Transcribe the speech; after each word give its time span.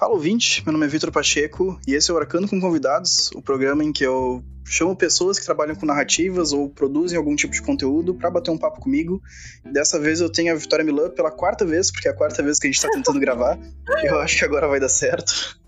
Fala 0.00 0.14
ouvinte, 0.14 0.64
meu 0.64 0.72
nome 0.72 0.86
é 0.86 0.88
Vitor 0.88 1.12
Pacheco 1.12 1.78
e 1.86 1.92
esse 1.92 2.10
é 2.10 2.14
o 2.14 2.16
Arcando 2.16 2.48
com 2.48 2.58
Convidados, 2.58 3.30
o 3.32 3.42
programa 3.42 3.84
em 3.84 3.92
que 3.92 4.02
eu 4.02 4.42
chamo 4.64 4.96
pessoas 4.96 5.38
que 5.38 5.44
trabalham 5.44 5.76
com 5.76 5.84
narrativas 5.84 6.54
ou 6.54 6.70
produzem 6.70 7.18
algum 7.18 7.36
tipo 7.36 7.52
de 7.52 7.60
conteúdo 7.60 8.14
para 8.14 8.30
bater 8.30 8.50
um 8.50 8.56
papo 8.56 8.80
comigo. 8.80 9.20
Dessa 9.62 10.00
vez 10.00 10.22
eu 10.22 10.32
tenho 10.32 10.54
a 10.54 10.56
Vitória 10.56 10.82
Milan 10.82 11.10
pela 11.10 11.30
quarta 11.30 11.66
vez, 11.66 11.92
porque 11.92 12.08
é 12.08 12.12
a 12.12 12.16
quarta 12.16 12.42
vez 12.42 12.58
que 12.58 12.66
a 12.66 12.70
gente 12.70 12.80
tá 12.80 12.88
tentando 12.88 13.20
gravar. 13.20 13.58
Eu 14.02 14.18
acho 14.20 14.38
que 14.38 14.44
agora 14.46 14.66
vai 14.66 14.80
dar 14.80 14.88
certo. 14.88 15.60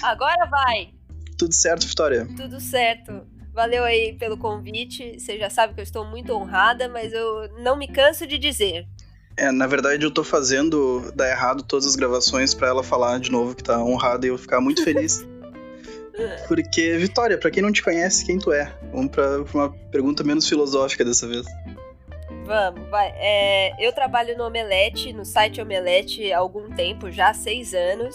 Agora 0.00 0.46
vai! 0.46 0.90
Tudo 1.36 1.52
certo, 1.52 1.84
Vitória? 1.84 2.28
Tudo 2.36 2.60
certo. 2.60 3.26
Valeu 3.52 3.82
aí 3.82 4.12
pelo 4.16 4.38
convite. 4.38 5.18
Você 5.18 5.36
já 5.40 5.50
sabe 5.50 5.74
que 5.74 5.80
eu 5.80 5.84
estou 5.84 6.04
muito 6.04 6.32
honrada, 6.32 6.88
mas 6.88 7.12
eu 7.12 7.48
não 7.60 7.76
me 7.76 7.88
canso 7.88 8.28
de 8.28 8.38
dizer. 8.38 8.86
É, 9.36 9.50
na 9.50 9.66
verdade 9.66 10.04
eu 10.04 10.10
tô 10.10 10.22
fazendo 10.22 11.10
dar 11.14 11.30
errado 11.30 11.62
todas 11.62 11.86
as 11.86 11.96
gravações 11.96 12.54
para 12.54 12.68
ela 12.68 12.82
falar 12.82 13.18
de 13.18 13.30
novo 13.30 13.54
que 13.54 13.62
tá 13.62 13.82
honrada 13.82 14.26
e 14.26 14.28
eu 14.28 14.38
ficar 14.38 14.60
muito 14.60 14.84
feliz. 14.84 15.24
Porque, 16.46 16.98
Vitória, 16.98 17.38
para 17.38 17.50
quem 17.50 17.62
não 17.62 17.72
te 17.72 17.82
conhece, 17.82 18.26
quem 18.26 18.38
tu 18.38 18.52
é? 18.52 18.72
Vamos 18.92 19.10
pra, 19.10 19.42
uma 19.54 19.70
pergunta 19.90 20.22
menos 20.22 20.46
filosófica 20.46 21.04
dessa 21.04 21.26
vez. 21.26 21.46
Vamos, 22.44 22.88
vai. 22.90 23.12
É, 23.16 23.86
eu 23.86 23.92
trabalho 23.92 24.36
no 24.36 24.44
Omelete, 24.44 25.12
no 25.12 25.24
site 25.24 25.60
Omelete 25.60 26.32
há 26.32 26.38
algum 26.38 26.70
tempo, 26.70 27.10
já 27.10 27.30
há 27.30 27.34
seis 27.34 27.72
anos. 27.72 28.14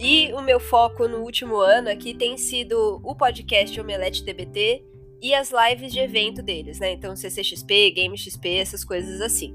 E 0.00 0.32
o 0.32 0.40
meu 0.40 0.60
foco 0.60 1.08
no 1.08 1.18
último 1.18 1.56
ano 1.56 1.90
aqui 1.90 2.14
tem 2.14 2.38
sido 2.38 3.00
o 3.02 3.14
podcast 3.14 3.78
Omelete 3.80 4.24
TBT 4.24 4.84
e 5.20 5.34
as 5.34 5.50
lives 5.50 5.92
de 5.92 5.98
evento 5.98 6.40
deles, 6.40 6.78
né? 6.78 6.92
Então 6.92 7.16
CCXP, 7.16 7.90
Game 7.90 8.16
XP, 8.16 8.48
essas 8.58 8.84
coisas 8.84 9.20
assim. 9.20 9.54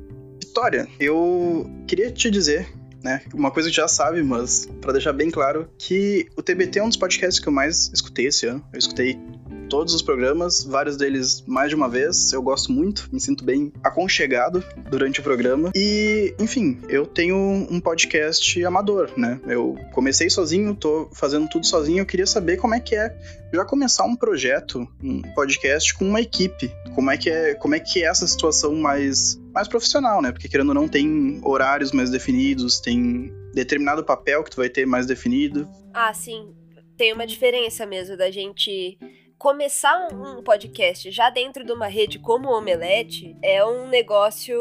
Vitória, 0.53 0.87
eu 0.99 1.67
queria 1.87 2.11
te 2.11 2.29
dizer, 2.29 2.71
né, 3.03 3.23
uma 3.33 3.49
coisa 3.49 3.69
que 3.69 3.75
já 3.75 3.87
sabe, 3.87 4.21
mas 4.21 4.69
para 4.79 4.91
deixar 4.91 5.11
bem 5.11 5.31
claro, 5.31 5.67
que 5.79 6.27
o 6.37 6.43
TBT 6.43 6.77
é 6.77 6.83
um 6.83 6.89
dos 6.89 6.95
podcasts 6.95 7.39
que 7.39 7.49
eu 7.49 7.51
mais 7.51 7.89
escutei 7.91 8.27
esse 8.27 8.45
ano. 8.45 8.63
Eu 8.71 8.77
escutei 8.77 9.19
todos 9.67 9.95
os 9.95 10.03
programas, 10.03 10.63
vários 10.63 10.95
deles 10.95 11.43
mais 11.47 11.69
de 11.69 11.75
uma 11.75 11.89
vez. 11.89 12.31
Eu 12.31 12.43
gosto 12.43 12.71
muito, 12.71 13.09
me 13.11 13.19
sinto 13.19 13.43
bem 13.43 13.73
aconchegado 13.83 14.63
durante 14.91 15.21
o 15.21 15.23
programa. 15.23 15.71
E, 15.75 16.35
enfim, 16.37 16.79
eu 16.87 17.07
tenho 17.07 17.35
um 17.35 17.79
podcast 17.79 18.63
amador, 18.63 19.09
né? 19.17 19.41
Eu 19.47 19.75
comecei 19.91 20.29
sozinho, 20.29 20.75
tô 20.75 21.09
fazendo 21.13 21.49
tudo 21.49 21.65
sozinho. 21.65 22.01
Eu 22.01 22.05
queria 22.05 22.27
saber 22.27 22.57
como 22.57 22.75
é 22.75 22.79
que 22.79 22.95
é 22.95 23.11
já 23.51 23.65
começar 23.65 24.03
um 24.03 24.15
projeto, 24.15 24.87
um 25.03 25.19
podcast 25.33 25.95
com 25.95 26.05
uma 26.05 26.21
equipe. 26.21 26.71
Como 26.93 27.09
é 27.09 27.17
que 27.17 27.31
é, 27.31 27.55
como 27.55 27.73
é 27.73 27.79
que 27.79 28.03
é 28.03 28.07
essa 28.07 28.27
situação 28.27 28.75
mais 28.75 29.41
mais 29.53 29.67
profissional, 29.67 30.21
né? 30.21 30.31
Porque 30.31 30.49
querendo 30.49 30.69
ou 30.69 30.75
não 30.75 30.87
tem 30.87 31.39
horários 31.43 31.91
mais 31.91 32.09
definidos, 32.09 32.79
tem 32.79 33.31
determinado 33.53 34.03
papel 34.03 34.43
que 34.43 34.49
tu 34.49 34.57
vai 34.57 34.69
ter 34.69 34.85
mais 34.85 35.05
definido. 35.05 35.69
Ah, 35.93 36.13
sim. 36.13 36.53
Tem 36.97 37.13
uma 37.13 37.27
diferença 37.27 37.85
mesmo 37.85 38.17
da 38.17 38.31
gente 38.31 38.97
começar 39.37 40.07
um 40.11 40.41
podcast 40.41 41.11
já 41.11 41.29
dentro 41.29 41.65
de 41.65 41.71
uma 41.71 41.87
rede 41.87 42.17
como 42.17 42.47
o 42.47 42.57
Omelete 42.57 43.35
é 43.41 43.63
um 43.65 43.89
negócio, 43.89 44.57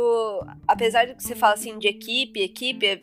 apesar 0.66 1.06
de 1.06 1.14
que 1.14 1.22
você 1.22 1.36
fala 1.36 1.54
assim 1.54 1.78
de 1.78 1.86
equipe, 1.86 2.40
equipe, 2.40 3.00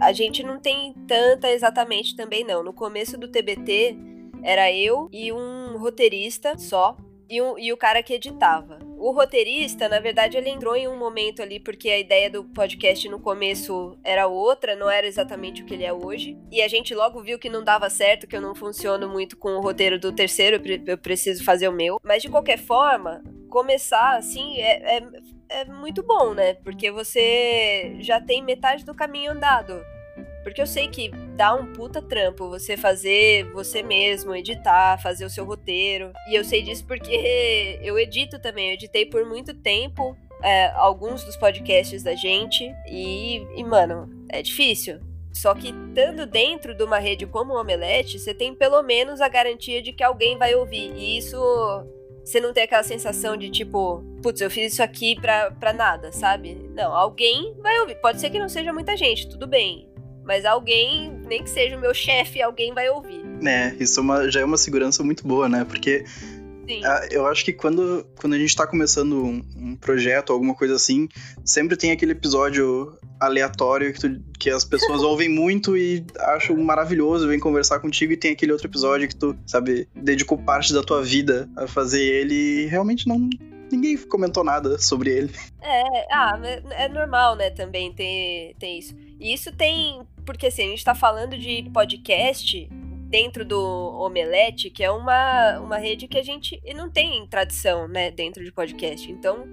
a 0.00 0.12
gente 0.12 0.42
não 0.42 0.58
tem 0.58 0.92
tanta 1.06 1.48
exatamente 1.50 2.16
também 2.16 2.44
não. 2.44 2.64
No 2.64 2.72
começo 2.72 3.16
do 3.16 3.28
TBT 3.28 3.96
era 4.42 4.72
eu 4.72 5.08
e 5.12 5.32
um 5.32 5.78
roteirista 5.78 6.58
só 6.58 6.96
e, 7.32 7.40
um, 7.40 7.58
e 7.58 7.72
o 7.72 7.78
cara 7.78 8.02
que 8.02 8.12
editava. 8.12 8.78
O 8.98 9.10
roteirista, 9.10 9.88
na 9.88 9.98
verdade, 9.98 10.36
ele 10.36 10.50
entrou 10.50 10.76
em 10.76 10.86
um 10.86 10.98
momento 10.98 11.40
ali 11.40 11.58
porque 11.58 11.88
a 11.88 11.98
ideia 11.98 12.28
do 12.28 12.44
podcast 12.44 13.08
no 13.08 13.18
começo 13.18 13.96
era 14.04 14.26
outra, 14.26 14.76
não 14.76 14.90
era 14.90 15.06
exatamente 15.06 15.62
o 15.62 15.64
que 15.64 15.72
ele 15.72 15.82
é 15.82 15.94
hoje. 15.94 16.36
E 16.50 16.60
a 16.60 16.68
gente 16.68 16.94
logo 16.94 17.22
viu 17.22 17.38
que 17.38 17.48
não 17.48 17.64
dava 17.64 17.88
certo, 17.88 18.26
que 18.26 18.36
eu 18.36 18.40
não 18.42 18.54
funciono 18.54 19.08
muito 19.08 19.34
com 19.38 19.56
o 19.56 19.62
roteiro 19.62 19.98
do 19.98 20.12
terceiro, 20.12 20.60
eu 20.86 20.98
preciso 20.98 21.42
fazer 21.42 21.68
o 21.68 21.72
meu. 21.72 21.98
Mas 22.04 22.20
de 22.20 22.28
qualquer 22.28 22.58
forma, 22.58 23.24
começar 23.48 24.18
assim 24.18 24.60
é, 24.60 24.98
é, 24.98 25.02
é 25.48 25.64
muito 25.64 26.02
bom, 26.02 26.34
né? 26.34 26.52
Porque 26.62 26.90
você 26.90 27.96
já 28.00 28.20
tem 28.20 28.42
metade 28.42 28.84
do 28.84 28.94
caminho 28.94 29.32
andado. 29.32 29.82
Porque 30.42 30.60
eu 30.60 30.66
sei 30.66 30.88
que 30.88 31.10
dá 31.36 31.54
um 31.54 31.72
puta 31.72 32.02
trampo 32.02 32.48
você 32.48 32.76
fazer 32.76 33.44
você 33.52 33.82
mesmo, 33.82 34.34
editar, 34.34 35.00
fazer 35.00 35.24
o 35.24 35.30
seu 35.30 35.44
roteiro. 35.44 36.12
E 36.28 36.34
eu 36.34 36.44
sei 36.44 36.62
disso 36.62 36.84
porque 36.86 37.78
eu 37.82 37.98
edito 37.98 38.38
também. 38.38 38.68
Eu 38.68 38.74
editei 38.74 39.06
por 39.06 39.24
muito 39.24 39.54
tempo 39.54 40.16
é, 40.42 40.70
alguns 40.74 41.24
dos 41.24 41.36
podcasts 41.36 42.02
da 42.02 42.14
gente. 42.14 42.64
E, 42.88 43.46
e, 43.56 43.64
mano, 43.64 44.10
é 44.28 44.42
difícil. 44.42 45.00
Só 45.32 45.54
que 45.54 45.68
estando 45.68 46.26
dentro 46.26 46.74
de 46.74 46.84
uma 46.84 46.98
rede 46.98 47.24
como 47.26 47.54
o 47.54 47.60
Omelete, 47.60 48.18
você 48.18 48.34
tem 48.34 48.54
pelo 48.54 48.82
menos 48.82 49.20
a 49.20 49.28
garantia 49.28 49.80
de 49.80 49.92
que 49.92 50.02
alguém 50.02 50.36
vai 50.36 50.54
ouvir. 50.54 50.92
E 50.94 51.16
isso 51.16 51.38
você 52.24 52.40
não 52.40 52.52
tem 52.52 52.64
aquela 52.64 52.82
sensação 52.82 53.36
de 53.36 53.50
tipo, 53.50 54.02
putz, 54.22 54.40
eu 54.40 54.50
fiz 54.50 54.74
isso 54.74 54.82
aqui 54.82 55.18
pra, 55.20 55.50
pra 55.50 55.72
nada, 55.72 56.12
sabe? 56.12 56.54
Não, 56.74 56.94
alguém 56.94 57.54
vai 57.58 57.80
ouvir. 57.80 57.96
Pode 57.96 58.20
ser 58.20 58.30
que 58.30 58.38
não 58.38 58.48
seja 58.48 58.72
muita 58.72 58.96
gente, 58.96 59.28
tudo 59.28 59.46
bem. 59.46 59.91
Mas 60.24 60.44
alguém, 60.44 61.12
nem 61.26 61.42
que 61.42 61.50
seja 61.50 61.76
o 61.76 61.80
meu 61.80 61.92
chefe, 61.92 62.40
alguém 62.40 62.72
vai 62.72 62.88
ouvir. 62.88 63.22
É, 63.44 63.74
isso 63.80 64.00
é 64.00 64.02
uma, 64.02 64.30
já 64.30 64.40
é 64.40 64.44
uma 64.44 64.56
segurança 64.56 65.02
muito 65.02 65.26
boa, 65.26 65.48
né? 65.48 65.64
Porque 65.64 66.04
a, 66.84 67.06
eu 67.10 67.26
acho 67.26 67.44
que 67.44 67.52
quando, 67.52 68.06
quando 68.20 68.34
a 68.34 68.38
gente 68.38 68.54
tá 68.54 68.66
começando 68.66 69.24
um, 69.24 69.42
um, 69.56 69.76
projeto, 69.76 70.32
alguma 70.32 70.54
coisa 70.54 70.76
assim, 70.76 71.08
sempre 71.44 71.76
tem 71.76 71.90
aquele 71.90 72.12
episódio 72.12 72.96
aleatório 73.20 73.92
que, 73.92 74.00
tu, 74.00 74.20
que 74.38 74.50
as 74.50 74.64
pessoas 74.64 75.02
ouvem 75.02 75.28
muito 75.28 75.76
e 75.76 76.04
acham 76.20 76.56
maravilhoso, 76.56 77.28
vem 77.28 77.38
conversar 77.38 77.80
contigo, 77.80 78.12
e 78.12 78.16
tem 78.16 78.32
aquele 78.32 78.52
outro 78.52 78.68
episódio 78.68 79.08
que 79.08 79.16
tu, 79.16 79.36
sabe, 79.46 79.88
dedicou 79.94 80.38
parte 80.38 80.72
da 80.72 80.82
tua 80.82 81.02
vida 81.02 81.48
a 81.56 81.66
fazer 81.66 82.02
ele 82.02 82.34
e 82.34 82.66
realmente 82.66 83.08
não, 83.08 83.28
ninguém 83.70 83.96
comentou 83.96 84.44
nada 84.44 84.78
sobre 84.78 85.10
ele. 85.10 85.30
É, 85.60 86.14
ah, 86.14 86.38
é 86.72 86.88
normal, 86.88 87.36
né, 87.36 87.50
também 87.50 87.92
ter, 87.92 88.54
ter 88.58 88.78
isso. 88.78 88.94
E 89.18 89.32
isso 89.32 89.52
tem. 89.52 90.00
Porque 90.24 90.46
assim, 90.46 90.64
a 90.64 90.68
gente 90.68 90.84
tá 90.84 90.94
falando 90.94 91.36
de 91.36 91.68
podcast 91.72 92.68
dentro 93.08 93.44
do 93.44 93.60
Omelete, 94.00 94.70
que 94.70 94.82
é 94.82 94.90
uma, 94.90 95.58
uma 95.58 95.76
rede 95.76 96.08
que 96.08 96.18
a 96.18 96.22
gente 96.22 96.60
não 96.74 96.90
tem 96.90 97.26
tradição, 97.26 97.86
né, 97.86 98.10
dentro 98.10 98.42
de 98.42 98.50
podcast. 98.50 99.10
Então, 99.10 99.46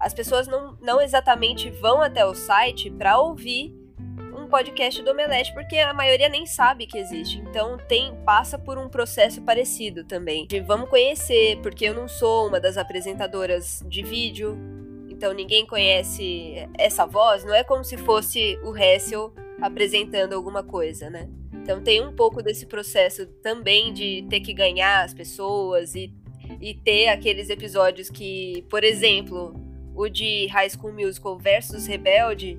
as 0.00 0.14
pessoas 0.14 0.48
não, 0.48 0.76
não 0.80 1.00
exatamente 1.00 1.70
vão 1.70 2.00
até 2.00 2.24
o 2.24 2.34
site 2.34 2.90
para 2.90 3.18
ouvir 3.18 3.82
podcast 4.52 5.02
do 5.02 5.12
Omelete, 5.12 5.50
porque 5.54 5.78
a 5.78 5.94
maioria 5.94 6.28
nem 6.28 6.44
sabe 6.44 6.86
que 6.86 6.98
existe. 6.98 7.38
Então 7.38 7.78
tem 7.88 8.14
passa 8.22 8.58
por 8.58 8.76
um 8.76 8.86
processo 8.86 9.40
parecido 9.40 10.04
também. 10.04 10.46
De 10.46 10.60
vamos 10.60 10.90
conhecer, 10.90 11.58
porque 11.62 11.86
eu 11.86 11.94
não 11.94 12.06
sou 12.06 12.48
uma 12.48 12.60
das 12.60 12.76
apresentadoras 12.76 13.82
de 13.86 14.02
vídeo, 14.02 14.58
então 15.08 15.32
ninguém 15.32 15.64
conhece 15.64 16.68
essa 16.76 17.06
voz, 17.06 17.46
não 17.46 17.54
é 17.54 17.64
como 17.64 17.82
se 17.82 17.96
fosse 17.96 18.58
o 18.62 18.76
Hessel 18.76 19.32
apresentando 19.60 20.34
alguma 20.34 20.62
coisa, 20.62 21.10
né? 21.10 21.28
Então 21.62 21.80
tem 21.80 22.04
um 22.04 22.12
pouco 22.12 22.42
desse 22.42 22.66
processo 22.66 23.26
também 23.42 23.92
de 23.92 24.26
ter 24.28 24.40
que 24.40 24.52
ganhar 24.52 25.04
as 25.04 25.14
pessoas 25.14 25.94
e, 25.94 26.12
e 26.60 26.74
ter 26.74 27.08
aqueles 27.08 27.48
episódios 27.50 28.10
que, 28.10 28.64
por 28.68 28.82
exemplo, 28.82 29.54
o 29.94 30.08
de 30.08 30.46
High 30.46 30.70
School 30.70 30.92
Musical 30.92 31.38
versus 31.38 31.86
Rebelde, 31.86 32.58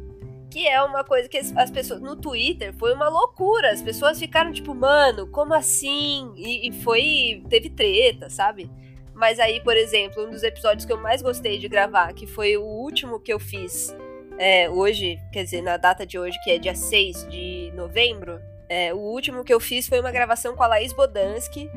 que 0.50 0.68
é 0.68 0.81
uma 0.84 1.04
coisa 1.04 1.28
que 1.28 1.38
as 1.38 1.72
pessoas 1.72 2.00
no 2.00 2.16
Twitter 2.16 2.74
foi 2.76 2.94
uma 2.94 3.10
loucura. 3.10 3.72
As 3.72 3.81
pessoas 3.81 4.20
ficaram 4.20 4.52
tipo, 4.52 4.74
mano, 4.74 5.28
como 5.28 5.54
assim? 5.54 6.31
E, 6.38 6.70
e, 6.70 6.72
foi. 6.72 7.44
teve 7.50 7.70
treta, 7.70 8.30
sabe? 8.30 8.70
Mas 9.16 9.40
aí, 9.40 9.62
por 9.62 9.75
exemplo, 9.75 10.25
um 10.25 10.30
dos 10.30 10.44
episódios 10.44 10.86
que 10.86 10.94
eu 10.94 10.98
mais 10.98 11.22
gostei 11.22 11.58
de 11.58 11.68
gravar, 11.68 12.14
que 12.14 12.25
foi 12.25 12.56
o 12.56 12.64
último 12.64 13.20
que 13.20 13.34
eu 13.34 13.40
fiz 13.40 13.96
é, 14.38 14.69
hoje, 14.69 15.19
quer 15.31 15.44
dizer, 15.44 15.61
na 15.61 15.77
data 15.77 16.05
de 16.05 16.18
hoje, 16.18 16.38
que 16.44 16.51
é 16.51 16.57
dia 16.57 16.75
6 16.75 17.27
de 17.30 17.71
novembro, 17.75 18.39
é, 18.68 18.94
o 18.94 18.97
último 18.97 19.44
que 19.44 19.53
eu 19.53 19.59
fiz 19.59 19.88
foi 19.88 20.00
uma 20.00 20.12
gravação 20.12 20.56
com 20.56 20.63
a 20.63 20.68
Laís 20.68 20.94
Bodansky 20.94 21.69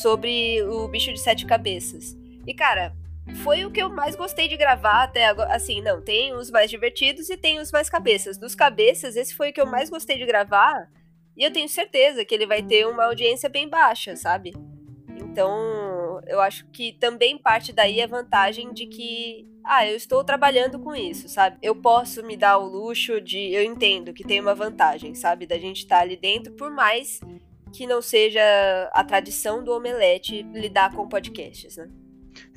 sobre 0.00 0.62
o 0.62 0.88
bicho 0.88 1.12
de 1.12 1.20
sete 1.20 1.44
cabeças. 1.44 2.16
E, 2.46 2.54
cara, 2.54 2.94
foi 3.42 3.64
o 3.64 3.70
que 3.70 3.82
eu 3.82 3.88
mais 3.88 4.16
gostei 4.16 4.48
de 4.48 4.56
gravar 4.56 5.04
até 5.04 5.26
agora. 5.26 5.54
Assim, 5.54 5.80
não, 5.80 6.00
tem 6.00 6.34
os 6.34 6.50
mais 6.50 6.70
divertidos 6.70 7.28
e 7.28 7.36
tem 7.36 7.60
os 7.60 7.70
mais 7.70 7.90
cabeças. 7.90 8.38
Dos 8.38 8.54
cabeças, 8.54 9.16
esse 9.16 9.34
foi 9.34 9.50
o 9.50 9.52
que 9.52 9.60
eu 9.60 9.66
mais 9.66 9.90
gostei 9.90 10.18
de 10.18 10.26
gravar. 10.26 10.88
E 11.36 11.44
eu 11.44 11.52
tenho 11.52 11.68
certeza 11.68 12.24
que 12.24 12.34
ele 12.34 12.46
vai 12.46 12.62
ter 12.62 12.86
uma 12.86 13.04
audiência 13.04 13.48
bem 13.48 13.68
baixa, 13.68 14.16
sabe? 14.16 14.52
Então, 15.16 16.01
eu 16.26 16.40
acho 16.40 16.66
que 16.72 16.92
também 16.92 17.38
parte 17.38 17.72
daí 17.72 18.00
a 18.00 18.06
vantagem 18.06 18.72
de 18.72 18.86
que, 18.86 19.46
ah, 19.64 19.86
eu 19.86 19.96
estou 19.96 20.24
trabalhando 20.24 20.78
com 20.78 20.94
isso, 20.94 21.28
sabe? 21.28 21.56
Eu 21.62 21.74
posso 21.74 22.22
me 22.24 22.36
dar 22.36 22.58
o 22.58 22.66
luxo 22.66 23.20
de. 23.20 23.52
Eu 23.52 23.62
entendo 23.62 24.12
que 24.12 24.24
tem 24.24 24.40
uma 24.40 24.54
vantagem, 24.54 25.14
sabe? 25.14 25.46
Da 25.46 25.58
gente 25.58 25.78
estar 25.78 26.00
ali 26.00 26.16
dentro, 26.16 26.52
por 26.54 26.70
mais 26.70 27.20
que 27.72 27.86
não 27.86 28.02
seja 28.02 28.42
a 28.92 29.02
tradição 29.02 29.64
do 29.64 29.72
Omelete 29.72 30.42
lidar 30.52 30.94
com 30.94 31.08
podcasts, 31.08 31.76
né? 31.76 31.88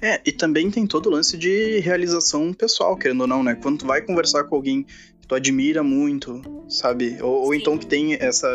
É, 0.01 0.21
e 0.25 0.31
também 0.31 0.69
tem 0.69 0.85
todo 0.85 1.07
o 1.07 1.09
lance 1.09 1.37
de 1.37 1.79
realização 1.79 2.53
pessoal, 2.53 2.97
querendo 2.97 3.21
ou 3.21 3.27
não, 3.27 3.43
né? 3.43 3.55
Quando 3.55 3.79
tu 3.79 3.85
vai 3.85 4.01
conversar 4.01 4.43
com 4.45 4.55
alguém 4.55 4.85
tu 5.27 5.35
admira 5.35 5.83
muito, 5.83 6.41
sabe? 6.69 7.17
Ou, 7.21 7.45
ou 7.45 7.55
então 7.55 7.77
que 7.77 7.85
tem 7.85 8.13
essa, 8.13 8.47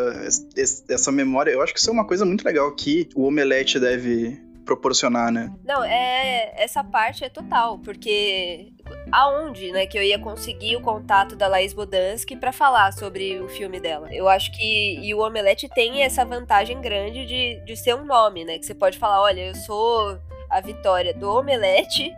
essa 0.89 1.13
memória. 1.13 1.51
Eu 1.51 1.63
acho 1.63 1.73
que 1.73 1.81
isso 1.81 1.91
é 1.91 1.93
uma 1.93 2.07
coisa 2.07 2.25
muito 2.25 2.45
legal 2.45 2.73
que 2.75 3.09
o 3.15 3.25
Omelete 3.25 3.79
deve 3.79 4.41
proporcionar, 4.71 5.33
né? 5.33 5.53
Não, 5.65 5.83
é 5.83 6.53
essa 6.55 6.85
parte 6.85 7.25
é 7.25 7.29
total, 7.29 7.81
porque 7.81 8.73
aonde, 9.11 9.73
né, 9.73 9.85
que 9.85 9.99
eu 9.99 10.03
ia 10.03 10.19
conseguir 10.19 10.77
o 10.77 10.81
contato 10.81 11.35
da 11.35 11.49
Laís 11.49 11.73
Bodansky 11.73 12.37
para 12.37 12.53
falar 12.53 12.93
sobre 12.93 13.41
o 13.41 13.49
filme 13.49 13.81
dela. 13.81 14.09
Eu 14.15 14.29
acho 14.29 14.53
que 14.53 15.01
e 15.01 15.13
o 15.13 15.19
Omelete 15.19 15.69
tem 15.69 16.03
essa 16.03 16.25
vantagem 16.25 16.81
grande 16.81 17.27
de, 17.27 17.65
de 17.65 17.77
ser 17.77 17.97
um 17.97 18.05
nome, 18.05 18.45
né, 18.45 18.59
que 18.59 18.67
você 18.67 18.75
pode 18.75 18.97
falar, 18.97 19.21
olha, 19.21 19.49
eu 19.49 19.55
sou 19.57 20.17
a 20.49 20.61
Vitória 20.61 21.13
do 21.13 21.29
Omelete 21.29 22.15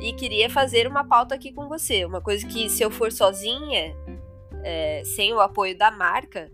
e 0.00 0.12
queria 0.12 0.50
fazer 0.50 0.88
uma 0.88 1.04
pauta 1.04 1.36
aqui 1.36 1.52
com 1.52 1.68
você. 1.68 2.04
Uma 2.04 2.20
coisa 2.20 2.44
que 2.46 2.68
se 2.68 2.82
eu 2.82 2.90
for 2.90 3.12
sozinha, 3.12 3.94
é, 4.64 5.02
sem 5.04 5.32
o 5.32 5.40
apoio 5.40 5.78
da 5.78 5.90
marca, 5.92 6.50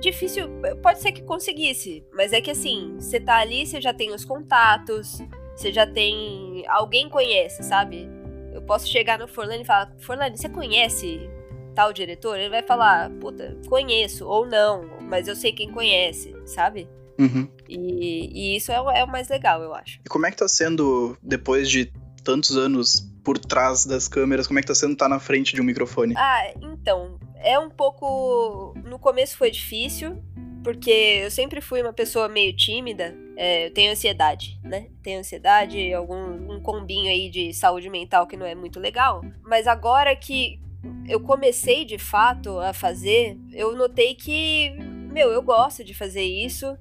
difícil, 0.00 0.48
pode 0.82 1.00
ser 1.00 1.12
que 1.12 1.22
conseguisse, 1.22 2.04
mas 2.12 2.32
é 2.32 2.40
que 2.40 2.50
assim, 2.50 2.96
você 2.98 3.20
tá 3.20 3.36
ali, 3.36 3.66
você 3.66 3.80
já 3.80 3.92
tem 3.92 4.12
os 4.12 4.24
contatos, 4.24 5.20
você 5.54 5.72
já 5.72 5.86
tem. 5.86 6.64
Alguém 6.68 7.08
conhece, 7.08 7.62
sabe? 7.62 8.08
Eu 8.52 8.62
posso 8.62 8.88
chegar 8.88 9.18
no 9.18 9.28
Forlane 9.28 9.62
e 9.62 9.66
falar: 9.66 9.92
Forlane, 10.00 10.36
você 10.36 10.48
conhece 10.48 11.28
tal 11.74 11.92
diretor? 11.92 12.38
Ele 12.38 12.48
vai 12.48 12.62
falar: 12.62 13.10
puta, 13.20 13.56
conheço, 13.68 14.26
ou 14.26 14.46
não, 14.46 15.00
mas 15.02 15.28
eu 15.28 15.36
sei 15.36 15.52
quem 15.52 15.70
conhece, 15.70 16.34
sabe? 16.46 16.88
Uhum. 17.18 17.46
E, 17.68 18.30
e, 18.32 18.56
isso 18.56 18.72
é 18.72 18.80
o, 18.80 18.90
é 18.90 19.04
o 19.04 19.08
mais 19.08 19.28
legal, 19.28 19.62
eu 19.62 19.74
acho. 19.74 20.00
E 20.04 20.08
como 20.08 20.26
é 20.26 20.30
que 20.30 20.38
tá 20.38 20.48
sendo, 20.48 21.16
depois 21.22 21.70
de 21.70 21.92
tantos 22.24 22.56
anos 22.56 23.06
por 23.22 23.38
trás 23.38 23.84
das 23.84 24.08
câmeras, 24.08 24.46
como 24.46 24.58
é 24.58 24.62
que 24.62 24.68
tá 24.68 24.74
sendo 24.74 24.94
estar 24.94 25.04
tá 25.04 25.08
na 25.10 25.20
frente 25.20 25.54
de 25.54 25.60
um 25.60 25.64
microfone? 25.64 26.14
Ah, 26.16 26.50
então, 26.62 27.18
é 27.42 27.58
um 27.58 27.70
pouco. 27.70 28.74
No 28.84 28.98
começo 28.98 29.36
foi 29.36 29.50
difícil, 29.50 30.22
porque 30.62 30.90
eu 31.24 31.30
sempre 31.30 31.60
fui 31.60 31.82
uma 31.82 31.92
pessoa 31.92 32.28
meio 32.28 32.54
tímida. 32.54 33.14
É, 33.36 33.66
eu 33.66 33.72
tenho 33.72 33.92
ansiedade, 33.92 34.58
né? 34.62 34.88
Tenho 35.02 35.20
ansiedade, 35.20 35.92
algum 35.92 36.54
um 36.54 36.60
combinho 36.60 37.10
aí 37.10 37.30
de 37.30 37.52
saúde 37.52 37.88
mental 37.88 38.26
que 38.26 38.36
não 38.36 38.46
é 38.46 38.54
muito 38.54 38.78
legal. 38.78 39.22
Mas 39.42 39.66
agora 39.66 40.14
que 40.14 40.60
eu 41.08 41.20
comecei 41.20 41.84
de 41.84 41.98
fato 41.98 42.58
a 42.58 42.72
fazer, 42.72 43.38
eu 43.52 43.74
notei 43.74 44.14
que, 44.14 44.70
meu, 45.10 45.30
eu 45.30 45.42
gosto 45.42 45.82
de 45.82 45.94
fazer 45.94 46.22
isso 46.22 46.76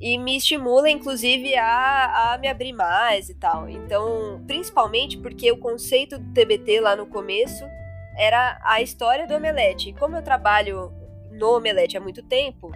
e 0.00 0.18
me 0.18 0.36
estimula, 0.36 0.90
inclusive, 0.90 1.54
a, 1.56 2.32
a 2.34 2.38
me 2.38 2.48
abrir 2.48 2.72
mais 2.72 3.28
e 3.28 3.34
tal. 3.34 3.68
Então, 3.68 4.42
principalmente 4.46 5.16
porque 5.16 5.50
o 5.50 5.56
conceito 5.56 6.18
do 6.18 6.32
TBT 6.32 6.80
lá 6.80 6.96
no 6.96 7.06
começo 7.06 7.64
era 8.16 8.60
a 8.62 8.80
história 8.80 9.26
do 9.26 9.34
Omelete. 9.34 9.92
Como 9.94 10.16
eu 10.16 10.22
trabalho 10.22 10.92
no 11.30 11.56
Omelete 11.56 11.96
há 11.96 12.00
muito 12.00 12.22
tempo, 12.22 12.70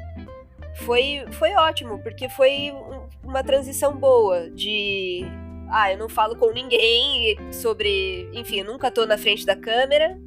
foi, 0.76 1.24
foi 1.32 1.54
ótimo, 1.54 1.98
porque 2.02 2.28
foi 2.28 2.72
uma 3.22 3.42
transição 3.42 3.96
boa 3.96 4.50
de. 4.50 5.24
Ah, 5.70 5.92
eu 5.92 5.98
não 5.98 6.08
falo 6.08 6.36
com 6.36 6.52
ninguém 6.52 7.36
sobre. 7.52 8.28
Enfim, 8.32 8.60
eu 8.60 8.66
nunca 8.66 8.90
tô 8.90 9.06
na 9.06 9.18
frente 9.18 9.44
da 9.44 9.56
câmera. 9.56 10.18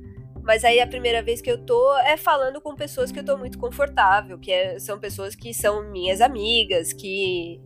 Mas 0.42 0.64
aí 0.64 0.80
a 0.80 0.88
primeira 0.88 1.22
vez 1.22 1.42
que 1.42 1.52
eu 1.52 1.64
tô 1.64 1.96
é 2.00 2.18
falando 2.18 2.60
com 2.60 2.74
pessoas 2.74 3.12
que 3.12 3.20
eu 3.20 3.26
tô 3.26 3.38
muito 3.38 3.60
confortável, 3.60 4.40
que 4.40 4.52
é, 4.52 4.80
são 4.80 4.98
pessoas 5.00 5.36
que 5.36 5.54
são 5.54 5.92
minhas 5.92 6.22
amigas, 6.22 6.92
que. 6.92 7.62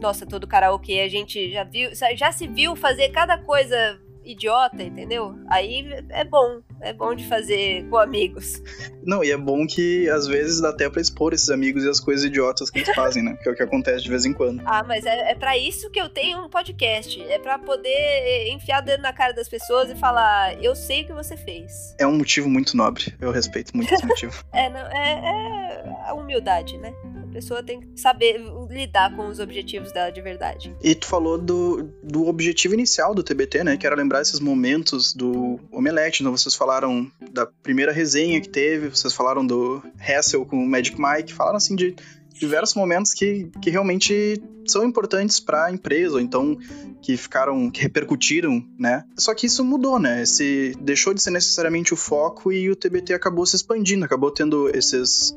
Nossa, 0.00 0.26
todo 0.26 0.46
karaokê 0.46 1.00
a 1.00 1.08
gente 1.08 1.50
já 1.50 1.64
viu, 1.64 1.90
já 2.14 2.30
se 2.30 2.46
viu 2.46 2.76
fazer 2.76 3.08
cada 3.08 3.38
coisa 3.38 3.98
idiota, 4.26 4.82
entendeu? 4.82 5.38
Aí 5.48 5.88
é 6.10 6.24
bom, 6.24 6.60
é 6.80 6.92
bom 6.92 7.14
de 7.14 7.26
fazer 7.26 7.88
com 7.88 7.96
amigos. 7.96 8.60
Não, 9.04 9.22
e 9.22 9.30
é 9.30 9.36
bom 9.36 9.66
que 9.66 10.08
às 10.10 10.26
vezes 10.26 10.60
dá 10.60 10.70
até 10.70 10.90
pra 10.90 11.00
expor 11.00 11.32
esses 11.32 11.48
amigos 11.48 11.84
e 11.84 11.88
as 11.88 12.00
coisas 12.00 12.24
idiotas 12.24 12.70
que 12.70 12.80
eles 12.80 12.94
fazem, 12.94 13.22
né? 13.22 13.38
Que 13.40 13.48
é 13.48 13.52
o 13.52 13.54
que 13.54 13.62
acontece 13.62 14.02
de 14.02 14.10
vez 14.10 14.24
em 14.24 14.32
quando. 14.32 14.62
Ah, 14.64 14.82
mas 14.82 15.06
é, 15.06 15.30
é 15.30 15.34
para 15.34 15.56
isso 15.56 15.90
que 15.90 16.00
eu 16.00 16.08
tenho 16.08 16.44
um 16.44 16.50
podcast. 16.50 17.22
É 17.22 17.38
para 17.38 17.58
poder 17.58 18.48
enfiar 18.48 18.82
o 18.82 18.84
dedo 18.84 19.02
na 19.02 19.12
cara 19.12 19.32
das 19.32 19.48
pessoas 19.48 19.90
e 19.90 19.94
falar, 19.94 20.62
eu 20.62 20.74
sei 20.74 21.02
o 21.02 21.06
que 21.06 21.12
você 21.12 21.36
fez. 21.36 21.94
É 21.98 22.06
um 22.06 22.16
motivo 22.16 22.48
muito 22.48 22.76
nobre. 22.76 23.14
Eu 23.20 23.30
respeito 23.30 23.76
muito 23.76 23.92
esse 23.94 24.04
motivo. 24.04 24.44
é, 24.52 24.68
não, 24.68 24.80
é, 24.80 25.12
é 25.12 26.08
a 26.08 26.14
humildade, 26.14 26.76
né? 26.78 26.92
Pessoa 27.36 27.62
tem 27.62 27.80
que 27.80 28.00
saber 28.00 28.40
lidar 28.70 29.14
com 29.14 29.28
os 29.28 29.38
objetivos 29.38 29.92
dela 29.92 30.10
de 30.10 30.22
verdade. 30.22 30.74
E 30.82 30.94
tu 30.94 31.06
falou 31.06 31.36
do, 31.36 31.82
do 32.02 32.26
objetivo 32.26 32.72
inicial 32.72 33.14
do 33.14 33.22
TBT, 33.22 33.62
né? 33.62 33.76
Que 33.76 33.86
era 33.86 33.94
lembrar 33.94 34.22
esses 34.22 34.40
momentos 34.40 35.12
do 35.12 35.60
Omelete. 35.70 36.22
Então 36.22 36.34
vocês 36.34 36.54
falaram 36.54 37.10
da 37.30 37.44
primeira 37.44 37.92
resenha 37.92 38.40
que 38.40 38.48
teve, 38.48 38.88
vocês 38.88 39.12
falaram 39.12 39.46
do 39.46 39.82
Hassel 40.00 40.46
com 40.46 40.56
o 40.56 40.66
Magic 40.66 40.98
Mike, 40.98 41.34
falaram 41.34 41.58
assim 41.58 41.76
de 41.76 41.94
diversos 42.38 42.74
momentos 42.74 43.12
que, 43.12 43.50
que 43.60 43.68
realmente 43.68 44.42
são 44.66 44.84
importantes 44.84 45.38
para 45.38 45.66
a 45.66 45.70
empresa, 45.70 46.14
ou 46.14 46.20
então 46.20 46.56
que 47.02 47.16
ficaram, 47.16 47.70
que 47.70 47.82
repercutiram, 47.82 48.64
né? 48.78 49.04
Só 49.18 49.34
que 49.34 49.46
isso 49.46 49.62
mudou, 49.62 49.98
né? 49.98 50.22
Esse 50.22 50.74
deixou 50.80 51.12
de 51.12 51.22
ser 51.22 51.30
necessariamente 51.30 51.92
o 51.92 51.96
foco 51.96 52.50
e 52.50 52.70
o 52.70 52.76
TBT 52.76 53.12
acabou 53.12 53.44
se 53.44 53.56
expandindo, 53.56 54.04
acabou 54.04 54.30
tendo 54.30 54.68
esses 54.74 55.36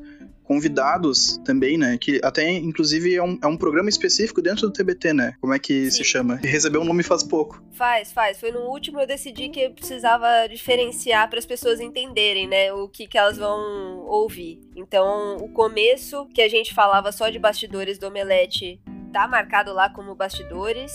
convidados 0.49 1.37
também, 1.45 1.77
né? 1.77 1.95
Que 2.01 2.19
até, 2.23 2.49
inclusive, 2.49 3.13
é 3.13 3.21
um, 3.21 3.37
é 3.39 3.45
um 3.45 3.55
programa 3.55 3.87
específico 3.87 4.41
dentro 4.41 4.63
do 4.63 4.73
TBT, 4.73 5.13
né? 5.13 5.35
Como 5.39 5.53
é 5.53 5.59
que 5.59 5.91
Sim. 5.91 5.97
se 5.97 6.03
chama? 6.03 6.37
Recebeu 6.37 6.81
um 6.81 6.85
nome 6.85 7.03
faz 7.03 7.21
pouco. 7.21 7.63
Faz, 7.71 8.11
faz. 8.11 8.39
Foi 8.39 8.51
no 8.51 8.61
último 8.61 8.99
eu 8.99 9.05
decidi 9.05 9.49
que 9.49 9.59
eu 9.59 9.71
precisava 9.71 10.47
diferenciar 10.49 11.29
para 11.29 11.37
as 11.37 11.45
pessoas 11.45 11.79
entenderem, 11.79 12.47
né? 12.47 12.73
O 12.73 12.87
que, 12.87 13.05
que 13.05 13.15
elas 13.15 13.37
vão 13.37 13.99
ouvir. 14.07 14.59
Então, 14.75 15.37
o 15.37 15.49
começo, 15.49 16.25
que 16.33 16.41
a 16.41 16.49
gente 16.49 16.73
falava 16.73 17.11
só 17.11 17.29
de 17.29 17.37
bastidores 17.37 17.99
do 17.99 18.07
Omelete, 18.07 18.81
tá 19.13 19.27
marcado 19.27 19.71
lá 19.71 19.87
como 19.87 20.15
bastidores. 20.15 20.91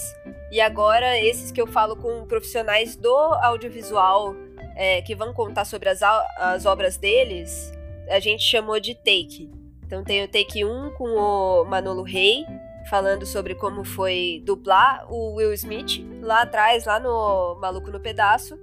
E 0.51 0.61
agora, 0.61 1.17
esses 1.21 1.53
que 1.53 1.61
eu 1.61 1.69
falo 1.69 1.95
com 1.95 2.27
profissionais 2.27 2.97
do 2.97 3.15
audiovisual 3.15 4.35
é, 4.75 5.01
que 5.03 5.15
vão 5.15 5.33
contar 5.33 5.65
sobre 5.65 5.89
as, 5.89 6.03
as 6.03 6.67
obras 6.67 6.97
deles, 6.97 7.73
a 8.09 8.21
gente 8.21 8.43
chamou 8.43 8.79
de 8.81 8.95
take. 8.95 9.51
Então 9.87 10.03
tem 10.03 10.25
o 10.25 10.29
take 10.29 10.65
1 10.65 10.91
com 10.93 11.05
o 11.05 11.65
Manolo 11.65 12.03
Rey, 12.03 12.45
falando 12.89 13.27
sobre 13.27 13.55
como 13.55 13.85
foi 13.85 14.43
dublar 14.45 15.07
o 15.13 15.35
Will 15.35 15.53
Smith 15.53 16.05
lá 16.21 16.43
atrás, 16.43 16.85
lá 16.85 16.99
no 16.99 17.57
Maluco 17.61 17.91
no 17.91 18.01
Pedaço. 18.01 18.59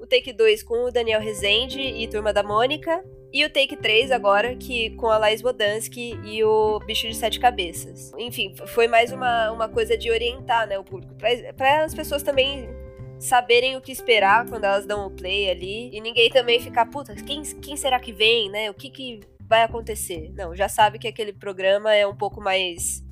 O 0.00 0.06
take 0.06 0.32
2 0.32 0.62
com 0.62 0.86
o 0.86 0.90
Daniel 0.90 1.20
Rezende 1.20 1.80
e 1.80 2.08
Turma 2.08 2.32
da 2.32 2.42
Mônica. 2.42 3.04
E 3.32 3.44
o 3.44 3.50
take 3.50 3.76
3 3.76 4.10
agora, 4.10 4.56
que 4.56 4.90
com 4.96 5.08
a 5.08 5.18
Laís 5.18 5.40
Bodansky 5.40 6.18
e 6.24 6.42
o 6.42 6.80
Bicho 6.80 7.06
de 7.06 7.14
Sete 7.14 7.38
Cabeças. 7.38 8.12
Enfim, 8.18 8.54
foi 8.66 8.88
mais 8.88 9.12
uma, 9.12 9.52
uma 9.52 9.68
coisa 9.68 9.96
de 9.96 10.10
orientar 10.10 10.66
né, 10.66 10.78
o 10.78 10.82
público. 10.82 11.14
para 11.56 11.84
as 11.84 11.94
pessoas 11.94 12.24
também 12.24 12.68
saberem 13.20 13.76
o 13.76 13.80
que 13.80 13.92
esperar 13.92 14.48
quando 14.48 14.64
elas 14.64 14.86
dão 14.86 15.06
o 15.06 15.10
play 15.10 15.50
ali. 15.50 15.94
E 15.94 16.00
ninguém 16.00 16.30
também 16.30 16.58
ficar, 16.58 16.86
puta, 16.86 17.14
quem, 17.14 17.42
quem 17.42 17.76
será 17.76 18.00
que 18.00 18.12
vem, 18.12 18.50
né? 18.50 18.70
O 18.70 18.74
que, 18.74 18.90
que 18.90 19.20
vai 19.46 19.62
acontecer? 19.62 20.32
Não, 20.34 20.56
já 20.56 20.68
sabe 20.68 20.98
que 20.98 21.06
aquele 21.06 21.32
programa 21.32 21.94
é 21.94 22.06
um 22.06 22.16
pouco 22.16 22.40
mais 22.40 23.04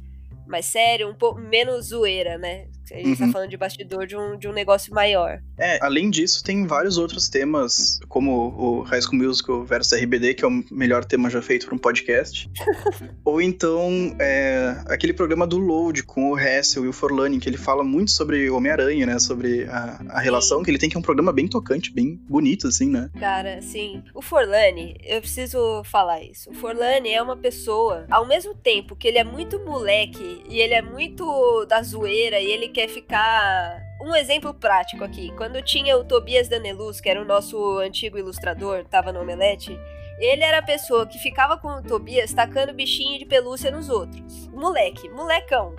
mais 0.47 0.65
sério, 0.65 1.11
um 1.11 1.15
pouco 1.15 1.39
menos 1.39 1.89
zoeira, 1.89 2.39
né? 2.39 2.69
A 2.93 2.97
gente 2.97 3.19
tá 3.19 3.25
uhum. 3.25 3.31
tá 3.31 3.33
falando 3.33 3.51
de 3.51 3.57
bastidor 3.57 4.07
de 4.07 4.17
um, 4.17 4.37
de 4.37 4.49
um 4.49 4.53
negócio 4.53 4.93
maior. 4.95 5.41
É, 5.59 5.79
além 5.83 6.11
disso, 6.11 6.43
tem 6.43 6.67
vários 6.67 6.99
outros 6.99 7.29
temas, 7.29 7.99
como 8.09 8.49
o 8.57 8.83
High 8.83 9.03
School 9.03 9.19
Musical 9.19 9.65
versus 9.65 9.99
RBD, 10.01 10.35
que 10.35 10.45
é 10.45 10.49
o 10.49 10.65
melhor 10.71 11.05
tema 11.05 11.29
já 11.29 11.43
feito 11.43 11.67
para 11.67 11.75
um 11.75 11.79
podcast. 11.79 12.51
Ou 13.25 13.41
então, 13.41 14.15
é, 14.19 14.83
aquele 14.87 15.13
programa 15.13 15.47
do 15.47 15.59
Load 15.59 16.03
com 16.05 16.31
o 16.31 16.39
Hessel 16.39 16.85
e 16.85 16.89
o 16.89 16.93
Forlani, 16.93 17.39
que 17.39 17.49
ele 17.49 17.57
fala 17.57 17.83
muito 17.83 18.11
sobre 18.11 18.49
Homem-Aranha, 18.51 19.07
né? 19.07 19.19
Sobre 19.19 19.65
a, 19.65 20.01
a 20.11 20.21
relação 20.21 20.59
sim. 20.59 20.65
que 20.65 20.71
ele 20.71 20.79
tem, 20.79 20.89
que 20.89 20.97
é 20.97 20.99
um 20.99 21.03
programa 21.03 21.33
bem 21.33 21.49
tocante, 21.49 21.93
bem 21.93 22.21
bonito, 22.29 22.69
assim, 22.69 22.89
né? 22.91 23.11
Cara, 23.19 23.61
sim. 23.63 24.03
O 24.15 24.23
Forlani, 24.23 24.97
eu 25.05 25.21
preciso 25.21 25.83
falar 25.85 26.23
isso. 26.23 26.51
O 26.51 26.55
Forlani 26.55 27.11
é 27.11 27.23
uma 27.23 27.37
pessoa, 27.37 28.07
ao 28.11 28.27
mesmo 28.27 28.55
tempo 28.55 28.97
que 28.97 29.09
ele 29.09 29.19
é 29.19 29.25
muito 29.25 29.59
moleque 29.65 30.43
e 30.49 30.61
ele 30.61 30.75
é 30.75 30.83
muito 30.83 31.65
da 31.67 31.83
zoeira 31.83 32.41
e 32.41 32.51
ele 32.51 32.69
quer 32.79 32.89
ficar. 32.89 33.83
Um 34.01 34.15
exemplo 34.15 34.55
prático 34.55 35.03
aqui. 35.03 35.33
Quando 35.37 35.61
tinha 35.61 35.99
o 35.99 36.05
Tobias 36.05 36.49
Daneluz, 36.49 37.01
que 37.01 37.09
era 37.09 37.21
o 37.21 37.25
nosso 37.25 37.79
antigo 37.79 38.17
ilustrador, 38.17 38.85
tava 38.85 39.13
no 39.13 39.21
Omelete, 39.21 39.77
ele 40.21 40.45
era 40.45 40.59
a 40.59 40.63
pessoa 40.63 41.05
que 41.05 41.19
ficava 41.19 41.59
com 41.59 41.67
o 41.67 41.83
Tobias 41.83 42.33
tacando 42.33 42.73
bichinho 42.73 43.19
de 43.19 43.27
pelúcia 43.27 43.73
nos 43.73 43.89
outros. 43.89 44.47
Moleque, 44.53 45.09
molecão. 45.09 45.75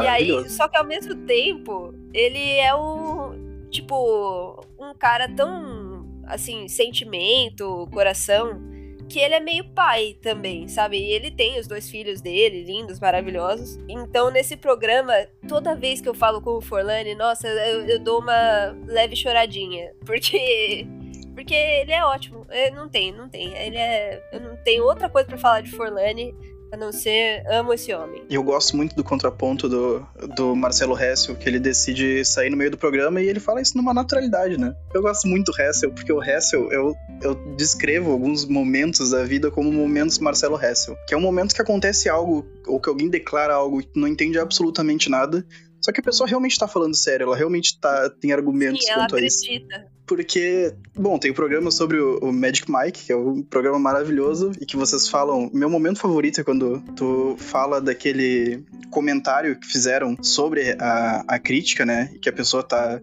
E 0.00 0.06
aí, 0.06 0.48
só 0.48 0.68
que 0.68 0.76
ao 0.76 0.84
mesmo 0.84 1.26
tempo, 1.26 1.92
ele 2.14 2.58
é 2.58 2.72
um. 2.72 3.66
Tipo, 3.68 4.64
um 4.78 4.94
cara 4.94 5.28
tão. 5.34 6.06
Assim, 6.24 6.68
sentimento, 6.68 7.88
coração 7.90 8.77
que 9.08 9.18
ele 9.18 9.34
é 9.34 9.40
meio 9.40 9.64
pai 9.70 10.16
também, 10.22 10.68
sabe? 10.68 10.98
E 10.98 11.12
ele 11.12 11.30
tem 11.30 11.58
os 11.58 11.66
dois 11.66 11.90
filhos 11.90 12.20
dele, 12.20 12.64
lindos, 12.64 13.00
maravilhosos. 13.00 13.78
Então, 13.88 14.30
nesse 14.30 14.56
programa, 14.56 15.14
toda 15.48 15.74
vez 15.74 16.00
que 16.00 16.08
eu 16.08 16.14
falo 16.14 16.40
com 16.40 16.50
o 16.56 16.60
Forlani, 16.60 17.14
nossa, 17.14 17.48
eu, 17.48 17.86
eu 17.86 17.98
dou 17.98 18.20
uma 18.20 18.76
leve 18.86 19.16
choradinha. 19.16 19.92
Porque 20.04 20.86
Porque 21.38 21.54
ele 21.54 21.92
é 21.92 22.04
ótimo. 22.04 22.44
Eu 22.50 22.74
não 22.74 22.88
tem, 22.88 23.12
não 23.12 23.28
tem. 23.28 23.54
Ele 23.56 23.76
é. 23.76 24.20
Eu 24.32 24.40
não 24.40 24.56
tenho 24.56 24.82
outra 24.82 25.08
coisa 25.08 25.28
para 25.28 25.38
falar 25.38 25.60
de 25.60 25.70
Forlani 25.70 26.34
a 26.72 26.76
não 26.76 26.92
ser 26.92 27.44
amo 27.46 27.72
esse 27.72 27.92
homem. 27.92 28.22
E 28.28 28.34
eu 28.34 28.42
gosto 28.42 28.76
muito 28.76 28.94
do 28.94 29.02
contraponto 29.02 29.68
do, 29.68 30.06
do 30.36 30.54
Marcelo 30.54 30.98
Hessel, 30.98 31.34
que 31.36 31.48
ele 31.48 31.58
decide 31.58 32.24
sair 32.24 32.50
no 32.50 32.56
meio 32.56 32.70
do 32.70 32.78
programa 32.78 33.20
e 33.20 33.28
ele 33.28 33.40
fala 33.40 33.60
isso 33.60 33.76
numa 33.76 33.94
naturalidade, 33.94 34.58
né? 34.58 34.74
Eu 34.94 35.02
gosto 35.02 35.26
muito 35.26 35.50
do 35.50 35.60
Hessel, 35.60 35.90
porque 35.92 36.12
o 36.12 36.22
Hessel, 36.22 36.70
eu, 36.70 36.94
eu 37.22 37.34
descrevo 37.56 38.10
alguns 38.10 38.44
momentos 38.44 39.10
da 39.10 39.24
vida 39.24 39.50
como 39.50 39.72
momentos 39.72 40.18
Marcelo 40.18 40.62
Hessel, 40.62 40.96
que 41.06 41.14
é 41.14 41.16
um 41.16 41.22
momento 41.22 41.54
que 41.54 41.62
acontece 41.62 42.08
algo, 42.08 42.46
ou 42.66 42.80
que 42.80 42.88
alguém 42.88 43.08
declara 43.08 43.54
algo 43.54 43.80
e 43.80 43.84
tu 43.84 43.98
não 43.98 44.08
entende 44.08 44.38
absolutamente 44.38 45.08
nada, 45.08 45.44
só 45.80 45.92
que 45.92 46.00
a 46.00 46.04
pessoa 46.04 46.28
realmente 46.28 46.58
tá 46.58 46.66
falando 46.66 46.94
sério, 46.94 47.24
ela 47.24 47.36
realmente 47.36 47.78
tá, 47.80 48.10
tem 48.10 48.32
argumentos 48.32 48.84
Sim, 48.84 48.92
quanto 48.94 49.16
ela 49.16 49.24
a 49.24 49.26
isso. 49.26 49.44
acredita. 49.44 49.97
Porque, 50.08 50.74
bom, 50.96 51.18
tem 51.18 51.30
o 51.30 51.34
programa 51.34 51.70
sobre 51.70 52.00
o, 52.00 52.18
o 52.20 52.32
Magic 52.32 52.66
Mike, 52.68 53.04
que 53.04 53.12
é 53.12 53.16
um 53.16 53.42
programa 53.42 53.78
maravilhoso, 53.78 54.52
e 54.58 54.64
que 54.64 54.76
vocês 54.76 55.06
falam. 55.06 55.50
Meu 55.52 55.68
momento 55.68 56.00
favorito 56.00 56.40
é 56.40 56.44
quando 56.44 56.82
tu 56.96 57.36
fala 57.38 57.80
daquele 57.80 58.64
comentário 58.90 59.60
que 59.60 59.66
fizeram 59.66 60.16
sobre 60.22 60.74
a, 60.80 61.24
a 61.28 61.38
crítica, 61.38 61.84
né? 61.84 62.10
E 62.14 62.18
que 62.18 62.28
a 62.28 62.32
pessoa 62.32 62.62
tá 62.62 63.00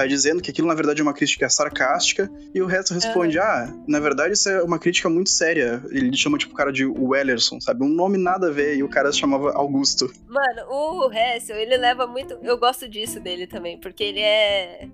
tá 0.00 0.06
dizendo 0.06 0.40
que 0.40 0.50
aquilo 0.50 0.66
na 0.66 0.74
verdade 0.74 1.00
é 1.00 1.02
uma 1.02 1.12
crítica 1.12 1.50
sarcástica 1.50 2.30
e 2.54 2.62
o 2.62 2.66
resto 2.66 2.94
responde: 2.94 3.38
"Ah, 3.38 3.70
na 3.86 4.00
verdade 4.00 4.32
isso 4.32 4.48
é 4.48 4.62
uma 4.62 4.78
crítica 4.78 5.10
muito 5.10 5.28
séria". 5.28 5.82
Ele 5.90 6.16
chama 6.16 6.38
tipo 6.38 6.54
o 6.54 6.56
cara 6.56 6.72
de 6.72 6.86
Wellerson, 6.86 7.60
sabe? 7.60 7.84
Um 7.84 7.88
nome 7.88 8.16
nada 8.16 8.48
a 8.48 8.50
ver 8.50 8.76
e 8.76 8.82
o 8.82 8.88
cara 8.88 9.12
se 9.12 9.18
chamava 9.18 9.52
Augusto. 9.52 10.10
Mano, 10.26 10.70
o 10.70 11.12
Hessel, 11.12 11.56
ele 11.56 11.76
leva 11.76 12.06
muito. 12.06 12.38
Eu 12.42 12.56
gosto 12.56 12.88
disso 12.88 13.20
dele 13.20 13.46
também, 13.46 13.78
porque 13.78 14.02
ele 14.02 14.20
é. 14.20 14.88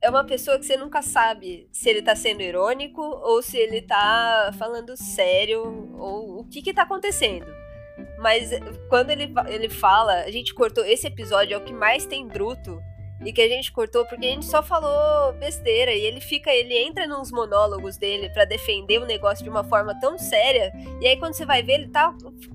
É 0.00 0.08
uma 0.08 0.24
pessoa 0.24 0.58
que 0.58 0.64
você 0.64 0.76
nunca 0.76 1.02
sabe 1.02 1.68
se 1.72 1.88
ele 1.88 2.02
tá 2.02 2.14
sendo 2.14 2.40
irônico 2.40 3.02
ou 3.02 3.42
se 3.42 3.56
ele 3.56 3.82
tá 3.82 4.52
falando 4.56 4.96
sério 4.96 5.62
ou 5.98 6.40
o 6.40 6.44
que 6.44 6.62
que 6.62 6.72
tá 6.72 6.82
acontecendo. 6.82 7.46
Mas 8.18 8.50
quando 8.88 9.10
ele, 9.10 9.32
ele 9.48 9.68
fala, 9.68 10.20
a 10.20 10.30
gente 10.30 10.54
cortou. 10.54 10.84
Esse 10.84 11.08
episódio 11.08 11.54
é 11.54 11.58
o 11.58 11.64
que 11.64 11.72
mais 11.72 12.06
tem 12.06 12.26
bruto 12.26 12.80
e 13.24 13.32
que 13.32 13.42
a 13.42 13.48
gente 13.48 13.72
cortou 13.72 14.04
porque 14.06 14.26
a 14.26 14.30
gente 14.30 14.46
só 14.46 14.62
falou 14.62 15.32
besteira 15.32 15.92
e 15.92 16.00
ele 16.00 16.20
fica, 16.20 16.52
ele 16.52 16.76
entra 16.76 17.06
nos 17.06 17.32
monólogos 17.32 17.96
dele 17.96 18.30
para 18.30 18.44
defender 18.44 19.00
o 19.00 19.06
negócio 19.06 19.42
de 19.42 19.50
uma 19.50 19.64
forma 19.64 19.98
tão 19.98 20.16
séria 20.16 20.72
e 21.00 21.06
aí 21.08 21.16
quando 21.16 21.34
você 21.34 21.44
vai 21.44 21.62
ver 21.62 21.74
ele 21.74 21.88
tá 21.88 22.14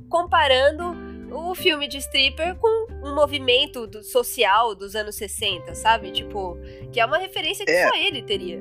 comparando 0.09 0.95
o 1.33 1.55
filme 1.55 1.87
de 1.87 1.97
stripper 1.97 2.55
com 2.55 2.87
um 3.03 3.15
movimento 3.15 3.87
do, 3.87 4.03
social 4.03 4.75
dos 4.75 4.95
anos 4.95 5.15
60, 5.15 5.73
sabe? 5.75 6.11
Tipo, 6.11 6.57
que 6.91 6.99
é 6.99 7.05
uma 7.05 7.17
referência 7.17 7.65
que 7.65 7.71
É. 7.71 7.87
só 7.87 7.95
ele 7.95 8.21
teria. 8.21 8.59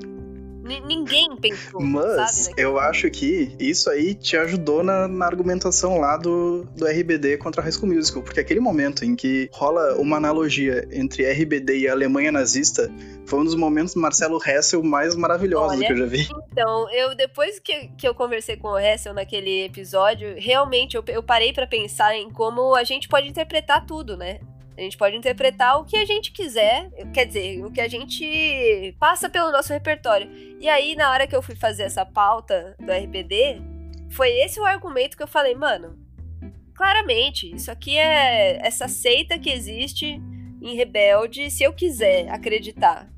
N- 0.63 0.81
ninguém 0.87 1.35
pensou, 1.35 1.81
Mas 1.81 2.31
sabe? 2.31 2.61
eu 2.61 2.79
acho 2.79 3.09
que 3.09 3.55
isso 3.59 3.89
aí 3.89 4.13
te 4.13 4.37
ajudou 4.37 4.83
na, 4.83 5.07
na 5.07 5.25
argumentação 5.25 5.99
lá 5.99 6.17
do, 6.17 6.63
do 6.75 6.85
RBD 6.85 7.37
contra 7.37 7.61
a 7.61 7.63
High 7.63 7.73
School 7.73 7.93
Musical, 7.93 8.23
porque 8.23 8.39
aquele 8.39 8.59
momento 8.59 9.03
em 9.03 9.15
que 9.15 9.49
rola 9.51 9.95
uma 9.95 10.17
analogia 10.17 10.87
entre 10.91 11.29
RBD 11.29 11.79
e 11.79 11.87
a 11.87 11.91
Alemanha 11.91 12.31
nazista 12.31 12.89
foi 13.25 13.39
um 13.39 13.43
dos 13.43 13.55
momentos 13.55 13.93
do 13.93 13.99
Marcelo 13.99 14.39
Hessel 14.45 14.83
mais 14.83 15.15
maravilhosos 15.15 15.77
Olha, 15.77 15.87
que 15.87 15.93
eu 15.93 15.97
já 15.97 16.05
vi. 16.05 16.27
Então, 16.51 16.89
eu 16.91 17.15
depois 17.15 17.59
que, 17.59 17.87
que 17.97 18.07
eu 18.07 18.13
conversei 18.13 18.55
com 18.57 18.69
o 18.69 18.77
Hessel 18.77 19.13
naquele 19.13 19.65
episódio, 19.65 20.35
realmente 20.37 20.95
eu, 20.95 21.03
eu 21.07 21.23
parei 21.23 21.51
pra 21.51 21.65
pensar 21.67 22.15
em 22.15 22.29
como 22.29 22.75
a 22.75 22.83
gente 22.83 23.07
pode 23.07 23.27
interpretar 23.27 23.85
tudo, 23.85 24.15
né? 24.15 24.39
A 24.75 24.81
gente 24.81 24.97
pode 24.97 25.15
interpretar 25.15 25.79
o 25.79 25.85
que 25.85 25.95
a 25.95 26.05
gente 26.05 26.31
quiser, 26.31 26.89
quer 27.13 27.25
dizer, 27.25 27.63
o 27.63 27.71
que 27.71 27.79
a 27.79 27.87
gente 27.87 28.95
passa 28.99 29.29
pelo 29.29 29.51
nosso 29.51 29.71
repertório. 29.71 30.29
E 30.59 30.67
aí, 30.67 30.95
na 30.95 31.11
hora 31.11 31.27
que 31.27 31.35
eu 31.35 31.43
fui 31.43 31.55
fazer 31.55 31.83
essa 31.83 32.05
pauta 32.05 32.75
do 32.79 32.91
RBD, 32.91 33.61
foi 34.09 34.31
esse 34.39 34.59
o 34.59 34.65
argumento 34.65 35.15
que 35.15 35.21
eu 35.21 35.27
falei, 35.27 35.53
mano, 35.53 35.95
claramente, 36.73 37.53
isso 37.53 37.69
aqui 37.69 37.97
é 37.97 38.65
essa 38.65 38.87
seita 38.87 39.37
que 39.37 39.51
existe 39.51 40.19
em 40.59 40.75
Rebelde. 40.75 41.51
Se 41.51 41.63
eu 41.63 41.73
quiser 41.73 42.29
acreditar 42.29 43.12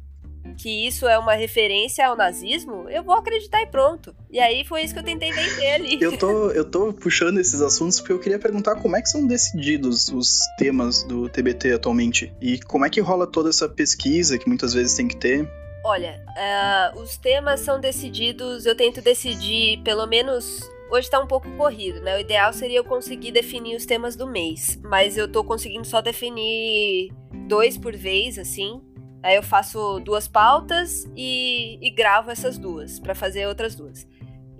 que 0.57 0.87
isso 0.87 1.07
é 1.07 1.17
uma 1.17 1.33
referência 1.33 2.07
ao 2.07 2.15
nazismo, 2.15 2.89
eu 2.89 3.03
vou 3.03 3.15
acreditar 3.15 3.61
e 3.61 3.67
pronto. 3.67 4.15
E 4.29 4.39
aí 4.39 4.63
foi 4.65 4.83
isso 4.83 4.93
que 4.93 4.99
eu 4.99 5.03
tentei 5.03 5.31
vender 5.31 5.71
ali. 5.73 5.97
Eu 6.01 6.17
tô, 6.17 6.51
eu 6.51 6.65
tô 6.65 6.93
puxando 6.93 7.39
esses 7.39 7.61
assuntos 7.61 7.99
porque 7.99 8.13
eu 8.13 8.19
queria 8.19 8.39
perguntar 8.39 8.75
como 8.75 8.95
é 8.95 9.01
que 9.01 9.09
são 9.09 9.25
decididos 9.25 10.09
os 10.09 10.39
temas 10.57 11.03
do 11.03 11.29
TBT 11.29 11.73
atualmente 11.73 12.33
e 12.41 12.59
como 12.59 12.85
é 12.85 12.89
que 12.89 13.01
rola 13.01 13.25
toda 13.27 13.49
essa 13.49 13.67
pesquisa 13.67 14.37
que 14.37 14.47
muitas 14.47 14.73
vezes 14.73 14.95
tem 14.95 15.07
que 15.07 15.17
ter. 15.17 15.49
Olha, 15.83 16.19
ah, 16.35 16.93
os 16.95 17.15
temas 17.17 17.59
são 17.59 17.79
decididos, 17.79 18.65
eu 18.65 18.75
tento 18.75 19.01
decidir 19.01 19.81
pelo 19.83 20.07
menos. 20.07 20.67
Hoje 20.91 21.09
tá 21.09 21.19
um 21.19 21.27
pouco 21.27 21.49
corrido, 21.57 21.99
né? 22.01 22.15
O 22.15 22.19
ideal 22.19 22.53
seria 22.53 22.77
eu 22.77 22.83
conseguir 22.83 23.31
definir 23.31 23.75
os 23.75 23.85
temas 23.85 24.15
do 24.15 24.27
mês, 24.27 24.79
mas 24.83 25.17
eu 25.17 25.27
tô 25.27 25.43
conseguindo 25.43 25.85
só 25.85 25.99
definir 25.99 27.11
dois 27.47 27.77
por 27.77 27.95
vez, 27.95 28.37
assim. 28.37 28.81
Aí 29.25 29.35
eu 29.35 29.41
faço 29.41 29.99
duas 30.01 30.27
pautas 30.27 31.09
e, 31.15 31.79
e 31.81 31.89
gravo 31.89 32.29
essas 32.29 32.59
duas 32.59 32.99
pra 32.99 33.15
fazer 33.15 33.47
outras 33.47 33.73
duas. 33.75 34.07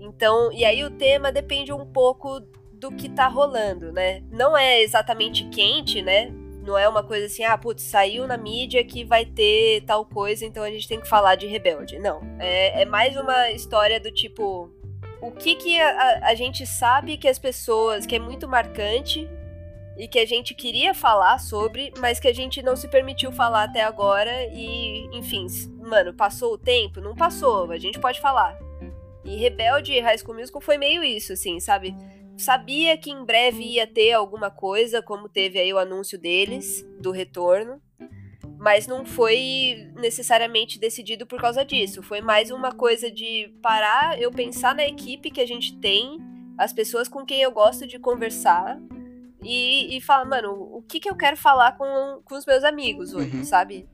Então, 0.00 0.52
e 0.52 0.64
aí 0.64 0.82
o 0.82 0.90
tema 0.90 1.30
depende 1.30 1.72
um 1.72 1.86
pouco 1.86 2.40
do 2.72 2.90
que 2.90 3.08
tá 3.08 3.28
rolando, 3.28 3.92
né? 3.92 4.24
Não 4.28 4.56
é 4.56 4.82
exatamente 4.82 5.44
quente, 5.50 6.02
né? 6.02 6.32
Não 6.64 6.76
é 6.76 6.88
uma 6.88 7.04
coisa 7.04 7.26
assim, 7.26 7.44
ah, 7.44 7.56
putz, 7.56 7.84
saiu 7.84 8.26
na 8.26 8.36
mídia 8.36 8.82
que 8.82 9.04
vai 9.04 9.24
ter 9.24 9.82
tal 9.86 10.04
coisa, 10.04 10.44
então 10.44 10.64
a 10.64 10.70
gente 10.70 10.88
tem 10.88 11.00
que 11.00 11.08
falar 11.08 11.36
de 11.36 11.46
rebelde. 11.46 11.96
Não. 12.00 12.20
É, 12.40 12.82
é 12.82 12.84
mais 12.84 13.16
uma 13.16 13.52
história 13.52 14.00
do 14.00 14.10
tipo. 14.10 14.68
O 15.22 15.30
que, 15.30 15.54
que 15.54 15.80
a- 15.80 16.20
a 16.24 16.34
gente 16.34 16.66
sabe 16.66 17.16
que 17.16 17.28
as 17.28 17.38
pessoas. 17.38 18.04
que 18.04 18.16
é 18.16 18.18
muito 18.18 18.48
marcante 18.48 19.28
e 19.96 20.06
que 20.06 20.18
a 20.18 20.26
gente 20.26 20.54
queria 20.54 20.92
falar 20.92 21.38
sobre, 21.38 21.92
mas 21.98 22.20
que 22.20 22.28
a 22.28 22.34
gente 22.34 22.62
não 22.62 22.76
se 22.76 22.88
permitiu 22.88 23.32
falar 23.32 23.64
até 23.64 23.82
agora 23.82 24.44
e, 24.52 25.08
enfim, 25.16 25.46
mano, 25.78 26.12
passou 26.12 26.54
o 26.54 26.58
tempo? 26.58 27.00
Não 27.00 27.14
passou, 27.14 27.70
a 27.70 27.78
gente 27.78 27.98
pode 27.98 28.20
falar. 28.20 28.58
E 29.24 29.36
Rebelde 29.36 29.92
e 29.92 30.00
High 30.00 30.18
School 30.18 30.36
Musical 30.36 30.60
foi 30.60 30.76
meio 30.78 31.02
isso, 31.02 31.32
assim, 31.32 31.58
sabe? 31.58 31.96
Sabia 32.36 32.96
que 32.98 33.10
em 33.10 33.24
breve 33.24 33.62
ia 33.62 33.86
ter 33.86 34.12
alguma 34.12 34.50
coisa, 34.50 35.02
como 35.02 35.28
teve 35.28 35.58
aí 35.58 35.72
o 35.72 35.78
anúncio 35.78 36.18
deles, 36.18 36.86
do 37.00 37.10
retorno, 37.10 37.80
mas 38.58 38.86
não 38.86 39.04
foi 39.04 39.90
necessariamente 39.96 40.78
decidido 40.78 41.26
por 41.26 41.40
causa 41.40 41.64
disso. 41.64 42.02
Foi 42.02 42.20
mais 42.20 42.50
uma 42.50 42.72
coisa 42.72 43.10
de 43.10 43.54
parar, 43.62 44.20
eu 44.20 44.30
pensar 44.30 44.74
na 44.74 44.86
equipe 44.86 45.30
que 45.30 45.40
a 45.40 45.46
gente 45.46 45.76
tem, 45.78 46.18
as 46.58 46.72
pessoas 46.72 47.08
com 47.08 47.24
quem 47.24 47.40
eu 47.40 47.50
gosto 47.50 47.86
de 47.86 47.98
conversar, 47.98 48.78
e, 49.46 49.96
e 49.96 50.00
falar, 50.00 50.24
mano, 50.24 50.52
o 50.52 50.82
que, 50.82 50.98
que 51.00 51.08
eu 51.08 51.16
quero 51.16 51.36
falar 51.36 51.76
com, 51.76 52.20
com 52.24 52.34
os 52.36 52.44
meus 52.46 52.64
amigos 52.64 53.12
hoje, 53.14 53.36
Uhum. 53.36 53.44
sabe? 53.44 53.86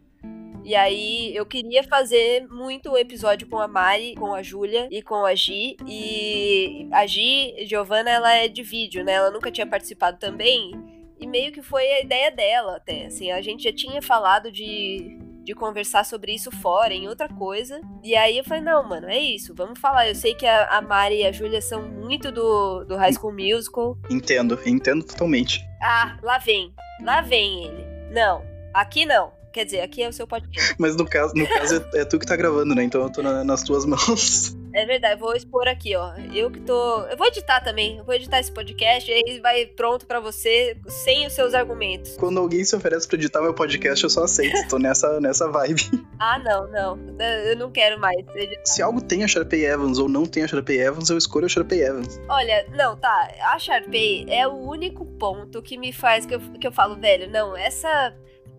E 0.65 0.77
aí 0.77 1.35
eu 1.35 1.45
queria 1.45 1.83
fazer 1.83 2.47
muito 2.49 2.91
um 2.93 2.97
episódio 2.97 3.49
com 3.49 3.59
a 3.59 3.67
Mari, 3.67 4.15
com 4.15 4.33
a 4.33 4.43
Júlia 4.43 4.87
e 4.93 5.03
com 5.03 5.25
a 5.25 5.35
Gi. 5.35 5.77
E 5.89 6.89
a 6.93 7.05
Gi, 7.05 7.67
Giovanna, 7.67 8.11
ela 8.11 8.33
é 8.33 8.47
de 8.47 8.63
vídeo, 8.63 9.05
né? 9.05 9.15
Ela 9.15 9.31
nunca 9.33 9.51
tinha 9.51 9.67
participado 9.67 10.19
também. 10.21 10.71
E 11.19 11.27
meio 11.27 11.51
que 11.51 11.63
foi 11.63 11.85
a 11.85 12.01
ideia 12.01 12.31
dela 12.31 12.77
até. 12.77 13.07
Assim, 13.07 13.33
a 13.33 13.43
gente 13.43 13.65
já 13.65 13.73
tinha 13.73 14.01
falado 14.01 14.53
de, 14.53 15.19
de 15.45 15.55
conversar 15.55 16.05
sobre 16.05 16.33
isso 16.35 16.51
fora, 16.51 16.95
em 16.95 17.09
outra 17.09 17.29
coisa. 17.29 17.81
E 18.03 18.15
aí 18.15 18.39
eu 18.39 18.45
falei, 18.45 18.63
não, 18.63 18.83
mano, 18.89 19.09
é 19.09 19.19
isso, 19.19 19.55
vamos 19.55 19.79
falar. 19.79 20.09
Eu 20.09 20.15
sei 20.15 20.35
que 20.35 20.47
a, 20.47 20.67
a 20.67 20.81
Mari 20.81 21.21
e 21.21 21.27
a 21.27 21.33
Júlia 21.33 21.61
são 21.61 21.83
muito 21.83 22.31
do, 22.31 22.85
do 22.85 22.97
High 22.97 23.13
School 23.15 23.33
Musical. 23.35 23.99
Entendo, 24.11 24.59
entendo 24.67 25.05
totalmente. 25.05 25.65
Ah, 25.83 26.17
lá 26.23 26.39
vem. 26.39 26.73
Lá 27.03 27.21
vem 27.21 27.65
ele. 27.65 27.85
Não, 28.13 28.43
aqui 28.73 29.05
não. 29.05 29.33
Quer 29.53 29.65
dizer, 29.67 29.81
aqui 29.81 30.03
é 30.03 30.09
o 30.09 30.13
seu 30.13 30.27
podcast. 30.27 30.75
Mas 30.79 30.97
no 30.97 31.05
caso, 31.05 31.35
no 31.35 31.47
caso 31.47 31.85
é, 31.95 32.01
é 32.01 32.05
tu 32.07 32.19
que 32.19 32.25
tá 32.27 32.37
gravando, 32.37 32.75
né? 32.75 32.83
Então 32.85 33.03
eu 33.03 33.11
tô 33.13 33.21
na- 33.23 33.45
nas 33.45 33.63
tuas 33.63 33.85
mãos. 33.85 34.57
É 34.75 34.87
verdade, 34.87 35.21
vou 35.21 35.35
expor 35.35 35.69
aqui, 35.69 35.95
ó. 35.95 36.15
Eu 36.33 36.51
que 36.51 36.61
tô. 36.61 37.01
Eu 37.03 37.17
vou 37.17 37.27
editar 37.27 37.61
também. 37.61 37.99
Eu 37.99 38.05
vou 38.05 38.15
editar 38.15 38.41
esse 38.41 38.51
podcast 38.51 39.11
e 39.11 39.15
aí 39.15 39.41
vai 39.41 39.67
pronto 39.67 40.07
pra 40.07 40.19
você, 40.21 40.77
sem 40.89 41.27
os 41.27 41.33
seus 41.33 41.55
argumentos. 41.55 42.17
Quando 42.17 42.39
alguém 42.39 42.65
se 42.65 42.75
oferece 42.75 43.07
pra 43.07 43.17
editar 43.17 43.43
meu 43.43 43.55
podcast, 43.55 44.03
eu 44.03 44.11
só 44.11 44.25
aceito. 44.25 44.69
Tô 44.69 44.79
nessa, 44.79 45.19
nessa 45.21 45.49
vibe. 45.51 45.83
Ah, 46.19 46.39
não, 46.39 46.69
não. 46.71 46.99
Eu 47.45 47.57
não 47.57 47.71
quero 47.71 48.01
mais 48.01 48.17
editar. 48.35 48.67
Se 48.67 48.83
algo 48.83 49.01
tem 49.01 49.25
a 49.25 49.29
Sharpay 49.29 49.65
Evans 49.65 49.99
ou 49.99 50.09
não 50.09 50.25
tem 50.25 50.43
a 50.43 50.49
Sharpay 50.49 50.79
Evans, 50.79 51.11
eu 51.11 51.19
escolho 51.19 51.47
a 51.47 51.49
Sharpay 51.49 51.83
Evans. 51.83 52.21
Olha, 52.29 52.67
não, 52.71 52.97
tá. 52.97 53.31
A 53.53 53.59
Sharpay 53.59 54.27
é 54.29 54.47
o 54.47 54.55
único 54.55 55.05
ponto 55.05 55.61
que 55.63 55.77
me 55.77 55.93
faz 55.93 56.25
que 56.25 56.35
eu, 56.35 56.41
que 56.41 56.67
eu 56.67 56.73
falo, 56.73 56.97
velho, 56.97 57.31
não, 57.31 57.57
essa. 57.57 57.89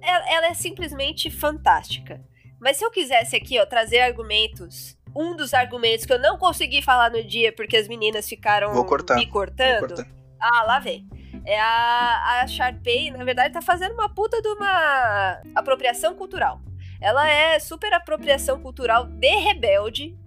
Ela, 0.02 0.30
ela 0.30 0.48
é 0.48 0.54
simplesmente 0.54 1.32
fantástica. 1.32 2.22
Mas 2.60 2.78
se 2.78 2.86
eu 2.86 2.92
quisesse 2.92 3.36
aqui, 3.36 3.60
ó, 3.60 3.66
trazer 3.66 4.00
argumentos. 4.00 4.98
Um 5.16 5.36
dos 5.36 5.54
argumentos 5.54 6.06
que 6.06 6.14
eu 6.14 6.20
não 6.20 6.38
consegui 6.38 6.82
falar 6.82 7.12
no 7.12 7.24
dia 7.24 7.54
porque 7.54 7.78
as 7.78 7.88
meninas 7.88 8.28
ficaram 8.28 8.70
me 8.70 9.26
Vou 9.26 9.32
cortando. 9.32 9.80
cortar. 9.80 10.08
Ah, 10.40 10.64
lá 10.64 10.80
vem. 10.80 11.08
É 11.46 11.60
a, 11.60 12.42
a 12.42 12.48
Sharpay, 12.48 13.12
na 13.12 13.24
verdade, 13.24 13.54
tá 13.54 13.62
fazendo 13.62 13.94
uma 13.94 14.10
puta 14.10 14.42
de 14.42 14.48
uma 14.48 15.42
apropriação 15.56 16.16
cultural. 16.16 16.62
Ela 17.02 17.30
é 17.30 17.60
super 17.60 17.94
apropriação 17.94 18.60
cultural 18.62 19.06
de 19.06 19.36
rebelde. 19.36 20.18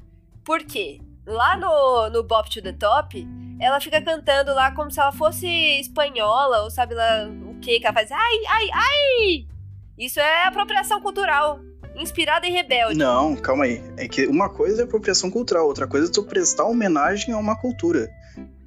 Por 0.45 0.63
quê? 0.63 1.01
Lá 1.27 1.57
no, 1.57 2.11
no 2.11 2.23
Bop 2.23 2.49
to 2.51 2.63
the 2.63 2.73
Top, 2.73 3.27
ela 3.59 3.81
fica 3.81 4.01
cantando 4.03 4.55
lá 4.55 4.71
como 4.73 4.91
se 4.91 5.01
ela 5.01 5.13
fosse 5.13 5.47
espanhola, 5.81 6.63
ou 6.63 6.71
sabe 6.71 6.95
lá 6.95 7.27
o 7.49 7.59
que 7.61 7.81
que 7.81 7.87
ela 7.87 7.95
faz. 7.95 8.13
Ai, 8.13 8.37
ai, 8.49 8.69
ai! 8.73 9.47
Isso 9.99 10.21
é 10.21 10.45
apropriação 10.45 11.01
cultural. 11.01 11.59
Inspirada 11.97 12.47
em 12.47 12.53
rebelde. 12.53 12.97
Não, 12.99 13.35
calma 13.37 13.65
aí. 13.65 13.83
É 13.97 14.07
que 14.07 14.27
uma 14.27 14.49
coisa 14.49 14.83
é 14.83 14.85
apropriação 14.85 15.31
cultural, 15.31 15.67
outra 15.67 15.87
coisa 15.87 16.09
é 16.09 16.13
tu 16.13 16.23
prestar 16.23 16.65
homenagem 16.65 17.33
a 17.35 17.39
uma 17.39 17.57
cultura. 17.57 18.09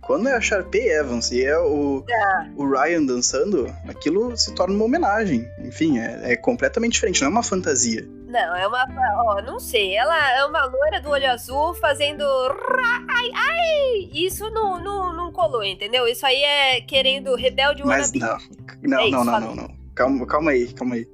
Quando 0.01 0.27
é 0.27 0.33
a 0.33 0.41
Sharpay 0.41 0.89
Evans 0.89 1.29
e 1.31 1.43
é 1.45 1.55
o, 1.59 2.03
É. 2.09 2.49
o 2.55 2.67
Ryan 2.67 3.03
dançando, 3.03 3.67
aquilo 3.87 4.35
se 4.35 4.55
torna 4.55 4.73
uma 4.73 4.85
homenagem. 4.85 5.47
Enfim, 5.59 5.99
é, 5.99 6.31
é 6.31 6.35
completamente 6.35 6.93
diferente, 6.93 7.21
não 7.21 7.27
é 7.27 7.31
uma 7.31 7.43
fantasia. 7.43 8.07
Não, 8.25 8.55
é 8.55 8.67
uma. 8.67 8.87
Ó, 9.25 9.41
não 9.43 9.59
sei. 9.59 9.95
Ela 9.95 10.37
é 10.37 10.45
uma 10.45 10.65
loira 10.65 10.99
do 11.01 11.09
olho 11.09 11.29
azul 11.29 11.75
fazendo. 11.75 12.23
Ai, 12.23 13.29
ai! 13.35 14.09
Isso 14.13 14.49
não, 14.51 14.79
não, 14.83 15.13
não 15.15 15.31
colou, 15.31 15.63
entendeu? 15.63 16.07
Isso 16.07 16.25
aí 16.25 16.41
é 16.43 16.81
querendo 16.81 17.35
rebelde 17.35 17.83
Mas 17.83 18.11
wannabe. 18.11 18.19
não, 18.81 18.89
não, 18.89 18.99
É 18.99 19.07
isso, 19.07 19.11
não, 19.11 19.25
não, 19.25 19.39
não, 19.41 19.55
não. 19.55 19.69
Calma, 19.93 20.25
calma 20.25 20.51
aí, 20.51 20.71
calma 20.73 20.95
aí. 20.95 21.07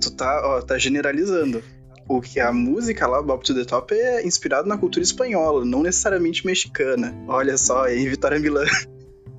Tu 0.00 0.10
tá, 0.10 0.42
ó, 0.46 0.62
tá 0.62 0.78
generalizando. 0.78 1.62
O 2.08 2.20
que 2.20 2.38
a 2.38 2.52
música 2.52 3.06
lá, 3.06 3.20
Bob 3.20 3.42
to 3.42 3.54
the 3.54 3.64
Top, 3.64 3.92
é 3.92 4.24
inspirada 4.24 4.68
na 4.68 4.78
cultura 4.78 5.02
espanhola, 5.02 5.64
não 5.64 5.82
necessariamente 5.82 6.46
mexicana. 6.46 7.12
Olha 7.26 7.58
só 7.58 7.84
aí, 7.84 8.08
Vitória 8.08 8.38
Milã. 8.38 8.64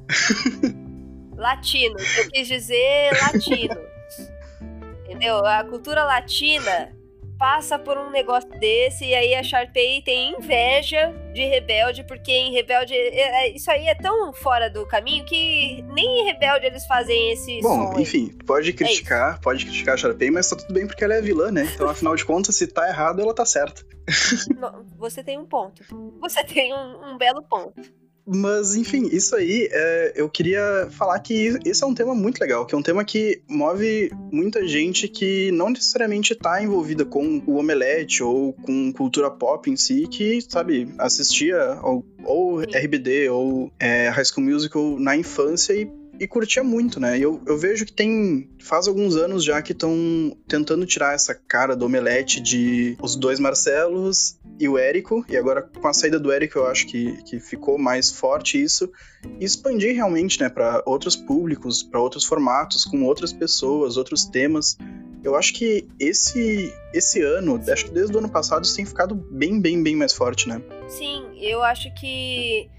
Latinos. 1.37 2.01
Eu 2.17 2.29
quis 2.31 2.47
dizer 2.47 3.11
latinos. 3.21 3.77
entendeu? 5.05 5.45
A 5.45 5.63
cultura 5.63 6.03
latina 6.03 6.96
passa 7.37 7.77
por 7.77 7.97
um 7.97 8.09
negócio 8.09 8.49
desse 8.59 9.05
e 9.05 9.13
aí 9.13 9.35
a 9.35 9.43
Sharpay 9.43 10.01
tem 10.01 10.35
inveja 10.37 11.13
de 11.33 11.43
Rebelde, 11.45 12.03
porque 12.03 12.31
em 12.31 12.51
Rebelde 12.51 12.93
é- 12.95 13.45
é- 13.47 13.55
isso 13.55 13.69
aí 13.69 13.87
é 13.87 13.95
tão 13.95 14.33
fora 14.33 14.69
do 14.69 14.85
caminho 14.87 15.23
que 15.25 15.83
nem 15.93 16.21
em 16.21 16.25
Rebelde 16.25 16.65
eles 16.65 16.85
fazem 16.85 17.31
esse 17.31 17.61
Bom, 17.61 17.93
som. 17.93 17.99
enfim, 17.99 18.29
pode 18.45 18.73
criticar, 18.73 19.39
pode 19.39 19.65
criticar 19.65 19.93
a 19.93 19.97
Sharpay, 19.97 20.31
mas 20.31 20.49
tá 20.49 20.55
tudo 20.55 20.73
bem 20.73 20.87
porque 20.87 21.03
ela 21.03 21.13
é 21.13 21.21
vilã, 21.21 21.51
né? 21.51 21.69
Então, 21.73 21.87
afinal 21.87 22.15
de 22.15 22.25
contas, 22.25 22.55
se 22.55 22.67
tá 22.67 22.87
errado, 22.87 23.21
ela 23.21 23.33
tá 23.33 23.45
certa. 23.45 23.83
Você 24.97 25.23
tem 25.23 25.37
um 25.37 25.45
ponto. 25.45 25.83
Você 26.19 26.43
tem 26.43 26.73
um, 26.73 27.11
um 27.13 27.17
belo 27.17 27.43
ponto. 27.43 27.81
Mas, 28.27 28.75
enfim, 28.75 29.07
isso 29.09 29.35
aí, 29.35 29.69
é, 29.71 30.13
eu 30.15 30.29
queria 30.29 30.87
falar 30.91 31.17
que 31.19 31.57
esse 31.63 31.81
é 31.81 31.87
um 31.87 31.93
tema 31.93 32.13
muito 32.13 32.39
legal, 32.39 32.65
que 32.65 32.75
é 32.75 32.77
um 32.77 32.81
tema 32.81 33.05
que 33.05 33.41
move 33.47 34.11
muita 34.31 34.67
gente 34.67 35.07
que 35.07 35.49
não 35.51 35.69
necessariamente 35.69 36.35
tá 36.35 36.61
envolvida 36.61 37.05
com 37.05 37.41
o 37.47 37.55
Omelete 37.55 38.21
ou 38.21 38.51
com 38.51 38.91
cultura 38.91 39.31
pop 39.31 39.69
em 39.71 39.77
si, 39.77 40.07
que, 40.07 40.41
sabe, 40.41 40.93
assistia 40.97 41.57
ao, 41.79 42.03
ou. 42.25 42.57
RBD 42.59 43.29
ou 43.29 43.71
é, 43.79 44.09
High 44.09 44.25
School 44.25 44.45
Musical 44.45 44.99
na 44.99 45.15
infância 45.15 45.73
e, 45.73 45.89
e 46.19 46.27
curtia 46.27 46.63
muito, 46.63 46.99
né? 46.99 47.17
Eu, 47.17 47.41
eu 47.45 47.57
vejo 47.57 47.85
que 47.85 47.93
tem. 47.93 48.49
Faz 48.59 48.87
alguns 48.87 49.15
anos 49.15 49.43
já 49.43 49.61
que 49.61 49.71
estão 49.71 50.35
tentando 50.47 50.85
tirar 50.85 51.13
essa 51.13 51.33
cara 51.33 51.75
do 51.75 51.85
Omelete 51.85 52.41
de 52.41 52.97
os 53.01 53.15
dois 53.15 53.39
Marcelos 53.39 54.37
e 54.59 54.67
o 54.67 54.77
Érico, 54.77 55.25
e 55.29 55.37
agora 55.37 55.61
com 55.61 55.87
a 55.87 55.93
saída 55.93 56.19
do 56.19 56.31
Érico 56.31 56.59
eu 56.59 56.67
acho 56.67 56.87
que, 56.87 57.21
que 57.23 57.39
ficou 57.39 57.77
mais 57.77 58.11
forte 58.11 58.61
isso, 58.61 58.91
e 59.39 59.45
expandir 59.45 59.93
realmente, 59.93 60.41
né, 60.41 60.49
para 60.49 60.81
outros 60.85 61.15
públicos, 61.15 61.83
para 61.83 62.01
outros 62.01 62.25
formatos, 62.25 62.83
com 62.83 63.03
outras 63.03 63.31
pessoas, 63.31 63.97
outros 63.97 64.25
temas. 64.25 64.77
Eu 65.23 65.35
acho 65.35 65.53
que 65.53 65.87
esse 65.99 66.73
esse 66.93 67.21
ano, 67.21 67.61
acho 67.71 67.85
que 67.85 67.91
desde 67.91 68.15
o 68.15 68.19
ano 68.19 68.29
passado, 68.29 68.63
isso 68.63 68.75
tem 68.75 68.85
ficado 68.85 69.13
bem, 69.13 69.59
bem, 69.61 69.81
bem 69.81 69.95
mais 69.95 70.13
forte, 70.13 70.47
né? 70.47 70.61
Sim, 70.87 71.27
eu 71.39 71.61
acho 71.61 71.93
que 71.93 72.69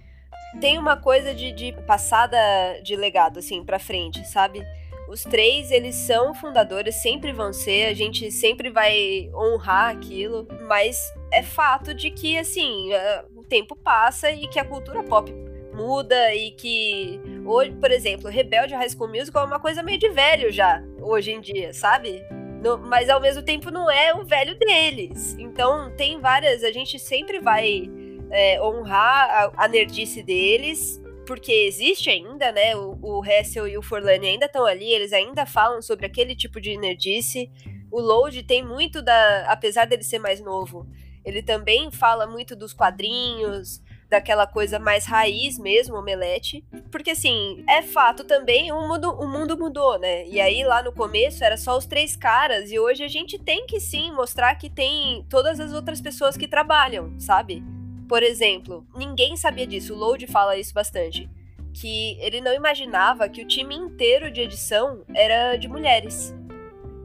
tem 0.60 0.78
uma 0.78 0.96
coisa 0.96 1.34
de, 1.34 1.52
de 1.52 1.72
passada 1.86 2.36
de 2.82 2.96
legado, 2.96 3.38
assim, 3.38 3.64
pra 3.64 3.78
frente, 3.78 4.26
sabe? 4.26 4.62
Os 5.08 5.22
três, 5.22 5.70
eles 5.70 5.94
são 5.94 6.34
fundadores, 6.34 6.96
sempre 6.96 7.32
vão 7.32 7.52
ser, 7.52 7.86
a 7.86 7.94
gente 7.94 8.30
sempre 8.30 8.68
vai 8.70 9.30
honrar 9.34 9.90
aquilo, 9.90 10.46
mas 10.66 10.98
é 11.32 11.42
fato 11.42 11.94
de 11.94 12.10
que, 12.10 12.38
assim, 12.38 12.90
o 13.34 13.42
tempo 13.42 13.74
passa 13.74 14.30
e 14.30 14.46
que 14.48 14.58
a 14.58 14.64
cultura 14.64 15.02
pop 15.02 15.32
muda 15.72 16.34
e 16.34 16.50
que 16.50 17.20
hoje, 17.46 17.70
por 17.72 17.90
exemplo, 17.90 18.28
Rebelde 18.28 18.74
High 18.74 18.90
School 18.90 19.08
Musical 19.08 19.44
é 19.44 19.46
uma 19.46 19.60
coisa 19.60 19.82
meio 19.82 19.98
de 19.98 20.08
velho 20.10 20.52
já, 20.52 20.82
hoje 21.00 21.30
em 21.30 21.40
dia, 21.40 21.72
sabe? 21.72 22.22
No- 22.62 22.76
mas 22.76 23.08
ao 23.08 23.20
mesmo 23.20 23.42
tempo 23.42 23.70
não 23.70 23.88
é 23.90 24.12
o 24.12 24.24
velho 24.26 24.58
deles. 24.58 25.36
Então 25.38 25.90
tem 25.96 26.18
várias, 26.20 26.64
a 26.64 26.72
gente 26.72 26.98
sempre 26.98 27.38
vai 27.38 27.88
é, 28.30 28.62
honrar 28.62 29.52
a, 29.56 29.64
a 29.64 29.68
nerdice 29.68 30.22
deles, 30.22 31.00
porque 31.26 31.52
existe 31.52 32.08
ainda, 32.08 32.50
né? 32.52 32.74
O, 32.76 32.98
o 33.02 33.24
Hessel 33.24 33.68
e 33.68 33.76
o 33.76 33.82
Forlani 33.82 34.28
ainda 34.28 34.46
estão 34.46 34.64
ali, 34.64 34.90
eles 34.90 35.12
ainda 35.12 35.44
falam 35.44 35.82
sobre 35.82 36.06
aquele 36.06 36.34
tipo 36.34 36.60
de 36.60 36.76
nerdice. 36.76 37.50
O 37.90 38.00
Load 38.00 38.42
tem 38.42 38.64
muito 38.64 39.02
da. 39.02 39.46
Apesar 39.50 39.86
dele 39.86 40.02
ser 40.02 40.18
mais 40.18 40.40
novo, 40.40 40.86
ele 41.24 41.42
também 41.42 41.90
fala 41.90 42.26
muito 42.26 42.56
dos 42.56 42.72
quadrinhos, 42.72 43.82
daquela 44.08 44.46
coisa 44.46 44.78
mais 44.78 45.04
raiz 45.04 45.58
mesmo, 45.58 45.96
omelete. 45.96 46.64
Porque 46.90 47.10
assim, 47.10 47.62
é 47.68 47.82
fato 47.82 48.24
também, 48.24 48.72
o 48.72 48.88
mundo, 48.88 49.10
o 49.12 49.28
mundo 49.28 49.56
mudou, 49.56 49.98
né? 49.98 50.26
E 50.26 50.40
aí 50.40 50.64
lá 50.64 50.82
no 50.82 50.92
começo 50.92 51.44
era 51.44 51.56
só 51.56 51.76
os 51.76 51.86
três 51.86 52.16
caras, 52.16 52.70
e 52.70 52.78
hoje 52.78 53.04
a 53.04 53.08
gente 53.08 53.38
tem 53.38 53.66
que 53.66 53.78
sim 53.78 54.12
mostrar 54.12 54.54
que 54.54 54.70
tem 54.70 55.24
todas 55.28 55.60
as 55.60 55.72
outras 55.72 56.00
pessoas 56.00 56.36
que 56.36 56.48
trabalham, 56.48 57.18
sabe? 57.20 57.62
Por 58.08 58.22
exemplo, 58.22 58.86
ninguém 58.96 59.36
sabia 59.36 59.66
disso, 59.66 59.94
o 59.94 59.96
Load 59.96 60.26
fala 60.26 60.56
isso 60.56 60.72
bastante. 60.72 61.28
Que 61.74 62.18
ele 62.20 62.40
não 62.40 62.54
imaginava 62.54 63.28
que 63.28 63.42
o 63.42 63.46
time 63.46 63.74
inteiro 63.74 64.30
de 64.30 64.40
edição 64.40 65.04
era 65.14 65.56
de 65.56 65.68
mulheres. 65.68 66.34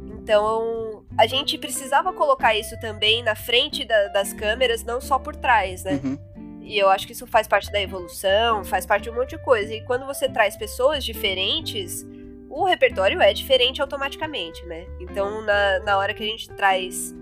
Então, 0.07 1.03
a 1.17 1.27
gente 1.27 1.57
precisava 1.57 2.13
colocar 2.13 2.55
isso 2.55 2.79
também 2.79 3.21
na 3.21 3.35
frente 3.35 3.83
da- 3.85 4.07
das 4.07 4.31
câmeras, 4.33 4.83
não 4.83 5.01
só 5.01 5.19
por 5.19 5.35
trás, 5.35 5.83
né? 5.83 5.99
Uhum. 6.03 6.17
E 6.61 6.77
eu 6.77 6.87
acho 6.89 7.05
que 7.05 7.11
isso 7.11 7.27
faz 7.27 7.45
parte 7.45 7.69
da 7.71 7.81
evolução, 7.81 8.63
faz 8.63 8.85
parte 8.85 9.03
de 9.03 9.09
um 9.09 9.15
monte 9.15 9.31
de 9.31 9.37
coisa. 9.43 9.73
E 9.73 9.81
quando 9.81 10.05
você 10.05 10.29
traz 10.29 10.55
pessoas 10.55 11.03
diferentes, 11.03 12.05
o 12.49 12.63
repertório 12.63 13.21
é 13.21 13.33
diferente 13.33 13.81
automaticamente, 13.81 14.65
né? 14.65 14.85
Então, 15.01 15.41
na, 15.41 15.79
na 15.79 15.97
hora 15.97 16.13
que 16.13 16.23
a 16.23 16.25
gente 16.25 16.47
traz, 16.51 17.13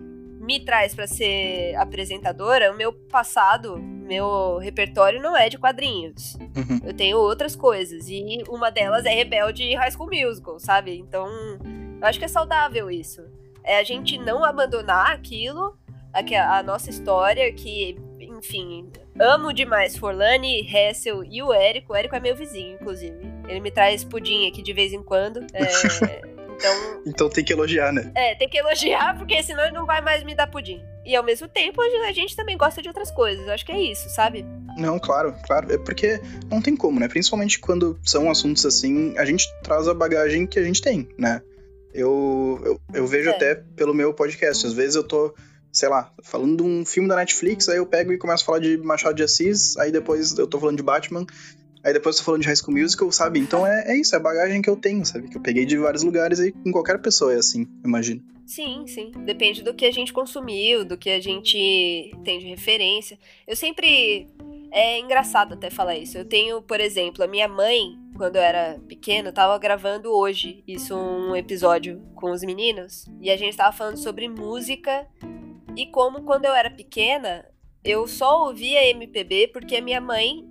me 0.41 0.59
traz 0.59 0.95
pra 0.95 1.05
ser 1.07 1.75
apresentadora, 1.75 2.71
o 2.71 2.75
meu 2.75 2.91
passado, 2.91 3.77
meu 3.77 4.57
repertório 4.57 5.21
não 5.21 5.37
é 5.37 5.47
de 5.47 5.57
quadrinhos. 5.57 6.35
Uhum. 6.35 6.79
Eu 6.83 6.93
tenho 6.93 7.17
outras 7.17 7.55
coisas. 7.55 8.09
E 8.09 8.43
uma 8.49 8.69
delas 8.71 9.05
é 9.05 9.11
Rebelde 9.13 9.63
e 9.63 9.75
High 9.75 9.91
School 9.91 10.09
Musical, 10.09 10.59
sabe? 10.59 10.97
Então, 10.97 11.27
eu 12.01 12.07
acho 12.07 12.17
que 12.19 12.25
é 12.25 12.27
saudável 12.27 12.89
isso. 12.89 13.21
É 13.63 13.77
a 13.77 13.83
gente 13.83 14.17
não 14.17 14.43
abandonar 14.43 15.11
aquilo, 15.11 15.77
aque- 16.11 16.35
a 16.35 16.63
nossa 16.63 16.89
história, 16.89 17.53
que, 17.53 17.95
enfim, 18.19 18.89
amo 19.19 19.53
demais 19.53 19.95
Forlani, 19.95 20.67
Hessel 20.67 21.23
e 21.23 21.43
o 21.43 21.53
Érico. 21.53 21.93
O 21.93 21.95
Érico 21.95 22.15
é 22.15 22.19
meu 22.19 22.35
vizinho, 22.35 22.73
inclusive. 22.81 23.15
Ele 23.47 23.59
me 23.59 23.69
traz 23.69 24.03
pudim 24.03 24.47
aqui 24.47 24.63
de 24.63 24.73
vez 24.73 24.91
em 24.91 25.03
quando. 25.03 25.45
É, 25.53 25.61
então, 26.61 27.01
Então 27.05 27.29
tem 27.29 27.43
que 27.43 27.51
elogiar, 27.53 27.91
né? 27.91 28.11
é, 28.15 28.35
tem 28.35 28.47
que 28.47 28.57
elogiar, 28.57 29.17
porque 29.17 29.41
senão 29.43 29.63
ele 29.63 29.73
não 29.73 29.85
vai 29.85 30.01
mais 30.01 30.23
me 30.23 30.35
dar 30.35 30.47
pudim. 30.47 30.81
E 31.05 31.15
ao 31.15 31.23
mesmo 31.23 31.47
tempo, 31.47 31.81
a 31.81 32.11
gente 32.11 32.35
também 32.35 32.55
gosta 32.55 32.81
de 32.81 32.87
outras 32.87 33.09
coisas. 33.11 33.45
Eu 33.47 33.53
acho 33.53 33.65
que 33.65 33.71
é 33.71 33.81
isso, 33.81 34.07
sabe? 34.09 34.45
Não, 34.77 34.99
claro, 34.99 35.35
claro. 35.45 35.73
É 35.73 35.77
porque 35.77 36.21
não 36.49 36.61
tem 36.61 36.75
como, 36.77 36.99
né? 36.99 37.07
Principalmente 37.07 37.59
quando 37.59 37.99
são 38.03 38.29
assuntos 38.29 38.65
assim, 38.65 39.17
a 39.17 39.25
gente 39.25 39.45
traz 39.63 39.87
a 39.87 39.93
bagagem 39.95 40.45
que 40.45 40.59
a 40.59 40.63
gente 40.63 40.79
tem, 40.81 41.09
né? 41.17 41.41
Eu, 41.93 42.59
eu, 42.63 42.81
eu 42.93 43.07
vejo 43.07 43.29
É. 43.29 43.33
até 43.35 43.55
pelo 43.55 43.93
meu 43.93 44.13
podcast. 44.13 44.65
Às 44.65 44.73
vezes 44.73 44.95
eu 44.95 45.03
tô, 45.03 45.33
sei 45.71 45.89
lá, 45.89 46.11
falando 46.23 46.57
de 46.57 46.63
um 46.63 46.85
filme 46.85 47.09
da 47.09 47.15
Netflix, 47.15 47.67
aí 47.67 47.77
eu 47.77 47.85
pego 47.85 48.13
e 48.13 48.17
começo 48.17 48.43
a 48.43 48.45
falar 48.45 48.59
de 48.59 48.77
Machado 48.77 49.15
de 49.15 49.23
Assis, 49.23 49.75
aí 49.77 49.91
depois 49.91 50.37
eu 50.37 50.47
tô 50.47 50.59
falando 50.59 50.77
de 50.77 50.83
Batman, 50.83 51.25
aí 51.83 51.93
depois 51.93 52.15
eu 52.15 52.21
tô 52.21 52.25
falando 52.25 52.41
de 52.41 52.47
High 52.47 52.55
School 52.55 52.77
Musical, 52.77 53.11
sabe? 53.11 53.39
Então 53.39 53.65
é, 53.65 53.93
é 53.93 53.97
isso, 53.97 54.15
é 54.15 54.17
a 54.17 54.21
bagagem 54.21 54.61
que 54.61 54.69
eu 54.69 54.75
tenho, 54.75 55.05
sabe? 55.05 55.27
Que 55.27 55.37
eu 55.37 55.41
peguei 55.41 55.65
de 55.65 55.77
vários 55.77 56.03
lugares 56.03 56.39
e 56.39 56.51
com 56.51 56.71
qualquer 56.71 57.01
pessoa 57.01 57.33
é 57.33 57.37
assim, 57.37 57.67
imagino. 57.83 58.21
Sim, 58.45 58.85
sim. 58.85 59.11
Depende 59.23 59.63
do 59.63 59.73
que 59.73 59.85
a 59.85 59.91
gente 59.91 60.11
consumiu, 60.11 60.83
do 60.83 60.97
que 60.97 61.09
a 61.09 61.21
gente 61.21 62.11
tem 62.23 62.37
de 62.37 62.47
referência. 62.47 63.17
Eu 63.47 63.55
sempre. 63.55 64.27
É 64.73 64.99
engraçado 64.99 65.53
até 65.53 65.69
falar 65.69 65.97
isso. 65.97 66.17
Eu 66.17 66.25
tenho, 66.25 66.61
por 66.61 66.79
exemplo, 66.79 67.23
a 67.23 67.27
minha 67.27 67.47
mãe, 67.47 67.97
quando 68.17 68.35
eu 68.35 68.41
era 68.41 68.79
pequena, 68.87 69.31
tava 69.31 69.57
gravando 69.57 70.11
hoje 70.11 70.63
isso, 70.67 70.95
um 70.97 71.33
episódio 71.35 72.01
com 72.13 72.31
os 72.31 72.41
meninos. 72.41 73.05
E 73.21 73.29
a 73.29 73.37
gente 73.37 73.55
tava 73.55 73.75
falando 73.75 73.97
sobre 73.97 74.27
música 74.27 75.07
e 75.75 75.87
como 75.87 76.23
quando 76.23 76.45
eu 76.45 76.53
era 76.53 76.69
pequena, 76.69 77.45
eu 77.83 78.05
só 78.07 78.47
ouvia 78.47 78.89
MPB 78.89 79.49
porque 79.53 79.77
a 79.77 79.81
minha 79.81 80.01
mãe 80.01 80.45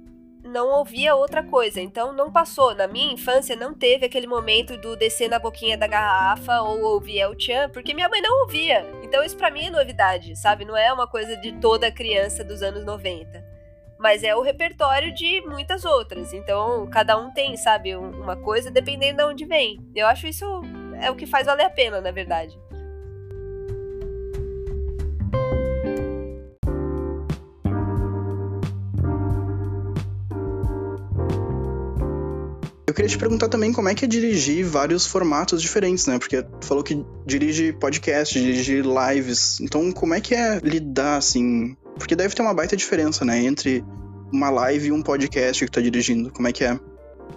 não 0.44 0.68
ouvia 0.68 1.14
outra 1.14 1.42
coisa, 1.42 1.80
então 1.80 2.12
não 2.12 2.32
passou. 2.32 2.74
Na 2.74 2.86
minha 2.86 3.12
infância 3.12 3.54
não 3.54 3.74
teve 3.74 4.06
aquele 4.06 4.26
momento 4.26 4.76
do 4.76 4.96
descer 4.96 5.28
na 5.28 5.38
boquinha 5.38 5.76
da 5.76 5.86
garrafa 5.86 6.60
ou 6.62 6.80
ouvir 6.82 7.18
El 7.18 7.38
Chan, 7.38 7.70
porque 7.70 7.94
minha 7.94 8.08
mãe 8.08 8.20
não 8.20 8.42
ouvia. 8.42 8.86
Então 9.02 9.22
isso 9.22 9.36
para 9.36 9.50
mim 9.50 9.66
é 9.66 9.70
novidade, 9.70 10.36
sabe? 10.36 10.64
Não 10.64 10.76
é 10.76 10.92
uma 10.92 11.06
coisa 11.06 11.36
de 11.36 11.52
toda 11.52 11.92
criança 11.92 12.42
dos 12.42 12.62
anos 12.62 12.84
90. 12.84 13.44
Mas 13.98 14.22
é 14.22 14.34
o 14.34 14.40
repertório 14.40 15.12
de 15.14 15.42
muitas 15.42 15.84
outras. 15.84 16.32
Então 16.32 16.88
cada 16.90 17.18
um 17.18 17.32
tem, 17.32 17.56
sabe, 17.56 17.94
uma 17.94 18.36
coisa 18.36 18.70
dependendo 18.70 19.18
de 19.18 19.24
onde 19.24 19.44
vem. 19.44 19.78
Eu 19.94 20.06
acho 20.06 20.26
isso 20.26 20.62
é 21.00 21.10
o 21.10 21.16
que 21.16 21.26
faz 21.26 21.46
valer 21.46 21.66
a 21.66 21.70
pena, 21.70 22.00
na 22.00 22.10
verdade. 22.10 22.58
Eu 32.90 32.94
queria 32.94 33.08
te 33.08 33.16
perguntar 33.16 33.48
também 33.48 33.72
como 33.72 33.88
é 33.88 33.94
que 33.94 34.04
é 34.04 34.08
dirigir 34.08 34.66
vários 34.66 35.06
formatos 35.06 35.62
diferentes, 35.62 36.08
né? 36.08 36.18
Porque 36.18 36.42
tu 36.42 36.66
falou 36.66 36.82
que 36.82 37.06
dirige 37.24 37.72
podcast, 37.72 38.36
dirige 38.36 38.82
lives. 38.82 39.60
Então, 39.60 39.92
como 39.92 40.12
é 40.12 40.20
que 40.20 40.34
é 40.34 40.58
lidar, 40.58 41.16
assim? 41.16 41.76
Porque 41.96 42.16
deve 42.16 42.34
ter 42.34 42.42
uma 42.42 42.52
baita 42.52 42.76
diferença, 42.76 43.24
né? 43.24 43.44
Entre 43.44 43.84
uma 44.32 44.50
live 44.50 44.88
e 44.88 44.92
um 44.92 45.02
podcast 45.02 45.64
que 45.64 45.70
tu 45.70 45.74
tá 45.76 45.80
dirigindo. 45.80 46.32
Como 46.32 46.48
é 46.48 46.52
que 46.52 46.64
é? 46.64 46.80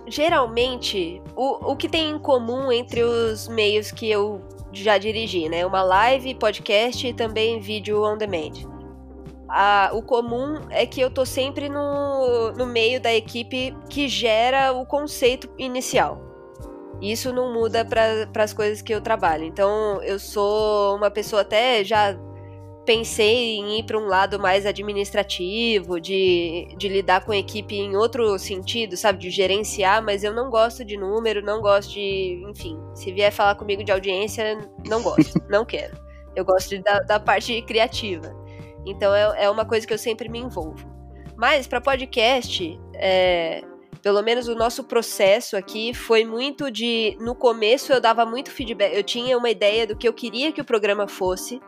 Geralmente, 0.08 1.22
o, 1.36 1.74
o 1.74 1.76
que 1.76 1.88
tem 1.88 2.10
em 2.10 2.18
comum 2.18 2.72
entre 2.72 3.04
os 3.04 3.48
meios 3.48 3.92
que 3.92 4.10
eu 4.10 4.42
já 4.72 4.98
dirigi, 4.98 5.50
né? 5.50 5.63
Uma 5.68 5.84
live, 5.84 6.34
podcast 6.34 7.06
e 7.06 7.13
também 7.13 7.60
vídeo 7.60 8.02
on 8.04 8.18
demand 8.18 8.74
a, 9.54 9.92
o 9.94 10.02
comum 10.02 10.60
é 10.72 10.84
que 10.84 11.00
eu 11.00 11.12
tô 11.12 11.26
sempre 11.26 11.70
no, 11.70 12.52
no 12.54 12.66
meio 12.66 13.00
da 13.00 13.13
equipe 13.13 13.76
que 13.88 14.08
gera 14.08 14.74
o 14.74 14.84
conceito 14.84 15.48
inicial. 15.60 16.20
Isso 17.00 17.32
não 17.32 17.54
muda 17.54 17.86
para 17.86 18.44
as 18.44 18.52
coisas 18.52 18.82
que 18.82 18.94
eu 18.94 19.00
trabalho. 19.00 19.44
Então, 19.44 20.02
eu 20.02 20.18
sou 20.18 20.96
uma 20.96 21.12
pessoa 21.12 21.44
até 21.44 21.84
já 21.84 22.18
pensei 22.84 23.58
em 23.58 23.80
ir 23.80 23.84
para 23.84 23.98
um 23.98 24.08
lado 24.08 24.39
mais 24.39 24.66
administrativo, 24.66 26.02
de, 26.02 26.74
de 26.76 26.88
lidar 26.88 27.24
com 27.24 27.32
a 27.32 27.38
equipe 27.38 27.76
em 27.76 27.96
outro 27.96 28.38
sentido, 28.39 28.98
sabe? 28.98 29.20
De 29.20 29.30
gerenciar, 29.30 30.04
mas 30.04 30.24
eu 30.24 30.34
não 30.34 30.50
gosto 30.50 30.84
de 30.84 30.98
número, 30.98 31.46
não 31.46 31.62
gosto 31.62 31.92
de. 31.94 32.44
Enfim, 32.50 32.80
se 32.96 33.12
vier 33.12 33.32
falar 33.32 33.56
comigo 33.56 33.84
de 33.84 33.92
audiência, 33.92 34.58
não 34.88 35.04
gosto, 35.04 35.39
não 35.48 35.63
quero. 35.63 35.96
Eu 36.36 36.44
gosto 36.44 36.82
da, 36.82 37.00
da 37.02 37.20
parte 37.20 37.62
criativa. 37.62 38.42
Então 38.86 39.13
é, 39.13 39.46
é 39.46 39.50
uma 39.50 39.65
coisa 39.65 39.86
que 39.86 39.93
eu 39.93 39.98
sempre 39.98 40.30
me 40.30 40.39
envolvo. 40.39 40.91
Mas 41.36 41.67
para 41.67 41.82
podcast, 41.82 42.80
é, 42.96 43.63
pelo 44.02 44.22
menos 44.22 44.48
o 44.48 44.56
nosso 44.56 44.84
processo 44.84 45.56
aqui 45.56 45.93
foi 45.93 46.26
muito 46.26 46.69
de. 46.69 47.17
No 47.19 47.34
começo 47.34 47.91
eu 47.91 48.02
dava 48.02 48.26
muito 48.26 48.52
feedback, 48.52 48.96
eu 48.96 49.04
tinha 49.04 49.38
uma 49.38 49.50
ideia 49.50 49.88
do 49.88 49.96
que 49.96 50.08
eu 50.08 50.13
queria 50.13 50.52
que 50.52 50.62
o 50.62 50.65
programa 50.65 51.08
fosse. 51.08 51.62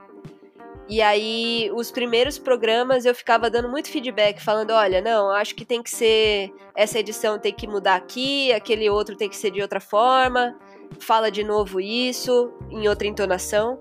E 0.87 1.01
aí, 1.01 1.71
os 1.73 1.89
primeiros 1.89 2.37
programas 2.37 3.05
eu 3.05 3.15
ficava 3.15 3.49
dando 3.49 3.69
muito 3.69 3.89
feedback, 3.89 4.39
falando: 4.39 4.71
olha, 4.71 5.01
não, 5.01 5.31
acho 5.31 5.55
que 5.55 5.65
tem 5.65 5.81
que 5.81 5.89
ser. 5.89 6.53
Essa 6.75 6.99
edição 6.99 7.39
tem 7.39 7.53
que 7.53 7.65
mudar 7.65 7.95
aqui, 7.95 8.51
aquele 8.53 8.87
outro 8.89 9.15
tem 9.15 9.27
que 9.27 9.35
ser 9.35 9.49
de 9.49 9.61
outra 9.61 9.79
forma, 9.79 10.55
fala 10.99 11.31
de 11.31 11.43
novo 11.43 11.79
isso, 11.79 12.53
em 12.69 12.87
outra 12.87 13.07
entonação 13.07 13.79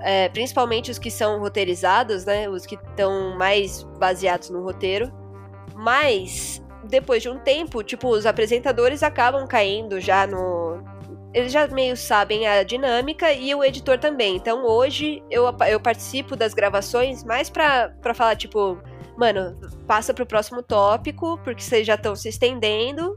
é, 0.00 0.28
principalmente 0.28 0.90
os 0.90 0.98
que 0.98 1.10
são 1.10 1.38
roteirizados, 1.40 2.24
né? 2.24 2.48
Os 2.48 2.66
que 2.66 2.76
estão 2.76 3.36
mais 3.36 3.82
baseados 3.98 4.50
no 4.50 4.62
roteiro. 4.62 5.12
Mas 5.74 6.62
depois 6.84 7.22
de 7.22 7.28
um 7.28 7.38
tempo, 7.38 7.82
tipo, 7.82 8.08
os 8.08 8.26
apresentadores 8.26 9.02
acabam 9.02 9.46
caindo 9.46 10.00
já 10.00 10.26
no. 10.26 10.82
Eles 11.34 11.52
já 11.52 11.66
meio 11.66 11.96
sabem 11.96 12.46
a 12.46 12.62
dinâmica 12.62 13.32
e 13.32 13.54
o 13.54 13.62
editor 13.62 13.98
também. 13.98 14.36
Então 14.36 14.64
hoje 14.64 15.22
eu, 15.30 15.44
eu 15.68 15.78
participo 15.78 16.34
das 16.34 16.54
gravações 16.54 17.22
mais 17.22 17.50
pra, 17.50 17.90
pra 18.00 18.14
falar, 18.14 18.34
tipo, 18.34 18.78
mano, 19.16 19.56
passa 19.86 20.14
pro 20.14 20.24
próximo 20.24 20.62
tópico, 20.62 21.38
porque 21.44 21.62
vocês 21.62 21.86
já 21.86 21.94
estão 21.94 22.16
se 22.16 22.28
estendendo. 22.28 23.16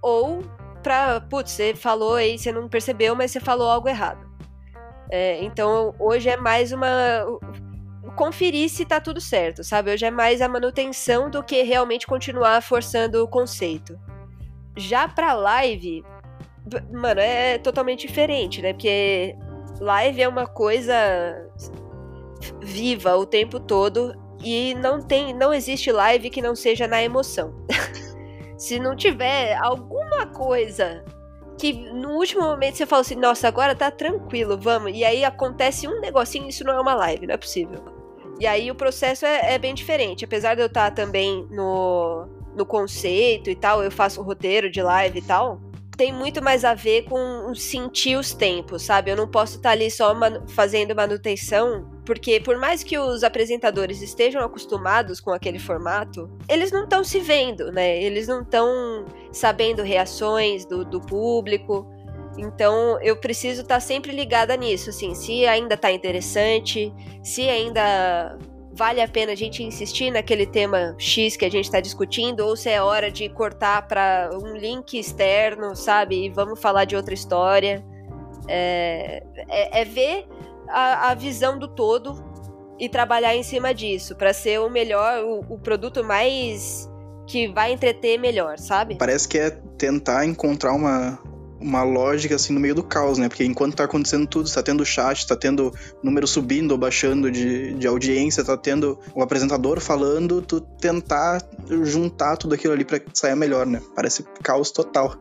Ou 0.00 0.44
pra, 0.82 1.20
putz, 1.20 1.50
você 1.50 1.74
falou 1.74 2.14
aí, 2.14 2.38
você 2.38 2.52
não 2.52 2.68
percebeu, 2.68 3.16
mas 3.16 3.32
você 3.32 3.40
falou 3.40 3.68
algo 3.68 3.88
errado. 3.88 4.33
É, 5.16 5.44
então 5.44 5.94
hoje 5.96 6.28
é 6.28 6.36
mais 6.36 6.72
uma. 6.72 6.88
Conferir 8.16 8.68
se 8.68 8.84
tá 8.84 9.00
tudo 9.00 9.20
certo, 9.20 9.62
sabe? 9.62 9.92
Hoje 9.92 10.04
é 10.04 10.10
mais 10.10 10.42
a 10.42 10.48
manutenção 10.48 11.30
do 11.30 11.40
que 11.40 11.62
realmente 11.62 12.04
continuar 12.04 12.60
forçando 12.60 13.22
o 13.22 13.28
conceito. 13.28 13.96
Já 14.76 15.06
pra 15.06 15.32
live, 15.32 16.04
mano, 16.92 17.20
é 17.20 17.58
totalmente 17.58 18.08
diferente, 18.08 18.60
né? 18.60 18.72
Porque 18.72 19.36
live 19.78 20.20
é 20.20 20.28
uma 20.28 20.48
coisa 20.48 21.48
viva 22.60 23.16
o 23.16 23.24
tempo 23.24 23.60
todo 23.60 24.20
e 24.42 24.74
não 24.74 25.00
tem, 25.00 25.32
não 25.32 25.54
existe 25.54 25.92
live 25.92 26.28
que 26.28 26.42
não 26.42 26.56
seja 26.56 26.88
na 26.88 27.00
emoção. 27.00 27.54
Se 28.58 28.80
não 28.80 28.96
tiver 28.96 29.56
alguma 29.62 30.26
coisa 30.26 31.04
que 31.58 31.72
no 31.72 32.10
último 32.12 32.42
momento 32.42 32.76
você 32.76 32.86
fala 32.86 33.02
assim, 33.02 33.14
nossa, 33.14 33.48
agora 33.48 33.74
tá 33.74 33.90
tranquilo, 33.90 34.58
vamos. 34.58 34.92
E 34.94 35.04
aí 35.04 35.24
acontece 35.24 35.86
um 35.86 36.00
negocinho, 36.00 36.48
isso 36.48 36.64
não 36.64 36.74
é 36.74 36.80
uma 36.80 36.94
live, 36.94 37.26
não 37.26 37.34
é 37.34 37.38
possível. 37.38 37.84
E 38.40 38.46
aí 38.46 38.70
o 38.70 38.74
processo 38.74 39.24
é, 39.24 39.54
é 39.54 39.58
bem 39.58 39.74
diferente. 39.74 40.24
Apesar 40.24 40.54
de 40.54 40.62
eu 40.62 40.66
estar 40.66 40.90
também 40.90 41.46
no, 41.50 42.26
no 42.56 42.66
conceito 42.66 43.48
e 43.48 43.54
tal, 43.54 43.82
eu 43.82 43.90
faço 43.90 44.22
roteiro 44.22 44.70
de 44.70 44.82
live 44.82 45.18
e 45.18 45.22
tal 45.22 45.60
tem 45.96 46.12
muito 46.12 46.42
mais 46.42 46.64
a 46.64 46.74
ver 46.74 47.04
com 47.04 47.54
sentir 47.54 48.16
os 48.16 48.32
tempos, 48.32 48.82
sabe? 48.82 49.10
Eu 49.10 49.16
não 49.16 49.28
posso 49.28 49.56
estar 49.56 49.70
ali 49.70 49.90
só 49.90 50.14
manu 50.14 50.46
fazendo 50.48 50.94
manutenção, 50.94 51.88
porque 52.04 52.40
por 52.40 52.56
mais 52.58 52.82
que 52.82 52.98
os 52.98 53.22
apresentadores 53.22 54.02
estejam 54.02 54.42
acostumados 54.42 55.20
com 55.20 55.30
aquele 55.30 55.58
formato, 55.58 56.30
eles 56.48 56.70
não 56.70 56.84
estão 56.84 57.04
se 57.04 57.20
vendo, 57.20 57.70
né? 57.72 58.02
Eles 58.02 58.28
não 58.28 58.42
estão 58.42 59.04
sabendo 59.32 59.82
reações 59.82 60.64
do, 60.64 60.84
do 60.84 61.00
público. 61.00 61.86
Então 62.36 63.00
eu 63.00 63.16
preciso 63.16 63.62
estar 63.62 63.80
sempre 63.80 64.12
ligada 64.12 64.56
nisso, 64.56 64.90
assim, 64.90 65.14
se 65.14 65.46
ainda 65.46 65.76
tá 65.76 65.92
interessante, 65.92 66.92
se 67.22 67.48
ainda 67.48 68.36
vale 68.74 69.00
a 69.00 69.08
pena 69.08 69.32
a 69.32 69.34
gente 69.34 69.62
insistir 69.62 70.10
naquele 70.10 70.46
tema 70.46 70.94
X 70.98 71.36
que 71.36 71.44
a 71.44 71.50
gente 71.50 71.64
está 71.64 71.80
discutindo, 71.80 72.40
ou 72.40 72.56
se 72.56 72.68
é 72.68 72.82
hora 72.82 73.10
de 73.10 73.28
cortar 73.28 73.86
para 73.86 74.30
um 74.32 74.56
link 74.56 74.98
externo, 74.98 75.76
sabe? 75.76 76.26
E 76.26 76.30
vamos 76.30 76.60
falar 76.60 76.84
de 76.84 76.96
outra 76.96 77.14
história. 77.14 77.84
É, 78.48 79.22
é, 79.48 79.80
é 79.80 79.84
ver 79.84 80.26
a, 80.68 81.10
a, 81.10 81.14
visão 81.14 81.58
do 81.58 81.68
todo 81.68 82.22
e 82.78 82.88
trabalhar 82.88 83.34
em 83.34 83.42
cima 83.42 83.72
disso, 83.72 84.16
para 84.16 84.34
ser 84.34 84.60
o 84.60 84.68
melhor, 84.68 85.24
o, 85.24 85.54
o 85.54 85.58
produto 85.58 86.04
mais 86.04 86.90
que 87.26 87.48
vai 87.48 87.72
entreter 87.72 88.18
melhor, 88.18 88.58
sabe? 88.58 88.96
Parece 88.96 89.26
que 89.26 89.38
é 89.38 89.50
tentar 89.78 90.26
encontrar 90.26 90.72
uma, 90.72 91.18
uma 91.64 91.82
lógica 91.82 92.34
assim 92.34 92.52
no 92.52 92.60
meio 92.60 92.74
do 92.74 92.82
caos, 92.82 93.16
né? 93.16 93.28
Porque 93.28 93.44
enquanto 93.44 93.74
tá 93.74 93.84
acontecendo 93.84 94.26
tudo, 94.26 94.46
está 94.46 94.62
tendo 94.62 94.84
chat, 94.84 95.18
está 95.18 95.34
tendo 95.34 95.72
número 96.02 96.26
subindo 96.26 96.72
ou 96.72 96.78
baixando 96.78 97.30
de, 97.30 97.72
de 97.72 97.86
audiência, 97.86 98.42
está 98.42 98.56
tendo 98.56 98.98
o 99.14 99.22
apresentador 99.22 99.80
falando, 99.80 100.42
tu 100.42 100.60
tentar 100.60 101.42
juntar 101.82 102.36
tudo 102.36 102.54
aquilo 102.54 102.74
ali 102.74 102.84
para 102.84 103.00
sair 103.14 103.34
melhor, 103.34 103.66
né? 103.66 103.80
Parece 103.96 104.22
caos 104.42 104.70
total. 104.70 105.16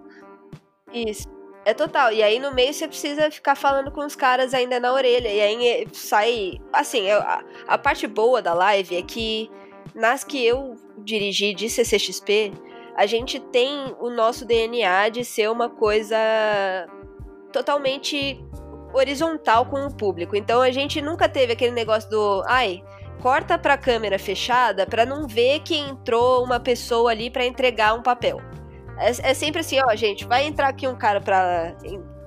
Isso. 0.93 1.31
É 1.65 1.73
total. 1.73 2.11
E 2.11 2.21
aí 2.21 2.39
no 2.39 2.53
meio 2.53 2.73
você 2.73 2.87
precisa 2.87 3.31
ficar 3.31 3.55
falando 3.55 3.89
com 3.89 4.05
os 4.05 4.15
caras 4.15 4.53
ainda 4.53 4.81
na 4.81 4.91
orelha. 4.91 5.29
E 5.29 5.39
aí 5.39 5.87
sai. 5.93 6.59
Assim, 6.73 7.09
a, 7.09 7.41
a 7.65 7.77
parte 7.77 8.05
boa 8.05 8.41
da 8.41 8.53
live 8.53 8.97
é 8.97 9.01
que 9.01 9.49
nas 9.95 10.25
que 10.25 10.45
eu 10.45 10.75
dirigi 10.97 11.53
de 11.53 11.69
CCXP, 11.69 12.51
a 12.95 13.05
gente 13.05 13.39
tem 13.39 13.95
o 13.99 14.09
nosso 14.09 14.45
DNA 14.45 15.09
de 15.09 15.25
ser 15.25 15.49
uma 15.49 15.69
coisa 15.69 16.17
totalmente 17.51 18.43
horizontal 18.93 19.65
com 19.65 19.85
o 19.85 19.93
público. 19.93 20.35
Então 20.35 20.61
a 20.61 20.71
gente 20.71 21.01
nunca 21.01 21.27
teve 21.27 21.53
aquele 21.53 21.71
negócio 21.71 22.09
do, 22.09 22.43
ai, 22.45 22.83
corta 23.21 23.57
para 23.57 23.77
câmera 23.77 24.19
fechada 24.19 24.85
para 24.85 25.05
não 25.05 25.27
ver 25.27 25.61
que 25.61 25.75
entrou 25.75 26.43
uma 26.43 26.59
pessoa 26.59 27.11
ali 27.11 27.29
para 27.29 27.45
entregar 27.45 27.93
um 27.93 28.03
papel. 28.03 28.39
É, 28.99 29.31
é, 29.31 29.33
sempre 29.33 29.61
assim, 29.61 29.79
ó, 29.81 29.95
gente, 29.95 30.25
vai 30.25 30.45
entrar 30.45 30.67
aqui 30.67 30.87
um 30.87 30.95
cara 30.95 31.19
para 31.19 31.75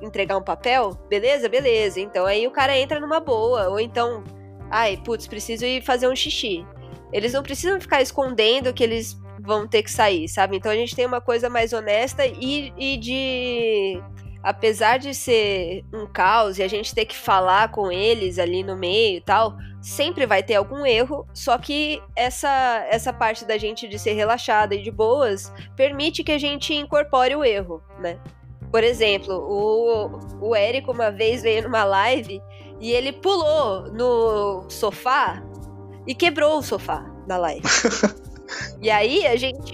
entregar 0.02 0.36
um 0.36 0.42
papel, 0.42 0.90
beleza, 1.08 1.48
beleza. 1.48 2.00
Então 2.00 2.26
aí 2.26 2.46
o 2.46 2.50
cara 2.50 2.76
entra 2.76 2.98
numa 2.98 3.20
boa, 3.20 3.68
ou 3.68 3.78
então, 3.78 4.24
ai, 4.68 4.96
putz, 4.96 5.28
preciso 5.28 5.64
ir 5.64 5.82
fazer 5.82 6.08
um 6.08 6.16
xixi. 6.16 6.66
Eles 7.12 7.32
não 7.32 7.42
precisam 7.42 7.80
ficar 7.80 8.02
escondendo 8.02 8.74
que 8.74 8.82
eles 8.82 9.16
vão 9.46 9.66
ter 9.66 9.82
que 9.82 9.90
sair, 9.90 10.28
sabe? 10.28 10.56
Então 10.56 10.70
a 10.70 10.76
gente 10.76 10.94
tem 10.94 11.06
uma 11.06 11.20
coisa 11.20 11.48
mais 11.48 11.72
honesta 11.72 12.26
e, 12.26 12.72
e 12.76 12.96
de 12.96 14.02
apesar 14.42 14.98
de 14.98 15.12
ser 15.12 15.84
um 15.92 16.06
caos 16.06 16.58
e 16.58 16.62
a 16.62 16.68
gente 16.68 16.94
ter 16.94 17.04
que 17.04 17.16
falar 17.16 17.72
com 17.72 17.90
eles 17.90 18.38
ali 18.38 18.62
no 18.62 18.76
meio 18.76 19.16
e 19.16 19.20
tal, 19.20 19.56
sempre 19.80 20.24
vai 20.24 20.42
ter 20.42 20.54
algum 20.54 20.86
erro, 20.86 21.26
só 21.34 21.58
que 21.58 22.00
essa, 22.14 22.86
essa 22.88 23.12
parte 23.12 23.44
da 23.44 23.58
gente 23.58 23.88
de 23.88 23.98
ser 23.98 24.12
relaxada 24.12 24.74
e 24.74 24.82
de 24.82 24.90
boas 24.90 25.52
permite 25.74 26.22
que 26.22 26.32
a 26.32 26.38
gente 26.38 26.72
incorpore 26.74 27.34
o 27.34 27.44
erro, 27.44 27.82
né? 27.98 28.18
Por 28.70 28.84
exemplo, 28.84 29.34
o, 29.34 30.48
o 30.48 30.54
Érico 30.54 30.92
uma 30.92 31.10
vez 31.10 31.42
veio 31.42 31.64
numa 31.64 31.84
live 31.84 32.40
e 32.80 32.92
ele 32.92 33.12
pulou 33.12 33.90
no 33.92 34.68
sofá 34.68 35.42
e 36.06 36.14
quebrou 36.14 36.58
o 36.58 36.62
sofá 36.62 37.04
da 37.26 37.36
live. 37.36 37.62
e 38.80 38.90
aí 38.90 39.26
a 39.26 39.36
gente 39.36 39.72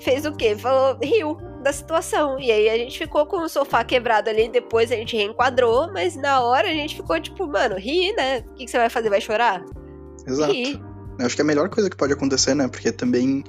fez 0.00 0.24
o 0.24 0.32
quê? 0.32 0.56
Falou, 0.56 0.98
riu 1.02 1.36
da 1.62 1.72
situação. 1.72 2.38
E 2.38 2.50
aí 2.50 2.68
a 2.68 2.76
gente 2.76 2.98
ficou 2.98 3.24
com 3.26 3.38
o 3.38 3.48
sofá 3.48 3.84
quebrado 3.84 4.28
ali, 4.28 4.48
depois 4.48 4.90
a 4.90 4.96
gente 4.96 5.16
reenquadrou, 5.16 5.90
mas 5.92 6.16
na 6.16 6.40
hora 6.40 6.68
a 6.68 6.72
gente 6.72 6.96
ficou 6.96 7.18
tipo, 7.20 7.46
mano, 7.46 7.76
ri, 7.76 8.12
né? 8.12 8.38
O 8.40 8.54
que, 8.54 8.64
que 8.64 8.70
você 8.70 8.78
vai 8.78 8.90
fazer? 8.90 9.08
Vai 9.08 9.20
chorar? 9.20 9.64
Exato. 10.26 10.52
Ri. 10.52 10.80
Eu 11.18 11.26
acho 11.26 11.34
que 11.34 11.42
é 11.42 11.44
a 11.44 11.46
melhor 11.46 11.68
coisa 11.68 11.88
que 11.88 11.96
pode 11.96 12.12
acontecer, 12.12 12.54
né? 12.54 12.66
Porque 12.68 12.90
também 12.90 13.44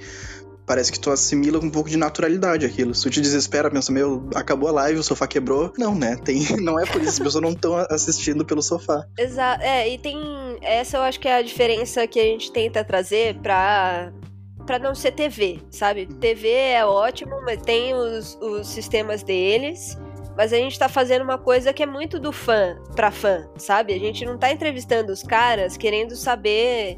parece 0.65 0.91
que 0.91 0.99
tu 0.99 1.11
assimila 1.11 1.59
um 1.59 1.69
pouco 1.69 1.89
de 1.89 1.97
naturalidade 1.97 2.65
aquilo. 2.65 2.93
Se 2.93 3.03
tu 3.03 3.09
te 3.09 3.21
desespera, 3.21 3.69
pensa, 3.69 3.91
meu, 3.91 4.29
acabou 4.35 4.69
a 4.69 4.71
live, 4.71 4.99
o 4.99 5.03
sofá 5.03 5.27
quebrou. 5.27 5.73
Não, 5.77 5.95
né? 5.95 6.17
Tem, 6.23 6.41
não 6.61 6.79
é 6.79 6.85
por 6.85 7.01
isso, 7.01 7.11
as 7.11 7.19
pessoas 7.19 7.43
não 7.43 7.51
estão 7.51 7.75
assistindo 7.89 8.45
pelo 8.45 8.61
sofá. 8.61 9.05
Exato. 9.17 9.63
É, 9.63 9.89
e 9.89 9.97
tem. 9.97 10.17
Essa 10.61 10.97
eu 10.97 11.01
acho 11.01 11.19
que 11.19 11.27
é 11.27 11.35
a 11.35 11.41
diferença 11.41 12.07
que 12.07 12.19
a 12.19 12.23
gente 12.23 12.51
tenta 12.51 12.83
trazer 12.83 13.35
pra 13.39 14.11
para 14.65 14.79
não 14.79 14.93
ser 14.95 15.11
TV, 15.11 15.59
sabe? 15.69 16.05
TV 16.05 16.49
é 16.49 16.85
ótimo, 16.85 17.41
mas 17.43 17.61
tem 17.61 17.93
os, 17.93 18.35
os 18.41 18.67
sistemas 18.67 19.23
deles. 19.23 19.97
Mas 20.35 20.51
a 20.51 20.57
gente 20.57 20.79
tá 20.79 20.89
fazendo 20.89 21.21
uma 21.21 21.37
coisa 21.37 21.71
que 21.71 21.83
é 21.83 21.85
muito 21.85 22.19
do 22.19 22.31
fã 22.31 22.75
pra 22.95 23.11
fã, 23.11 23.47
sabe? 23.55 23.93
A 23.93 23.99
gente 23.99 24.25
não 24.25 24.35
tá 24.37 24.51
entrevistando 24.51 25.11
os 25.11 25.21
caras 25.21 25.77
querendo 25.77 26.15
saber 26.15 26.97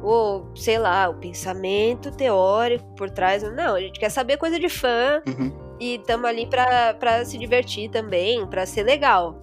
o, 0.00 0.44
sei 0.54 0.78
lá, 0.78 1.08
o 1.08 1.14
pensamento 1.14 2.12
teórico 2.12 2.84
por 2.94 3.10
trás. 3.10 3.42
Não, 3.54 3.74
a 3.74 3.80
gente 3.80 3.98
quer 3.98 4.08
saber 4.10 4.36
coisa 4.36 4.60
de 4.60 4.68
fã 4.68 5.20
Uhum. 5.26 5.52
e 5.80 5.96
estamos 5.96 6.26
ali 6.26 6.46
pra, 6.46 6.94
pra 6.94 7.24
se 7.24 7.36
divertir 7.36 7.90
também, 7.90 8.46
pra 8.46 8.64
ser 8.64 8.84
legal. 8.84 9.40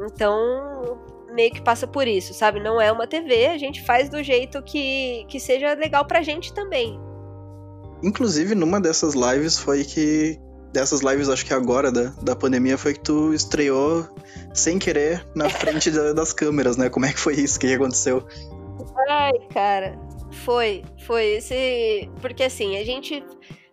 Então, 0.00 1.00
meio 1.32 1.50
que 1.50 1.60
passa 1.62 1.88
por 1.88 2.06
isso, 2.06 2.32
sabe? 2.32 2.60
Não 2.60 2.80
é 2.80 2.92
uma 2.92 3.08
TV, 3.08 3.46
a 3.46 3.58
gente 3.58 3.82
faz 3.84 4.08
do 4.08 4.22
jeito 4.22 4.62
que, 4.62 5.24
que 5.28 5.40
seja 5.40 5.74
legal 5.74 6.04
pra 6.04 6.22
gente 6.22 6.52
também. 6.54 6.96
Inclusive, 8.04 8.54
numa 8.54 8.80
dessas 8.80 9.14
lives 9.14 9.58
foi 9.58 9.84
que. 9.84 10.38
Dessas 10.72 11.00
lives, 11.02 11.28
acho 11.28 11.46
que 11.46 11.54
agora 11.54 11.92
da, 11.92 12.06
da 12.20 12.34
pandemia, 12.34 12.76
foi 12.76 12.94
que 12.94 13.00
tu 13.00 13.32
estreou 13.32 14.08
sem 14.52 14.76
querer 14.76 15.24
na 15.34 15.48
frente 15.48 15.88
da- 15.88 16.12
das 16.12 16.32
câmeras, 16.32 16.76
né? 16.76 16.90
Como 16.90 17.06
é 17.06 17.12
que 17.12 17.20
foi 17.20 17.34
isso? 17.34 17.56
O 17.56 17.60
que 17.60 17.72
aconteceu? 17.72 18.26
Ai, 19.08 19.32
cara, 19.52 19.96
foi, 20.44 20.82
foi 21.06 21.36
esse. 21.36 22.10
Porque 22.20 22.42
assim, 22.42 22.76
a 22.76 22.84
gente 22.84 23.24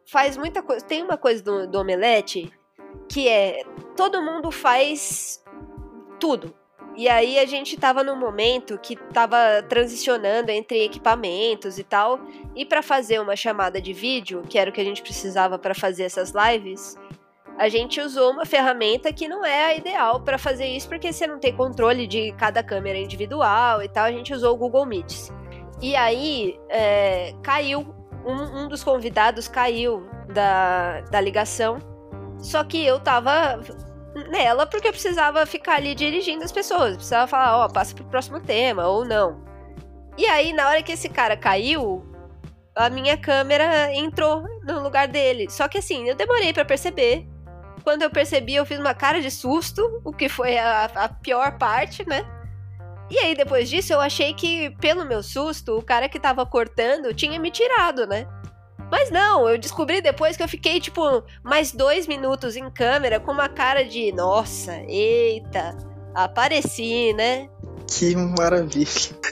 faz 0.06 0.38
muita 0.38 0.62
coisa. 0.62 0.86
Tem 0.86 1.02
uma 1.02 1.18
coisa 1.18 1.42
do, 1.42 1.68
do 1.68 1.80
Omelete 1.80 2.52
que 3.10 3.28
é 3.28 3.64
todo 3.98 4.22
mundo 4.22 4.52
faz 4.52 5.42
tudo. 6.20 6.54
E 6.96 7.08
aí 7.08 7.40
a 7.40 7.46
gente 7.46 7.78
tava 7.78 8.04
num 8.04 8.18
momento 8.18 8.78
que 8.78 8.96
tava 8.96 9.38
transicionando 9.68 10.52
entre 10.52 10.84
equipamentos 10.84 11.80
e 11.80 11.84
tal. 11.84 12.20
E 12.56 12.66
pra 12.66 12.82
fazer 12.82 13.20
uma 13.20 13.36
chamada 13.36 13.82
de 13.82 13.94
vídeo, 13.94 14.44
que 14.48 14.60
era 14.60 14.70
o 14.70 14.74
que 14.74 14.82
a 14.82 14.84
gente 14.84 15.02
precisava 15.02 15.58
pra 15.58 15.74
fazer 15.74 16.04
essas 16.04 16.32
lives, 16.32 16.98
a 17.58 17.70
gente 17.70 18.02
usou 18.02 18.32
uma 18.32 18.46
ferramenta 18.46 19.14
que 19.14 19.28
não 19.28 19.46
é 19.46 19.66
a 19.68 19.76
ideal 19.76 20.22
pra 20.22 20.38
fazer 20.38 20.66
isso, 20.66 20.90
porque 20.90 21.14
você 21.14 21.28
não 21.28 21.40
tem 21.40 21.56
controle 21.56 22.08
de 22.08 22.32
cada 22.34 22.64
câmera 22.64 22.98
individual 22.98 23.82
e 23.82 23.88
tal. 23.88 24.06
A 24.06 24.12
gente 24.12 24.34
usou 24.34 24.54
o 24.54 24.58
Google 24.58 24.86
Meets. 24.86 25.32
E 25.82 25.96
aí 25.96 26.60
é, 26.70 27.34
caiu, 27.42 27.96
um, 28.26 28.64
um 28.64 28.68
dos 28.68 28.84
convidados 28.84 29.48
caiu 29.48 30.06
da, 30.34 31.02
da 31.02 31.22
ligação. 31.22 31.80
Só 32.38 32.64
que 32.64 32.84
eu 32.84 33.00
tava 33.00 33.60
nela 34.30 34.66
porque 34.66 34.88
eu 34.88 34.92
precisava 34.92 35.46
ficar 35.46 35.76
ali 35.76 35.96
dirigindo 35.96 36.44
as 36.44 36.52
pessoas. 36.52 36.96
Precisava 36.96 37.28
falar, 37.28 37.58
ó, 37.58 37.70
passa 37.70 37.96
pro 37.96 38.06
próximo 38.06 38.40
tema, 38.40 38.88
ou 38.88 39.06
não. 39.06 39.44
E 40.18 40.26
aí, 40.26 40.54
na 40.54 40.68
hora 40.68 40.84
que 40.84 40.92
esse 40.92 41.10
cara 41.10 41.38
caiu, 41.38 42.06
a 42.76 42.90
minha 42.90 43.18
câmera 43.18 43.94
entrou 43.94 44.44
no 44.64 44.82
lugar 44.82 45.08
dele. 45.08 45.50
Só 45.50 45.68
que 45.68 45.78
assim, 45.78 46.08
eu 46.08 46.16
demorei 46.16 46.54
pra 46.54 46.66
perceber. 46.66 47.28
Quando 47.84 48.04
eu 48.04 48.12
percebi, 48.12 48.56
eu 48.56 48.66
fiz 48.66 48.80
uma 48.80 48.94
cara 48.94 49.22
de 49.22 49.32
susto, 49.32 50.02
o 50.06 50.12
que 50.12 50.30
foi 50.30 50.58
a, 50.58 50.86
a 50.86 51.10
pior 51.10 51.58
parte, 51.58 52.08
né? 52.08 52.26
E 53.10 53.18
aí, 53.18 53.36
depois 53.36 53.70
disso, 53.70 53.92
eu 53.92 54.00
achei 54.00 54.34
que, 54.34 54.70
pelo 54.80 55.04
meu 55.04 55.22
susto, 55.22 55.78
o 55.78 55.82
cara 55.82 56.08
que 56.08 56.20
tava 56.20 56.46
cortando 56.46 57.14
tinha 57.14 57.40
me 57.40 57.52
tirado, 57.52 58.08
né? 58.08 58.26
Mas 58.92 59.10
não, 59.10 59.48
eu 59.48 59.58
descobri 59.58 60.02
depois 60.02 60.36
que 60.36 60.44
eu 60.44 60.50
fiquei, 60.50 60.82
tipo, 60.82 61.24
mais 61.42 61.72
dois 61.72 62.06
minutos 62.06 62.58
em 62.58 62.70
câmera 62.70 63.22
com 63.22 63.32
uma 63.32 63.48
cara 63.48 63.86
de 63.86 64.12
nossa, 64.12 64.74
eita, 64.86 65.78
apareci, 66.14 67.14
né? 67.14 67.50
Que 67.88 68.16
maravilha. 68.16 68.88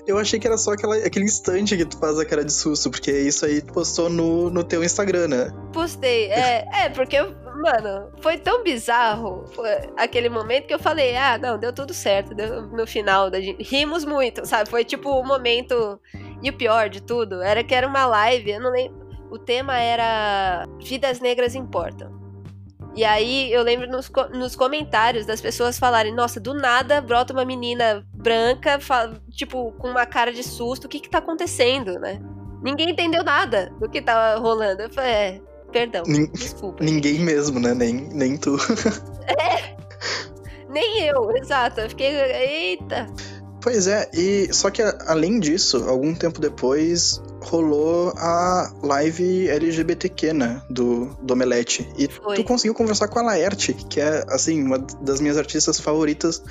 Eu 0.08 0.17
achei 0.17 0.39
que 0.39 0.48
era 0.48 0.58
só 0.58 0.72
aquela, 0.72 0.95
aquele 0.95 1.26
instante 1.26 1.76
que 1.76 1.86
tu 1.86 1.98
faz 1.98 2.17
a 2.17 2.26
cara 2.26 2.43
de 2.43 2.54
susto, 2.54 2.89
porque 2.89 3.12
isso 3.12 3.45
aí 3.45 3.62
tu 3.62 3.74
postou 3.74 4.10
no, 4.10 4.50
no 4.50 4.63
teu 4.63 4.82
Instagram, 4.84 5.28
né? 5.28 5.54
Postei. 5.74 6.32
É, 6.32 6.65
é, 6.74 6.89
porque, 6.89 7.22
mano, 7.22 8.12
foi 8.22 8.38
tão 8.38 8.63
bizarro 8.63 9.45
foi 9.54 9.69
aquele 9.98 10.30
momento 10.30 10.67
que 10.67 10.74
eu 10.74 10.80
falei, 10.80 11.15
ah, 11.17 11.38
não, 11.38 11.58
deu 11.58 11.74
tudo 11.74 11.93
certo. 11.93 12.34
Deu, 12.34 12.63
no 12.63 12.88
final, 12.88 13.30
da 13.30 13.39
gente, 13.39 13.62
rimos 13.62 14.06
muito, 14.06 14.45
sabe? 14.45 14.69
Foi 14.69 14.86
tipo 14.86 15.10
o 15.10 15.24
momento. 15.24 16.00
E 16.41 16.50
o 16.50 16.54
pior 16.54 16.89
de 16.89 17.02
tudo 17.02 17.41
era 17.41 17.62
que 17.62 17.76
era 17.76 17.86
uma 17.86 18.06
live, 18.06 18.52
eu 18.52 18.62
não 18.62 18.72
lembro. 18.72 19.09
O 19.29 19.37
tema 19.37 19.77
era 19.77 20.65
Vidas 20.83 21.19
Negras 21.19 21.55
Importam. 21.55 22.17
E 22.95 23.05
aí 23.05 23.51
eu 23.53 23.61
lembro 23.61 23.87
nos, 23.87 24.11
nos 24.33 24.55
comentários 24.55 25.25
das 25.25 25.39
pessoas 25.39 25.77
falarem: 25.77 26.13
Nossa, 26.13 26.39
do 26.39 26.53
nada 26.53 26.99
brota 26.99 27.31
uma 27.33 27.45
menina 27.45 28.03
branca, 28.13 28.79
tipo, 29.29 29.71
com 29.73 29.89
uma 29.89 30.05
cara 30.05 30.33
de 30.33 30.43
susto, 30.43 30.85
o 30.85 30.89
que 30.89 30.99
que 30.99 31.09
tá 31.09 31.19
acontecendo, 31.19 31.99
né? 31.99 32.19
Ninguém 32.63 32.89
entendeu 32.89 33.23
nada 33.23 33.71
do 33.79 33.87
que 33.89 34.01
tava 34.01 34.39
rolando. 34.41 34.81
Eu 34.81 34.89
falei: 34.89 35.11
É, 35.11 35.41
perdão, 35.71 36.03
Nin- 36.07 36.31
desculpa. 36.31 36.83
Ninguém 36.83 37.19
mesmo, 37.19 37.59
né? 37.59 37.73
Nem, 37.73 37.93
nem 37.93 38.37
tu. 38.37 38.57
Nem 40.69 41.07
eu, 41.07 41.35
exato. 41.35 41.81
Eu 41.81 41.89
fiquei, 41.89 42.13
eita. 42.15 43.07
Pois 43.62 43.88
é, 43.88 44.10
e 44.13 44.54
só 44.54 44.69
que 44.69 44.82
além 44.82 45.39
disso, 45.39 45.84
algum 45.89 46.15
tempo 46.15 46.39
depois 46.39 47.22
rolou 47.41 48.13
a 48.15 48.72
live 48.82 49.50
LGBTQ, 49.50 50.34
né, 50.34 50.62
do, 50.69 51.08
do 51.22 51.34
Omelete. 51.34 51.89
E 51.98 52.08
Foi. 52.08 52.36
tu 52.36 52.43
conseguiu 52.43 52.74
conversar 52.74 53.10
com 53.10 53.19
a 53.19 53.22
Laerte, 53.22 53.74
que 53.74 54.00
é, 54.00 54.26
assim, 54.30 54.63
uma 54.63 54.78
das 55.02 55.19
minhas 55.19 55.38
artistas 55.38 55.80
favoritas 55.80 56.41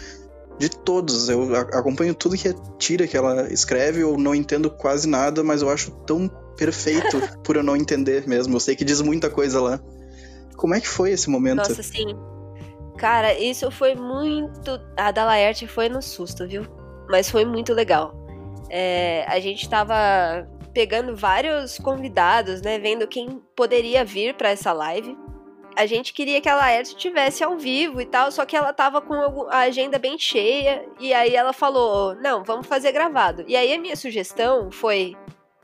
de 0.58 0.68
todos. 0.68 1.28
Eu 1.30 1.54
acompanho 1.56 2.14
tudo 2.14 2.36
que 2.36 2.48
é 2.48 2.54
tira 2.78 3.06
que 3.06 3.16
ela 3.16 3.50
escreve, 3.52 4.02
eu 4.02 4.18
não 4.18 4.34
entendo 4.34 4.70
quase 4.70 5.08
nada, 5.08 5.42
mas 5.42 5.62
eu 5.62 5.70
acho 5.70 5.90
tão 6.06 6.28
perfeito 6.56 7.20
por 7.42 7.56
eu 7.56 7.62
não 7.62 7.76
entender 7.76 8.26
mesmo. 8.28 8.54
Eu 8.56 8.60
sei 8.60 8.76
que 8.76 8.84
diz 8.84 9.00
muita 9.00 9.30
coisa 9.30 9.60
lá. 9.60 9.80
Como 10.56 10.74
é 10.74 10.80
que 10.80 10.88
foi 10.88 11.12
esse 11.12 11.30
momento? 11.30 11.58
Nossa, 11.58 11.82
sim. 11.82 12.16
Cara, 12.98 13.38
isso 13.38 13.70
foi 13.70 13.94
muito. 13.94 14.78
A 14.96 15.12
da 15.12 15.24
Laerte 15.24 15.68
foi 15.68 15.88
no 15.88 16.02
susto, 16.02 16.46
viu? 16.46 16.77
Mas 17.08 17.30
foi 17.30 17.44
muito 17.44 17.72
legal. 17.72 18.14
É, 18.70 19.24
a 19.28 19.40
gente 19.40 19.68
tava 19.68 19.94
pegando 20.72 21.16
vários 21.16 21.78
convidados, 21.78 22.62
né? 22.62 22.78
Vendo 22.78 23.06
quem 23.06 23.42
poderia 23.56 24.04
vir 24.04 24.34
pra 24.34 24.50
essa 24.50 24.72
live. 24.72 25.16
A 25.76 25.86
gente 25.86 26.12
queria 26.12 26.40
que 26.40 26.48
a 26.48 26.56
Laerte 26.56 26.90
estivesse 26.90 27.42
ao 27.44 27.56
vivo 27.56 28.00
e 28.00 28.06
tal, 28.06 28.32
só 28.32 28.44
que 28.44 28.56
ela 28.56 28.72
tava 28.72 29.00
com 29.00 29.48
a 29.48 29.58
agenda 29.60 29.98
bem 29.98 30.18
cheia. 30.18 30.84
E 30.98 31.14
aí 31.14 31.34
ela 31.34 31.52
falou: 31.52 32.14
Não, 32.16 32.42
vamos 32.42 32.66
fazer 32.66 32.92
gravado. 32.92 33.44
E 33.46 33.56
aí 33.56 33.72
a 33.72 33.78
minha 33.78 33.96
sugestão 33.96 34.70
foi: 34.70 35.16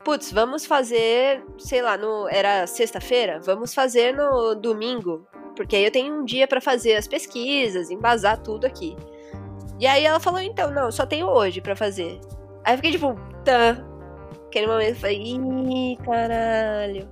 Putz, 0.03 0.31
vamos 0.31 0.65
fazer, 0.65 1.43
sei 1.57 1.81
lá, 1.81 1.97
no, 1.97 2.29
era 2.29 2.65
sexta-feira? 2.65 3.39
Vamos 3.43 3.73
fazer 3.73 4.13
no 4.13 4.55
domingo. 4.55 5.27
Porque 5.55 5.75
aí 5.75 5.85
eu 5.85 5.91
tenho 5.91 6.13
um 6.13 6.23
dia 6.23 6.47
pra 6.47 6.61
fazer 6.61 6.95
as 6.95 7.07
pesquisas, 7.07 7.89
embasar 7.89 8.41
tudo 8.41 8.65
aqui. 8.65 8.95
E 9.79 9.85
aí 9.87 10.05
ela 10.05 10.19
falou, 10.19 10.39
então, 10.39 10.71
não, 10.71 10.91
só 10.91 11.05
tenho 11.05 11.27
hoje 11.27 11.61
pra 11.61 11.75
fazer. 11.75 12.19
Aí 12.63 12.73
eu 12.73 12.77
fiquei 12.77 12.91
tipo, 12.91 13.15
tá. 13.43 13.77
Aquele 14.47 14.67
momento 14.67 14.89
eu 14.89 14.95
falei, 14.95 15.21
ih, 15.21 15.97
caralho. 15.97 17.09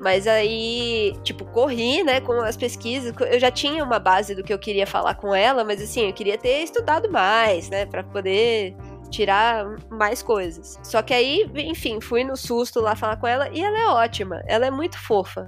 Mas 0.00 0.26
aí, 0.26 1.12
tipo, 1.24 1.44
corri, 1.46 2.04
né, 2.04 2.20
com 2.20 2.32
as 2.32 2.56
pesquisas. 2.56 3.12
Eu 3.20 3.40
já 3.40 3.50
tinha 3.50 3.82
uma 3.82 3.98
base 3.98 4.34
do 4.34 4.44
que 4.44 4.52
eu 4.52 4.58
queria 4.58 4.86
falar 4.86 5.14
com 5.14 5.34
ela, 5.34 5.64
mas 5.64 5.82
assim, 5.82 6.06
eu 6.06 6.12
queria 6.12 6.38
ter 6.38 6.62
estudado 6.62 7.10
mais, 7.10 7.68
né, 7.68 7.86
pra 7.86 8.04
poder 8.04 8.76
tirar 9.10 9.66
mais 9.90 10.22
coisas. 10.22 10.78
Só 10.82 11.02
que 11.02 11.12
aí, 11.12 11.50
enfim, 11.56 12.00
fui 12.00 12.22
no 12.22 12.36
susto 12.36 12.80
lá 12.80 12.94
falar 12.94 13.16
com 13.16 13.26
ela 13.26 13.48
e 13.52 13.60
ela 13.60 13.78
é 13.78 13.86
ótima, 13.88 14.42
ela 14.46 14.66
é 14.66 14.70
muito 14.70 14.98
fofa. 14.98 15.46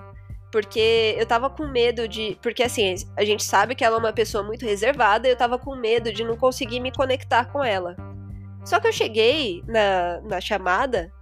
Porque 0.50 1.14
eu 1.18 1.26
tava 1.26 1.48
com 1.48 1.66
medo 1.66 2.08
de. 2.08 2.36
Porque 2.42 2.62
assim, 2.62 2.94
a 3.16 3.24
gente 3.24 3.44
sabe 3.44 3.74
que 3.74 3.84
ela 3.84 3.96
é 3.96 3.98
uma 3.98 4.12
pessoa 4.12 4.42
muito 4.42 4.64
reservada 4.64 5.28
e 5.28 5.30
eu 5.30 5.36
tava 5.36 5.58
com 5.58 5.76
medo 5.76 6.12
de 6.12 6.24
não 6.24 6.36
conseguir 6.36 6.80
me 6.80 6.92
conectar 6.92 7.46
com 7.46 7.62
ela. 7.62 7.96
Só 8.64 8.78
que 8.80 8.88
eu 8.88 8.92
cheguei 8.92 9.62
na, 9.66 10.20
na 10.22 10.40
chamada 10.40 11.12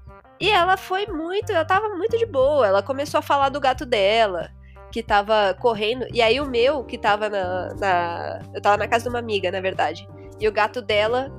e 0.40 0.50
ela 0.50 0.76
foi 0.76 1.06
muito. 1.06 1.52
Ela 1.52 1.64
tava 1.64 1.94
muito 1.94 2.16
de 2.16 2.26
boa. 2.26 2.66
Ela 2.66 2.82
começou 2.82 3.18
a 3.18 3.22
falar 3.22 3.50
do 3.50 3.60
gato 3.60 3.84
dela, 3.84 4.50
que 4.90 5.02
tava 5.02 5.54
correndo. 5.60 6.06
E 6.12 6.22
aí 6.22 6.40
o 6.40 6.48
meu, 6.48 6.84
que 6.84 6.96
tava 6.96 7.28
na. 7.28 7.74
na 7.74 8.40
eu 8.54 8.62
tava 8.62 8.76
na 8.76 8.88
casa 8.88 9.04
de 9.04 9.10
uma 9.10 9.18
amiga, 9.18 9.50
na 9.50 9.60
verdade. 9.60 10.08
E 10.40 10.48
o 10.48 10.52
gato 10.52 10.80
dela 10.80 11.30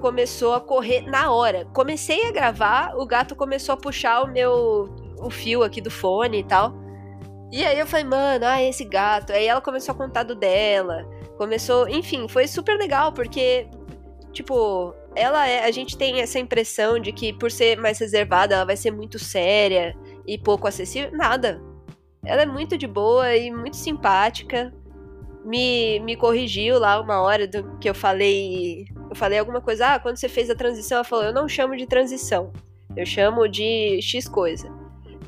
começou 0.00 0.54
a 0.54 0.60
correr 0.60 1.02
na 1.02 1.32
hora. 1.32 1.66
Comecei 1.72 2.26
a 2.26 2.32
gravar, 2.32 2.96
o 2.96 3.06
gato 3.06 3.34
começou 3.34 3.74
a 3.74 3.76
puxar 3.76 4.22
o 4.22 4.28
meu 4.28 4.88
o 5.18 5.30
fio 5.30 5.62
aqui 5.62 5.80
do 5.80 5.90
fone 5.90 6.40
e 6.40 6.44
tal. 6.44 6.81
E 7.52 7.66
aí 7.66 7.78
eu 7.78 7.86
falei, 7.86 8.06
mano, 8.06 8.46
ah, 8.46 8.62
esse 8.62 8.82
gato. 8.82 9.30
Aí 9.30 9.46
ela 9.46 9.60
começou 9.60 9.92
a 9.92 9.96
contar 9.96 10.22
do 10.22 10.34
dela. 10.34 11.06
Começou, 11.36 11.86
enfim, 11.86 12.26
foi 12.26 12.48
super 12.48 12.78
legal, 12.78 13.12
porque, 13.12 13.68
tipo, 14.32 14.94
ela 15.14 15.46
é. 15.46 15.64
A 15.66 15.70
gente 15.70 15.98
tem 15.98 16.22
essa 16.22 16.38
impressão 16.38 16.98
de 16.98 17.12
que 17.12 17.30
por 17.30 17.50
ser 17.50 17.76
mais 17.78 17.98
reservada, 17.98 18.54
ela 18.54 18.64
vai 18.64 18.76
ser 18.76 18.90
muito 18.90 19.18
séria 19.18 19.94
e 20.26 20.38
pouco 20.38 20.66
acessível. 20.66 21.10
Nada. 21.12 21.60
Ela 22.24 22.42
é 22.42 22.46
muito 22.46 22.78
de 22.78 22.86
boa 22.86 23.36
e 23.36 23.50
muito 23.50 23.76
simpática. 23.76 24.72
Me, 25.44 26.00
me 26.00 26.16
corrigiu 26.16 26.78
lá 26.78 26.98
uma 27.00 27.20
hora 27.20 27.46
do 27.46 27.76
que 27.78 27.90
eu 27.90 27.94
falei. 27.94 28.86
Eu 29.10 29.16
falei 29.16 29.38
alguma 29.38 29.60
coisa. 29.60 29.94
Ah, 29.94 29.98
quando 30.00 30.16
você 30.16 30.28
fez 30.28 30.48
a 30.48 30.54
transição, 30.54 30.96
ela 30.96 31.04
falou: 31.04 31.26
Eu 31.26 31.34
não 31.34 31.46
chamo 31.46 31.76
de 31.76 31.86
transição. 31.86 32.50
Eu 32.96 33.04
chamo 33.04 33.46
de 33.46 34.00
X 34.00 34.26
coisa. 34.26 34.72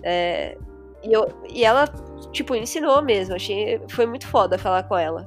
É, 0.02 0.56
e, 1.04 1.12
eu, 1.12 1.28
e 1.48 1.64
ela, 1.64 1.86
tipo, 2.32 2.54
ensinou 2.54 3.02
mesmo. 3.02 3.34
Achei, 3.34 3.80
foi 3.88 4.06
muito 4.06 4.26
foda 4.26 4.58
falar 4.58 4.84
com 4.84 4.96
ela. 4.96 5.24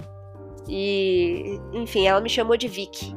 E, 0.67 1.59
enfim, 1.73 2.07
ela 2.07 2.19
me 2.19 2.29
chamou 2.29 2.57
de 2.57 2.67
Vicky. 2.67 3.15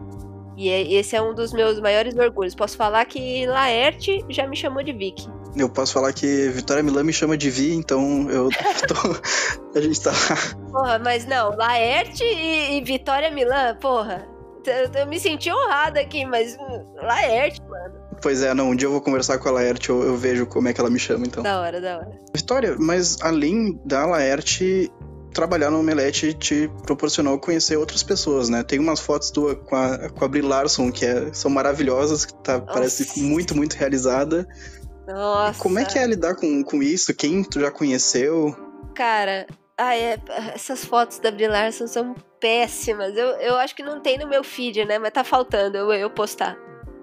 E 0.56 0.68
é, 0.68 0.82
esse 0.92 1.16
é 1.16 1.22
um 1.22 1.34
dos 1.34 1.52
meus 1.52 1.80
maiores 1.80 2.14
orgulhos. 2.16 2.54
Posso 2.54 2.76
falar 2.76 3.04
que 3.06 3.46
Laerte 3.46 4.24
já 4.28 4.46
me 4.46 4.56
chamou 4.56 4.82
de 4.82 4.92
Vicky. 4.92 5.28
Eu 5.56 5.68
posso 5.68 5.94
falar 5.94 6.12
que 6.12 6.48
Vitória 6.50 6.82
Milan 6.82 7.02
me 7.02 7.12
chama 7.12 7.36
de 7.36 7.50
Vi, 7.50 7.72
então 7.72 8.30
eu 8.30 8.48
tô. 8.86 9.78
a 9.78 9.80
gente 9.80 10.00
tá. 10.00 10.12
Porra, 10.70 10.98
mas 10.98 11.26
não, 11.26 11.56
Laerte 11.56 12.22
e, 12.22 12.76
e 12.76 12.84
Vitória 12.84 13.30
Milan, 13.30 13.76
porra. 13.80 14.28
Eu, 14.64 15.00
eu, 15.00 15.06
me 15.06 15.18
senti 15.18 15.50
honrada 15.50 16.00
aqui, 16.00 16.24
mas 16.24 16.56
Laerte, 17.02 17.60
mano. 17.62 17.99
Pois 18.22 18.42
é, 18.42 18.52
não, 18.52 18.70
um 18.70 18.76
dia 18.76 18.86
eu 18.86 18.92
vou 18.92 19.00
conversar 19.00 19.38
com 19.38 19.48
a 19.48 19.52
Laerte, 19.52 19.88
eu, 19.88 20.02
eu 20.02 20.16
vejo 20.16 20.46
como 20.46 20.68
é 20.68 20.72
que 20.72 20.80
ela 20.80 20.90
me 20.90 20.98
chama, 20.98 21.26
então. 21.26 21.42
Da 21.42 21.60
hora, 21.60 21.80
da 21.80 21.98
hora. 21.98 22.10
Vitória, 22.34 22.76
mas 22.78 23.16
além 23.22 23.80
da 23.84 24.04
Laerte, 24.04 24.92
trabalhar 25.32 25.70
no 25.70 25.80
Omelete 25.80 26.34
te 26.34 26.70
proporcionou 26.82 27.38
conhecer 27.38 27.76
outras 27.76 28.02
pessoas, 28.02 28.48
né? 28.48 28.62
Tem 28.62 28.78
umas 28.78 29.00
fotos 29.00 29.30
tua 29.30 29.56
com 29.56 29.76
a, 29.76 30.10
com 30.10 30.24
a 30.24 30.28
Brie 30.28 30.42
Larson 30.42 30.90
que 30.90 31.06
é, 31.06 31.32
são 31.32 31.50
maravilhosas, 31.50 32.24
que 32.24 32.34
tá, 32.34 32.60
parece 32.60 33.20
muito, 33.20 33.56
muito 33.56 33.74
realizada. 33.74 34.46
Nossa. 35.06 35.60
Como 35.60 35.78
é 35.78 35.84
que 35.84 35.98
é 35.98 36.06
lidar 36.06 36.34
com, 36.36 36.62
com 36.62 36.82
isso? 36.82 37.14
Quem 37.14 37.42
tu 37.42 37.60
já 37.60 37.70
conheceu? 37.70 38.54
Cara, 38.94 39.46
ah, 39.76 39.96
é, 39.96 40.18
essas 40.54 40.84
fotos 40.84 41.18
da 41.18 41.30
Brie 41.30 41.48
Larson 41.48 41.86
são 41.86 42.14
péssimas. 42.38 43.16
Eu, 43.16 43.28
eu 43.40 43.56
acho 43.56 43.74
que 43.74 43.82
não 43.82 44.00
tem 44.00 44.18
no 44.18 44.28
meu 44.28 44.44
feed, 44.44 44.84
né? 44.84 44.98
Mas 44.98 45.12
tá 45.12 45.24
faltando 45.24 45.76
eu, 45.76 45.92
eu 45.92 46.10
postar. 46.10 46.56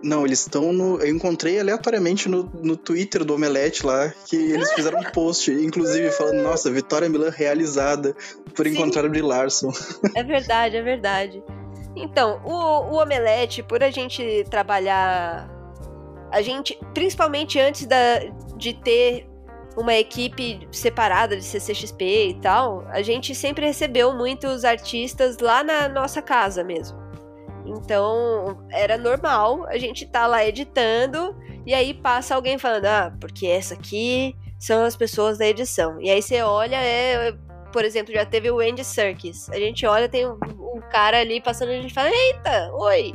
Não, 0.04 0.26
eles 0.26 0.42
estão 0.42 0.72
no. 0.72 1.00
Eu 1.00 1.08
encontrei 1.08 1.60
aleatoriamente 1.60 2.30
no, 2.30 2.44
no 2.62 2.78
Twitter 2.78 3.26
do 3.26 3.34
Omelete 3.34 3.86
lá, 3.86 4.14
que 4.26 4.36
eles 4.36 4.72
fizeram 4.74 5.00
um 5.00 5.04
post, 5.04 5.52
inclusive 5.52 6.12
falando, 6.12 6.42
nossa, 6.44 6.72
Vitória 6.72 7.10
Milan 7.10 7.32
realizada 7.32 8.16
por 8.56 8.66
Sim. 8.66 8.74
encontrar 8.74 9.06
o 9.06 9.10
Brie 9.10 9.22
Larson. 9.22 9.72
É 10.16 10.24
verdade, 10.24 10.78
é 10.78 10.82
verdade. 10.82 11.44
Então, 11.96 12.42
o, 12.46 12.94
o 12.94 13.02
Omelete, 13.02 13.64
por 13.64 13.84
a 13.84 13.90
gente 13.90 14.46
trabalhar. 14.50 15.50
A 16.32 16.42
gente, 16.42 16.78
principalmente 16.94 17.60
antes 17.60 17.86
da, 17.86 18.20
de 18.56 18.74
ter 18.74 19.28
uma 19.78 19.94
equipe 19.94 20.68
separada 20.72 21.38
de 21.38 21.44
CCXP 21.44 22.30
e 22.30 22.34
tal, 22.42 22.86
a 22.90 23.02
gente 23.02 23.34
sempre 23.34 23.66
recebeu 23.66 24.14
muitos 24.14 24.66
artistas 24.66 25.38
lá 25.38 25.64
na 25.64 25.88
nossa 25.88 26.22
casa 26.22 26.64
mesmo. 26.64 27.07
Então, 27.68 28.66
era 28.72 28.98
normal 28.98 29.66
a 29.68 29.78
gente 29.78 30.06
tá 30.06 30.26
lá 30.26 30.46
editando 30.46 31.36
e 31.66 31.74
aí 31.74 31.94
passa 31.94 32.36
alguém 32.36 32.58
falando: 32.58 32.86
"Ah, 32.86 33.14
porque 33.20 33.48
essa 33.48 33.74
aqui 33.74 34.36
são 34.60 34.84
as 34.86 34.96
pessoas 34.96 35.38
da 35.38 35.48
edição". 35.48 36.02
E 36.02 36.10
aí 36.10 36.22
você 36.22 36.42
olha, 36.42 36.78
é, 36.78 37.34
por 37.74 37.84
exemplo, 37.84 38.14
já 38.14 38.26
teve 38.26 38.50
o 38.50 38.60
Andy 38.60 38.84
Serkis. 38.84 39.50
A 39.50 39.60
gente 39.60 39.86
olha, 39.86 40.08
tem 40.10 40.28
um, 40.28 40.38
um 40.76 40.82
cara 40.92 41.20
ali 41.20 41.42
passando, 41.42 41.70
a 41.70 41.82
gente 41.82 41.94
fala: 41.94 42.10
"Eita, 42.10 42.72
oi". 42.74 43.14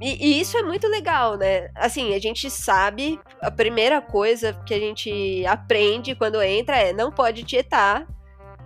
E, 0.00 0.26
e, 0.26 0.40
isso 0.40 0.58
é 0.58 0.62
muito 0.62 0.86
legal, 0.88 1.36
né? 1.38 1.70
Assim, 1.74 2.14
a 2.14 2.18
gente 2.18 2.50
sabe, 2.50 3.18
a 3.40 3.50
primeira 3.50 4.00
coisa 4.02 4.52
que 4.66 4.74
a 4.74 4.78
gente 4.78 5.44
aprende 5.46 6.14
quando 6.14 6.42
entra 6.42 6.76
é 6.76 6.92
não 6.92 7.10
pode 7.10 7.44
tietar 7.44 8.06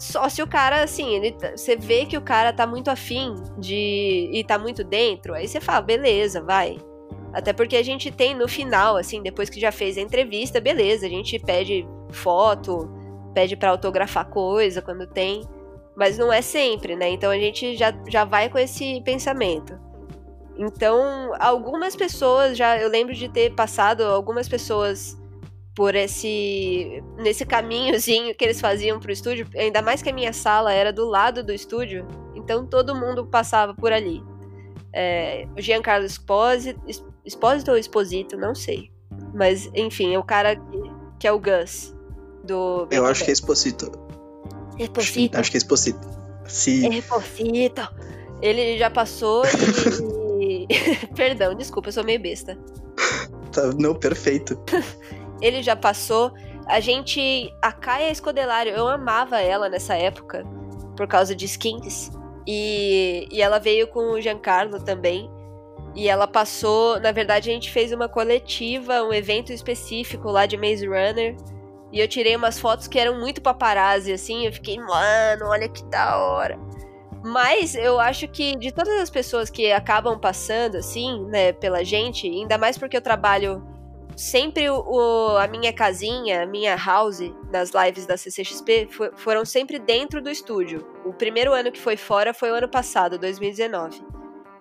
só 0.00 0.30
se 0.30 0.42
o 0.42 0.46
cara, 0.46 0.82
assim, 0.82 1.14
ele, 1.14 1.32
tá, 1.32 1.50
você 1.54 1.76
vê 1.76 2.06
que 2.06 2.16
o 2.16 2.22
cara 2.22 2.54
tá 2.54 2.66
muito 2.66 2.90
afim 2.90 3.34
de. 3.58 4.30
e 4.32 4.42
tá 4.42 4.58
muito 4.58 4.82
dentro, 4.82 5.34
aí 5.34 5.46
você 5.46 5.60
fala, 5.60 5.82
beleza, 5.82 6.42
vai. 6.42 6.78
Até 7.34 7.52
porque 7.52 7.76
a 7.76 7.82
gente 7.82 8.10
tem 8.10 8.34
no 8.34 8.48
final, 8.48 8.96
assim, 8.96 9.22
depois 9.22 9.50
que 9.50 9.60
já 9.60 9.70
fez 9.70 9.98
a 9.98 10.00
entrevista, 10.00 10.58
beleza, 10.58 11.06
a 11.06 11.08
gente 11.08 11.38
pede 11.38 11.86
foto, 12.10 12.90
pede 13.34 13.56
para 13.56 13.70
autografar 13.70 14.26
coisa 14.28 14.80
quando 14.80 15.06
tem, 15.06 15.42
mas 15.94 16.16
não 16.16 16.32
é 16.32 16.40
sempre, 16.40 16.96
né? 16.96 17.10
Então 17.10 17.30
a 17.30 17.38
gente 17.38 17.76
já, 17.76 17.92
já 18.08 18.24
vai 18.24 18.48
com 18.48 18.58
esse 18.58 19.02
pensamento. 19.02 19.78
Então, 20.56 21.32
algumas 21.38 21.94
pessoas 21.94 22.56
já, 22.56 22.78
eu 22.78 22.88
lembro 22.88 23.14
de 23.14 23.28
ter 23.28 23.54
passado 23.54 24.02
algumas 24.02 24.48
pessoas 24.48 25.19
por 25.74 25.94
esse 25.94 27.02
nesse 27.16 27.44
caminhozinho 27.46 28.34
que 28.34 28.44
eles 28.44 28.60
faziam 28.60 28.98
pro 28.98 29.12
estúdio, 29.12 29.46
ainda 29.56 29.80
mais 29.80 30.02
que 30.02 30.10
a 30.10 30.12
minha 30.12 30.32
sala 30.32 30.72
era 30.72 30.92
do 30.92 31.06
lado 31.06 31.42
do 31.42 31.52
estúdio, 31.52 32.06
então 32.34 32.66
todo 32.66 32.94
mundo 32.94 33.26
passava 33.26 33.74
por 33.74 33.92
ali. 33.92 34.22
É, 34.92 35.46
o 35.56 35.60
Giancarlo 35.60 36.04
Esposito, 36.04 36.80
Esposito 37.24 37.70
ou 37.70 37.76
Esposito, 37.76 38.36
não 38.36 38.54
sei. 38.54 38.90
Mas, 39.32 39.70
enfim, 39.74 40.14
é 40.14 40.18
o 40.18 40.24
cara 40.24 40.56
que, 40.56 40.82
que 41.20 41.26
é 41.28 41.32
o 41.32 41.38
Gus. 41.38 41.94
Do 42.44 42.88
Eu 42.90 43.06
acho 43.06 43.24
que 43.24 43.30
é 43.30 43.32
Esposito. 43.32 43.92
Esposito? 44.78 45.34
Acho, 45.34 45.40
acho 45.40 45.50
que 45.50 45.56
é 45.56 45.58
Esposito. 45.58 46.08
Sim. 46.46 46.92
Esposito. 46.94 47.88
Ele 48.42 48.78
já 48.78 48.90
passou 48.90 49.44
e. 50.40 50.66
Perdão, 51.14 51.54
desculpa, 51.54 51.88
eu 51.88 51.92
sou 51.92 52.02
meio 52.02 52.20
besta. 52.20 52.58
Tá, 53.52 53.66
não, 53.78 53.94
perfeito. 53.94 54.58
ele 55.40 55.62
já 55.62 55.76
passou. 55.76 56.32
A 56.66 56.80
gente. 56.80 57.52
A 57.60 57.72
Kaia 57.72 58.10
Escodelário, 58.10 58.72
eu 58.72 58.86
amava 58.86 59.40
ela 59.40 59.68
nessa 59.68 59.94
época, 59.94 60.44
por 60.96 61.06
causa 61.06 61.34
de 61.34 61.44
skins. 61.44 62.10
E, 62.46 63.28
e 63.30 63.42
ela 63.42 63.58
veio 63.58 63.88
com 63.88 64.12
o 64.12 64.20
Giancarlo 64.20 64.80
também. 64.80 65.30
E 65.94 66.08
ela 66.08 66.26
passou. 66.26 67.00
Na 67.00 67.12
verdade, 67.12 67.50
a 67.50 67.52
gente 67.52 67.70
fez 67.70 67.92
uma 67.92 68.08
coletiva, 68.08 69.02
um 69.02 69.12
evento 69.12 69.52
específico 69.52 70.30
lá 70.30 70.46
de 70.46 70.56
Maze 70.56 70.86
Runner. 70.86 71.36
E 71.92 71.98
eu 71.98 72.06
tirei 72.06 72.36
umas 72.36 72.58
fotos 72.58 72.86
que 72.86 72.98
eram 72.98 73.18
muito 73.18 73.42
paparazzi, 73.42 74.12
assim. 74.12 74.46
Eu 74.46 74.52
fiquei, 74.52 74.78
mano, 74.78 75.46
olha 75.46 75.68
que 75.68 75.84
da 75.86 76.18
hora. 76.18 76.58
Mas 77.22 77.74
eu 77.74 78.00
acho 78.00 78.28
que 78.28 78.56
de 78.56 78.72
todas 78.72 79.00
as 79.00 79.10
pessoas 79.10 79.50
que 79.50 79.70
acabam 79.72 80.18
passando, 80.18 80.76
assim, 80.76 81.24
né, 81.26 81.52
pela 81.52 81.84
gente, 81.84 82.26
ainda 82.26 82.56
mais 82.56 82.78
porque 82.78 82.96
eu 82.96 83.02
trabalho 83.02 83.62
sempre 84.20 84.68
o, 84.68 85.38
a 85.38 85.46
minha 85.46 85.72
casinha, 85.72 86.42
a 86.42 86.46
minha 86.46 86.76
house 86.76 87.32
nas 87.50 87.70
lives 87.70 88.04
da 88.04 88.18
CCXP 88.18 88.88
for, 88.90 89.12
foram 89.16 89.46
sempre 89.46 89.78
dentro 89.78 90.20
do 90.20 90.28
estúdio. 90.28 90.86
O 91.06 91.12
primeiro 91.14 91.54
ano 91.54 91.72
que 91.72 91.80
foi 91.80 91.96
fora 91.96 92.34
foi 92.34 92.50
o 92.50 92.54
ano 92.54 92.68
passado, 92.68 93.18
2019. 93.18 94.04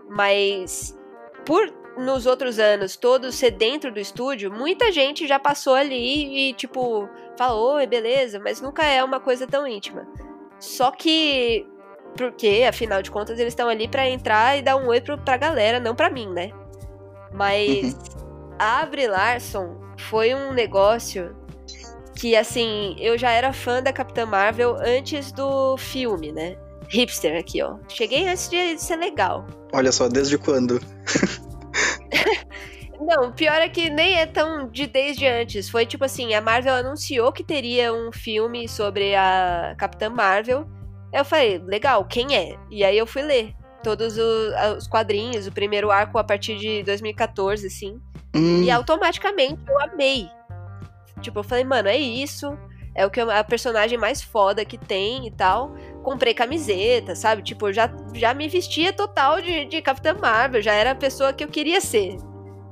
Mas 0.08 0.98
por 1.45 1.74
nos 1.98 2.26
outros 2.26 2.58
anos 2.58 2.95
todos 2.95 3.36
ser 3.36 3.52
dentro 3.52 3.91
do 3.91 4.00
estúdio, 4.00 4.50
muita 4.50 4.93
gente 4.93 5.28
já 5.28 5.38
passou 5.38 5.74
ali 5.76 6.50
e 6.50 6.54
tipo, 6.54 7.10
falou, 7.38 7.76
oi, 7.76 7.86
beleza, 7.86 8.39
mas 8.39 8.62
nunca 8.62 8.86
é 8.86 9.04
uma 9.04 9.19
coisa 9.19 9.45
tão 9.45 9.67
íntima. 9.67 10.08
Só 10.58 10.89
que 10.89 11.67
porque, 12.15 12.65
afinal 12.67 13.02
de 13.02 13.12
contas, 13.12 13.38
eles 13.38 13.52
estão 13.52 13.67
ali 13.67 13.89
para 13.89 14.10
entrar 14.10 14.58
e 14.58 14.62
dar 14.62 14.78
um 14.78 14.88
oi 14.88 15.02
pro, 15.02 15.17
pra 15.17 15.36
galera, 15.36 15.82
não 15.82 15.94
pra 15.96 16.10
mim, 16.10 16.29
né? 16.29 16.52
Mas 17.33 17.96
a 18.60 18.85
Brie 18.85 19.07
Larson 19.07 19.77
foi 19.97 20.35
um 20.35 20.53
negócio 20.53 21.35
que, 22.15 22.35
assim, 22.35 22.95
eu 22.99 23.17
já 23.17 23.31
era 23.31 23.53
fã 23.53 23.81
da 23.81 23.93
Capitã 23.93 24.25
Marvel 24.25 24.75
antes 24.81 25.31
do 25.31 25.77
filme, 25.77 26.33
né? 26.33 26.57
Hipster 26.89 27.39
aqui, 27.39 27.62
ó. 27.63 27.77
Cheguei 27.87 28.27
antes 28.27 28.49
de 28.49 28.77
ser 28.77 28.97
legal. 28.97 29.47
Olha 29.71 29.91
só, 29.91 30.10
desde 30.10 30.37
quando? 30.37 30.81
Não, 32.99 33.31
pior 33.31 33.62
é 33.62 33.69
que 33.69 33.89
nem 33.89 34.15
é 34.15 34.25
tão 34.25 34.67
de 34.67 34.85
desde 34.85 35.25
antes. 35.25 35.69
Foi 35.69 35.85
tipo 35.85 36.03
assim, 36.03 36.33
a 36.33 36.41
Marvel 36.41 36.73
anunciou 36.73 37.31
que 37.31 37.43
teria 37.43 37.93
um 37.93 38.12
filme 38.12 38.67
sobre 38.67 39.15
a 39.15 39.73
Capitã 39.77 40.10
Marvel. 40.10 40.67
Eu 41.13 41.23
falei, 41.23 41.60
legal, 41.60 42.03
quem 42.05 42.35
é? 42.35 42.57
E 42.69 42.83
aí 42.83 42.97
eu 42.97 43.07
fui 43.07 43.21
ler 43.21 43.53
todos 43.81 44.17
os, 44.17 44.53
os 44.77 44.87
quadrinhos, 44.87 45.47
o 45.47 45.51
primeiro 45.51 45.89
arco 45.89 46.17
a 46.17 46.23
partir 46.23 46.57
de 46.57 46.83
2014, 46.83 47.65
assim. 47.65 47.99
Hum. 48.36 48.63
E 48.63 48.71
automaticamente 48.71 49.60
eu 49.67 49.80
amei. 49.82 50.30
Tipo, 51.21 51.40
eu 51.40 51.44
falei, 51.44 51.63
mano, 51.63 51.88
é 51.88 51.98
isso. 51.98 52.58
É 52.96 53.06
o 53.06 53.10
que 53.10 53.19
a 53.19 53.44
personagem 53.44 53.98
mais 53.98 54.21
foda 54.21 54.65
que 54.65 54.77
tem 54.77 55.27
e 55.27 55.32
tal. 55.32 55.73
Comprei 56.04 56.34
camiseta, 56.34 57.15
sabe? 57.15 57.42
Tipo, 57.42 57.71
já, 57.71 57.90
já 58.13 58.34
me 58.34 58.48
vestia 58.48 58.92
total 58.92 59.42
de, 59.42 59.65
de 59.65 59.82
Capitã 59.82 60.13
Marvel, 60.13 60.62
já 60.62 60.73
era 60.73 60.92
a 60.92 60.96
pessoa 60.96 61.34
que 61.34 61.44
eu 61.44 61.48
queria 61.48 61.82
ser. 61.82 62.17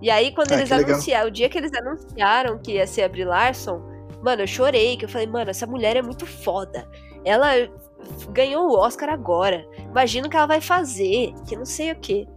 E 0.01 0.09
aí, 0.09 0.31
quando 0.31 0.51
ah, 0.51 0.55
eles 0.55 0.71
anunciaram, 0.71 1.27
o 1.27 1.31
dia 1.31 1.49
que 1.49 1.57
eles 1.57 1.73
anunciaram 1.73 2.59
que 2.59 2.73
ia 2.73 2.85
ser 2.85 3.03
a 3.03 3.09
Brie 3.09 3.25
Larson, 3.25 3.81
mano, 4.21 4.43
eu 4.43 4.47
chorei, 4.47 4.95
que 4.95 5.05
eu 5.05 5.09
falei, 5.09 5.27
mano, 5.27 5.49
essa 5.49 5.65
mulher 5.65 5.95
é 5.95 6.01
muito 6.01 6.25
foda. 6.25 6.87
Ela 7.25 7.67
ganhou 8.31 8.69
o 8.69 8.77
Oscar 8.77 9.09
agora. 9.09 9.65
Imagina 9.79 10.27
o 10.27 10.29
que 10.29 10.37
ela 10.37 10.45
vai 10.45 10.61
fazer, 10.61 11.33
que 11.47 11.55
não 11.55 11.65
sei 11.65 11.91
o 11.91 11.95
que. 11.95 12.27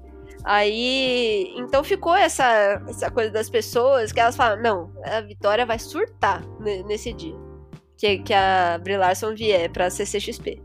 Aí, 0.45 1.53
então 1.57 1.85
ficou 1.85 2.15
essa, 2.15 2.83
essa 2.89 3.11
coisa 3.11 3.31
das 3.31 3.51
pessoas 3.51 4.13
que 4.13 4.21
elas 4.21 4.37
falam, 4.37 4.63
não, 4.63 4.93
a 5.05 5.21
Vitória 5.21 5.67
vai 5.67 5.79
surtar 5.79 6.43
nesse 6.87 7.13
dia. 7.13 7.37
Que, 7.99 8.19
que 8.19 8.33
a 8.33 8.79
Brie 8.79 8.97
Larson 8.97 9.35
vier 9.35 9.71
pra 9.71 9.91
CCXP. 9.91 10.63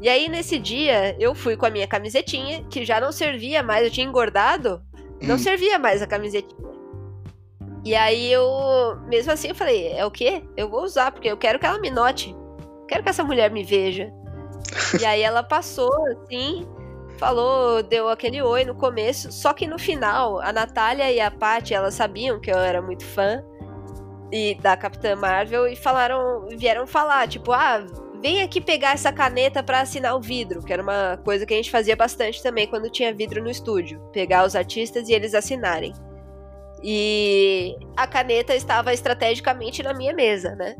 E 0.00 0.08
aí, 0.08 0.28
nesse 0.28 0.58
dia, 0.58 1.16
eu 1.18 1.34
fui 1.34 1.56
com 1.56 1.66
a 1.66 1.70
minha 1.70 1.88
camisetinha, 1.88 2.62
que 2.64 2.84
já 2.84 3.00
não 3.00 3.10
servia 3.10 3.62
mais, 3.62 3.84
eu 3.84 3.90
tinha 3.90 4.06
engordado, 4.06 4.82
não 5.22 5.34
hum. 5.34 5.38
servia 5.38 5.78
mais 5.78 6.02
a 6.02 6.06
camisetinha. 6.06 6.66
E 7.84 7.94
aí 7.94 8.32
eu, 8.32 8.96
mesmo 9.06 9.32
assim, 9.32 9.48
eu 9.48 9.54
falei, 9.54 9.92
é 9.92 10.04
o 10.04 10.10
quê? 10.10 10.42
Eu 10.56 10.68
vou 10.68 10.82
usar, 10.82 11.12
porque 11.12 11.28
eu 11.28 11.36
quero 11.36 11.58
que 11.58 11.66
ela 11.66 11.78
me 11.78 11.90
note. 11.90 12.34
Quero 12.88 13.02
que 13.02 13.08
essa 13.08 13.24
mulher 13.24 13.50
me 13.50 13.64
veja. 13.64 14.12
e 15.00 15.04
aí 15.04 15.22
ela 15.22 15.42
passou, 15.42 15.92
assim, 16.08 16.66
falou, 17.18 17.82
deu 17.82 18.08
aquele 18.08 18.42
oi 18.42 18.64
no 18.64 18.74
começo, 18.74 19.32
só 19.32 19.52
que 19.52 19.66
no 19.66 19.78
final, 19.78 20.40
a 20.40 20.52
Natália 20.52 21.10
e 21.10 21.20
a 21.20 21.30
Paty, 21.30 21.74
elas 21.74 21.94
sabiam 21.94 22.40
que 22.40 22.50
eu 22.50 22.58
era 22.58 22.80
muito 22.80 23.04
fã 23.04 23.42
e 24.32 24.54
da 24.56 24.76
Capitã 24.76 25.16
Marvel 25.16 25.66
e 25.66 25.76
falaram, 25.76 26.48
vieram 26.56 26.86
falar, 26.86 27.28
tipo, 27.28 27.52
ah, 27.52 27.84
vem 28.20 28.42
aqui 28.42 28.60
pegar 28.60 28.92
essa 28.92 29.12
caneta 29.12 29.62
para 29.62 29.80
assinar 29.80 30.16
o 30.16 30.20
vidro, 30.20 30.62
que 30.62 30.72
era 30.72 30.82
uma 30.82 31.16
coisa 31.24 31.46
que 31.46 31.54
a 31.54 31.56
gente 31.56 31.70
fazia 31.70 31.96
bastante 31.96 32.42
também 32.42 32.66
quando 32.66 32.90
tinha 32.90 33.14
vidro 33.14 33.42
no 33.42 33.50
estúdio, 33.50 34.00
pegar 34.12 34.44
os 34.44 34.56
artistas 34.56 35.08
e 35.08 35.12
eles 35.12 35.34
assinarem. 35.34 35.92
E 36.82 37.76
a 37.96 38.06
caneta 38.06 38.54
estava 38.54 38.92
estrategicamente 38.92 39.82
na 39.82 39.94
minha 39.94 40.12
mesa, 40.12 40.54
né? 40.54 40.76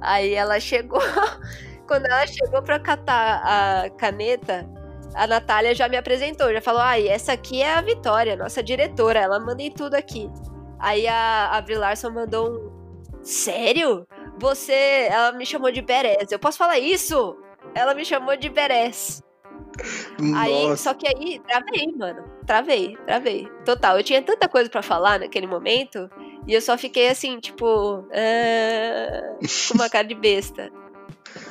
Aí 0.00 0.34
ela 0.34 0.60
chegou, 0.60 1.00
quando 1.88 2.06
ela 2.06 2.26
chegou 2.26 2.62
para 2.62 2.78
catar 2.78 3.42
a 3.44 3.90
caneta, 3.90 4.68
a 5.16 5.26
Natália 5.26 5.74
já 5.74 5.88
me 5.88 5.96
apresentou, 5.96 6.52
já 6.52 6.60
falou: 6.60 6.82
ai, 6.82 7.08
essa 7.08 7.32
aqui 7.32 7.62
é 7.62 7.74
a 7.74 7.80
Vitória, 7.80 8.36
nossa 8.36 8.62
diretora, 8.62 9.18
ela 9.18 9.40
manda 9.40 9.62
em 9.62 9.70
tudo 9.70 9.94
aqui. 9.94 10.30
Aí 10.78 11.08
a, 11.08 11.50
a 11.52 11.60
Brie 11.62 11.76
Larson 11.76 12.10
mandou 12.10 12.50
um. 12.50 13.22
Sério? 13.22 14.06
Você. 14.38 15.08
Ela 15.10 15.32
me 15.32 15.46
chamou 15.46 15.72
de 15.72 15.80
Beres. 15.80 16.30
Eu 16.30 16.38
posso 16.38 16.58
falar 16.58 16.78
isso? 16.78 17.36
Ela 17.74 17.94
me 17.94 18.04
chamou 18.04 18.36
de 18.36 18.48
Beres. 18.50 19.22
Aí, 20.36 20.76
só 20.76 20.94
que 20.94 21.06
aí, 21.06 21.40
travei, 21.46 21.92
mano. 21.96 22.24
Travei, 22.46 22.96
travei. 23.06 23.48
Total. 23.64 23.98
Eu 23.98 24.04
tinha 24.04 24.22
tanta 24.22 24.48
coisa 24.48 24.70
para 24.70 24.82
falar 24.82 25.20
naquele 25.20 25.46
momento. 25.46 26.10
E 26.46 26.54
eu 26.54 26.60
só 26.60 26.76
fiquei 26.78 27.08
assim, 27.08 27.38
tipo. 27.40 28.06
Ah, 28.12 29.36
com 29.68 29.74
uma 29.74 29.88
cara 29.88 30.06
de 30.06 30.14
besta. 30.14 30.70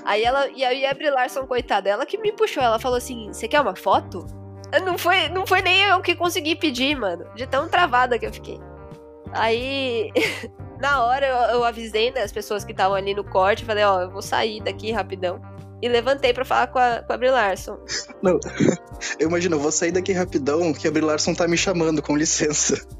Aí 0.05 0.23
ela. 0.23 0.47
E 0.49 0.63
aí 0.63 0.85
a 0.85 0.93
Brie 0.93 1.09
Larson, 1.09 1.45
coitada, 1.47 1.89
ela 1.89 2.05
que 2.05 2.17
me 2.17 2.31
puxou. 2.31 2.63
Ela 2.63 2.79
falou 2.79 2.97
assim: 2.97 3.33
Você 3.33 3.47
quer 3.47 3.59
uma 3.59 3.75
foto? 3.75 4.25
Não 4.83 4.97
foi, 4.97 5.29
não 5.29 5.45
foi 5.47 5.61
nem 5.61 5.83
eu 5.83 6.01
que 6.01 6.15
consegui 6.15 6.55
pedir, 6.55 6.95
mano. 6.95 7.25
De 7.35 7.47
tão 7.47 7.67
travada 7.67 8.19
que 8.19 8.25
eu 8.25 8.33
fiquei. 8.33 8.59
Aí. 9.33 10.11
na 10.79 11.03
hora 11.05 11.25
eu, 11.25 11.37
eu 11.55 11.63
avisei 11.63 12.11
né, 12.11 12.21
as 12.21 12.33
pessoas 12.33 12.65
que 12.65 12.71
estavam 12.71 12.95
ali 12.95 13.13
no 13.13 13.23
corte. 13.23 13.65
Falei: 13.65 13.83
Ó, 13.83 14.01
eu 14.01 14.11
vou 14.11 14.21
sair 14.21 14.61
daqui 14.61 14.91
rapidão 14.91 15.41
e 15.81 15.89
levantei 15.89 16.33
para 16.33 16.45
falar 16.45 16.67
com 16.67 16.79
a, 16.79 17.01
com 17.01 17.13
a 17.13 17.17
Brie 17.17 17.29
Larson. 17.29 17.77
Não, 18.21 18.39
eu 19.19 19.27
imagino, 19.27 19.55
eu 19.55 19.59
vou 19.59 19.71
sair 19.71 19.91
daqui 19.91 20.13
rapidão 20.13 20.73
que 20.73 20.87
a 20.87 20.91
Brie 20.91 21.03
Larson 21.03 21.33
tá 21.33 21.47
me 21.47 21.57
chamando, 21.57 22.01
com 22.01 22.15
licença. 22.15 22.75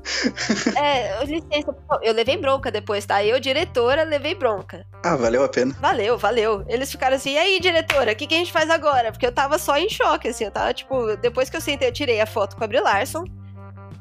É, 0.78 1.24
licença, 1.26 1.76
eu 2.02 2.14
levei 2.14 2.38
bronca 2.38 2.70
depois, 2.70 3.06
tá? 3.06 3.24
Eu, 3.24 3.40
diretora, 3.40 4.04
levei 4.04 4.36
bronca. 4.36 4.86
Ah, 5.04 5.16
valeu 5.16 5.44
a 5.44 5.50
pena. 5.50 5.76
Valeu, 5.80 6.18
valeu. 6.18 6.64
Eles 6.68 6.92
ficaram 6.92 7.16
assim, 7.16 7.34
e 7.34 7.38
aí, 7.38 7.60
diretora, 7.60 8.12
o 8.12 8.16
que, 8.16 8.28
que 8.28 8.36
a 8.36 8.38
gente 8.38 8.52
faz 8.52 8.70
agora? 8.70 9.12
Porque 9.12 9.26
eu 9.26 9.32
tava 9.32 9.58
só 9.58 9.78
em 9.78 9.90
choque, 9.90 10.28
assim, 10.28 10.44
eu 10.44 10.52
tava, 10.52 10.74
tipo, 10.74 11.16
depois 11.18 11.50
que 11.50 11.58
eu 11.58 11.62
sentei, 11.62 11.88
eu 11.88 11.94
tirei 11.94 12.22
a 12.22 12.26
foto 12.26 12.56
com 12.56 12.64
a 12.64 12.68
Brie 12.68 12.82
Larson, 12.82 13.24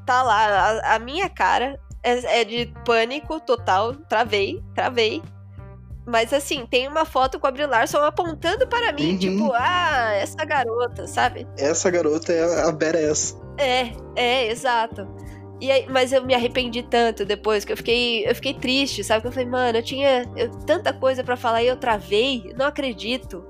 tá 0.04 0.22
lá, 0.22 0.80
a, 0.82 0.96
a 0.96 0.98
minha 0.98 1.28
cara 1.28 1.78
é, 2.04 2.40
é 2.40 2.44
de 2.44 2.72
pânico 2.84 3.40
total, 3.40 3.94
travei, 3.94 4.62
travei. 4.74 5.22
Mas 6.06 6.32
assim, 6.32 6.66
tem 6.66 6.86
uma 6.86 7.04
foto 7.04 7.40
com 7.40 7.46
a 7.46 7.50
Brie 7.50 7.66
Larson 7.66 7.98
apontando 7.98 8.66
para 8.66 8.92
mim, 8.92 9.12
uhum. 9.12 9.18
tipo, 9.18 9.52
ah, 9.54 10.12
essa 10.14 10.44
garota, 10.44 11.06
sabe? 11.06 11.46
Essa 11.56 11.90
garota 11.90 12.32
é 12.32 12.62
a 12.62 12.70
badass. 12.70 13.40
É, 13.58 13.92
é, 14.14 14.48
exato. 14.48 15.08
E 15.60 15.70
aí, 15.70 15.86
mas 15.88 16.12
eu 16.12 16.22
me 16.22 16.34
arrependi 16.34 16.82
tanto 16.82 17.24
depois 17.24 17.64
que 17.64 17.72
eu 17.72 17.76
fiquei, 17.76 18.28
eu 18.28 18.34
fiquei 18.34 18.52
triste, 18.52 19.02
sabe? 19.02 19.22
Que 19.22 19.28
eu 19.28 19.32
falei, 19.32 19.48
mano, 19.48 19.78
eu 19.78 19.82
tinha 19.82 20.30
eu, 20.36 20.50
tanta 20.66 20.92
coisa 20.92 21.24
para 21.24 21.36
falar 21.36 21.62
e 21.62 21.68
eu 21.68 21.76
travei, 21.76 22.52
não 22.56 22.66
acredito. 22.66 23.42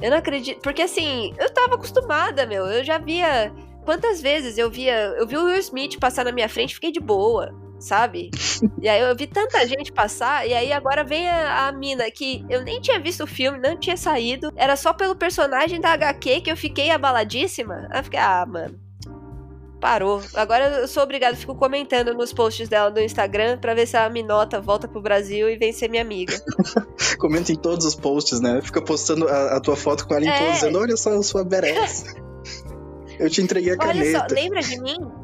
Eu 0.00 0.10
não 0.10 0.18
acredito, 0.18 0.60
porque 0.60 0.82
assim, 0.82 1.32
eu 1.38 1.48
tava 1.50 1.76
acostumada, 1.76 2.44
meu. 2.44 2.66
Eu 2.66 2.84
já 2.84 2.98
via 2.98 3.52
quantas 3.86 4.20
vezes 4.20 4.58
eu 4.58 4.70
via, 4.70 5.14
eu 5.16 5.26
vi 5.26 5.36
o 5.36 5.44
Will 5.44 5.58
Smith 5.58 5.98
passar 5.98 6.24
na 6.24 6.32
minha 6.32 6.48
frente, 6.48 6.74
fiquei 6.74 6.92
de 6.92 7.00
boa 7.00 7.61
sabe? 7.82 8.30
e 8.80 8.88
aí 8.88 9.00
eu 9.00 9.14
vi 9.16 9.26
tanta 9.26 9.66
gente 9.66 9.92
passar, 9.92 10.48
e 10.48 10.54
aí 10.54 10.72
agora 10.72 11.04
vem 11.04 11.28
a, 11.28 11.68
a, 11.68 11.72
mina 11.72 12.10
que 12.10 12.44
eu 12.48 12.62
nem 12.62 12.80
tinha 12.80 13.00
visto 13.00 13.24
o 13.24 13.26
filme, 13.26 13.58
não 13.58 13.76
tinha 13.76 13.96
saído, 13.96 14.52
era 14.56 14.76
só 14.76 14.92
pelo 14.92 15.14
personagem 15.14 15.80
da 15.80 15.92
HQ 15.92 16.40
que 16.42 16.50
eu 16.50 16.56
fiquei 16.56 16.90
abaladíssima. 16.90 17.88
Aí 17.90 18.00
eu 18.00 18.04
fiquei, 18.04 18.20
ah, 18.20 18.46
mano. 18.46 18.80
Parou. 19.80 20.22
Agora 20.34 20.78
eu 20.78 20.86
sou 20.86 21.02
obrigada, 21.02 21.34
fico 21.34 21.56
comentando 21.56 22.14
nos 22.14 22.32
posts 22.32 22.68
dela 22.68 22.88
no 22.88 23.00
Instagram 23.00 23.58
pra 23.58 23.74
ver 23.74 23.88
se 23.88 23.96
ela 23.96 24.08
me 24.08 24.22
nota, 24.22 24.60
volta 24.60 24.86
pro 24.86 25.02
Brasil 25.02 25.50
e 25.50 25.56
vem 25.56 25.72
ser 25.72 25.88
minha 25.88 26.02
amiga. 26.02 26.40
Comenta 27.18 27.50
em 27.50 27.56
todos 27.56 27.84
os 27.84 27.96
posts, 27.96 28.40
né? 28.40 28.60
Fica 28.62 28.80
postando 28.80 29.26
a, 29.26 29.56
a 29.56 29.60
tua 29.60 29.74
foto 29.74 30.06
com 30.06 30.14
ela 30.14 30.24
em 30.24 30.28
é. 30.28 30.38
todos, 30.38 30.54
dizendo: 30.54 30.78
Olha 30.78 30.96
só, 30.96 31.10
eu 31.10 31.22
sou 31.24 31.40
a 31.40 31.44
Beres. 31.44 32.04
eu 33.18 33.28
te 33.28 33.42
entreguei 33.42 33.72
a 33.72 33.74
Olha 33.74 33.92
caneta. 33.92 34.18
Olha 34.20 34.28
só, 34.28 34.34
lembra 34.34 34.60
de 34.60 34.80
mim? 34.80 35.21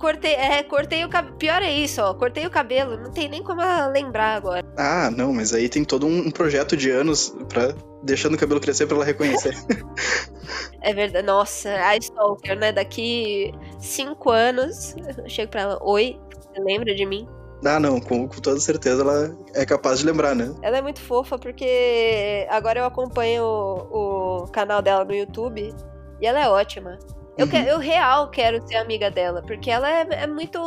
Cortei, 0.00 0.32
é, 0.32 0.62
cortei 0.62 1.04
o 1.04 1.10
cabelo. 1.10 1.36
Pior 1.36 1.60
é 1.60 1.70
isso, 1.70 2.00
ó. 2.00 2.14
Cortei 2.14 2.46
o 2.46 2.50
cabelo. 2.50 2.96
Não 2.96 3.12
tem 3.12 3.28
nem 3.28 3.42
como 3.42 3.60
lembrar 3.92 4.34
agora. 4.34 4.64
Ah, 4.74 5.10
não, 5.10 5.30
mas 5.34 5.52
aí 5.52 5.68
tem 5.68 5.84
todo 5.84 6.06
um 6.06 6.30
projeto 6.30 6.74
de 6.74 6.90
anos 6.90 7.36
pra 7.50 7.74
deixando 8.02 8.34
o 8.34 8.38
cabelo 8.38 8.60
crescer 8.60 8.86
pra 8.86 8.96
ela 8.96 9.04
reconhecer. 9.04 9.54
é 10.80 10.94
verdade. 10.94 11.26
Nossa, 11.26 11.68
a 11.68 11.98
Stalker, 11.98 12.58
né? 12.58 12.72
Daqui 12.72 13.52
cinco 13.78 14.30
anos, 14.30 14.96
eu 15.22 15.28
chego 15.28 15.50
pra 15.50 15.60
ela. 15.60 15.78
Oi, 15.82 16.18
você 16.34 16.62
lembra 16.62 16.94
de 16.94 17.04
mim? 17.04 17.28
Ah, 17.62 17.78
não, 17.78 18.00
com, 18.00 18.26
com, 18.26 18.40
toda 18.40 18.58
certeza 18.58 19.02
ela 19.02 19.36
é 19.54 19.66
capaz 19.66 19.98
de 19.98 20.06
lembrar, 20.06 20.34
né? 20.34 20.50
Ela 20.62 20.78
é 20.78 20.82
muito 20.82 20.98
fofa 20.98 21.38
porque 21.38 22.46
agora 22.48 22.80
eu 22.80 22.86
acompanho 22.86 23.44
o, 23.44 24.44
o 24.44 24.48
canal 24.48 24.80
dela 24.80 25.04
no 25.04 25.14
YouTube 25.14 25.74
e 26.22 26.26
ela 26.26 26.42
é 26.42 26.48
ótima. 26.48 26.98
Eu, 27.36 27.46
uhum. 27.46 27.50
que, 27.50 27.56
eu 27.56 27.78
real 27.78 28.30
quero 28.30 28.66
ser 28.66 28.76
amiga 28.76 29.10
dela, 29.10 29.42
porque 29.42 29.70
ela 29.70 29.90
é, 29.90 30.06
é 30.10 30.26
muito 30.26 30.60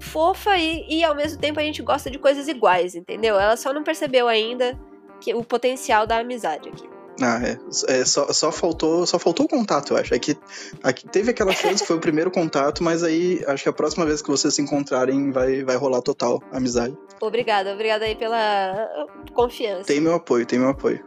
fofa 0.00 0.56
e, 0.56 0.86
e 0.88 1.04
ao 1.04 1.14
mesmo 1.14 1.38
tempo 1.40 1.60
a 1.60 1.62
gente 1.62 1.82
gosta 1.82 2.10
de 2.10 2.18
coisas 2.18 2.48
iguais, 2.48 2.94
entendeu? 2.94 3.38
Ela 3.38 3.56
só 3.56 3.72
não 3.72 3.82
percebeu 3.82 4.26
ainda 4.26 4.78
que 5.20 5.34
o 5.34 5.44
potencial 5.44 6.06
da 6.06 6.18
amizade 6.18 6.68
aqui. 6.68 6.88
Ah, 7.22 7.38
é. 7.44 7.58
é 8.00 8.04
só, 8.04 8.32
só, 8.32 8.50
faltou, 8.50 9.06
só 9.06 9.18
faltou 9.18 9.44
o 9.44 9.48
contato, 9.48 9.92
eu 9.92 9.98
acho. 9.98 10.14
É 10.14 10.18
que, 10.18 10.36
aqui 10.82 11.06
teve 11.06 11.30
aquela 11.30 11.52
chance, 11.52 11.84
foi 11.84 11.96
o 11.96 12.00
primeiro 12.00 12.30
contato, 12.30 12.82
mas 12.82 13.02
aí 13.02 13.44
acho 13.46 13.64
que 13.64 13.68
a 13.68 13.72
próxima 13.72 14.06
vez 14.06 14.22
que 14.22 14.30
vocês 14.30 14.54
se 14.54 14.62
encontrarem 14.62 15.30
vai, 15.30 15.62
vai 15.62 15.76
rolar 15.76 16.00
total 16.00 16.42
amizade. 16.50 16.96
Obrigada, 17.20 17.74
obrigada 17.74 18.06
aí 18.06 18.16
pela 18.16 18.88
confiança. 19.34 19.84
Tem 19.84 20.00
meu 20.00 20.14
apoio, 20.14 20.46
tem 20.46 20.58
meu 20.58 20.70
apoio. 20.70 21.04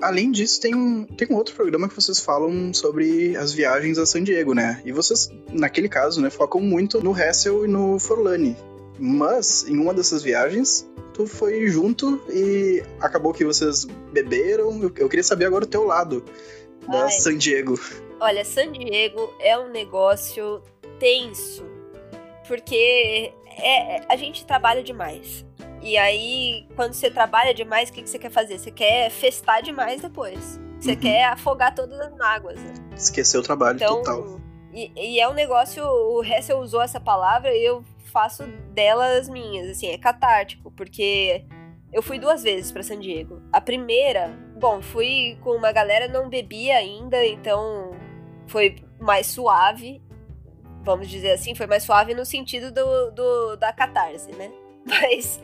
Além 0.00 0.30
disso, 0.30 0.60
tem 0.60 0.74
um, 0.74 1.04
tem 1.04 1.28
um 1.30 1.36
outro 1.36 1.54
programa 1.54 1.88
que 1.88 1.94
vocês 1.94 2.20
falam 2.20 2.72
sobre 2.72 3.36
as 3.36 3.52
viagens 3.52 3.98
a 3.98 4.06
San 4.06 4.22
Diego, 4.22 4.54
né? 4.54 4.80
E 4.84 4.92
vocês, 4.92 5.30
naquele 5.52 5.88
caso, 5.88 6.20
né, 6.20 6.30
focam 6.30 6.60
muito 6.60 7.02
no 7.02 7.16
Hessel 7.16 7.64
e 7.64 7.68
no 7.68 7.98
Forlani. 7.98 8.56
Mas, 8.98 9.66
em 9.68 9.78
uma 9.78 9.94
dessas 9.94 10.22
viagens, 10.22 10.88
tu 11.14 11.26
foi 11.26 11.68
junto 11.68 12.22
e 12.28 12.82
acabou 13.00 13.32
que 13.32 13.44
vocês 13.44 13.86
beberam. 14.12 14.82
Eu, 14.82 14.92
eu 14.96 15.08
queria 15.08 15.22
saber 15.22 15.46
agora 15.46 15.64
o 15.64 15.68
teu 15.68 15.84
lado 15.84 16.24
da 16.88 17.04
Ai. 17.04 17.10
San 17.10 17.36
Diego. 17.36 17.78
Olha, 18.18 18.44
San 18.44 18.72
Diego 18.72 19.32
é 19.40 19.58
um 19.58 19.70
negócio 19.70 20.62
tenso, 20.98 21.64
porque 22.46 23.32
é, 23.56 23.96
é, 23.96 24.06
a 24.08 24.16
gente 24.16 24.44
trabalha 24.44 24.82
demais. 24.82 25.44
E 25.82 25.96
aí, 25.96 26.66
quando 26.76 26.92
você 26.92 27.10
trabalha 27.10 27.54
demais, 27.54 27.88
o 27.88 27.92
que, 27.92 28.02
que 28.02 28.10
você 28.10 28.18
quer 28.18 28.30
fazer? 28.30 28.58
Você 28.58 28.70
quer 28.70 29.10
festar 29.10 29.62
demais 29.62 30.02
depois. 30.02 30.60
Você 30.78 30.92
uhum. 30.92 30.96
quer 30.96 31.24
afogar 31.24 31.74
todas 31.74 31.98
as 32.00 32.14
mágoas. 32.16 32.60
Né? 32.60 32.74
Esquecer 32.94 33.38
o 33.38 33.42
trabalho 33.42 33.76
então, 33.76 34.02
total. 34.02 34.40
E, 34.72 34.92
e, 34.96 35.20
é 35.20 35.28
um 35.28 35.34
negócio, 35.34 35.84
o 35.84 36.22
Hessel 36.22 36.58
usou 36.58 36.80
essa 36.80 37.00
palavra 37.00 37.54
e 37.54 37.64
eu 37.64 37.84
faço 38.04 38.46
delas 38.72 39.28
minhas, 39.28 39.70
assim, 39.70 39.88
é 39.88 39.98
catártico, 39.98 40.70
porque 40.70 41.44
eu 41.92 42.02
fui 42.02 42.18
duas 42.18 42.42
vezes 42.42 42.70
para 42.70 42.82
San 42.82 42.98
Diego. 42.98 43.42
A 43.52 43.60
primeira, 43.60 44.28
bom, 44.58 44.80
fui 44.80 45.36
com 45.42 45.50
uma 45.50 45.72
galera, 45.72 46.06
não 46.06 46.28
bebia 46.28 46.76
ainda, 46.76 47.24
então 47.24 47.90
foi 48.46 48.76
mais 48.98 49.26
suave, 49.26 50.00
vamos 50.82 51.08
dizer 51.08 51.32
assim, 51.32 51.54
foi 51.54 51.66
mais 51.66 51.82
suave 51.82 52.14
no 52.14 52.24
sentido 52.24 52.70
do, 52.70 53.10
do 53.10 53.56
da 53.56 53.72
catarse, 53.72 54.30
né? 54.32 54.50
Mas 54.86 55.40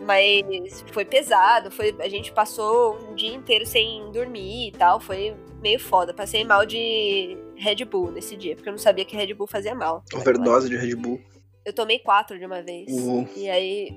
mas 0.00 0.84
foi 0.92 1.04
pesado, 1.04 1.70
foi, 1.70 1.94
a 1.98 2.08
gente 2.08 2.32
passou 2.32 2.98
um 3.08 3.14
dia 3.14 3.34
inteiro 3.34 3.64
sem 3.64 4.10
dormir 4.10 4.68
e 4.68 4.72
tal, 4.72 5.00
foi 5.00 5.34
meio 5.60 5.78
foda. 5.78 6.12
Passei 6.12 6.44
mal 6.44 6.66
de 6.66 7.36
Red 7.56 7.84
Bull 7.84 8.10
nesse 8.10 8.36
dia, 8.36 8.54
porque 8.54 8.68
eu 8.68 8.72
não 8.72 8.78
sabia 8.78 9.04
que 9.04 9.16
Red 9.16 9.34
Bull 9.34 9.46
fazia 9.46 9.74
mal. 9.74 10.04
Overdose 10.14 10.68
de 10.68 10.76
Red 10.76 10.96
Bull. 10.96 11.20
Eu 11.64 11.72
tomei 11.72 11.98
quatro 12.00 12.38
de 12.38 12.44
uma 12.44 12.60
vez. 12.60 12.90
Uhum. 12.90 13.28
E 13.36 13.48
aí 13.48 13.94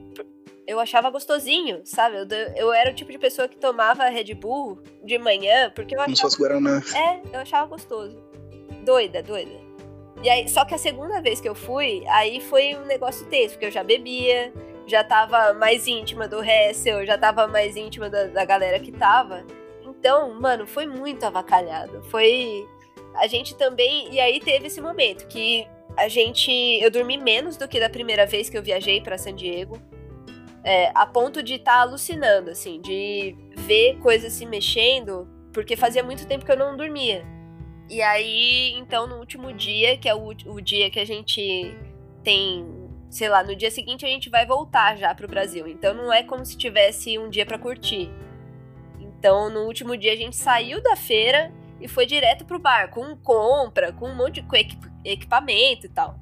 eu 0.68 0.80
achava 0.80 1.10
gostosinho, 1.10 1.82
sabe? 1.84 2.18
Eu, 2.18 2.28
eu 2.56 2.74
era 2.74 2.92
o 2.92 2.94
tipo 2.94 3.12
de 3.12 3.18
pessoa 3.18 3.48
que 3.48 3.58
tomava 3.58 4.06
Red 4.06 4.34
Bull 4.36 4.80
de 5.04 5.18
manhã, 5.18 5.72
porque 5.76 5.96
eu 5.96 6.02
achava. 6.02 6.18
Como 6.18 6.32
se 6.32 6.38
Guaraná. 6.38 6.82
É, 6.96 7.36
eu 7.36 7.40
achava 7.40 7.68
gostoso. 7.68 8.18
Doida, 8.84 9.24
doida. 9.24 9.66
E 10.24 10.30
aí, 10.30 10.48
só 10.48 10.66
que 10.66 10.74
a 10.74 10.78
segunda 10.78 11.22
vez 11.22 11.42
que 11.42 11.48
eu 11.48 11.54
fui, 11.54 12.04
aí 12.08 12.40
foi 12.40 12.76
um 12.76 12.86
negócio 12.86 13.26
tenso, 13.28 13.52
porque 13.52 13.66
eu 13.66 13.72
já 13.72 13.84
bebia, 13.84 14.52
já 14.88 15.04
tava 15.04 15.54
mais 15.54 15.88
íntima 15.88 16.28
do 16.28 16.44
Hessel, 16.44 17.06
já 17.06 17.18
tava 17.18 17.48
mais 17.48 17.76
íntima 17.76 18.10
da, 18.10 18.26
da 18.26 18.46
galera 18.46 18.80
que 18.80 18.92
tava. 18.92 19.44
Então, 19.84 20.40
mano, 20.40 20.68
foi 20.68 20.86
muito 20.86 21.26
avacalhado. 21.26 22.04
Foi. 22.04 22.68
A 23.16 23.28
gente 23.28 23.56
também. 23.56 24.14
E 24.14 24.20
aí 24.20 24.40
teve 24.40 24.68
esse 24.68 24.80
momento 24.80 25.28
que 25.28 25.68
a 25.98 26.08
gente. 26.08 26.52
Eu 26.82 26.92
dormi 26.92 27.18
menos 27.18 27.58
do 27.58 27.68
que 27.68 27.80
da 27.80 27.90
primeira 27.90 28.26
vez 28.26 28.50
que 28.50 28.58
eu 28.58 28.64
viajei 28.64 29.02
para 29.02 29.18
San 29.18 29.36
Diego. 29.36 29.80
É, 30.64 30.92
a 30.96 31.06
ponto 31.06 31.44
de 31.44 31.56
estar 31.56 31.76
tá 31.76 31.82
alucinando, 31.82 32.50
assim, 32.50 32.82
de 32.82 33.36
ver 33.56 34.00
coisas 34.00 34.34
se 34.34 34.48
mexendo, 34.48 35.28
porque 35.54 35.76
fazia 35.76 36.04
muito 36.04 36.28
tempo 36.28 36.44
que 36.44 36.52
eu 36.52 36.58
não 36.58 36.76
dormia. 36.76 37.24
E 37.88 38.02
aí, 38.02 38.74
então, 38.74 39.06
no 39.06 39.18
último 39.18 39.54
dia, 39.54 39.96
que 39.96 40.10
é 40.10 40.16
o, 40.16 40.30
o 40.48 40.60
dia 40.60 40.90
que 40.90 41.00
a 41.00 41.06
gente 41.06 41.78
tem 42.24 42.85
sei 43.16 43.30
lá, 43.30 43.42
no 43.42 43.56
dia 43.56 43.72
seguinte 43.72 44.06
a 44.06 44.10
gente 44.10 44.30
vai 44.30 44.46
voltar 44.46 44.98
já 44.98 45.16
pro 45.16 45.26
Brasil. 45.26 45.66
Então 45.70 45.94
não 45.94 46.12
é 46.12 46.22
como 46.22 46.46
se 46.46 46.58
tivesse 46.58 47.18
um 47.18 47.30
dia 47.30 47.46
para 47.46 47.58
curtir. 47.58 48.12
Então 49.00 49.50
no 49.50 49.62
último 49.62 49.96
dia 49.96 50.12
a 50.12 50.18
gente 50.18 50.36
saiu 50.36 50.84
da 50.84 50.98
feira 50.98 51.50
e 51.80 51.88
foi 51.88 52.06
direto 52.06 52.44
pro 52.44 52.60
bar, 52.60 52.90
com 52.90 53.16
compra, 53.16 53.94
com 53.94 54.10
um 54.10 54.16
monte 54.16 54.42
de 54.42 54.78
equipamento 55.06 55.86
e 55.86 55.90
tal. 55.90 56.20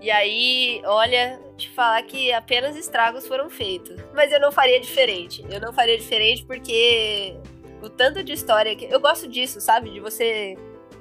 E 0.00 0.12
aí, 0.12 0.80
olha, 0.84 1.40
te 1.56 1.68
falar 1.70 2.02
que 2.02 2.32
apenas 2.32 2.76
estragos 2.76 3.26
foram 3.26 3.50
feitos. 3.50 3.96
Mas 4.14 4.30
eu 4.30 4.38
não 4.38 4.52
faria 4.52 4.78
diferente. 4.78 5.44
Eu 5.50 5.60
não 5.60 5.72
faria 5.72 5.98
diferente 5.98 6.44
porque 6.44 7.36
o 7.82 7.88
tanto 7.88 8.22
de 8.22 8.32
história 8.32 8.76
que. 8.76 8.84
Eu 8.84 9.00
gosto 9.00 9.26
disso, 9.26 9.60
sabe? 9.60 9.90
De 9.90 9.98
você 9.98 10.56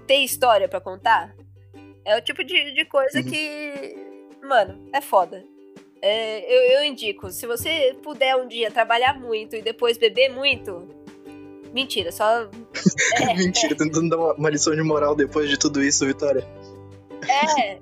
ter 0.07 0.24
história 0.24 0.67
para 0.67 0.82
contar. 0.82 1.36
É 2.03 2.17
o 2.17 2.21
tipo 2.21 2.43
de, 2.43 2.74
de 2.74 2.86
coisa 2.86 3.19
uhum. 3.19 3.26
que 3.26 4.12
Mano, 4.43 4.89
é 4.93 5.01
foda. 5.01 5.43
É, 6.01 6.53
eu, 6.53 6.79
eu 6.79 6.83
indico, 6.83 7.29
se 7.29 7.47
você 7.47 7.95
puder 8.03 8.35
um 8.35 8.47
dia 8.47 8.69
trabalhar 8.69 9.17
muito 9.17 9.55
e 9.55 9.61
depois 9.61 9.97
beber 9.97 10.29
muito, 10.29 10.85
Mentira, 11.73 12.11
só. 12.11 12.47
É, 13.19 13.33
Mentira, 13.33 13.73
é. 13.73 13.75
tentando 13.75 14.09
dar 14.09 14.17
uma, 14.17 14.33
uma, 14.33 14.49
lição 14.49 14.75
de 14.75 14.83
moral 14.83 15.15
depois 15.15 15.49
de 15.49 15.57
tudo 15.57 15.83
isso, 15.83 16.05
Vitória. 16.05 16.47
É. 17.27 17.79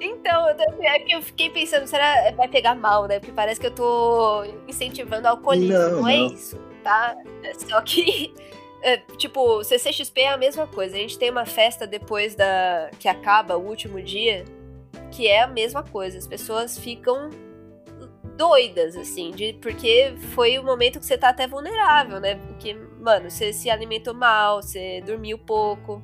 Então, 0.00 0.48
eu, 0.48 0.56
é 0.82 0.98
que 1.00 1.12
eu 1.12 1.22
fiquei 1.22 1.50
pensando, 1.50 1.86
será 1.86 2.30
vai 2.36 2.48
pegar 2.48 2.74
mal, 2.74 3.06
né? 3.06 3.18
Porque 3.18 3.32
parece 3.32 3.60
que 3.60 3.66
eu 3.66 3.74
tô 3.74 4.44
incentivando 4.68 5.26
o 5.26 5.30
alcoolismo. 5.30 5.72
Não, 5.72 6.02
não 6.02 6.08
é 6.08 6.16
isso, 6.16 6.56
tá? 6.84 7.16
É 7.42 7.54
só 7.54 7.80
que. 7.80 8.32
É, 8.82 8.96
tipo, 9.18 9.62
CCXP 9.62 10.22
é 10.22 10.28
a 10.28 10.38
mesma 10.38 10.66
coisa. 10.66 10.96
A 10.96 10.98
gente 10.98 11.18
tem 11.18 11.28
uma 11.30 11.44
festa 11.44 11.86
depois 11.86 12.34
da. 12.34 12.90
que 12.98 13.08
acaba 13.08 13.54
o 13.54 13.68
último 13.68 14.00
dia 14.00 14.46
que 15.10 15.26
é 15.26 15.42
a 15.42 15.46
mesma 15.46 15.82
coisa. 15.82 16.18
As 16.18 16.26
pessoas 16.26 16.78
ficam 16.78 17.30
doidas, 18.36 18.96
assim, 18.96 19.32
de, 19.32 19.52
porque 19.60 20.14
foi 20.34 20.58
o 20.58 20.64
momento 20.64 20.98
que 20.98 21.04
você 21.04 21.18
tá 21.18 21.28
até 21.28 21.46
vulnerável, 21.46 22.18
né? 22.18 22.36
Porque, 22.36 22.74
mano, 22.98 23.30
você 23.30 23.52
se 23.52 23.68
alimentou 23.68 24.14
mal, 24.14 24.62
você 24.62 25.02
dormiu 25.04 25.36
pouco. 25.38 26.02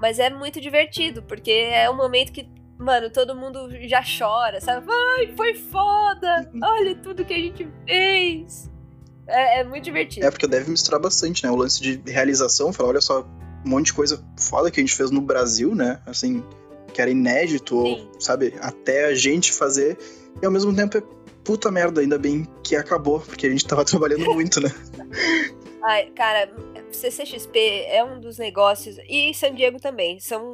Mas 0.00 0.18
é 0.18 0.28
muito 0.28 0.60
divertido, 0.60 1.22
porque 1.22 1.52
é 1.52 1.88
um 1.88 1.96
momento 1.96 2.32
que, 2.32 2.48
mano, 2.76 3.10
todo 3.10 3.36
mundo 3.36 3.68
já 3.86 4.02
chora, 4.02 4.60
sabe? 4.60 4.88
Ai, 4.90 5.32
foi 5.36 5.54
foda! 5.54 6.50
Olha 6.60 6.96
tudo 6.96 7.24
que 7.24 7.32
a 7.32 7.38
gente 7.38 7.68
fez! 7.86 8.68
É, 9.28 9.60
é 9.60 9.64
muito 9.64 9.84
divertido. 9.84 10.26
É, 10.26 10.30
porque 10.30 10.48
deve 10.48 10.68
misturar 10.68 11.00
bastante, 11.00 11.44
né? 11.44 11.50
O 11.50 11.54
lance 11.56 11.80
de 11.80 12.02
realização, 12.10 12.72
falar, 12.72 12.88
olha 12.88 13.00
só, 13.00 13.24
um 13.64 13.68
monte 13.68 13.86
de 13.86 13.94
coisa 13.94 14.20
foda 14.36 14.68
que 14.68 14.80
a 14.80 14.82
gente 14.82 14.96
fez 14.96 15.12
no 15.12 15.20
Brasil, 15.20 15.74
né? 15.76 16.00
Assim, 16.04 16.42
que 16.92 17.00
era 17.00 17.10
inédito, 17.10 17.76
ou, 17.76 18.08
sabe, 18.20 18.54
até 18.60 19.06
a 19.06 19.14
gente 19.14 19.52
fazer, 19.52 19.98
e 20.40 20.46
ao 20.46 20.52
mesmo 20.52 20.74
tempo 20.74 20.98
é 20.98 21.02
puta 21.44 21.70
merda, 21.70 22.00
ainda 22.00 22.18
bem 22.18 22.46
que 22.62 22.76
acabou, 22.76 23.20
porque 23.20 23.46
a 23.46 23.50
gente 23.50 23.66
tava 23.66 23.84
trabalhando 23.86 24.24
muito, 24.32 24.60
né? 24.60 24.68
Ai, 25.82 26.06
cara, 26.14 26.52
CCXP 26.92 27.58
é 27.88 28.04
um 28.04 28.20
dos 28.20 28.38
negócios, 28.38 28.96
e 29.08 29.34
San 29.34 29.54
Diego 29.54 29.80
também, 29.80 30.20
são. 30.20 30.52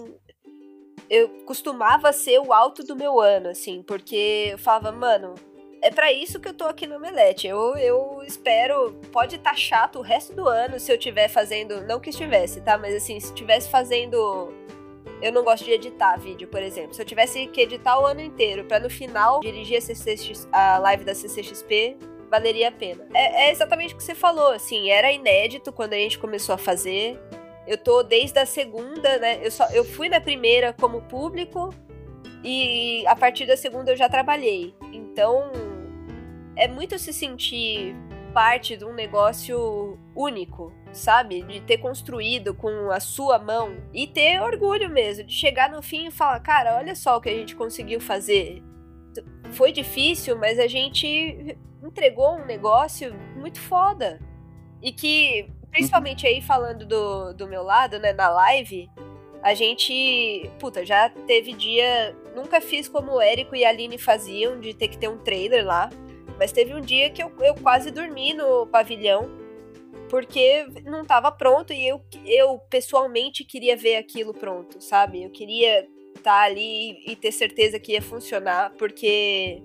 Eu 1.10 1.28
costumava 1.46 2.12
ser 2.12 2.38
o 2.38 2.52
alto 2.52 2.84
do 2.84 2.94
meu 2.94 3.18
ano, 3.18 3.48
assim, 3.48 3.82
porque 3.82 4.50
eu 4.52 4.58
falava, 4.58 4.92
mano, 4.92 5.34
é 5.82 5.90
para 5.90 6.12
isso 6.12 6.40
que 6.40 6.48
eu 6.48 6.54
tô 6.54 6.64
aqui 6.64 6.86
no 6.86 6.96
Omelete. 6.96 7.46
Eu, 7.46 7.76
eu 7.76 8.22
espero. 8.26 8.92
Pode 9.12 9.36
estar 9.36 9.50
tá 9.50 9.56
chato 9.56 9.98
o 9.98 10.02
resto 10.02 10.34
do 10.34 10.46
ano 10.46 10.78
se 10.78 10.90
eu 10.90 10.96
estiver 10.96 11.28
fazendo. 11.28 11.80
Não 11.86 12.00
que 12.00 12.10
estivesse, 12.10 12.60
tá? 12.60 12.76
Mas 12.76 12.94
assim, 12.94 13.18
se 13.20 13.28
estivesse 13.28 13.70
fazendo 13.70 14.52
eu 15.20 15.32
não 15.32 15.42
gosto 15.42 15.64
de 15.64 15.72
editar 15.72 16.16
vídeo, 16.16 16.48
por 16.48 16.62
exemplo. 16.62 16.94
Se 16.94 17.02
eu 17.02 17.06
tivesse 17.06 17.46
que 17.48 17.60
editar 17.60 17.98
o 18.00 18.06
ano 18.06 18.20
inteiro 18.20 18.64
para 18.64 18.80
no 18.80 18.90
final 18.90 19.40
dirigir 19.40 19.78
a, 19.78 19.80
CCX, 19.80 20.48
a 20.52 20.78
live 20.78 21.04
da 21.04 21.14
CCXP, 21.14 21.96
valeria 22.30 22.68
a 22.68 22.72
pena. 22.72 23.06
É, 23.14 23.46
é, 23.46 23.50
exatamente 23.50 23.94
o 23.94 23.96
que 23.96 24.04
você 24.04 24.14
falou, 24.14 24.52
assim, 24.52 24.90
era 24.90 25.10
inédito 25.10 25.72
quando 25.72 25.94
a 25.94 25.96
gente 25.96 26.18
começou 26.18 26.54
a 26.54 26.58
fazer. 26.58 27.18
Eu 27.66 27.76
tô 27.76 28.02
desde 28.02 28.38
a 28.38 28.46
segunda, 28.46 29.18
né? 29.18 29.40
Eu, 29.42 29.50
só, 29.50 29.66
eu 29.70 29.84
fui 29.84 30.08
na 30.08 30.20
primeira 30.20 30.72
como 30.72 31.02
público 31.02 31.74
e 32.42 33.06
a 33.06 33.16
partir 33.16 33.46
da 33.46 33.56
segunda 33.56 33.92
eu 33.92 33.96
já 33.96 34.08
trabalhei. 34.08 34.74
Então, 34.92 35.50
é 36.56 36.68
muito 36.68 36.98
se 36.98 37.12
sentir 37.12 37.94
parte 38.32 38.76
de 38.76 38.84
um 38.84 38.92
negócio 38.92 39.98
único, 40.14 40.72
sabe? 40.92 41.42
De 41.42 41.60
ter 41.60 41.78
construído 41.78 42.54
com 42.54 42.90
a 42.90 43.00
sua 43.00 43.38
mão 43.38 43.76
e 43.92 44.06
ter 44.06 44.40
orgulho 44.40 44.90
mesmo, 44.90 45.24
de 45.24 45.32
chegar 45.32 45.70
no 45.70 45.82
fim 45.82 46.06
e 46.06 46.10
falar, 46.10 46.40
cara, 46.40 46.76
olha 46.76 46.94
só 46.94 47.16
o 47.16 47.20
que 47.20 47.28
a 47.28 47.34
gente 47.34 47.54
conseguiu 47.54 48.00
fazer. 48.00 48.62
Foi 49.52 49.72
difícil, 49.72 50.36
mas 50.36 50.58
a 50.58 50.66
gente 50.66 51.56
entregou 51.82 52.36
um 52.36 52.44
negócio 52.44 53.14
muito 53.36 53.60
foda. 53.60 54.20
E 54.82 54.92
que, 54.92 55.50
principalmente 55.70 56.26
aí 56.26 56.40
falando 56.40 56.86
do, 56.86 57.32
do 57.32 57.48
meu 57.48 57.62
lado, 57.62 57.98
né, 57.98 58.12
na 58.12 58.28
live, 58.28 58.88
a 59.42 59.54
gente, 59.54 60.50
puta, 60.58 60.84
já 60.84 61.08
teve 61.08 61.52
dia. 61.52 62.16
Nunca 62.34 62.60
fiz 62.60 62.88
como 62.88 63.12
o 63.12 63.20
Érico 63.20 63.56
e 63.56 63.64
a 63.64 63.68
Aline 63.68 63.98
faziam, 63.98 64.60
de 64.60 64.74
ter 64.74 64.88
que 64.88 64.98
ter 64.98 65.08
um 65.08 65.18
trailer 65.18 65.64
lá. 65.64 65.90
Mas 66.38 66.52
teve 66.52 66.74
um 66.74 66.80
dia 66.80 67.10
que 67.10 67.22
eu, 67.22 67.32
eu 67.40 67.54
quase 67.54 67.90
dormi 67.90 68.32
no 68.32 68.66
pavilhão 68.66 69.28
porque 70.08 70.66
não 70.84 71.02
estava 71.02 71.30
pronto 71.30 71.72
e 71.72 71.86
eu, 71.86 72.00
eu 72.24 72.58
pessoalmente 72.70 73.44
queria 73.44 73.76
ver 73.76 73.96
aquilo 73.96 74.32
pronto, 74.32 74.80
sabe? 74.80 75.22
Eu 75.22 75.30
queria 75.30 75.80
estar 76.16 76.22
tá 76.22 76.42
ali 76.42 77.02
e 77.06 77.14
ter 77.14 77.32
certeza 77.32 77.78
que 77.78 77.92
ia 77.92 78.02
funcionar, 78.02 78.72
porque 78.78 79.62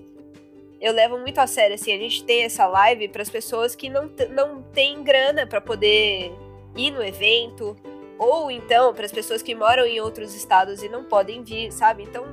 eu 0.80 0.94
levo 0.94 1.18
muito 1.18 1.40
a 1.40 1.48
sério, 1.48 1.76
assim, 1.76 1.94
a 1.94 1.98
gente 1.98 2.24
tem 2.24 2.44
essa 2.44 2.68
live 2.68 3.08
para 3.08 3.22
as 3.22 3.30
pessoas 3.30 3.76
que 3.76 3.90
não, 3.90 4.12
não 4.30 4.62
têm 4.62 5.02
grana 5.04 5.48
para 5.48 5.62
poder 5.62 6.32
ir 6.76 6.92
no 6.92 7.04
evento, 7.04 7.76
ou 8.20 8.52
então 8.52 8.94
para 8.94 9.06
as 9.06 9.12
pessoas 9.12 9.42
que 9.42 9.56
moram 9.56 9.86
em 9.86 10.00
outros 10.00 10.36
estados 10.36 10.84
e 10.84 10.90
não 10.90 11.04
podem 11.04 11.44
vir, 11.44 11.72
sabe? 11.72 12.04
Então 12.04 12.26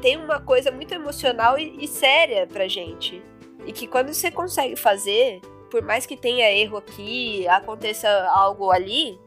tem 0.00 0.16
uma 0.16 0.40
coisa 0.40 0.70
muito 0.70 0.92
emocional 0.94 1.58
e, 1.58 1.84
e 1.84 1.88
séria 1.88 2.46
pra 2.46 2.68
gente. 2.68 3.22
E 3.66 3.72
que 3.72 3.86
quando 3.86 4.12
você 4.12 4.30
consegue 4.30 4.76
fazer, 4.76 5.40
por 5.70 5.82
mais 5.82 6.04
que 6.04 6.16
tenha 6.16 6.50
erro 6.50 6.76
aqui, 6.76 7.46
aconteça 7.48 8.08
algo 8.30 8.70
ali, 8.70 9.18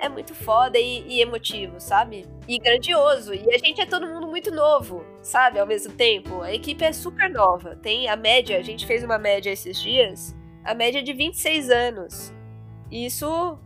é 0.00 0.08
muito 0.08 0.34
foda 0.34 0.78
e, 0.78 1.06
e, 1.06 1.20
emotivo, 1.20 1.78
sabe? 1.78 2.26
E 2.48 2.58
grandioso. 2.58 3.32
E 3.32 3.54
a 3.54 3.58
gente 3.58 3.80
é 3.80 3.86
todo 3.86 4.06
mundo 4.06 4.26
muito 4.26 4.50
novo, 4.50 5.04
sabe? 5.22 5.60
Ao 5.60 5.66
mesmo 5.66 5.92
tempo. 5.92 6.42
A 6.42 6.52
equipe 6.52 6.84
é 6.84 6.92
super 6.92 7.30
nova. 7.30 7.76
Tem 7.76 8.08
a 8.08 8.16
média, 8.16 8.58
a 8.58 8.62
gente 8.62 8.84
fez 8.84 9.04
uma 9.04 9.16
média 9.16 9.50
esses 9.50 9.80
dias, 9.80 10.34
a 10.64 10.74
média 10.74 10.98
é 10.98 11.02
de 11.02 11.12
26 11.12 11.70
anos. 11.70 12.32
E 12.90 13.06
isso, 13.06 13.56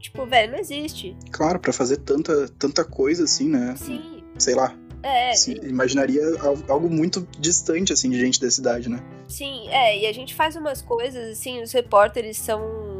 tipo, 0.00 0.26
velho, 0.26 0.52
não 0.52 0.58
existe. 0.58 1.16
Claro, 1.30 1.60
para 1.60 1.72
fazer 1.72 1.98
tanta, 1.98 2.48
tanta 2.58 2.84
coisa 2.84 3.22
assim, 3.22 3.48
né? 3.48 3.76
Sim. 3.76 4.24
Sei 4.38 4.54
lá, 4.54 4.74
é, 5.02 5.32
imaginaria 5.62 6.22
algo 6.68 6.88
muito 6.88 7.26
distante, 7.38 7.92
assim, 7.92 8.10
de 8.10 8.18
gente 8.18 8.40
da 8.40 8.50
cidade, 8.50 8.88
né? 8.88 9.02
Sim, 9.28 9.68
é, 9.68 9.98
e 9.98 10.06
a 10.06 10.12
gente 10.12 10.34
faz 10.34 10.56
umas 10.56 10.82
coisas, 10.82 11.30
assim, 11.30 11.62
os 11.62 11.72
repórteres 11.72 12.36
são 12.36 12.96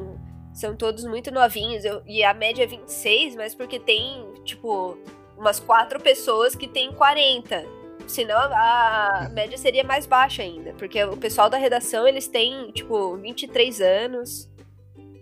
são 0.57 0.75
todos 0.75 1.05
muito 1.05 1.31
novinhos. 1.31 1.85
Eu, 1.85 2.03
e 2.07 2.25
a 2.25 2.33
média 2.33 2.65
é 2.65 2.67
26, 2.67 3.37
mas 3.37 3.55
porque 3.55 3.79
tem, 3.79 4.27
tipo, 4.43 4.97
umas 5.37 5.61
quatro 5.61 6.01
pessoas 6.01 6.55
que 6.55 6.67
tem 6.67 6.91
40. 6.93 7.63
Senão 8.07 8.39
a 8.39 9.29
média 9.35 9.59
seria 9.59 9.85
mais 9.85 10.07
baixa 10.07 10.43
ainda. 10.43 10.73
Porque 10.73 11.03
o 11.05 11.17
pessoal 11.17 11.51
da 11.51 11.59
redação, 11.59 12.09
eles 12.09 12.27
têm, 12.27 12.71
tipo, 12.73 13.17
23 13.19 13.81
anos. 13.83 14.51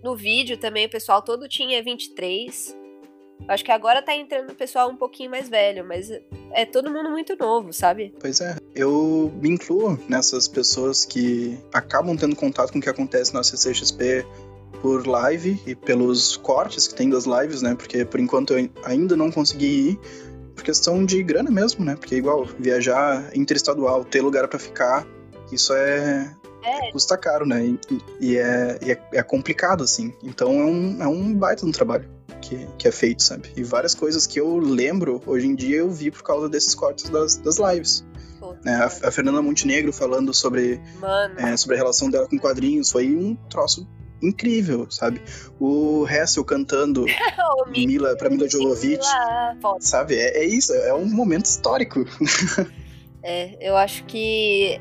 No 0.04 0.14
vídeo 0.14 0.56
também 0.56 0.86
o 0.86 0.90
pessoal 0.90 1.20
todo 1.20 1.48
tinha 1.48 1.82
23. 1.82 2.76
Acho 3.46 3.64
que 3.64 3.72
agora 3.72 4.02
tá 4.02 4.14
entrando 4.14 4.50
o 4.50 4.54
pessoal 4.54 4.88
um 4.88 4.96
pouquinho 4.96 5.30
mais 5.30 5.48
velho, 5.48 5.84
mas 5.84 6.10
é 6.52 6.64
todo 6.64 6.90
mundo 6.90 7.10
muito 7.10 7.36
novo, 7.36 7.72
sabe? 7.72 8.14
Pois 8.18 8.40
é. 8.40 8.56
Eu 8.74 9.32
me 9.40 9.50
incluo 9.50 9.98
nessas 10.08 10.48
pessoas 10.48 11.04
que 11.04 11.58
acabam 11.72 12.16
tendo 12.16 12.34
contato 12.34 12.72
com 12.72 12.78
o 12.78 12.82
que 12.82 12.88
acontece 12.88 13.34
na 13.34 13.42
CCXP 13.42 14.26
por 14.80 15.06
live 15.06 15.60
e 15.66 15.74
pelos 15.74 16.36
cortes 16.36 16.88
que 16.88 16.94
tem 16.94 17.10
das 17.10 17.24
lives, 17.24 17.62
né? 17.62 17.74
Porque 17.74 18.04
por 18.04 18.20
enquanto 18.20 18.54
eu 18.54 18.68
ainda 18.84 19.16
não 19.16 19.30
consegui 19.30 19.90
ir 19.90 19.98
por 20.54 20.62
questão 20.62 21.04
de 21.04 21.22
grana 21.22 21.50
mesmo, 21.50 21.84
né? 21.84 21.96
Porque 21.96 22.16
igual 22.16 22.46
viajar 22.58 23.30
interestadual, 23.34 24.04
ter 24.04 24.20
lugar 24.20 24.46
para 24.48 24.58
ficar, 24.58 25.06
isso 25.50 25.72
é, 25.74 26.34
é. 26.62 26.92
custa 26.92 27.16
caro, 27.16 27.46
né? 27.46 27.64
E, 27.64 27.78
e, 28.20 28.36
é, 28.36 28.78
e 28.82 28.92
é, 28.92 29.02
é, 29.12 29.22
complicado 29.22 29.82
assim. 29.82 30.12
Então 30.22 30.50
é 30.60 30.64
um, 30.64 31.02
é 31.02 31.06
um 31.06 31.34
baita 31.34 31.66
no 31.66 31.72
trabalho. 31.72 32.08
Que, 32.44 32.66
que, 32.76 32.88
é 32.88 32.92
feito, 32.92 33.22
sabe? 33.22 33.50
E 33.56 33.62
várias 33.62 33.94
coisas 33.94 34.26
que 34.26 34.38
eu 34.38 34.58
lembro 34.58 35.22
hoje 35.26 35.46
em 35.46 35.54
dia 35.54 35.78
eu 35.78 35.90
vi 35.90 36.10
por 36.10 36.22
causa 36.22 36.46
desses 36.46 36.74
cortes 36.74 37.08
das, 37.08 37.36
das 37.36 37.56
lives. 37.56 38.04
Né? 38.62 38.74
A, 38.74 38.84
a, 38.84 39.10
Fernanda 39.10 39.40
Montenegro 39.40 39.92
falando 39.94 40.34
sobre, 40.34 40.78
é, 41.38 41.56
sobre 41.56 41.76
a 41.76 41.78
relação 41.78 42.10
dela 42.10 42.28
com 42.28 42.38
quadrinhos 42.38 42.90
foi 42.90 43.16
um 43.16 43.34
troço 43.48 43.88
incrível, 44.22 44.90
sabe? 44.90 45.22
O 45.58 46.06
Hessel 46.06 46.44
cantando 46.44 47.06
Mila 47.68 48.14
para 48.16 48.28
Mila 48.28 48.46
Jovovich, 48.46 49.06
sabe? 49.80 50.16
É, 50.16 50.42
é, 50.42 50.44
isso, 50.44 50.72
é 50.74 50.92
um 50.92 51.06
momento 51.06 51.46
histórico. 51.46 52.04
é, 53.22 53.56
eu 53.58 53.74
acho 53.76 54.04
que 54.04 54.78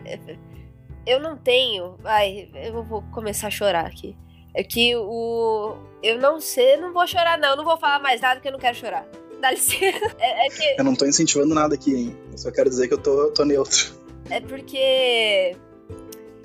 eu 1.06 1.20
não 1.20 1.38
tenho, 1.38 1.98
ai, 2.04 2.50
eu 2.56 2.84
vou 2.84 3.02
começar 3.04 3.48
a 3.48 3.52
chorar 3.52 3.86
aqui. 3.86 4.16
É 4.54 4.64
que 4.64 4.96
o 4.96 5.76
eu 6.02 6.20
não 6.20 6.40
sei, 6.40 6.78
não 6.78 6.94
vou 6.94 7.08
chorar 7.08 7.38
não, 7.38 7.56
não 7.56 7.64
vou 7.64 7.78
falar 7.78 8.00
mais 8.00 8.22
nada 8.22 8.40
que 8.40 8.48
eu 8.48 8.52
não 8.52 8.60
quero 8.60 8.76
chorar. 8.76 9.08
Dá 9.40 9.52
licença. 9.52 10.16
É, 10.20 10.48
é 10.48 10.50
que... 10.50 10.76
Eu 10.80 10.84
não 10.84 10.96
tô 10.96 11.06
incentivando 11.06 11.54
nada 11.54 11.76
aqui, 11.76 11.96
hein? 11.96 12.18
Eu 12.32 12.38
só 12.38 12.52
quero 12.52 12.70
dizer 12.70 12.88
que 12.88 12.94
eu 12.94 12.98
tô, 12.98 13.32
tô 13.32 13.44
neutro. 13.44 13.94
É 14.30 14.40
porque 14.40 15.56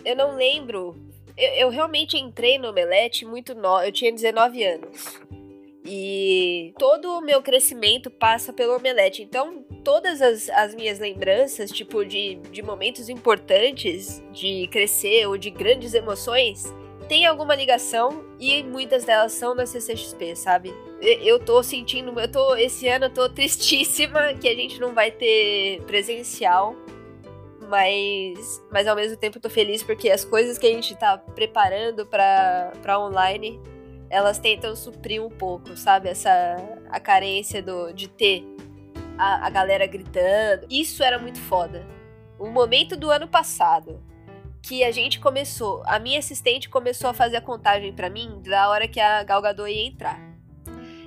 eu 0.04 0.16
não 0.16 0.36
lembro 0.36 0.96
eu, 1.38 1.50
eu 1.52 1.68
realmente 1.70 2.18
entrei 2.18 2.58
no 2.58 2.68
Omelete 2.68 3.24
muito 3.24 3.54
no... 3.54 3.80
Eu 3.80 3.92
tinha 3.92 4.12
19 4.12 4.64
anos. 4.64 5.20
E 5.84 6.74
todo 6.76 7.16
o 7.16 7.20
meu 7.20 7.40
crescimento 7.40 8.10
passa 8.10 8.52
pelo 8.52 8.76
Omelete. 8.76 9.22
Então, 9.22 9.62
todas 9.84 10.20
as, 10.20 10.50
as 10.50 10.74
minhas 10.74 10.98
lembranças, 10.98 11.70
tipo, 11.70 12.04
de, 12.04 12.34
de 12.50 12.60
momentos 12.60 13.08
importantes 13.08 14.20
de 14.32 14.68
crescer 14.70 15.26
ou 15.28 15.38
de 15.38 15.48
grandes 15.48 15.94
emoções, 15.94 16.64
tem 17.08 17.26
alguma 17.26 17.54
ligação 17.54 18.24
e 18.38 18.62
muitas 18.62 19.04
delas 19.04 19.32
são 19.32 19.54
na 19.54 19.64
CCXP, 19.64 20.36
sabe? 20.36 20.74
Eu 21.00 21.38
tô 21.38 21.62
sentindo, 21.62 22.18
eu 22.18 22.30
tô 22.30 22.54
esse 22.56 22.86
ano 22.88 23.06
eu 23.06 23.10
tô 23.10 23.28
tristíssima 23.30 24.34
que 24.34 24.48
a 24.48 24.54
gente 24.54 24.80
não 24.80 24.92
vai 24.92 25.10
ter 25.10 25.82
presencial 25.86 26.76
mas, 27.68 28.62
mas 28.72 28.86
ao 28.86 28.96
mesmo 28.96 29.16
tempo 29.16 29.36
eu 29.36 29.42
tô 29.42 29.50
feliz 29.50 29.82
porque 29.82 30.10
as 30.10 30.24
coisas 30.24 30.56
que 30.58 30.66
a 30.66 30.70
gente 30.70 30.96
tá 30.96 31.18
preparando 31.18 32.06
para 32.06 32.98
online, 32.98 33.60
elas 34.08 34.38
tentam 34.38 34.74
suprir 34.74 35.22
um 35.22 35.28
pouco, 35.28 35.76
sabe? 35.76 36.08
Essa 36.08 36.56
a 36.88 36.98
carência 36.98 37.62
do, 37.62 37.92
de 37.92 38.08
ter 38.08 38.42
a, 39.18 39.46
a 39.46 39.50
galera 39.50 39.86
gritando. 39.86 40.66
Isso 40.70 41.02
era 41.02 41.18
muito 41.18 41.38
foda. 41.40 41.86
O 42.38 42.46
momento 42.46 42.96
do 42.96 43.10
ano 43.10 43.28
passado 43.28 44.02
que 44.62 44.84
a 44.84 44.90
gente 44.90 45.20
começou, 45.20 45.82
a 45.86 45.98
minha 45.98 46.18
assistente 46.18 46.68
começou 46.68 47.10
a 47.10 47.14
fazer 47.14 47.36
a 47.36 47.40
contagem 47.40 47.92
para 47.92 48.10
mim 48.10 48.42
da 48.42 48.68
hora 48.68 48.88
que 48.88 49.00
a 49.00 49.22
Gal 49.22 49.40
Gadot 49.40 49.70
ia 49.70 49.86
entrar. 49.86 50.20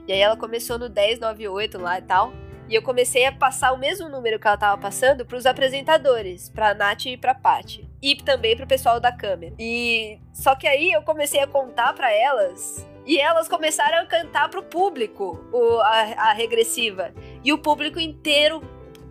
E 0.07 0.13
aí 0.13 0.19
ela 0.19 0.35
começou 0.35 0.77
no 0.79 0.89
1098 0.89 1.77
lá 1.77 1.99
e 1.99 2.01
tal. 2.01 2.33
E 2.67 2.75
eu 2.75 2.81
comecei 2.81 3.25
a 3.25 3.31
passar 3.33 3.73
o 3.73 3.77
mesmo 3.77 4.07
número 4.07 4.39
que 4.39 4.47
ela 4.47 4.57
tava 4.57 4.81
passando 4.81 5.25
pros 5.25 5.45
apresentadores, 5.45 6.49
pra 6.49 6.73
Nath 6.73 7.05
e 7.05 7.17
pra 7.17 7.35
Paty. 7.35 7.89
E 8.01 8.15
também 8.15 8.55
pro 8.55 8.65
pessoal 8.65 8.99
da 8.99 9.11
câmera. 9.11 9.53
E 9.59 10.19
só 10.33 10.55
que 10.55 10.67
aí 10.67 10.91
eu 10.91 11.01
comecei 11.01 11.41
a 11.41 11.47
contar 11.47 11.93
para 11.93 12.11
elas 12.13 12.87
e 13.05 13.19
elas 13.19 13.47
começaram 13.47 13.97
a 13.97 14.05
cantar 14.05 14.49
pro 14.49 14.63
público 14.63 15.43
o, 15.51 15.79
a, 15.81 16.29
a, 16.29 16.33
regressiva. 16.33 17.13
E 17.43 17.51
o 17.51 17.57
público 17.57 17.99
inteiro 17.99 18.61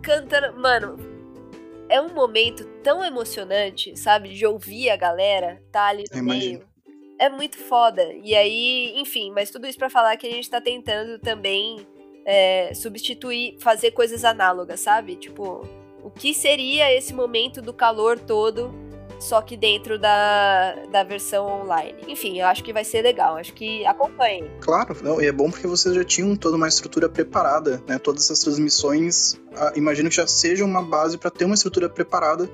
cantando. 0.01 0.59
Mano, 0.59 0.97
é 1.87 2.01
um 2.01 2.13
momento 2.13 2.65
tão 2.83 3.03
emocionante, 3.03 3.97
sabe? 3.97 4.29
De 4.29 4.45
ouvir 4.45 4.89
a 4.89 4.95
galera 4.95 5.61
tá 5.71 5.87
ali 5.87 6.03
no 6.13 6.23
meio. 6.23 6.65
É 7.19 7.29
muito 7.29 7.57
foda. 7.57 8.03
E 8.23 8.35
aí, 8.35 8.93
enfim, 8.95 9.31
mas 9.31 9.51
tudo 9.51 9.67
isso 9.67 9.77
para 9.77 9.89
falar 9.89 10.17
que 10.17 10.25
a 10.25 10.31
gente 10.31 10.49
tá 10.49 10.59
tentando 10.59 11.19
também 11.19 11.85
é, 12.25 12.73
substituir, 12.73 13.57
fazer 13.59 13.91
coisas 13.91 14.25
análogas, 14.25 14.79
sabe? 14.79 15.15
Tipo, 15.15 15.67
o 16.03 16.09
que 16.09 16.33
seria 16.33 16.91
esse 16.91 17.13
momento 17.13 17.61
do 17.61 17.73
calor 17.73 18.17
todo, 18.17 18.73
só 19.19 19.39
que 19.41 19.55
dentro 19.55 19.99
da, 19.99 20.73
da 20.91 21.03
versão 21.03 21.45
online. 21.61 21.95
Enfim, 22.07 22.39
eu 22.39 22.47
acho 22.47 22.63
que 22.63 22.73
vai 22.73 22.83
ser 22.83 23.03
legal, 23.03 23.37
acho 23.37 23.53
que 23.53 23.85
acompanhem. 23.85 24.49
Claro, 24.59 24.97
não, 25.03 25.21
e 25.21 25.27
é 25.27 25.31
bom 25.31 25.51
porque 25.51 25.67
vocês 25.67 25.93
já 25.93 26.03
tinham 26.03 26.35
toda 26.35 26.57
uma 26.57 26.67
estrutura 26.67 27.07
preparada, 27.07 27.81
né? 27.87 27.99
Todas 27.99 28.25
essas 28.25 28.39
transmissões, 28.39 29.39
ah, 29.55 29.73
imagino 29.75 30.09
que 30.09 30.15
já 30.15 30.25
seja 30.25 30.65
uma 30.65 30.81
base 30.81 31.19
para 31.19 31.29
ter 31.29 31.45
uma 31.45 31.53
estrutura 31.53 31.87
preparada 31.87 32.49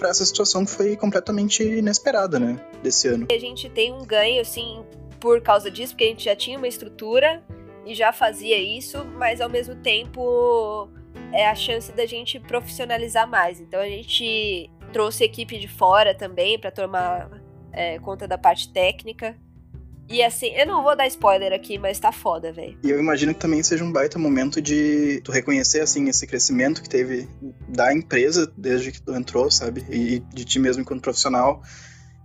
para 0.00 0.08
essa 0.08 0.24
situação 0.24 0.64
que 0.64 0.70
foi 0.70 0.96
completamente 0.96 1.62
inesperada, 1.62 2.40
né, 2.40 2.58
desse 2.82 3.06
ano. 3.06 3.26
A 3.30 3.38
gente 3.38 3.68
tem 3.68 3.92
um 3.92 4.02
ganho, 4.02 4.40
assim, 4.40 4.82
por 5.20 5.42
causa 5.42 5.70
disso, 5.70 5.92
porque 5.92 6.04
a 6.04 6.08
gente 6.08 6.24
já 6.24 6.34
tinha 6.34 6.56
uma 6.56 6.66
estrutura 6.66 7.42
e 7.84 7.94
já 7.94 8.10
fazia 8.10 8.58
isso, 8.58 9.04
mas 9.04 9.42
ao 9.42 9.48
mesmo 9.48 9.76
tempo 9.76 10.88
é 11.32 11.46
a 11.46 11.54
chance 11.54 11.92
da 11.92 12.06
gente 12.06 12.40
profissionalizar 12.40 13.28
mais. 13.28 13.60
Então 13.60 13.78
a 13.78 13.86
gente 13.86 14.70
trouxe 14.90 15.22
equipe 15.22 15.58
de 15.58 15.68
fora 15.68 16.14
também 16.14 16.58
para 16.58 16.70
tomar 16.70 17.30
é, 17.70 17.98
conta 17.98 18.26
da 18.26 18.38
parte 18.38 18.72
técnica. 18.72 19.36
E 20.10 20.22
assim, 20.22 20.48
eu 20.48 20.66
não 20.66 20.82
vou 20.82 20.96
dar 20.96 21.06
spoiler 21.06 21.52
aqui, 21.52 21.78
mas 21.78 22.00
tá 22.00 22.10
foda, 22.10 22.52
velho. 22.52 22.76
E 22.82 22.90
eu 22.90 22.98
imagino 22.98 23.32
que 23.32 23.40
também 23.40 23.62
seja 23.62 23.84
um 23.84 23.92
baita 23.92 24.18
momento 24.18 24.60
de 24.60 25.20
tu 25.22 25.30
reconhecer, 25.30 25.80
assim, 25.80 26.08
esse 26.08 26.26
crescimento 26.26 26.82
que 26.82 26.88
teve 26.88 27.28
da 27.68 27.94
empresa 27.94 28.52
desde 28.56 28.90
que 28.90 29.00
tu 29.00 29.14
entrou, 29.14 29.50
sabe? 29.50 29.86
E 29.88 30.18
de 30.34 30.44
ti 30.44 30.58
mesmo 30.58 30.82
enquanto 30.82 31.00
profissional. 31.00 31.62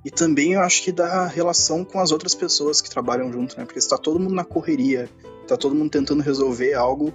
E 0.03 0.09
também 0.09 0.53
eu 0.53 0.61
acho 0.61 0.83
que 0.83 0.91
da 0.91 1.27
relação 1.27 1.86
com 1.86 1.99
as 1.99 2.11
outras 2.11 2.33
pessoas 2.33 2.81
que 2.81 2.89
trabalham 2.89 3.31
junto, 3.31 3.57
né? 3.57 3.65
Porque 3.65 3.79
está 3.79 3.97
todo 3.97 4.19
mundo 4.19 4.33
na 4.33 4.43
correria 4.43 5.07
tá 5.45 5.55
todo 5.55 5.75
mundo 5.75 5.89
tentando 5.89 6.21
resolver 6.21 6.73
algo. 6.73 7.13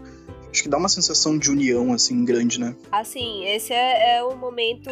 Acho 0.50 0.62
que 0.62 0.68
dá 0.68 0.78
uma 0.78 0.88
sensação 0.88 1.38
de 1.38 1.50
união, 1.50 1.92
assim, 1.92 2.24
grande, 2.24 2.58
né? 2.58 2.74
Assim, 2.90 3.44
esse 3.44 3.72
é, 3.72 4.16
é 4.16 4.24
o 4.24 4.36
momento. 4.36 4.90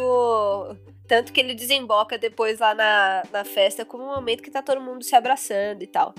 Tanto 1.09 1.33
que 1.33 1.39
ele 1.39 1.55
desemboca 1.55 2.19
depois 2.19 2.59
lá 2.59 2.75
na, 2.75 3.23
na 3.33 3.43
festa 3.43 3.83
como 3.83 4.03
um 4.03 4.15
momento 4.15 4.43
que 4.43 4.51
tá 4.51 4.61
todo 4.61 4.79
mundo 4.79 5.03
se 5.03 5.15
abraçando 5.15 5.81
e 5.81 5.87
tal. 5.87 6.13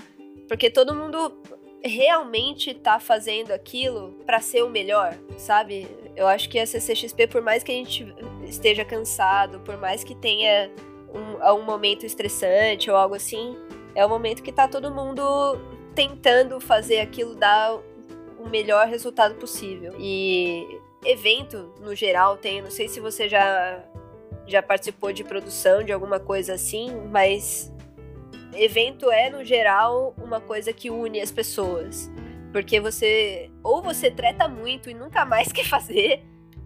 Porque 0.49 0.69
todo 0.69 0.93
mundo 0.93 1.41
realmente 1.81 2.73
tá 2.73 2.99
fazendo 2.99 3.51
aquilo 3.51 4.11
para 4.25 4.41
ser 4.41 4.63
o 4.63 4.69
melhor, 4.69 5.17
sabe? 5.37 5.87
Eu 6.13 6.27
acho 6.27 6.49
que 6.49 6.59
a 6.59 6.67
CCXP, 6.67 7.27
por 7.27 7.41
mais 7.41 7.63
que 7.63 7.71
a 7.71 7.75
gente 7.75 8.13
esteja 8.43 8.83
cansado, 8.83 9.61
por 9.61 9.77
mais 9.77 10.03
que 10.03 10.13
tenha 10.13 10.69
um, 11.13 11.41
um 11.53 11.63
momento 11.63 12.05
estressante 12.05 12.91
ou 12.91 12.97
algo 12.97 13.15
assim, 13.15 13.55
é 13.95 14.05
o 14.05 14.09
momento 14.09 14.43
que 14.43 14.51
tá 14.51 14.67
todo 14.67 14.91
mundo 14.91 15.23
tentando 15.95 16.59
fazer 16.59 16.99
aquilo 16.99 17.33
dar 17.33 17.79
o 18.37 18.49
melhor 18.49 18.87
resultado 18.87 19.35
possível. 19.35 19.93
E 19.97 20.67
evento 21.05 21.73
no 21.79 21.95
geral 21.95 22.35
tem, 22.35 22.61
não 22.61 22.69
sei 22.69 22.89
se 22.89 22.99
você 22.99 23.29
já 23.29 23.81
já 24.47 24.61
participou 24.61 25.13
de 25.13 25.23
produção 25.23 25.83
de 25.83 25.91
alguma 25.91 26.19
coisa 26.19 26.53
assim, 26.53 26.91
mas 27.09 27.71
evento 28.53 29.09
é 29.11 29.29
no 29.29 29.43
geral 29.43 30.13
uma 30.17 30.41
coisa 30.41 30.73
que 30.73 30.89
une 30.89 31.21
as 31.21 31.31
pessoas. 31.31 32.09
Porque 32.51 32.79
você 32.81 33.49
ou 33.63 33.81
você 33.81 34.11
treta 34.11 34.47
muito 34.47 34.89
e 34.89 34.93
nunca 34.93 35.25
mais 35.25 35.51
quer 35.53 35.65
fazer, 35.65 36.23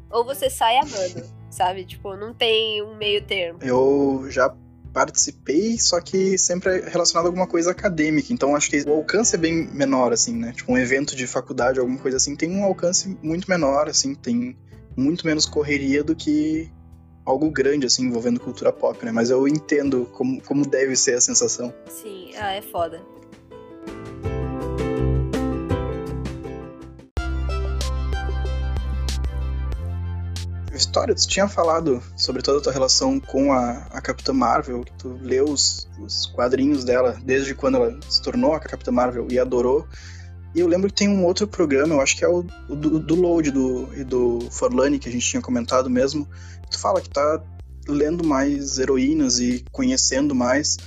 ou 0.09 0.25
você 0.25 0.49
sai 0.49 0.77
amando, 0.77 1.23
sabe? 1.49 1.85
Tipo, 1.85 2.15
não 2.15 2.33
tem 2.33 2.81
um 2.81 2.95
meio 2.95 3.21
termo. 3.23 3.59
Eu 3.61 4.25
já 4.29 4.53
participei, 4.95 5.77
só 5.77 5.99
que 5.99 6.37
sempre 6.37 6.79
é 6.79 6.89
relacionado 6.89 7.25
a 7.25 7.27
alguma 7.27 7.45
coisa 7.45 7.71
acadêmica. 7.71 8.31
Então 8.31 8.55
acho 8.55 8.69
que 8.69 8.81
o 8.87 8.93
alcance 8.93 9.35
é 9.35 9.37
bem 9.37 9.67
menor, 9.67 10.13
assim, 10.13 10.33
né? 10.33 10.53
Tipo, 10.53 10.71
um 10.71 10.77
evento 10.77 11.15
de 11.15 11.27
faculdade, 11.27 11.79
alguma 11.79 11.99
coisa 11.99 12.15
assim, 12.17 12.35
tem 12.35 12.49
um 12.49 12.63
alcance 12.63 13.17
muito 13.21 13.49
menor, 13.49 13.89
assim, 13.89 14.15
tem 14.15 14.57
muito 14.95 15.25
menos 15.27 15.45
correria 15.45 16.01
do 16.01 16.15
que 16.15 16.71
algo 17.25 17.49
grande, 17.49 17.87
assim, 17.87 18.05
envolvendo 18.05 18.39
cultura 18.39 18.71
pop, 18.71 19.03
né? 19.03 19.11
Mas 19.11 19.29
eu 19.29 19.47
entendo 19.47 20.07
como, 20.13 20.41
como 20.41 20.65
deve 20.65 20.95
ser 20.95 21.15
a 21.15 21.21
sensação. 21.21 21.73
Sim, 21.89 22.31
ah, 22.37 22.53
é 22.53 22.61
foda. 22.61 23.01
História, 30.73 31.15
tu 31.15 31.25
tinha 31.27 31.47
falado 31.47 32.03
sobre 32.17 32.41
toda 32.41 32.59
a 32.59 32.61
tua 32.61 32.73
relação 32.73 33.17
com 33.19 33.53
a, 33.53 33.87
a 33.91 34.01
Capitã 34.01 34.33
Marvel, 34.33 34.83
que 34.83 34.91
tu 34.93 35.17
leu 35.21 35.45
os, 35.45 35.87
os 35.99 36.25
quadrinhos 36.27 36.83
dela 36.83 37.17
desde 37.23 37.55
quando 37.55 37.75
ela 37.75 37.97
se 38.09 38.21
tornou 38.21 38.53
a 38.53 38.59
Capitã 38.59 38.91
Marvel 38.91 39.27
e 39.31 39.39
adorou. 39.39 39.87
E 40.53 40.59
eu 40.61 40.67
lembro 40.67 40.89
que 40.89 40.95
tem 40.95 41.09
um 41.09 41.25
outro 41.25 41.47
programa, 41.47 41.93
eu 41.93 42.01
acho 42.01 42.15
que 42.15 42.23
é 42.23 42.29
o, 42.29 42.45
o 42.69 42.75
do, 42.75 42.97
do 42.99 43.15
Load 43.15 43.51
do, 43.51 43.89
e 43.93 44.05
do 44.05 44.47
Forlani, 44.51 44.99
que 44.99 45.09
a 45.09 45.11
gente 45.11 45.27
tinha 45.27 45.41
comentado 45.41 45.89
mesmo. 45.89 46.25
Tu 46.75 46.79
fala 46.79 47.01
que 47.01 47.09
tá 47.09 47.41
lendo 47.87 48.27
mais 48.27 48.77
heroínas 48.77 49.39
e 49.39 49.63
conhecendo 49.71 50.35
mais. 50.35 50.77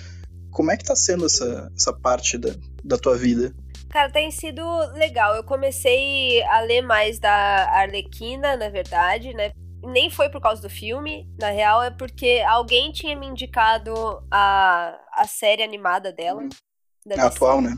Como 0.50 0.70
é 0.70 0.76
que 0.76 0.84
tá 0.84 0.94
sendo 0.94 1.24
essa, 1.24 1.72
essa 1.74 1.94
parte 1.94 2.36
da, 2.36 2.50
da 2.84 2.98
tua 2.98 3.16
vida? 3.16 3.54
Cara, 3.88 4.10
tem 4.10 4.30
sido 4.30 4.62
legal. 4.92 5.34
Eu 5.34 5.42
comecei 5.42 6.42
a 6.42 6.60
ler 6.60 6.82
mais 6.82 7.18
da 7.18 7.32
Arlequina, 7.70 8.54
na 8.54 8.68
verdade, 8.68 9.32
né? 9.32 9.50
Nem 9.82 10.10
foi 10.10 10.28
por 10.28 10.42
causa 10.42 10.60
do 10.60 10.68
filme, 10.68 11.26
na 11.40 11.48
real, 11.48 11.82
é 11.82 11.90
porque 11.90 12.44
alguém 12.46 12.92
tinha 12.92 13.16
me 13.16 13.26
indicado 13.26 13.94
a, 14.30 14.94
a 15.14 15.26
série 15.26 15.62
animada 15.62 16.12
dela. 16.12 16.42
Hum. 16.42 16.48
É 17.08 17.18
atual, 17.18 17.62
né? 17.62 17.74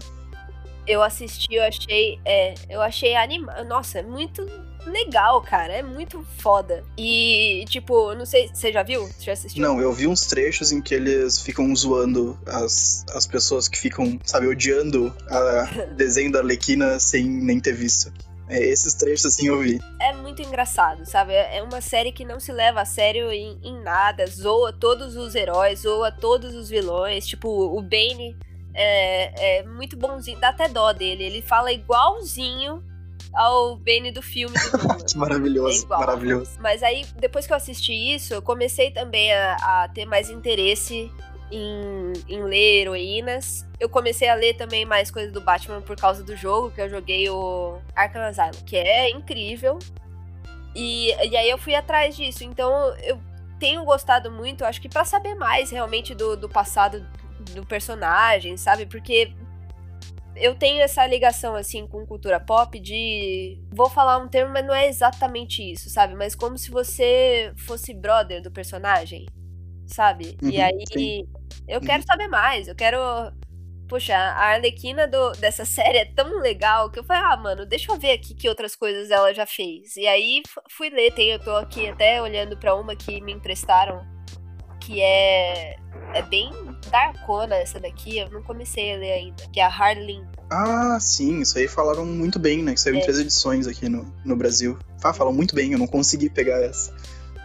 eu 0.84 1.02
assisti, 1.02 1.54
eu 1.54 1.62
achei. 1.62 2.20
É, 2.24 2.54
eu 2.68 2.82
achei 2.82 3.14
animado. 3.14 3.64
Nossa, 3.68 4.00
é 4.00 4.02
muito 4.02 4.44
legal, 4.86 5.40
cara. 5.42 5.72
É 5.72 5.82
muito 5.82 6.24
foda. 6.38 6.84
E, 6.96 7.64
tipo, 7.68 8.14
não 8.14 8.26
sei, 8.26 8.48
você 8.52 8.72
já 8.72 8.82
viu? 8.82 9.06
Você 9.06 9.24
já 9.24 9.32
assistiu? 9.32 9.62
Não, 9.62 9.80
eu 9.80 9.92
vi 9.92 10.06
uns 10.06 10.26
trechos 10.26 10.72
em 10.72 10.80
que 10.80 10.94
eles 10.94 11.40
ficam 11.40 11.74
zoando 11.74 12.38
as, 12.46 13.04
as 13.14 13.26
pessoas 13.26 13.68
que 13.68 13.78
ficam, 13.78 14.18
sabe, 14.24 14.46
odiando 14.46 15.14
a 15.28 15.64
desenho 15.94 16.32
da 16.32 16.40
Arlequina 16.40 16.98
sem 16.98 17.24
nem 17.24 17.60
ter 17.60 17.72
visto. 17.72 18.12
É, 18.48 18.60
esses 18.64 18.94
trechos, 18.94 19.26
assim, 19.26 19.46
eu 19.46 19.60
vi. 19.60 19.80
É 20.00 20.12
muito 20.12 20.42
engraçado, 20.42 21.06
sabe? 21.06 21.32
É, 21.32 21.58
é 21.58 21.62
uma 21.62 21.80
série 21.80 22.10
que 22.10 22.24
não 22.24 22.40
se 22.40 22.50
leva 22.50 22.80
a 22.80 22.84
sério 22.84 23.30
em, 23.30 23.58
em 23.62 23.80
nada. 23.80 24.26
Zoa 24.26 24.72
todos 24.72 25.14
os 25.14 25.36
heróis, 25.36 25.80
zoa 25.80 26.10
todos 26.10 26.54
os 26.54 26.68
vilões. 26.68 27.26
Tipo, 27.26 27.48
o 27.48 27.80
Bane 27.80 28.36
é, 28.74 29.58
é 29.58 29.62
muito 29.62 29.96
bonzinho, 29.96 30.40
dá 30.40 30.48
até 30.48 30.68
dó 30.68 30.92
dele. 30.92 31.22
Ele 31.22 31.42
fala 31.42 31.72
igualzinho 31.72 32.82
ao 33.34 33.76
Benny 33.76 34.10
do 34.10 34.22
filme 34.22 34.54
do 34.54 35.18
maravilhoso, 35.18 35.84
é 35.84 35.88
maravilhoso. 35.88 36.50
Mas 36.60 36.82
aí, 36.82 37.06
depois 37.16 37.46
que 37.46 37.52
eu 37.52 37.56
assisti 37.56 37.92
isso, 37.92 38.34
eu 38.34 38.42
comecei 38.42 38.90
também 38.90 39.32
a, 39.32 39.56
a 39.84 39.88
ter 39.88 40.04
mais 40.04 40.30
interesse 40.30 41.10
em, 41.50 42.12
em, 42.28 42.42
ler 42.42 42.82
heroínas. 42.82 43.66
Eu 43.78 43.88
comecei 43.88 44.28
a 44.28 44.34
ler 44.34 44.54
também 44.54 44.84
mais 44.84 45.10
coisas 45.10 45.32
do 45.32 45.40
Batman 45.40 45.80
por 45.80 45.96
causa 45.96 46.22
do 46.22 46.36
jogo, 46.36 46.70
que 46.70 46.80
eu 46.80 46.88
joguei 46.88 47.28
o 47.28 47.78
Arkham 47.94 48.22
Asylum, 48.22 48.64
que 48.64 48.76
é 48.76 49.10
incrível. 49.10 49.78
E, 50.74 51.08
e 51.08 51.36
aí 51.36 51.50
eu 51.50 51.58
fui 51.58 51.74
atrás 51.74 52.16
disso. 52.16 52.44
Então 52.44 52.94
eu 52.98 53.18
tenho 53.58 53.84
gostado 53.84 54.30
muito, 54.30 54.64
acho 54.64 54.80
que 54.80 54.88
para 54.88 55.04
saber 55.04 55.34
mais 55.34 55.70
realmente 55.70 56.14
do, 56.14 56.36
do 56.36 56.48
passado 56.48 57.06
do 57.54 57.64
personagem, 57.64 58.56
sabe? 58.56 58.86
Porque 58.86 59.32
eu 60.36 60.54
tenho 60.54 60.80
essa 60.80 61.06
ligação, 61.06 61.54
assim, 61.54 61.86
com 61.86 62.06
cultura 62.06 62.40
pop 62.40 62.78
de. 62.78 63.58
Vou 63.70 63.88
falar 63.88 64.18
um 64.18 64.28
termo, 64.28 64.52
mas 64.52 64.66
não 64.66 64.74
é 64.74 64.88
exatamente 64.88 65.62
isso, 65.62 65.90
sabe? 65.90 66.14
Mas 66.14 66.34
como 66.34 66.56
se 66.56 66.70
você 66.70 67.52
fosse 67.66 67.92
brother 67.92 68.42
do 68.42 68.50
personagem, 68.50 69.26
sabe? 69.86 70.36
Uhum, 70.42 70.50
e 70.50 70.60
aí 70.60 70.84
sim. 70.92 71.28
eu 71.68 71.80
quero 71.80 72.02
saber 72.04 72.28
mais, 72.28 72.68
eu 72.68 72.74
quero. 72.74 72.98
Poxa, 73.88 74.14
a 74.14 74.52
Arlequina 74.52 75.08
do, 75.08 75.32
dessa 75.32 75.64
série 75.66 75.98
é 75.98 76.04
tão 76.04 76.38
legal 76.38 76.90
que 76.90 77.00
eu 77.00 77.04
falei, 77.04 77.22
ah, 77.24 77.36
mano, 77.36 77.66
deixa 77.66 77.90
eu 77.90 77.98
ver 77.98 78.12
aqui 78.12 78.34
que 78.34 78.48
outras 78.48 78.76
coisas 78.76 79.10
ela 79.10 79.34
já 79.34 79.44
fez. 79.46 79.96
E 79.96 80.06
aí 80.06 80.42
fui 80.70 80.90
ler, 80.90 81.12
tem, 81.12 81.30
eu 81.30 81.40
tô 81.40 81.56
aqui 81.56 81.88
até 81.88 82.22
olhando 82.22 82.56
para 82.56 82.74
uma 82.74 82.94
que 82.94 83.20
me 83.20 83.32
emprestaram 83.32 84.06
que 84.80 85.00
é 85.00 85.76
é 86.14 86.22
bem 86.22 86.50
darkona 86.90 87.56
essa 87.56 87.78
daqui, 87.78 88.18
eu 88.18 88.30
não 88.30 88.42
comecei 88.42 88.94
a 88.94 88.98
ler 88.98 89.12
ainda, 89.12 89.46
que 89.52 89.60
é 89.60 89.64
a 89.64 89.68
Harleen. 89.68 90.24
Ah, 90.50 90.98
sim, 91.00 91.40
isso 91.40 91.58
aí 91.58 91.68
falaram 91.68 92.04
muito 92.04 92.38
bem, 92.38 92.62
né? 92.62 92.74
Que 92.74 92.80
saiu 92.80 92.96
é. 92.96 92.98
em 92.98 93.02
três 93.02 93.18
edições 93.18 93.66
aqui 93.66 93.88
no, 93.88 94.12
no 94.24 94.36
Brasil. 94.36 94.78
Ah, 95.02 95.12
falam 95.12 95.32
muito 95.32 95.54
bem, 95.54 95.72
eu 95.72 95.78
não 95.78 95.86
consegui 95.86 96.28
pegar 96.28 96.60
essa. 96.62 96.94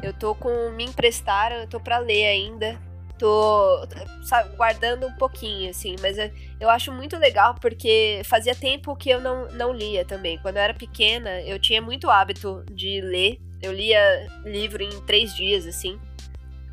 Eu 0.02 0.14
tô 0.14 0.36
com. 0.36 0.72
Me 0.72 0.86
emprestaram, 0.86 1.58
eu 1.58 1.68
tô 1.68 1.80
pra 1.80 2.00
ler 2.00 2.26
ainda. 2.26 2.80
Tô 3.18 3.88
sabe, 4.24 4.56
guardando 4.58 5.08
um 5.08 5.14
pouquinho, 5.14 5.70
assim, 5.70 5.96
mas 6.02 6.18
eu, 6.18 6.30
eu 6.60 6.70
acho 6.70 6.92
muito 6.92 7.16
legal 7.16 7.56
porque 7.62 8.22
fazia 8.26 8.54
tempo 8.54 8.94
que 8.94 9.10
eu 9.10 9.22
não, 9.22 9.48
não 9.52 9.72
lia 9.72 10.04
também. 10.04 10.38
Quando 10.40 10.58
eu 10.58 10.64
era 10.64 10.74
pequena, 10.74 11.42
eu 11.42 11.58
tinha 11.58 11.82
muito 11.82 12.10
hábito 12.10 12.66
de 12.72 13.00
ler. 13.00 13.40
Eu 13.62 13.72
lia 13.72 14.28
livro 14.44 14.84
em 14.84 15.02
três 15.02 15.34
dias, 15.34 15.66
assim. 15.66 15.98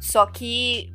Só 0.01 0.27
que 0.27 0.92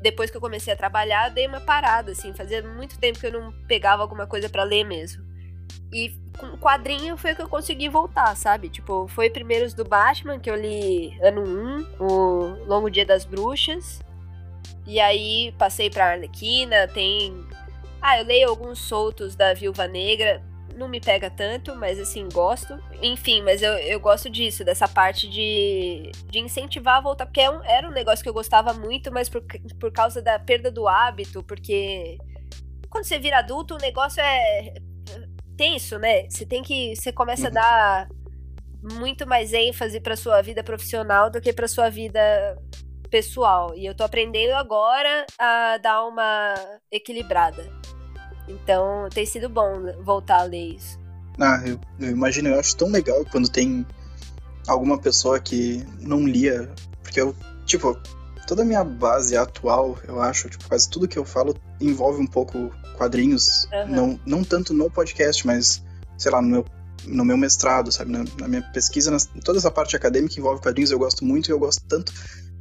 depois 0.00 0.30
que 0.30 0.36
eu 0.36 0.40
comecei 0.40 0.72
a 0.72 0.76
trabalhar, 0.76 1.28
dei 1.28 1.46
uma 1.46 1.60
parada, 1.60 2.12
assim. 2.12 2.32
Fazia 2.32 2.62
muito 2.62 2.98
tempo 2.98 3.18
que 3.18 3.26
eu 3.26 3.32
não 3.32 3.52
pegava 3.66 4.02
alguma 4.02 4.26
coisa 4.26 4.48
para 4.48 4.64
ler 4.64 4.84
mesmo. 4.84 5.24
E 5.92 6.14
com 6.38 6.56
quadrinho 6.56 7.16
foi 7.16 7.34
que 7.34 7.42
eu 7.42 7.48
consegui 7.48 7.88
voltar, 7.88 8.34
sabe? 8.36 8.68
Tipo, 8.68 9.06
foi 9.08 9.28
primeiro 9.28 9.66
os 9.66 9.74
do 9.74 9.84
Batman, 9.84 10.38
que 10.38 10.50
eu 10.50 10.54
li 10.54 11.18
ano 11.22 11.42
1, 11.42 12.02
o 12.04 12.64
Longo 12.66 12.90
Dia 12.90 13.04
das 13.04 13.24
Bruxas. 13.24 14.00
E 14.86 14.98
aí 14.98 15.52
passei 15.58 15.90
pra 15.90 16.12
Arlequina, 16.12 16.88
tem. 16.88 17.46
Ah, 18.00 18.18
eu 18.18 18.24
leio 18.24 18.48
alguns 18.48 18.78
soltos 18.78 19.36
da 19.36 19.52
Viúva 19.52 19.86
Negra 19.86 20.42
não 20.80 20.88
me 20.88 21.00
pega 21.00 21.30
tanto, 21.30 21.76
mas 21.76 22.00
assim, 22.00 22.26
gosto. 22.32 22.76
Enfim, 23.02 23.42
mas 23.42 23.62
eu, 23.62 23.74
eu 23.74 24.00
gosto 24.00 24.30
disso, 24.30 24.64
dessa 24.64 24.88
parte 24.88 25.28
de, 25.28 26.10
de 26.26 26.38
incentivar 26.40 26.96
a 26.96 27.00
voltar, 27.00 27.26
porque 27.26 27.40
é 27.40 27.50
um, 27.50 27.62
era 27.62 27.86
um 27.86 27.92
negócio 27.92 28.22
que 28.22 28.28
eu 28.28 28.34
gostava 28.34 28.72
muito, 28.72 29.12
mas 29.12 29.28
por, 29.28 29.42
por 29.78 29.92
causa 29.92 30.22
da 30.22 30.38
perda 30.38 30.70
do 30.70 30.88
hábito, 30.88 31.42
porque 31.42 32.16
quando 32.88 33.04
você 33.04 33.18
vira 33.18 33.38
adulto, 33.38 33.74
o 33.74 33.78
negócio 33.78 34.20
é 34.22 34.74
tenso, 35.56 35.98
né? 35.98 36.28
Você 36.28 36.46
tem 36.46 36.62
que. 36.62 36.96
Você 36.96 37.12
começa 37.12 37.46
a 37.46 37.48
uhum. 37.48 37.54
dar 37.54 38.08
muito 38.98 39.26
mais 39.26 39.52
ênfase 39.52 40.00
para 40.00 40.16
sua 40.16 40.40
vida 40.40 40.64
profissional 40.64 41.30
do 41.30 41.40
que 41.40 41.52
para 41.52 41.68
sua 41.68 41.90
vida 41.90 42.58
pessoal. 43.10 43.74
E 43.76 43.84
eu 43.84 43.94
tô 43.94 44.02
aprendendo 44.02 44.54
agora 44.54 45.26
a 45.38 45.76
dar 45.76 46.06
uma 46.06 46.54
equilibrada. 46.90 47.62
Então 48.50 49.08
tem 49.12 49.24
sido 49.24 49.48
bom 49.48 49.92
voltar 50.02 50.40
a 50.40 50.44
ler 50.44 50.76
isso. 50.76 50.98
Ah, 51.38 51.62
eu, 51.64 51.78
eu 51.98 52.10
imagino, 52.10 52.48
eu 52.48 52.58
acho 52.58 52.76
tão 52.76 52.88
legal 52.88 53.24
quando 53.30 53.48
tem 53.48 53.86
alguma 54.66 54.98
pessoa 54.98 55.40
que 55.40 55.86
não 56.00 56.26
lia, 56.26 56.70
porque 57.02 57.20
eu, 57.20 57.34
tipo, 57.64 57.96
toda 58.46 58.62
a 58.62 58.64
minha 58.64 58.84
base 58.84 59.36
atual, 59.36 59.98
eu 60.06 60.20
acho, 60.20 60.50
tipo, 60.50 60.68
quase 60.68 60.88
tudo 60.90 61.08
que 61.08 61.18
eu 61.18 61.24
falo 61.24 61.54
envolve 61.80 62.20
um 62.20 62.26
pouco 62.26 62.70
quadrinhos, 62.96 63.66
uhum. 63.72 63.88
não, 63.88 64.20
não 64.26 64.44
tanto 64.44 64.74
no 64.74 64.90
podcast, 64.90 65.46
mas, 65.46 65.82
sei 66.18 66.30
lá, 66.30 66.42
no 66.42 66.48
meu, 66.48 66.64
no 67.06 67.24
meu 67.24 67.36
mestrado, 67.36 67.90
sabe, 67.90 68.12
na, 68.12 68.24
na 68.38 68.48
minha 68.48 68.62
pesquisa, 68.72 69.10
na, 69.10 69.18
toda 69.42 69.58
essa 69.58 69.70
parte 69.70 69.96
acadêmica 69.96 70.38
envolve 70.38 70.60
quadrinhos, 70.60 70.90
eu 70.90 70.98
gosto 70.98 71.24
muito 71.24 71.48
e 71.48 71.52
eu 71.52 71.58
gosto 71.58 71.82
tanto 71.88 72.12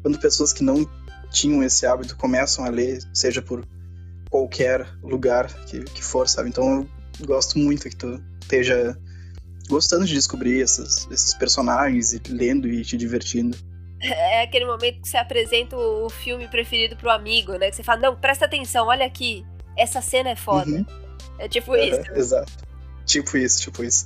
quando 0.01 0.17
pessoas 0.19 0.53
que 0.53 0.63
não 0.63 0.87
tinham 1.31 1.61
esse 1.63 1.85
hábito 1.85 2.15
começam 2.15 2.63
a 2.63 2.69
ler, 2.69 2.99
seja 3.13 3.41
por 3.41 3.65
qualquer 4.29 4.87
lugar 5.01 5.47
que, 5.65 5.83
que 5.83 6.03
for, 6.03 6.27
sabe? 6.27 6.49
Então 6.49 6.87
eu 7.19 7.25
gosto 7.25 7.57
muito 7.57 7.89
que 7.89 7.95
tu 7.95 8.21
esteja 8.41 8.97
gostando 9.67 10.05
de 10.05 10.13
descobrir 10.13 10.61
essas, 10.61 11.07
esses 11.11 11.33
personagens 11.33 12.13
e 12.13 12.21
lendo 12.27 12.67
e 12.67 12.83
te 12.83 12.97
divertindo. 12.97 13.57
É 14.01 14.43
aquele 14.43 14.65
momento 14.65 15.01
que 15.01 15.09
você 15.09 15.17
apresenta 15.17 15.75
o 15.75 16.09
filme 16.09 16.47
preferido 16.47 16.95
pro 16.95 17.09
amigo, 17.09 17.53
né? 17.57 17.69
Que 17.69 17.75
você 17.75 17.83
fala, 17.83 17.99
não, 17.99 18.15
presta 18.15 18.45
atenção, 18.45 18.87
olha 18.87 19.05
aqui, 19.05 19.45
essa 19.77 20.01
cena 20.01 20.29
é 20.29 20.35
foda. 20.35 20.71
Uhum. 20.71 20.85
É 21.37 21.49
tipo 21.49 21.75
é, 21.75 21.89
isso. 21.89 22.11
Exato. 22.13 22.51
Tipo 23.05 23.37
isso, 23.37 23.61
tipo 23.61 23.83
isso. 23.83 24.05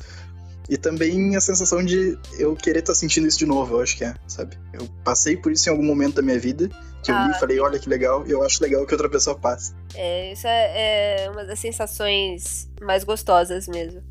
E 0.69 0.77
também 0.77 1.35
a 1.35 1.41
sensação 1.41 1.83
de 1.83 2.17
eu 2.39 2.55
querer 2.55 2.79
estar 2.79 2.93
tá 2.93 2.99
sentindo 2.99 3.27
isso 3.27 3.37
de 3.37 3.45
novo, 3.45 3.75
eu 3.75 3.81
acho 3.81 3.97
que 3.97 4.03
é, 4.03 4.15
sabe? 4.27 4.57
Eu 4.71 4.87
passei 5.03 5.37
por 5.37 5.51
isso 5.51 5.67
em 5.67 5.71
algum 5.71 5.83
momento 5.83 6.15
da 6.15 6.21
minha 6.21 6.39
vida, 6.39 6.69
que 7.03 7.11
eu 7.11 7.15
ah, 7.15 7.27
li 7.27 7.31
e 7.31 7.39
falei, 7.39 7.59
olha 7.59 7.77
que 7.77 7.89
legal, 7.89 8.25
e 8.25 8.31
eu 8.31 8.43
acho 8.43 8.61
legal 8.63 8.85
que 8.85 8.93
outra 8.93 9.09
pessoa 9.09 9.37
passe. 9.37 9.75
É, 9.93 10.31
isso 10.31 10.47
é, 10.47 11.25
é 11.25 11.29
uma 11.29 11.43
das 11.43 11.59
sensações 11.59 12.69
mais 12.81 13.03
gostosas 13.03 13.67
mesmo. 13.67 14.01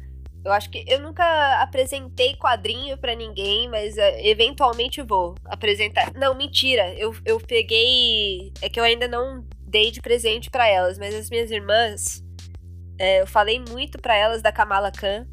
Eu 0.45 0.53
acho 0.53 0.71
que 0.71 0.85
eu 0.89 1.01
nunca 1.01 1.63
apresentei 1.63 2.35
quadrinho 2.37 2.99
para 2.99 3.15
ninguém, 3.15 3.69
mas 3.69 3.95
uh, 3.95 4.19
eventualmente 4.19 5.01
vou 5.01 5.37
apresentar. 5.45 6.13
Não, 6.15 6.35
mentira. 6.35 6.93
Eu, 6.95 7.15
eu 7.25 7.39
peguei. 7.39 8.53
É 8.61 8.69
que 8.69 8.81
eu 8.81 8.83
ainda 8.83 9.07
não 9.07 9.47
dei 9.61 9.93
de 9.93 10.01
presente 10.01 10.51
para 10.51 10.67
elas, 10.67 10.99
mas 10.99 11.15
as 11.15 11.31
minhas 11.31 11.51
irmãs. 11.51 12.25
É, 12.99 13.21
eu 13.21 13.27
falei 13.27 13.63
muito 13.71 13.99
para 14.01 14.17
elas 14.17 14.43
da 14.43 14.51
Kamala 14.51 14.91
Khan 14.91 15.27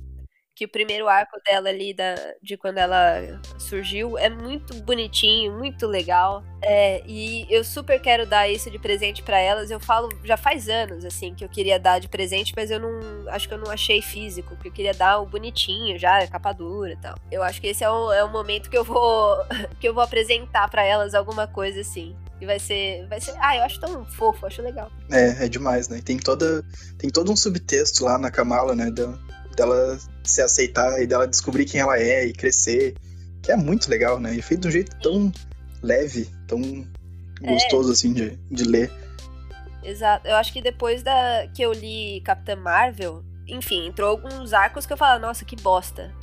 que 0.59 0.65
o 0.65 0.69
primeiro 0.69 1.07
arco 1.07 1.39
dela 1.41 1.69
ali, 1.69 1.93
da, 1.93 2.15
de 2.43 2.57
quando 2.57 2.79
ela 2.79 3.39
surgiu, 3.57 4.17
é 4.17 4.29
muito 4.29 4.73
bonitinho, 4.81 5.53
muito 5.53 5.87
legal. 5.87 6.43
É, 6.61 7.01
e 7.07 7.47
eu 7.49 7.63
super 7.63 7.97
quero 8.01 8.25
dar 8.27 8.49
isso 8.49 8.69
de 8.69 8.77
presente 8.77 9.23
para 9.23 9.39
elas. 9.39 9.71
Eu 9.71 9.79
falo 9.79 10.09
já 10.21 10.35
faz 10.35 10.67
anos, 10.67 11.05
assim, 11.05 11.33
que 11.33 11.45
eu 11.45 11.47
queria 11.47 11.79
dar 11.79 11.99
de 11.99 12.09
presente, 12.09 12.51
mas 12.57 12.69
eu 12.69 12.77
não. 12.77 13.29
Acho 13.29 13.47
que 13.47 13.53
eu 13.53 13.57
não 13.57 13.71
achei 13.71 14.01
físico, 14.01 14.49
porque 14.55 14.67
eu 14.67 14.73
queria 14.73 14.93
dar 14.93 15.21
o 15.21 15.25
bonitinho 15.25 15.97
já, 15.97 16.27
capa 16.27 16.51
dura 16.51 16.91
e 16.91 16.97
tal. 16.97 17.15
Eu 17.31 17.41
acho 17.41 17.61
que 17.61 17.67
esse 17.67 17.85
é 17.85 17.89
o, 17.89 18.11
é 18.11 18.21
o 18.21 18.29
momento 18.29 18.69
que 18.69 18.77
eu 18.77 18.83
vou. 18.83 19.37
que 19.79 19.87
eu 19.87 19.93
vou 19.93 20.03
apresentar 20.03 20.69
para 20.69 20.83
elas 20.83 21.13
alguma 21.13 21.47
coisa 21.47 21.79
assim. 21.79 22.17
E 22.41 22.45
vai 22.45 22.59
ser, 22.59 23.07
vai 23.07 23.21
ser. 23.21 23.33
Ah, 23.39 23.55
eu 23.55 23.63
acho 23.63 23.79
tão 23.79 24.03
fofo, 24.03 24.45
acho 24.45 24.61
legal. 24.61 24.91
É, 25.09 25.45
é 25.45 25.47
demais, 25.47 25.87
né? 25.87 26.01
Tem 26.03 26.17
toda. 26.17 26.65
Tem 26.97 27.09
todo 27.09 27.31
um 27.31 27.35
subtexto 27.37 28.03
lá 28.03 28.17
na 28.17 28.29
Kamala, 28.29 28.75
né? 28.75 28.91
Da, 28.91 29.17
dela 29.55 29.97
se 30.23 30.41
aceitar 30.41 31.01
e 31.01 31.07
dela 31.07 31.27
descobrir 31.27 31.65
quem 31.65 31.81
ela 31.81 31.97
é 31.97 32.25
e 32.25 32.33
crescer. 32.33 32.95
Que 33.41 33.51
é 33.51 33.55
muito 33.55 33.89
legal, 33.89 34.19
né? 34.19 34.35
E 34.35 34.41
feito 34.41 34.61
de 34.61 34.67
um 34.67 34.71
jeito 34.71 34.95
tão 35.01 35.31
leve, 35.81 36.29
tão 36.47 36.59
é. 37.41 37.53
gostoso, 37.53 37.91
assim, 37.91 38.13
de, 38.13 38.37
de 38.51 38.63
ler. 38.63 38.91
Exato. 39.83 40.27
Eu 40.27 40.35
acho 40.35 40.51
que 40.51 40.61
depois 40.61 41.01
da 41.03 41.47
que 41.53 41.61
eu 41.61 41.71
li 41.71 42.21
Capitã 42.21 42.55
Marvel, 42.55 43.23
enfim, 43.47 43.87
entrou 43.87 44.09
alguns 44.09 44.53
arcos 44.53 44.85
que 44.85 44.93
eu 44.93 44.97
falava, 44.97 45.19
nossa, 45.19 45.45
que 45.45 45.55
bosta. 45.55 46.13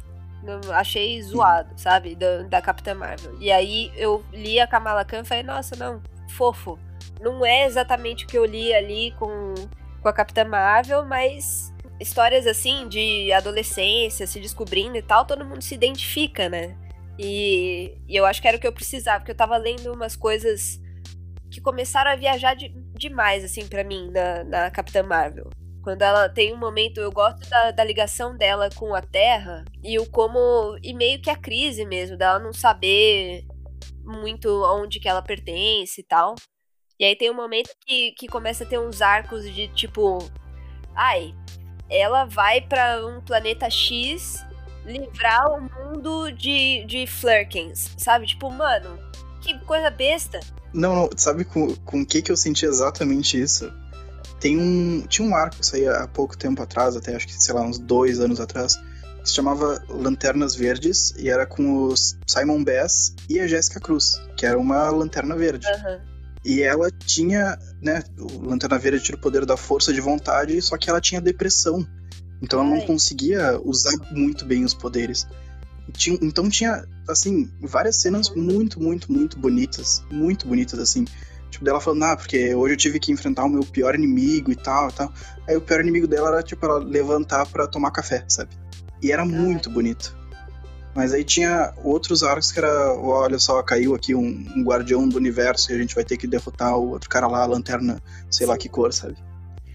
Eu 0.45 0.73
achei 0.73 1.21
zoado, 1.23 1.71
sabe? 1.77 2.15
Da, 2.15 2.43
da 2.43 2.63
Capitã 2.63 2.95
Marvel. 2.95 3.37
E 3.41 3.51
aí 3.51 3.91
eu 3.97 4.25
li 4.33 4.61
a 4.61 4.67
Kamala 4.67 5.05
Khan 5.05 5.23
e 5.23 5.25
falei, 5.25 5.43
nossa, 5.43 5.75
não, 5.75 6.01
fofo. 6.37 6.79
Não 7.21 7.45
é 7.45 7.67
exatamente 7.67 8.25
o 8.25 8.29
que 8.29 8.39
eu 8.39 8.45
li 8.45 8.73
ali 8.73 9.13
com, 9.19 9.55
com 10.01 10.09
a 10.09 10.13
Capitã 10.13 10.45
Marvel, 10.45 11.05
mas 11.05 11.73
histórias 12.01 12.47
assim 12.47 12.89
de 12.89 13.33
adolescência, 13.33 14.27
se 14.27 14.41
descobrindo 14.41 14.97
e 14.97 15.03
tal, 15.03 15.25
todo 15.25 15.45
mundo 15.45 15.63
se 15.63 15.75
identifica, 15.75 16.49
né? 16.49 16.77
E, 17.19 17.97
e, 18.07 18.15
eu 18.17 18.27
acho 18.27 18.43
que 18.43 18.49
era 18.49 18.57
o 18.57 18.61
que 18.61 18.67
eu 18.67 18.73
precisava, 18.73 19.21
porque 19.21 19.33
eu 19.33 19.37
tava 19.37 19.57
lendo 19.57 19.93
umas 19.93 20.15
coisas 20.15 20.81
que 21.51 21.61
começaram 21.61 22.11
a 22.11 22.17
viajar 22.17 22.55
de, 22.55 22.69
demais, 22.95 23.45
assim, 23.45 23.67
para 23.67 23.83
mim, 23.83 24.11
na, 24.11 24.45
na 24.45 24.71
Capitã 24.71 25.03
Marvel. 25.03 25.49
Quando 25.83 26.03
ela 26.03 26.29
tem 26.29 26.53
um 26.53 26.59
momento, 26.59 27.01
eu 27.01 27.11
gosto 27.13 27.49
da, 27.49 27.71
da, 27.71 27.85
ligação 27.85 28.37
dela 28.37 28.69
com 28.75 28.95
a 28.95 29.01
Terra 29.01 29.65
e 29.85 29.99
o 29.99 30.07
como. 30.11 30.77
E 30.83 30.93
meio 30.93 31.23
que 31.23 31.31
a 31.31 31.37
crise 31.37 31.87
mesmo, 31.87 32.17
dela 32.17 32.41
não 32.41 32.53
saber 32.53 33.45
muito 34.05 34.49
onde 34.65 34.99
que 34.99 35.09
ela 35.09 35.23
pertence 35.23 36.01
e 36.01 36.05
tal. 36.05 36.35
E 36.99 37.05
aí 37.05 37.15
tem 37.15 37.31
um 37.31 37.37
momento 37.37 37.71
que, 37.87 38.13
que 38.13 38.27
começa 38.27 38.65
a 38.65 38.67
ter 38.67 38.81
uns 38.81 39.01
arcos 39.01 39.45
de 39.55 39.69
tipo. 39.69 40.19
Ai, 40.95 41.33
ela 41.89 42.25
vai 42.25 42.61
para 42.61 43.07
um 43.07 43.21
planeta 43.21 43.71
X 43.71 44.45
livrar 44.85 45.51
o 45.53 45.61
mundo 45.61 46.31
de, 46.31 46.85
de 46.85 47.07
Flurkins, 47.07 47.91
sabe? 47.99 48.27
Tipo, 48.27 48.51
mano, 48.51 48.99
que 49.41 49.59
coisa 49.61 49.91
besta. 49.91 50.41
Não, 50.73 50.95
não, 50.95 51.11
sabe 51.17 51.45
com, 51.45 51.75
com 51.77 52.05
que 52.05 52.23
que 52.23 52.31
eu 52.31 52.37
senti 52.37 52.67
exatamente 52.67 53.41
isso? 53.41 53.73
Tem 54.41 54.57
um. 54.57 55.07
Tinha 55.09 55.27
um 55.27 55.35
arco 55.35 55.57
que 55.57 55.67
saía 55.67 55.93
há 55.93 56.09
pouco 56.09 56.37
tempo 56.37 56.63
atrás, 56.63 56.97
até 56.97 57.15
acho 57.17 57.27
que, 57.27 57.33
sei 57.33 57.55
lá, 57.55 57.63
uns 57.63 57.79
dois 57.79 58.21
anos 58.21 58.41
atrás, 58.41 58.77
que 58.77 59.29
se 59.29 59.35
chamava 59.35 59.83
Lanternas 59.89 60.55
Verdes, 60.55 61.15
e 61.17 61.31
era 61.31 61.47
com 61.47 61.85
os 61.85 62.19
Simon 62.27 62.63
Bass 62.63 63.15
e 63.29 63.41
a 63.41 63.47
Jéssica 63.47 63.81
Cruz, 63.81 64.21
que 64.37 64.45
era 64.45 64.59
uma 64.59 64.91
lanterna 64.91 65.35
verde. 65.37 65.67
Uhum. 65.67 66.16
E 66.47 66.63
ela 66.63 66.89
tinha, 66.93 67.59
né, 67.83 68.05
o 68.17 68.47
Lanterna 68.47 68.79
Verde 68.79 69.03
tinha 69.03 69.19
o 69.19 69.21
poder 69.21 69.45
da 69.45 69.57
força 69.57 69.93
de 69.93 70.01
vontade, 70.01 70.63
só 70.63 70.79
que 70.79 70.89
ela 70.89 71.01
tinha 71.01 71.21
depressão. 71.21 71.85
Então 72.41 72.61
ela 72.61 72.69
não 72.69 72.81
conseguia 72.83 73.61
usar 73.65 73.93
muito 74.13 74.45
bem 74.45 74.65
os 74.65 74.73
poderes. 74.73 75.27
Tinha, 75.93 76.17
então 76.23 76.49
tinha, 76.49 76.87
assim, 77.09 77.51
várias 77.61 77.97
cenas 78.01 78.31
muito, 78.31 78.81
muito, 78.81 79.11
muito 79.11 79.37
bonitas. 79.37 80.05
Muito 80.09 80.47
bonitas, 80.47 80.79
assim. 80.79 81.05
Tipo, 81.51 81.65
dela 81.65 81.81
falando, 81.81 82.05
ah, 82.05 82.17
porque 82.17 82.55
hoje 82.55 82.75
eu 82.75 82.79
tive 82.79 83.01
que 83.01 83.11
enfrentar 83.11 83.45
o 83.45 83.49
meu 83.49 83.65
pior 83.65 83.97
inimigo 83.97 84.53
e 84.53 84.57
tal, 84.57 84.89
e 84.89 84.93
tal. 84.93 85.13
Aí 85.49 85.57
o 85.57 85.61
pior 85.61 85.81
inimigo 85.81 86.07
dela 86.07 86.29
era, 86.29 86.43
tipo, 86.45 86.65
ela 86.65 86.79
levantar 86.79 87.45
para 87.47 87.67
tomar 87.67 87.91
café, 87.91 88.25
sabe? 88.29 88.51
E 89.03 89.11
era 89.11 89.25
muito 89.25 89.69
bonito. 89.69 90.17
Mas 90.97 91.13
aí 91.13 91.23
tinha 91.23 91.75
outros 91.85 92.23
arcos 92.23 92.51
que 92.51 92.59
era, 92.59 92.95
olha 92.95 93.39
só, 93.39 93.63
caiu 93.63 93.95
aqui 93.95 94.15
um, 94.15 94.47
um, 94.57 94.65
guardião 94.65 95.07
do 95.07 95.19
universo 95.19 95.71
e 95.71 95.75
a 95.75 95.79
gente 95.79 95.95
vai 95.95 96.03
ter 96.03 96.17
que 96.17 96.27
derrotar 96.27 96.75
o 96.75 96.89
outro 96.89 97.11
cara 97.11 97.27
lá, 97.27 97.43
a 97.43 97.47
lanterna, 97.47 98.03
sei 98.31 98.47
Sim. 98.47 98.51
lá 98.51 98.57
que 98.57 98.67
cor, 98.67 98.91
sabe? 98.95 99.15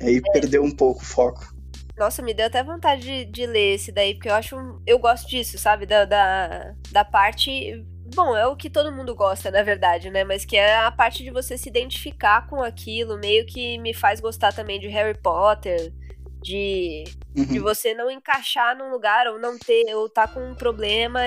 Aí 0.01 0.17
é. 0.17 0.32
perdeu 0.34 0.63
um 0.63 0.72
pouco 0.72 1.03
o 1.03 1.05
foco. 1.05 1.53
Nossa, 1.95 2.24
me 2.24 2.34
deu 2.34 2.47
até 2.47 2.63
vontade 2.63 3.03
de, 3.03 3.26
de 3.26 3.45
ler 3.45 3.76
esse 3.76 3.91
daí, 3.91 4.15
porque 4.15 4.30
eu 4.30 4.34
acho. 4.34 4.82
Eu 4.88 4.97
gosto 4.97 5.30
disso, 5.30 5.59
sabe? 5.59 5.86
Da, 5.86 6.05
da, 6.05 6.74
da 6.91 7.05
parte. 7.05 7.86
Bom, 8.15 8.36
é 8.36 8.47
o 8.47 8.55
que 8.55 8.67
todo 8.67 8.91
mundo 8.91 9.13
gosta, 9.13 9.51
na 9.51 9.61
verdade, 9.61 10.09
né? 10.09 10.24
Mas 10.24 10.43
que 10.43 10.57
é 10.57 10.76
a 10.76 10.91
parte 10.91 11.24
de 11.24 11.30
você 11.30 11.55
se 11.55 11.69
identificar 11.69 12.47
com 12.47 12.63
aquilo, 12.63 13.19
meio 13.19 13.45
que 13.45 13.78
me 13.78 13.93
faz 13.93 14.19
gostar 14.19 14.51
também 14.51 14.80
de 14.80 14.88
Harry 14.88 15.15
Potter, 15.15 15.93
de, 16.42 17.04
uhum. 17.36 17.46
de 17.46 17.60
você 17.60 17.94
não 17.94 18.10
encaixar 18.10 18.78
num 18.78 18.89
lugar 18.92 19.28
ou 19.28 19.39
não 19.39 19.58
ter, 19.58 19.94
ou 19.96 20.10
tá 20.10 20.28
com 20.28 20.52
um 20.52 20.56
problema 20.56 21.22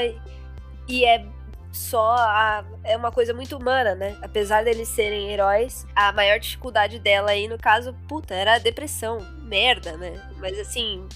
e 0.89 1.05
é 1.05 1.25
só 1.73 2.13
a, 2.13 2.65
é 2.85 2.97
uma 2.97 3.11
coisa 3.11 3.35
muito 3.35 3.57
humana, 3.57 3.95
né? 3.95 4.17
Apesar 4.23 4.65
deles 4.65 4.89
serem 4.89 5.33
heróis, 5.33 5.85
a 5.95 6.13
maior 6.13 6.39
dificuldade 6.39 7.01
dela 7.01 7.31
aí, 7.31 7.49
no 7.49 7.59
caso, 7.59 7.93
puta, 8.09 8.33
era 8.33 8.55
a 8.55 8.59
depressão. 8.59 9.19
Merda, 9.43 9.97
né? 9.97 10.21
Mas 10.39 10.59
assim, 10.59 11.07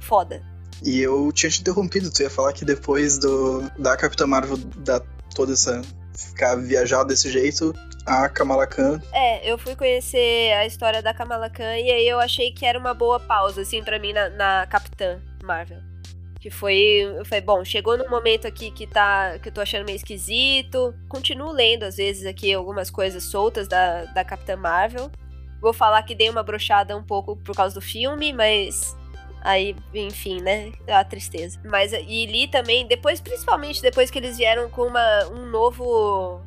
foda. 0.00 0.42
E 0.82 0.98
eu 0.98 1.30
tinha 1.32 1.50
te 1.50 1.60
interrompido, 1.60 2.10
tu 2.10 2.22
ia 2.22 2.30
falar 2.30 2.52
que 2.52 2.64
depois 2.64 3.18
do 3.18 3.62
da 3.78 3.96
Capitã 3.96 4.26
Marvel 4.26 4.56
dar 4.78 5.00
toda 5.34 5.52
essa 5.52 5.82
ficar 6.16 6.56
viajar 6.56 7.04
desse 7.04 7.30
jeito, 7.30 7.72
a 8.08 8.28
Kamala 8.28 8.66
Khan. 8.66 9.00
É, 9.12 9.50
eu 9.50 9.58
fui 9.58 9.76
conhecer 9.76 10.52
a 10.54 10.66
história 10.66 11.02
da 11.02 11.14
Kamala 11.14 11.50
Khan 11.50 11.76
e 11.76 11.90
aí 11.90 12.08
eu 12.08 12.18
achei 12.18 12.50
que 12.50 12.64
era 12.64 12.78
uma 12.78 12.94
boa 12.94 13.20
pausa, 13.20 13.62
assim, 13.62 13.82
para 13.82 13.98
mim 13.98 14.12
na, 14.12 14.28
na 14.30 14.66
Capitã 14.66 15.20
Marvel. 15.42 15.78
Que 16.40 16.50
foi, 16.50 17.04
falei, 17.24 17.40
bom, 17.40 17.64
chegou 17.64 17.98
num 17.98 18.08
momento 18.08 18.46
aqui 18.46 18.70
que 18.70 18.86
tá, 18.86 19.38
que 19.42 19.48
eu 19.48 19.52
tô 19.52 19.60
achando 19.60 19.84
meio 19.84 19.96
esquisito. 19.96 20.94
Continuo 21.08 21.50
lendo, 21.50 21.82
às 21.82 21.96
vezes, 21.96 22.24
aqui 22.26 22.52
algumas 22.54 22.90
coisas 22.90 23.24
soltas 23.24 23.66
da, 23.66 24.04
da 24.04 24.24
Capitã 24.24 24.56
Marvel. 24.56 25.10
Vou 25.60 25.72
falar 25.72 26.02
que 26.04 26.14
dei 26.14 26.30
uma 26.30 26.44
brochada 26.44 26.96
um 26.96 27.02
pouco 27.02 27.36
por 27.36 27.56
causa 27.56 27.74
do 27.74 27.80
filme, 27.80 28.32
mas 28.32 28.96
Aí, 29.40 29.76
enfim, 29.94 30.40
né? 30.40 30.72
A 30.88 31.04
tristeza. 31.04 31.60
Mas 31.64 31.92
e 31.92 32.26
li 32.26 32.48
também, 32.48 32.86
depois, 32.86 33.20
principalmente 33.20 33.80
depois 33.80 34.10
que 34.10 34.18
eles 34.18 34.36
vieram 34.36 34.68
com 34.68 34.82
uma, 34.82 35.26
um 35.28 35.46
novo. 35.46 36.42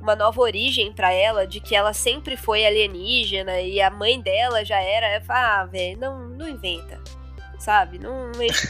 Uma 0.00 0.16
nova 0.16 0.40
origem 0.40 0.92
para 0.92 1.12
ela, 1.12 1.46
de 1.46 1.60
que 1.60 1.74
ela 1.76 1.92
sempre 1.92 2.36
foi 2.36 2.64
alienígena 2.64 3.60
e 3.60 3.80
a 3.80 3.90
mãe 3.90 4.20
dela 4.20 4.64
já 4.64 4.80
era. 4.80 5.22
Ah, 5.28 5.66
velho, 5.66 5.98
não, 5.98 6.28
não 6.28 6.48
inventa. 6.48 7.00
Sabe? 7.58 7.98
Não, 7.98 8.32
não 8.32 8.42
enche 8.42 8.68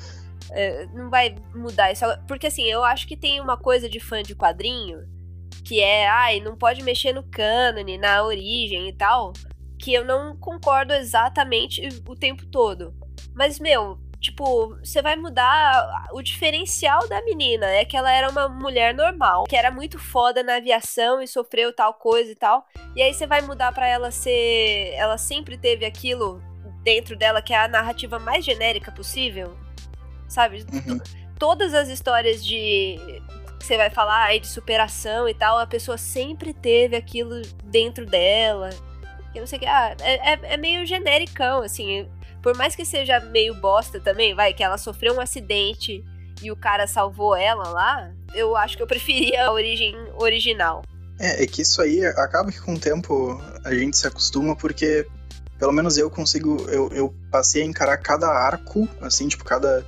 é, 0.50 0.86
Não 0.86 1.10
vai 1.10 1.36
mudar 1.54 1.92
isso. 1.92 2.04
Porque 2.26 2.46
assim, 2.46 2.64
eu 2.64 2.82
acho 2.82 3.06
que 3.06 3.16
tem 3.16 3.40
uma 3.40 3.58
coisa 3.58 3.88
de 3.88 4.00
fã 4.00 4.22
de 4.22 4.34
quadrinho 4.34 5.06
que 5.64 5.80
é, 5.80 6.08
ai, 6.08 6.40
não 6.40 6.56
pode 6.56 6.82
mexer 6.82 7.12
no 7.12 7.22
cânone, 7.22 7.98
na 7.98 8.24
origem 8.24 8.88
e 8.88 8.92
tal 8.92 9.32
que 9.80 9.94
eu 9.94 10.04
não 10.04 10.36
concordo 10.36 10.92
exatamente 10.92 11.88
o 12.06 12.14
tempo 12.14 12.46
todo. 12.46 12.94
Mas, 13.34 13.58
meu, 13.58 13.98
tipo, 14.20 14.76
você 14.76 15.00
vai 15.00 15.16
mudar 15.16 16.08
o 16.12 16.20
diferencial 16.20 17.08
da 17.08 17.22
menina, 17.24 17.66
é 17.66 17.84
que 17.84 17.96
ela 17.96 18.12
era 18.12 18.28
uma 18.28 18.48
mulher 18.48 18.94
normal, 18.94 19.44
que 19.44 19.56
era 19.56 19.70
muito 19.70 19.98
foda 19.98 20.42
na 20.42 20.56
aviação 20.56 21.22
e 21.22 21.26
sofreu 21.26 21.74
tal 21.74 21.94
coisa 21.94 22.30
e 22.30 22.34
tal. 22.34 22.66
E 22.94 23.02
aí 23.02 23.14
você 23.14 23.26
vai 23.26 23.40
mudar 23.40 23.72
para 23.72 23.88
ela 23.88 24.10
ser, 24.10 24.92
ela 24.94 25.16
sempre 25.16 25.56
teve 25.56 25.86
aquilo 25.86 26.42
dentro 26.82 27.16
dela 27.16 27.40
que 27.40 27.54
é 27.54 27.58
a 27.58 27.68
narrativa 27.68 28.18
mais 28.18 28.44
genérica 28.44 28.92
possível, 28.92 29.56
sabe? 30.28 30.66
Uhum. 30.72 31.00
Todas 31.38 31.72
as 31.72 31.88
histórias 31.88 32.44
de 32.44 32.98
você 33.58 33.76
vai 33.76 33.90
falar 33.90 34.24
aí 34.24 34.40
de 34.40 34.46
superação 34.46 35.28
e 35.28 35.34
tal, 35.34 35.58
a 35.58 35.66
pessoa 35.66 35.96
sempre 35.96 36.52
teve 36.52 36.96
aquilo 36.96 37.40
dentro 37.64 38.04
dela 38.04 38.70
que 39.32 39.38
não 39.38 39.46
sei 39.46 39.58
o 39.58 39.60
que. 39.60 39.66
Ah, 39.66 39.96
é, 40.00 40.32
é, 40.32 40.40
é 40.54 40.56
meio 40.56 40.84
genericão, 40.84 41.62
assim. 41.62 42.08
Por 42.42 42.56
mais 42.56 42.74
que 42.74 42.84
seja 42.84 43.20
meio 43.20 43.54
bosta 43.54 44.00
também, 44.00 44.34
vai, 44.34 44.52
que 44.52 44.62
ela 44.62 44.78
sofreu 44.78 45.14
um 45.14 45.20
acidente 45.20 46.04
e 46.42 46.50
o 46.50 46.56
cara 46.56 46.86
salvou 46.86 47.36
ela 47.36 47.68
lá, 47.68 48.10
eu 48.34 48.56
acho 48.56 48.76
que 48.76 48.82
eu 48.82 48.86
preferia 48.86 49.46
a 49.46 49.52
origem 49.52 49.94
original. 50.18 50.82
É, 51.18 51.44
é 51.44 51.46
que 51.46 51.62
isso 51.62 51.82
aí 51.82 52.04
acaba 52.04 52.50
que 52.50 52.60
com 52.60 52.74
o 52.74 52.78
tempo 52.78 53.38
a 53.62 53.74
gente 53.74 53.98
se 53.98 54.06
acostuma, 54.06 54.56
porque 54.56 55.06
pelo 55.60 55.72
menos 55.72 55.98
eu 55.98 56.10
consigo. 56.10 56.56
Eu, 56.70 56.88
eu 56.88 57.14
passei 57.30 57.62
a 57.62 57.66
encarar 57.66 57.98
cada 57.98 58.26
arco, 58.26 58.88
assim, 59.00 59.28
tipo, 59.28 59.44
cada. 59.44 59.86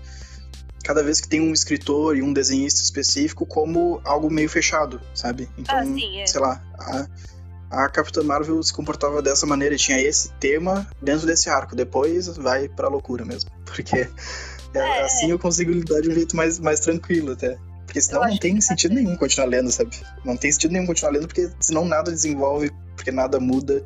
Cada 0.85 1.03
vez 1.03 1.21
que 1.21 1.29
tem 1.29 1.41
um 1.41 1.53
escritor 1.53 2.17
e 2.17 2.23
um 2.23 2.33
desenhista 2.33 2.83
específico 2.83 3.47
como 3.47 4.01
algo 4.05 4.29
meio 4.29 4.49
fechado, 4.49 5.01
sabe? 5.15 5.49
Então, 5.57 5.79
ah, 5.79 5.85
sim, 5.85 6.21
é. 6.21 6.27
sei 6.27 6.41
lá, 6.41 6.61
a, 6.77 7.07
a 7.73 7.89
Capitã 7.89 8.23
Marvel 8.23 8.63
se 8.63 8.73
comportava 8.73 9.23
dessa 9.23 9.47
maneira, 9.47 9.75
tinha 9.77 9.99
esse 9.99 10.31
tema 10.35 10.87
dentro 11.01 11.27
desse 11.27 11.49
arco, 11.49 11.75
depois 11.75 12.29
vai 12.37 12.69
pra 12.69 12.89
loucura 12.89 13.25
mesmo. 13.25 13.51
Porque 13.65 13.97
é, 14.75 14.79
é. 14.79 15.03
assim 15.03 15.31
eu 15.31 15.39
consigo 15.39 15.73
lidar 15.73 16.03
de 16.03 16.11
um 16.11 16.13
jeito 16.13 16.37
mais, 16.37 16.59
mais 16.59 16.81
tranquilo 16.81 17.33
até. 17.33 17.59
Porque 17.87 18.01
senão 18.01 18.27
não 18.27 18.39
tem 18.39 18.61
sentido 18.61 18.95
nenhum 18.95 19.17
continuar 19.17 19.49
lendo, 19.49 19.71
sabe? 19.71 19.91
Não 20.25 20.37
tem 20.37 20.53
sentido 20.53 20.73
nenhum 20.73 20.87
continuar 20.87 21.13
lendo, 21.13 21.27
porque 21.27 21.51
senão 21.61 21.85
nada 21.85 22.11
desenvolve, 22.11 22.71
porque 22.95 23.11
nada 23.11 23.41
muda. 23.41 23.85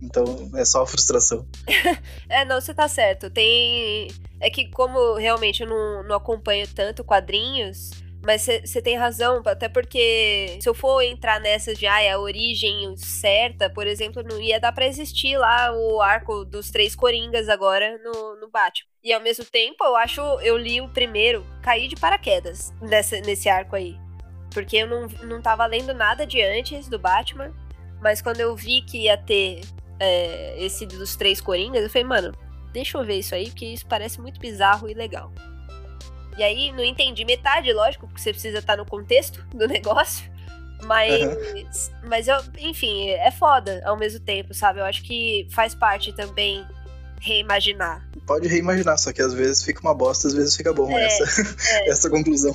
Então 0.00 0.50
é 0.54 0.64
só 0.64 0.86
frustração. 0.86 1.46
é, 2.28 2.44
não, 2.44 2.60
você 2.60 2.72
tá 2.72 2.88
certo. 2.88 3.30
Tem. 3.30 4.08
É 4.40 4.48
que, 4.48 4.70
como 4.70 5.14
realmente 5.14 5.62
eu 5.62 5.68
não, 5.68 6.04
não 6.04 6.16
acompanho 6.16 6.66
tanto 6.72 7.04
quadrinhos, 7.04 7.90
mas 8.22 8.42
você 8.42 8.82
tem 8.82 8.96
razão, 8.96 9.42
até 9.46 9.68
porque 9.68 10.58
se 10.60 10.68
eu 10.68 10.74
for 10.74 11.00
entrar 11.02 11.40
nessas 11.40 11.78
de 11.78 11.86
ah, 11.86 12.14
a 12.14 12.18
origem 12.18 12.96
certa, 12.96 13.70
por 13.70 13.86
exemplo, 13.86 14.22
não 14.22 14.40
ia 14.40 14.58
dar 14.58 14.72
para 14.72 14.86
existir 14.86 15.36
lá 15.38 15.72
o 15.72 16.00
arco 16.00 16.44
dos 16.44 16.70
três 16.70 16.96
Coringas 16.96 17.48
agora 17.48 17.98
no, 18.02 18.40
no 18.40 18.50
Batman. 18.50 18.88
E 19.02 19.12
ao 19.12 19.20
mesmo 19.20 19.44
tempo, 19.44 19.84
eu 19.84 19.96
acho, 19.96 20.20
eu 20.40 20.56
li 20.58 20.80
o 20.80 20.88
primeiro, 20.88 21.46
caí 21.62 21.86
de 21.86 21.96
paraquedas 21.96 22.72
nessa, 22.82 23.20
nesse 23.20 23.48
arco 23.48 23.76
aí. 23.76 23.96
Porque 24.52 24.78
eu 24.78 24.86
não, 24.86 25.06
não 25.22 25.40
tava 25.40 25.64
lendo 25.66 25.94
nada 25.94 26.26
de 26.26 26.42
antes 26.42 26.88
do 26.88 26.98
Batman, 26.98 27.54
mas 28.00 28.20
quando 28.20 28.40
eu 28.40 28.54
vi 28.56 28.82
que 28.82 29.04
ia 29.04 29.16
ter 29.16 29.60
é, 30.00 30.62
esse 30.62 30.86
dos 30.86 31.14
três 31.14 31.40
Coringas, 31.40 31.82
eu 31.82 31.90
falei, 31.90 32.04
mano, 32.04 32.32
deixa 32.72 32.98
eu 32.98 33.04
ver 33.04 33.18
isso 33.18 33.34
aí, 33.34 33.46
porque 33.50 33.66
isso 33.66 33.86
parece 33.86 34.20
muito 34.20 34.40
bizarro 34.40 34.88
e 34.88 34.94
legal. 34.94 35.32
E 36.38 36.42
aí 36.42 36.72
não 36.72 36.84
entendi 36.84 37.24
metade, 37.24 37.72
lógico, 37.72 38.06
porque 38.06 38.20
você 38.20 38.30
precisa 38.30 38.58
estar 38.58 38.76
no 38.76 38.86
contexto 38.86 39.44
do 39.48 39.66
negócio. 39.66 40.30
Mas, 40.84 41.24
uhum. 41.24 41.98
mas 42.08 42.28
eu, 42.28 42.36
enfim, 42.58 43.10
é 43.10 43.32
foda 43.32 43.82
ao 43.84 43.98
mesmo 43.98 44.20
tempo, 44.20 44.54
sabe? 44.54 44.78
Eu 44.78 44.84
acho 44.84 45.02
que 45.02 45.48
faz 45.50 45.74
parte 45.74 46.12
também 46.12 46.64
reimaginar. 47.20 48.08
Pode 48.24 48.46
reimaginar, 48.46 48.96
só 48.96 49.12
que 49.12 49.20
às 49.20 49.34
vezes 49.34 49.64
fica 49.64 49.80
uma 49.80 49.92
bosta, 49.92 50.28
às 50.28 50.34
vezes 50.34 50.56
fica 50.56 50.72
bom 50.72 50.88
é, 50.96 51.04
essa, 51.04 51.42
é. 51.74 51.88
essa 51.90 52.08
conclusão. 52.08 52.54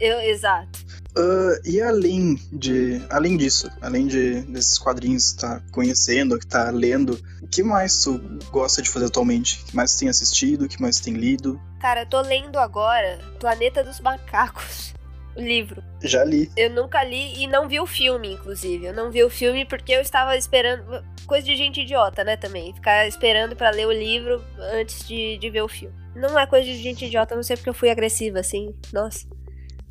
Eu, 0.00 0.20
exato. 0.20 0.84
Uh, 1.16 1.60
e 1.64 1.80
além 1.80 2.34
de, 2.52 3.00
além 3.08 3.36
disso, 3.36 3.70
além 3.80 4.06
de 4.06 4.40
desses 4.42 4.76
quadrinhos 4.78 5.32
que 5.32 5.40
tá 5.40 5.62
conhecendo, 5.70 6.38
que 6.38 6.46
tá 6.46 6.70
lendo, 6.70 7.20
o 7.40 7.46
que 7.46 7.62
mais 7.62 8.02
tu 8.02 8.20
gosta 8.50 8.82
de 8.82 8.90
fazer 8.90 9.06
atualmente? 9.06 9.62
O 9.62 9.66
que 9.66 9.76
mais 9.76 9.94
tu 9.94 10.00
tem 10.00 10.08
assistido? 10.08 10.64
O 10.64 10.68
que 10.68 10.82
mais 10.82 10.96
tu 10.96 11.04
tem 11.04 11.14
lido? 11.14 11.60
Cara, 11.80 12.02
eu 12.02 12.06
tô 12.06 12.20
lendo 12.20 12.58
agora 12.58 13.20
Planeta 13.38 13.84
dos 13.84 14.00
Macacos. 14.00 14.92
O 15.36 15.40
livro. 15.40 15.82
Já 16.00 16.24
li. 16.24 16.50
Eu 16.56 16.70
nunca 16.70 17.02
li 17.02 17.42
e 17.42 17.46
não 17.46 17.68
vi 17.68 17.80
o 17.80 17.86
filme, 17.86 18.32
inclusive. 18.32 18.86
Eu 18.86 18.94
não 18.94 19.10
vi 19.10 19.22
o 19.22 19.30
filme 19.30 19.64
porque 19.64 19.92
eu 19.92 20.00
estava 20.00 20.36
esperando. 20.36 21.04
Coisa 21.26 21.44
de 21.44 21.56
gente 21.56 21.80
idiota, 21.80 22.22
né? 22.22 22.36
Também. 22.36 22.72
Ficar 22.72 23.06
esperando 23.06 23.56
para 23.56 23.70
ler 23.70 23.86
o 23.86 23.92
livro 23.92 24.44
antes 24.58 25.06
de, 25.06 25.36
de 25.38 25.50
ver 25.50 25.62
o 25.62 25.68
filme. 25.68 25.94
Não 26.14 26.38
é 26.38 26.46
coisa 26.46 26.64
de 26.64 26.76
gente 26.80 27.04
idiota, 27.04 27.34
não 27.34 27.42
sei 27.42 27.56
porque 27.56 27.68
eu 27.68 27.74
fui 27.74 27.90
agressiva, 27.90 28.38
assim. 28.38 28.72
Nossa. 28.92 29.26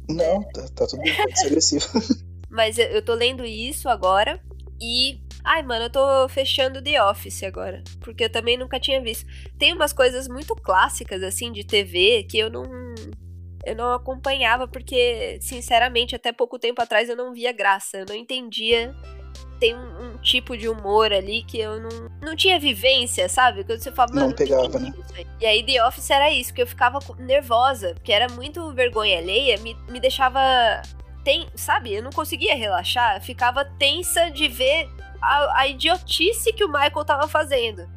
Não, 0.09 0.43
tá, 0.43 0.67
tá 0.75 0.87
tudo 0.87 1.01
bem, 1.01 1.15
pode 1.15 1.39
ser 1.39 1.47
agressivo. 1.47 1.85
Mas 2.49 2.77
eu, 2.77 3.03
tô 3.03 3.15
lendo 3.15 3.43
isso 3.43 3.89
agora 3.89 4.39
e. 4.79 5.19
Ai, 5.43 5.63
mano, 5.63 5.85
eu 5.85 5.89
tô 5.89 6.29
fechando 6.29 6.81
The 6.81 7.03
Office 7.03 7.41
agora. 7.43 7.83
Porque 7.99 8.25
eu 8.25 8.31
também 8.31 8.57
nunca 8.57 8.79
tinha 8.79 9.01
visto. 9.01 9.25
Tem 9.57 9.73
umas 9.73 9.91
coisas 9.91 10.27
muito 10.27 10.55
clássicas, 10.55 11.23
assim, 11.23 11.51
de 11.51 11.63
TV 11.65 12.23
que 12.29 12.37
eu 12.37 12.49
não. 12.49 12.63
Eu 13.65 13.75
não 13.75 13.93
acompanhava, 13.93 14.67
porque, 14.67 15.39
sinceramente, 15.41 16.15
até 16.15 16.31
pouco 16.31 16.59
tempo 16.59 16.81
atrás 16.81 17.09
eu 17.09 17.15
não 17.15 17.33
via 17.33 17.51
graça. 17.51 17.97
Eu 17.97 18.05
não 18.07 18.15
entendia 18.15 18.93
tem 19.59 19.75
um, 19.75 20.03
um, 20.03 20.17
tipo 20.17 20.57
de 20.57 20.67
humor 20.67 21.13
ali 21.13 21.43
que 21.43 21.59
eu 21.59 21.79
não, 21.79 22.09
não 22.21 22.35
tinha 22.35 22.59
vivência, 22.59 23.29
sabe? 23.29 23.63
Quando 23.63 23.79
você 23.79 23.91
fala, 23.91 24.11
não 24.13 24.31
pegava, 24.31 24.79
né? 24.79 24.93
E 25.39 25.45
aí 25.45 25.63
The 25.63 25.85
Office 25.85 26.09
era 26.09 26.31
isso, 26.31 26.53
que 26.53 26.61
eu 26.61 26.67
ficava 26.67 26.99
nervosa, 27.17 27.93
porque 27.93 28.11
era 28.11 28.27
muito 28.29 28.73
vergonha 28.73 29.17
alheia, 29.17 29.57
me, 29.59 29.75
me 29.89 29.99
deixava. 29.99 30.39
Tem, 31.23 31.47
sabe? 31.55 31.93
Eu 31.93 32.03
não 32.03 32.11
conseguia 32.11 32.55
relaxar, 32.55 33.21
ficava 33.21 33.63
tensa 33.63 34.29
de 34.29 34.49
ver 34.49 34.89
a, 35.21 35.61
a 35.61 35.67
idiotice 35.67 36.51
que 36.51 36.65
o 36.65 36.67
Michael 36.67 37.05
tava 37.05 37.27
fazendo. 37.27 37.87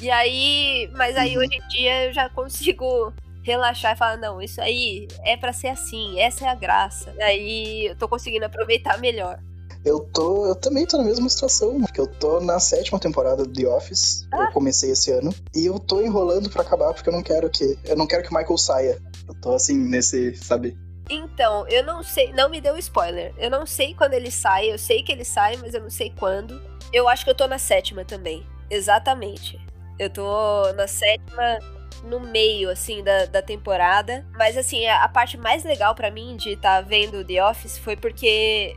E 0.00 0.10
aí, 0.10 0.90
mas 0.94 1.16
aí 1.16 1.36
uhum. 1.36 1.42
hoje 1.42 1.56
em 1.56 1.68
dia 1.68 2.06
eu 2.06 2.12
já 2.12 2.28
consigo 2.30 3.12
relaxar 3.42 3.92
e 3.92 3.96
falar, 3.96 4.16
não, 4.16 4.40
isso 4.40 4.60
aí 4.60 5.06
é 5.24 5.36
para 5.36 5.52
ser 5.52 5.68
assim, 5.68 6.18
essa 6.18 6.46
é 6.46 6.48
a 6.48 6.54
graça. 6.54 7.14
E 7.18 7.22
aí 7.22 7.86
eu 7.86 7.96
tô 7.96 8.08
conseguindo 8.08 8.46
aproveitar 8.46 8.98
melhor. 8.98 9.38
Eu 9.84 10.00
tô. 10.00 10.46
Eu 10.46 10.54
também 10.54 10.86
tô 10.86 10.96
na 10.98 11.04
mesma 11.04 11.28
situação, 11.28 11.80
porque 11.80 12.00
eu 12.00 12.06
tô 12.06 12.40
na 12.40 12.60
sétima 12.60 12.98
temporada 12.98 13.44
do 13.44 13.52
The 13.52 13.66
Office. 13.66 14.26
Ah. 14.32 14.44
Eu 14.44 14.52
comecei 14.52 14.90
esse 14.90 15.10
ano. 15.10 15.34
E 15.54 15.66
eu 15.66 15.78
tô 15.78 16.00
enrolando 16.00 16.48
para 16.48 16.62
acabar 16.62 16.94
porque 16.94 17.08
eu 17.08 17.12
não 17.12 17.22
quero 17.22 17.50
que. 17.50 17.78
Eu 17.84 17.96
não 17.96 18.06
quero 18.06 18.22
que 18.22 18.30
o 18.30 18.34
Michael 18.34 18.58
saia. 18.58 19.02
Eu 19.26 19.34
tô 19.34 19.54
assim, 19.54 19.76
nesse, 19.76 20.36
sabe? 20.36 20.76
Então, 21.10 21.66
eu 21.68 21.84
não 21.84 22.02
sei. 22.02 22.32
Não 22.32 22.48
me 22.48 22.60
deu 22.60 22.78
spoiler. 22.78 23.34
Eu 23.36 23.50
não 23.50 23.66
sei 23.66 23.94
quando 23.94 24.14
ele 24.14 24.30
sai. 24.30 24.72
Eu 24.72 24.78
sei 24.78 25.02
que 25.02 25.10
ele 25.10 25.24
sai, 25.24 25.56
mas 25.56 25.74
eu 25.74 25.80
não 25.80 25.90
sei 25.90 26.12
quando. 26.16 26.62
Eu 26.92 27.08
acho 27.08 27.24
que 27.24 27.30
eu 27.30 27.34
tô 27.34 27.46
na 27.48 27.58
sétima 27.58 28.04
também. 28.04 28.46
Exatamente. 28.70 29.60
Eu 29.98 30.08
tô 30.08 30.72
na 30.74 30.86
sétima 30.86 31.58
no 32.04 32.20
meio, 32.20 32.70
assim, 32.70 33.02
da, 33.02 33.26
da 33.26 33.42
temporada. 33.42 34.24
Mas, 34.36 34.56
assim, 34.56 34.86
a, 34.86 35.02
a 35.02 35.08
parte 35.08 35.36
mais 35.36 35.64
legal 35.64 35.94
para 35.94 36.10
mim 36.10 36.36
de 36.36 36.50
estar 36.50 36.82
tá 36.82 36.88
vendo 36.88 37.24
The 37.24 37.44
Office 37.44 37.78
foi 37.78 37.96
porque 37.96 38.76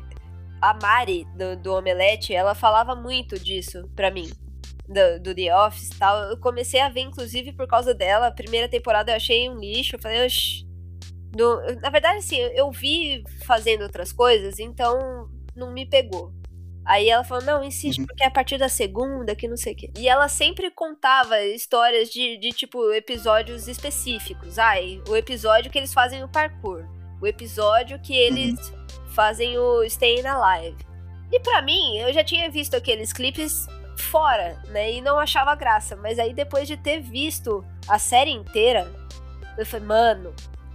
a 0.70 0.74
Mari, 0.82 1.26
do, 1.36 1.55
do 1.55 1.74
Omelete, 1.74 2.34
ela 2.34 2.55
falava 2.55 2.95
muito 2.95 3.39
disso 3.39 3.89
pra 3.95 4.11
mim. 4.11 4.30
Do, 4.88 5.20
do, 5.20 5.36
The 5.36 5.55
Office 5.55 5.89
e 5.89 5.97
tal. 5.97 6.24
Eu 6.26 6.38
comecei 6.38 6.80
a 6.80 6.89
ver, 6.89 7.01
inclusive, 7.01 7.53
por 7.53 7.68
causa 7.68 7.93
dela. 7.93 8.28
A 8.28 8.32
primeira 8.32 8.70
temporada 8.70 9.11
eu 9.11 9.16
achei 9.16 9.49
um 9.49 9.57
lixo. 9.57 9.95
Eu 9.95 10.01
falei, 10.01 10.26
oxi. 10.26 10.66
Na 11.82 11.89
verdade, 11.89 12.20
assim, 12.20 12.38
eu 12.38 12.72
vi 12.72 13.24
fazendo 13.45 13.82
outras 13.82 14.13
coisas, 14.13 14.59
então 14.59 15.30
não 15.55 15.74
me 15.74 15.86
pegou. 15.86 16.32
Aí 16.86 17.09
ela 17.09 17.24
falou, 17.24 17.43
não, 17.43 17.63
insiste, 17.63 17.99
uhum. 17.99 18.05
porque 18.05 18.24
é 18.24 18.28
a 18.28 18.32
partir 18.32 18.59
da 18.59 18.70
segunda, 18.70 19.36
que 19.36 19.47
não 19.47 19.57
sei 19.57 19.74
o 19.74 19.76
quê. 19.76 19.91
E 19.97 20.07
ela 20.07 20.30
sempre 20.30 20.70
contava 20.70 21.41
histórias 21.41 22.09
de, 22.09 22.38
de, 22.38 22.51
tipo, 22.51 22.93
episódios 22.93 23.68
específicos. 23.68 24.59
Ai, 24.59 25.01
o 25.09 25.16
episódio 25.16 25.72
que 25.72 25.80
eles 25.80 25.93
fazem 25.93 26.24
o 26.24 26.30
parkour. 26.30 26.86
O 27.20 27.26
episódio 27.26 27.99
que 27.99 28.16
eles 28.16 28.70
uhum 28.70 28.84
fazem 29.16 29.57
o 29.57 29.84
Staying 29.86 30.28
Alive. 30.28 30.78
E 31.32 31.39
para 31.39 31.61
mim, 31.61 31.97
eu 31.97 32.13
já 32.13 32.24
tinha 32.24 32.51
visto 32.51 32.76
aqueles 32.76 33.11
clipes 33.13 33.66
fora, 33.97 34.61
né? 34.68 34.93
E 34.93 35.01
não 35.01 35.18
achava 35.18 35.55
graça. 35.55 35.95
Mas 35.95 36.20
aí 36.20 36.34
depois 36.34 36.68
de 36.68 36.78
ter 36.78 37.01
visto 37.01 37.66
a 37.88 37.97
série 37.97 38.32
inteira, 38.32 38.91
eu 39.57 39.66
falei, 39.66 39.88
mano, 39.88 40.34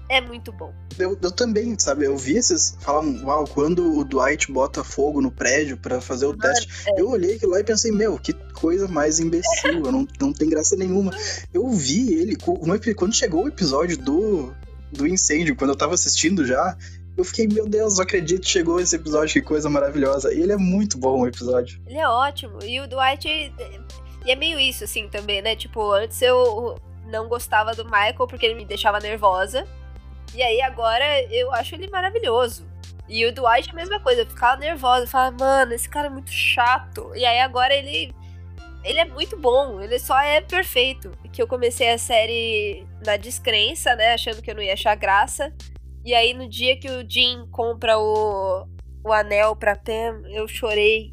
é 0.09 0.21
muito 0.21 0.51
bom. 0.51 0.75
Eu, 0.99 1.17
eu 1.23 1.31
também, 1.31 1.79
sabe? 1.79 2.05
Eu 2.05 2.17
vi 2.17 2.37
esses 2.37 2.77
falam, 2.81 3.25
uau, 3.25 3.45
quando 3.47 3.99
o 3.99 4.05
Dwight 4.05 4.51
bota 4.51 4.83
fogo 4.83 5.21
no 5.21 5.31
prédio 5.31 5.77
para 5.77 6.01
fazer 6.01 6.27
o 6.27 6.31
Mano, 6.31 6.41
teste. 6.41 6.69
É. 6.89 7.01
Eu 7.01 7.11
olhei 7.11 7.37
aquilo 7.37 7.53
lá 7.53 7.61
e 7.61 7.65
pensei, 7.65 7.93
meu, 7.93 8.19
que 8.19 8.33
coisa 8.33 8.89
mais 8.89 9.21
imbecil, 9.21 9.81
não, 9.81 10.07
não 10.21 10.33
tem 10.33 10.49
graça 10.49 10.77
nenhuma. 10.77 11.13
Eu 11.55 11.71
vi 11.71 12.13
ele, 12.13 12.37
quando 12.37 13.15
chegou 13.15 13.45
o 13.45 13.49
episódio 13.49 13.97
do, 13.97 14.53
do 14.91 15.07
incêndio, 15.07 15.55
quando 15.55 15.71
eu 15.71 15.77
tava 15.77 15.95
assistindo 15.95 16.45
já, 16.45 16.77
eu 17.17 17.25
fiquei, 17.25 17.49
meu 17.49 17.69
Deus, 17.69 17.97
não 17.97 18.05
acredito 18.05 18.49
chegou 18.49 18.81
esse 18.81 18.97
episódio, 18.97 19.33
que 19.33 19.43
coisa 19.43 19.69
maravilhosa. 19.69 20.33
E 20.33 20.41
ele 20.41 20.53
é 20.53 20.57
muito 20.57 20.99
bom 20.99 21.21
o 21.21 21.27
episódio. 21.27 21.81
Ele 21.87 21.99
é 21.99 22.09
ótimo. 22.09 22.59
E 22.63 22.81
o 22.81 22.89
Dwight. 22.89 23.29
E 23.29 24.31
é 24.31 24.37
meio 24.37 24.59
isso, 24.59 24.85
assim, 24.85 25.09
também, 25.09 25.43
né? 25.43 25.57
Tipo, 25.57 25.93
antes 25.93 26.21
eu 26.23 26.79
não 27.07 27.29
gostava 27.29 27.75
do 27.75 27.85
Michael 27.85 28.27
porque 28.29 28.47
ele 28.47 28.55
me 28.55 28.65
deixava 28.65 29.01
nervosa. 29.01 29.67
E 30.35 30.43
aí 30.43 30.63
agora 30.63 31.05
eu 31.31 31.53
acho 31.53 31.75
ele 31.75 31.89
maravilhoso. 31.89 32.65
E 33.09 33.27
o 33.27 33.33
Dwight 33.33 33.69
é 33.69 33.73
a 33.73 33.75
mesma 33.75 33.99
coisa, 33.99 34.23
eu 34.23 34.27
ficava 34.27 34.61
nervosa, 34.61 35.03
eu 35.03 35.09
falava, 35.09 35.37
mano, 35.37 35.75
esse 35.75 35.89
cara 35.89 36.07
é 36.07 36.11
muito 36.11 36.31
chato. 36.31 37.11
E 37.15 37.25
aí 37.25 37.41
agora 37.41 37.75
ele. 37.75 38.15
Ele 38.83 38.99
é 38.99 39.05
muito 39.05 39.37
bom, 39.37 39.79
ele 39.79 39.99
só 39.99 40.19
é 40.19 40.41
perfeito. 40.41 41.13
Que 41.31 41.43
eu 41.43 41.47
comecei 41.47 41.91
a 41.91 41.99
série 41.99 42.87
na 43.05 43.19
descrença, 43.19 43.95
né? 43.95 44.15
Achando 44.15 44.41
que 44.41 44.51
eu 44.51 44.55
não 44.55 44.63
ia 44.63 44.73
achar 44.73 44.95
graça. 44.95 45.53
E 46.05 46.15
aí, 46.15 46.33
no 46.33 46.49
dia 46.49 46.79
que 46.79 46.89
o 46.89 47.09
Jim 47.09 47.47
compra 47.51 47.99
o, 47.99 48.67
o 49.05 49.13
anel 49.13 49.55
pra 49.55 49.77
Pam, 49.77 50.23
eu 50.31 50.49
chorei. 50.49 51.13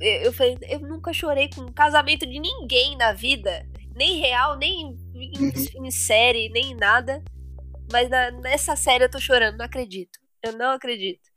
Eu, 0.00 0.22
eu 0.22 0.32
falei, 0.32 0.58
eu 0.62 0.80
nunca 0.80 1.12
chorei 1.12 1.48
com 1.48 1.62
um 1.62 1.72
casamento 1.72 2.26
de 2.26 2.40
ninguém 2.40 2.96
na 2.96 3.12
vida. 3.12 3.66
Nem 3.94 4.18
real, 4.18 4.56
nem 4.56 4.82
em, 4.82 4.86
uhum. 5.14 5.86
em 5.86 5.90
série, 5.90 6.48
nem 6.48 6.72
em 6.72 6.74
nada. 6.74 7.22
Mas 7.90 8.10
na, 8.10 8.30
nessa 8.32 8.74
série 8.74 9.04
eu 9.04 9.10
tô 9.10 9.20
chorando, 9.20 9.58
não 9.58 9.64
acredito. 9.64 10.18
Eu 10.42 10.52
não 10.52 10.72
acredito. 10.72 11.28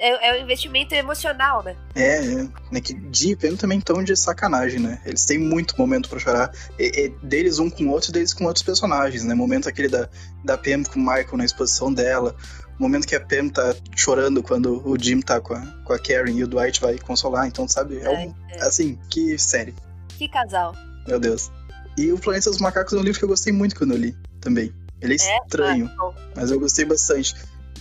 É, 0.00 0.30
é 0.30 0.40
um 0.40 0.42
investimento 0.42 0.94
emocional, 0.94 1.62
né? 1.62 1.76
É, 1.94 2.24
é. 2.24 2.48
é 2.72 2.80
que 2.80 2.94
de 2.94 3.34
vendo 3.34 3.58
também 3.58 3.78
tão 3.78 4.02
de 4.02 4.16
sacanagem, 4.16 4.80
né? 4.80 4.98
Eles 5.04 5.26
têm 5.26 5.38
muito 5.38 5.76
momento 5.76 6.08
para 6.08 6.18
chorar. 6.18 6.50
E, 6.78 7.04
e, 7.04 7.08
deles 7.22 7.58
um 7.58 7.68
com 7.68 7.84
o 7.84 7.90
outro, 7.90 8.10
deles 8.10 8.32
com 8.32 8.46
outros 8.46 8.62
personagens, 8.62 9.24
né? 9.24 9.34
Momento 9.34 9.68
aquele 9.68 9.88
da, 9.88 10.08
da 10.42 10.56
Pam 10.56 10.84
com 10.84 10.98
o 10.98 11.02
Michael 11.02 11.36
na 11.36 11.44
exposição 11.44 11.92
dela. 11.92 12.34
Momento 12.78 13.06
que 13.06 13.14
a 13.14 13.20
Pam 13.20 13.50
tá 13.50 13.74
chorando 13.94 14.42
quando 14.42 14.82
o 14.88 14.98
Jim 14.98 15.20
tá 15.20 15.38
com 15.38 15.52
a, 15.52 15.60
com 15.84 15.92
a 15.92 15.98
Karen 15.98 16.32
e 16.32 16.44
o 16.44 16.48
Dwight 16.48 16.80
vai 16.80 16.96
consolar. 16.98 17.46
Então, 17.46 17.68
sabe? 17.68 18.00
É, 18.00 18.08
um, 18.08 18.34
é. 18.52 18.62
assim, 18.62 18.98
que 19.10 19.38
série. 19.38 19.74
Que 20.16 20.26
casal. 20.30 20.74
Meu 21.06 21.20
Deus. 21.20 21.52
E 21.98 22.10
o 22.10 22.18
Planeta 22.18 22.48
dos 22.48 22.58
Macacos 22.58 22.94
é 22.94 22.96
um 22.96 23.02
livro 23.02 23.18
que 23.18 23.24
eu 23.24 23.28
gostei 23.28 23.52
muito 23.52 23.76
quando 23.76 23.92
eu 23.92 23.98
li 23.98 24.16
também. 24.40 24.72
Ele 25.02 25.14
é, 25.14 25.16
é? 25.16 25.38
estranho, 25.44 25.90
mas 26.34 26.50
eu 26.50 26.58
gostei 26.58 26.86
bastante 26.86 27.34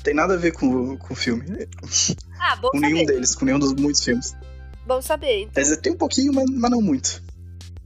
tem 0.03 0.13
nada 0.13 0.33
a 0.33 0.37
ver 0.37 0.51
com, 0.51 0.97
com 0.97 1.13
o 1.13 1.15
filme. 1.15 1.45
Ah, 2.39 2.55
bom 2.55 2.69
com 2.69 2.79
saber. 2.79 2.93
nenhum 2.93 3.05
deles, 3.05 3.35
com 3.35 3.45
nenhum 3.45 3.59
dos 3.59 3.73
muitos 3.73 4.03
filmes. 4.03 4.35
Bom 4.85 5.01
saber. 5.01 5.41
Então. 5.41 5.63
Tem 5.81 5.93
um 5.93 5.97
pouquinho, 5.97 6.33
mas, 6.33 6.49
mas 6.49 6.71
não 6.71 6.81
muito. 6.81 7.21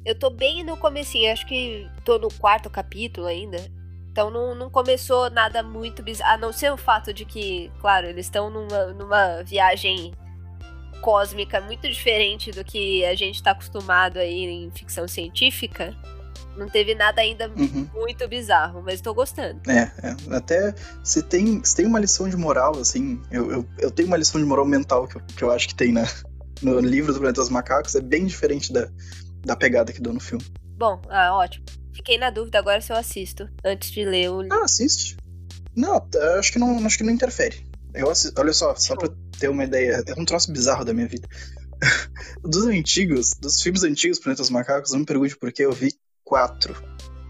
Eu 0.06 0.18
tô 0.18 0.30
bem 0.30 0.64
no 0.64 0.78
comecinho, 0.78 1.32
acho 1.32 1.46
que 1.48 1.90
tô 2.04 2.18
no 2.18 2.32
quarto 2.34 2.70
capítulo 2.70 3.28
ainda. 3.28 3.58
Então 4.12 4.30
não, 4.30 4.54
não 4.54 4.70
começou 4.70 5.30
nada 5.30 5.64
muito 5.64 6.04
bizarro. 6.04 6.34
A 6.34 6.38
não 6.38 6.54
ser 6.54 6.72
o 6.72 6.78
fato 6.78 7.14
de 7.14 7.26
que, 7.26 7.72
claro, 7.80 8.06
eles 8.06 8.28
estão 8.28 8.50
numa, 8.50 8.86
numa 8.94 9.42
viagem 9.44 10.14
cósmica 11.02 11.60
muito 11.60 11.90
diferente 11.90 12.52
do 12.52 12.64
que 12.64 13.04
a 13.06 13.16
gente 13.16 13.42
tá 13.42 13.52
acostumado 13.52 14.18
aí 14.18 14.46
em 14.46 14.72
ficção 14.72 15.08
científica. 15.08 15.96
Não 16.56 16.70
teve 16.70 16.94
nada 16.94 17.22
ainda 17.22 17.50
uhum. 17.50 17.88
muito 17.94 18.28
bizarro, 18.28 18.82
mas 18.84 19.02
tô 19.02 19.14
gostando. 19.14 19.60
É, 19.70 19.92
é, 20.02 20.36
até 20.36 20.74
se 21.04 21.22
tem, 21.24 21.64
se 21.64 21.76
tem 21.76 21.86
uma 21.86 22.00
lição 22.00 22.30
de 22.30 22.38
moral, 22.38 22.78
assim, 22.78 23.22
eu, 23.32 23.52
eu, 23.52 23.66
eu 23.80 23.92
tenho 23.92 24.08
uma 24.08 24.18
lição 24.18 24.40
de 24.40 24.46
moral 24.46 24.66
mental 24.66 25.08
que 25.08 25.18
eu, 25.18 25.22
que 25.22 25.44
eu 25.44 25.52
acho 25.52 25.68
que 25.68 25.76
tem 25.76 25.92
na, 25.92 26.08
no 26.62 26.80
livro 26.80 27.12
do 27.12 27.20
Planeta 27.20 27.42
dos 27.42 27.50
Macacos, 27.50 27.96
é 27.96 28.02
bem 28.02 28.26
diferente 28.26 28.72
da, 28.72 28.88
da 29.46 29.56
pegada 29.56 29.92
que 29.92 30.02
deu 30.02 30.14
no 30.14 30.20
filme. 30.20 30.46
Bom, 30.78 31.02
ah, 31.10 31.36
ótimo. 31.36 31.66
Fiquei 31.94 32.18
na 32.18 32.30
dúvida 32.30 32.60
agora 32.60 32.82
se 32.82 32.92
eu 32.92 32.98
assisto, 32.98 33.48
antes 33.64 33.92
de 33.92 34.04
ler 34.04 34.30
o 34.30 34.42
livro. 34.42 34.58
Ah, 34.58 34.64
assiste. 34.64 35.18
Não, 35.76 36.08
acho 36.38 36.52
que 36.52 36.60
não, 36.60 36.86
acho 36.86 36.98
que 36.98 37.04
não 37.04 37.12
interfere. 37.12 37.66
Eu 37.94 38.10
assisto, 38.10 38.40
olha 38.40 38.54
só, 38.54 38.76
só 38.76 38.96
pra 38.96 39.10
ter 39.40 39.50
uma 39.50 39.64
ideia, 39.64 40.04
é 40.06 40.20
um 40.20 40.26
troço 40.26 40.52
bizarro 40.52 40.86
da 40.86 40.94
minha 40.94 41.08
vida. 41.08 41.28
dos 42.42 42.66
antigos, 42.66 43.34
dos 43.40 43.62
filmes 43.62 43.84
antigos 43.84 44.20
Planeta 44.20 44.42
dos 44.42 44.50
Macacos, 44.50 44.92
não 44.92 45.00
me 45.00 45.06
pergunte 45.06 45.38
por 45.38 45.52
que 45.52 45.64
eu 45.64 45.72
vi 45.72 45.94
quatro. 46.34 46.76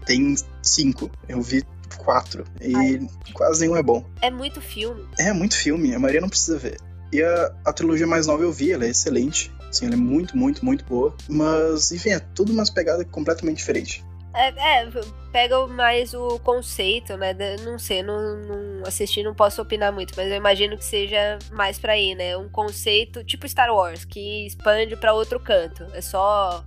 Tem 0.06 0.34
cinco. 0.62 1.10
Eu 1.28 1.42
vi 1.42 1.62
quatro. 1.98 2.42
E 2.58 2.74
Ai. 2.74 3.08
quase 3.34 3.60
nenhum 3.60 3.76
é 3.76 3.82
bom. 3.82 4.02
É 4.22 4.30
muito 4.30 4.62
filme. 4.62 5.06
É, 5.18 5.30
muito 5.30 5.54
filme. 5.54 5.94
A 5.94 5.98
maioria 5.98 6.22
não 6.22 6.28
precisa 6.30 6.56
ver. 6.56 6.78
E 7.12 7.22
a, 7.22 7.54
a 7.66 7.72
trilogia 7.72 8.06
mais 8.06 8.26
nova 8.26 8.42
eu 8.42 8.50
vi, 8.50 8.72
ela 8.72 8.86
é 8.86 8.88
excelente. 8.88 9.52
Assim, 9.68 9.84
ela 9.84 9.94
é 9.94 9.98
muito, 9.98 10.38
muito, 10.38 10.64
muito 10.64 10.86
boa. 10.86 11.14
Mas, 11.28 11.92
enfim, 11.92 12.10
é 12.10 12.18
tudo 12.18 12.50
umas 12.50 12.70
pegadas 12.70 13.06
completamente 13.10 13.58
diferentes. 13.58 14.02
É, 14.34 14.48
é, 14.48 14.90
pega 15.30 15.66
mais 15.66 16.14
o 16.14 16.38
conceito, 16.38 17.18
né? 17.18 17.36
Não 17.62 17.78
sei, 17.78 18.02
não, 18.02 18.36
não 18.38 18.86
assisti, 18.86 19.22
não 19.22 19.34
posso 19.34 19.60
opinar 19.60 19.92
muito, 19.92 20.14
mas 20.16 20.28
eu 20.28 20.36
imagino 20.36 20.78
que 20.78 20.84
seja 20.84 21.38
mais 21.52 21.78
pra 21.78 21.92
aí, 21.92 22.14
né? 22.14 22.36
Um 22.38 22.48
conceito 22.48 23.22
tipo 23.22 23.46
Star 23.46 23.72
Wars, 23.72 24.04
que 24.04 24.46
expande 24.46 24.96
para 24.96 25.12
outro 25.12 25.38
canto. 25.38 25.84
É 25.92 26.00
só 26.00 26.64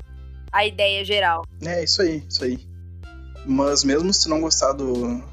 a 0.58 0.66
ideia 0.66 1.06
geral. 1.06 1.46
É, 1.64 1.84
isso 1.84 2.02
aí, 2.02 2.24
isso 2.28 2.44
aí. 2.44 2.60
Mas 3.46 3.84
mesmo 3.84 4.12
se 4.12 4.28
não 4.28 4.42
gostar 4.42 4.74
do, 4.74 5.24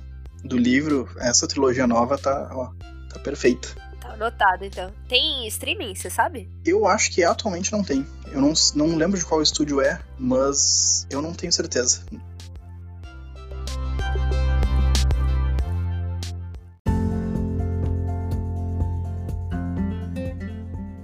do 0.45 0.59
livro, 0.59 1.09
essa 1.19 1.49
trilogia 1.49 1.87
nova 1.87 2.19
tá, 2.19 2.51
ó, 2.53 2.67
tá 3.11 3.19
perfeita. 3.21 3.69
Tá 3.99 4.13
anotado, 4.13 4.67
então. 4.67 4.93
Tem 5.09 5.47
streaming, 5.49 5.95
você 5.95 6.11
sabe? 6.11 6.51
Eu 6.63 6.87
acho 6.87 7.11
que 7.11 7.25
atualmente 7.25 7.73
não 7.73 7.83
tem. 7.83 8.07
Eu 8.31 8.41
não, 8.43 8.53
não 8.75 8.97
lembro 8.97 9.19
de 9.19 9.25
qual 9.25 9.41
estúdio 9.41 9.81
é, 9.81 9.99
mas 10.19 11.07
eu 11.11 11.23
não 11.23 11.33
tenho 11.33 11.53
certeza. 11.53 12.03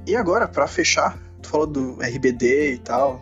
E 0.06 0.14
agora, 0.14 0.46
para 0.46 0.66
fechar, 0.66 1.16
tu 1.40 1.48
falou 1.48 1.66
do 1.66 2.02
RBD 2.02 2.74
e 2.74 2.78
tal, 2.78 3.20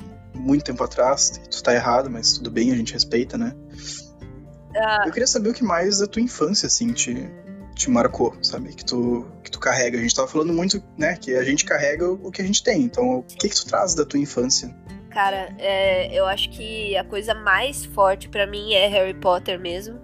muito 0.48 0.64
tempo 0.64 0.82
atrás, 0.82 1.38
tu 1.50 1.62
tá 1.62 1.74
errado, 1.74 2.08
mas 2.10 2.38
tudo 2.38 2.50
bem, 2.50 2.72
a 2.72 2.74
gente 2.74 2.94
respeita, 2.94 3.36
né? 3.36 3.54
Ah. 4.74 5.04
Eu 5.06 5.12
queria 5.12 5.26
saber 5.26 5.50
o 5.50 5.54
que 5.54 5.62
mais 5.62 5.98
da 5.98 6.06
tua 6.06 6.22
infância, 6.22 6.66
assim, 6.66 6.90
te, 6.92 7.30
te 7.74 7.90
marcou, 7.90 8.34
sabe? 8.42 8.74
Que 8.74 8.84
tu, 8.84 9.26
que 9.44 9.50
tu 9.50 9.60
carrega. 9.60 9.98
A 9.98 10.00
gente 10.00 10.14
tava 10.14 10.26
falando 10.26 10.52
muito, 10.52 10.82
né, 10.96 11.16
que 11.16 11.34
a 11.36 11.44
gente 11.44 11.66
carrega 11.66 12.10
o 12.10 12.30
que 12.30 12.40
a 12.40 12.44
gente 12.44 12.62
tem. 12.62 12.82
Então, 12.82 13.18
o 13.18 13.22
que 13.22 13.48
que 13.48 13.54
tu 13.54 13.66
traz 13.66 13.94
da 13.94 14.06
tua 14.06 14.18
infância? 14.18 14.74
Cara, 15.10 15.54
é, 15.58 16.14
eu 16.14 16.24
acho 16.26 16.48
que 16.50 16.96
a 16.96 17.04
coisa 17.04 17.34
mais 17.34 17.84
forte 17.84 18.28
para 18.28 18.46
mim 18.46 18.72
é 18.72 18.86
Harry 18.88 19.14
Potter 19.14 19.60
mesmo. 19.60 20.00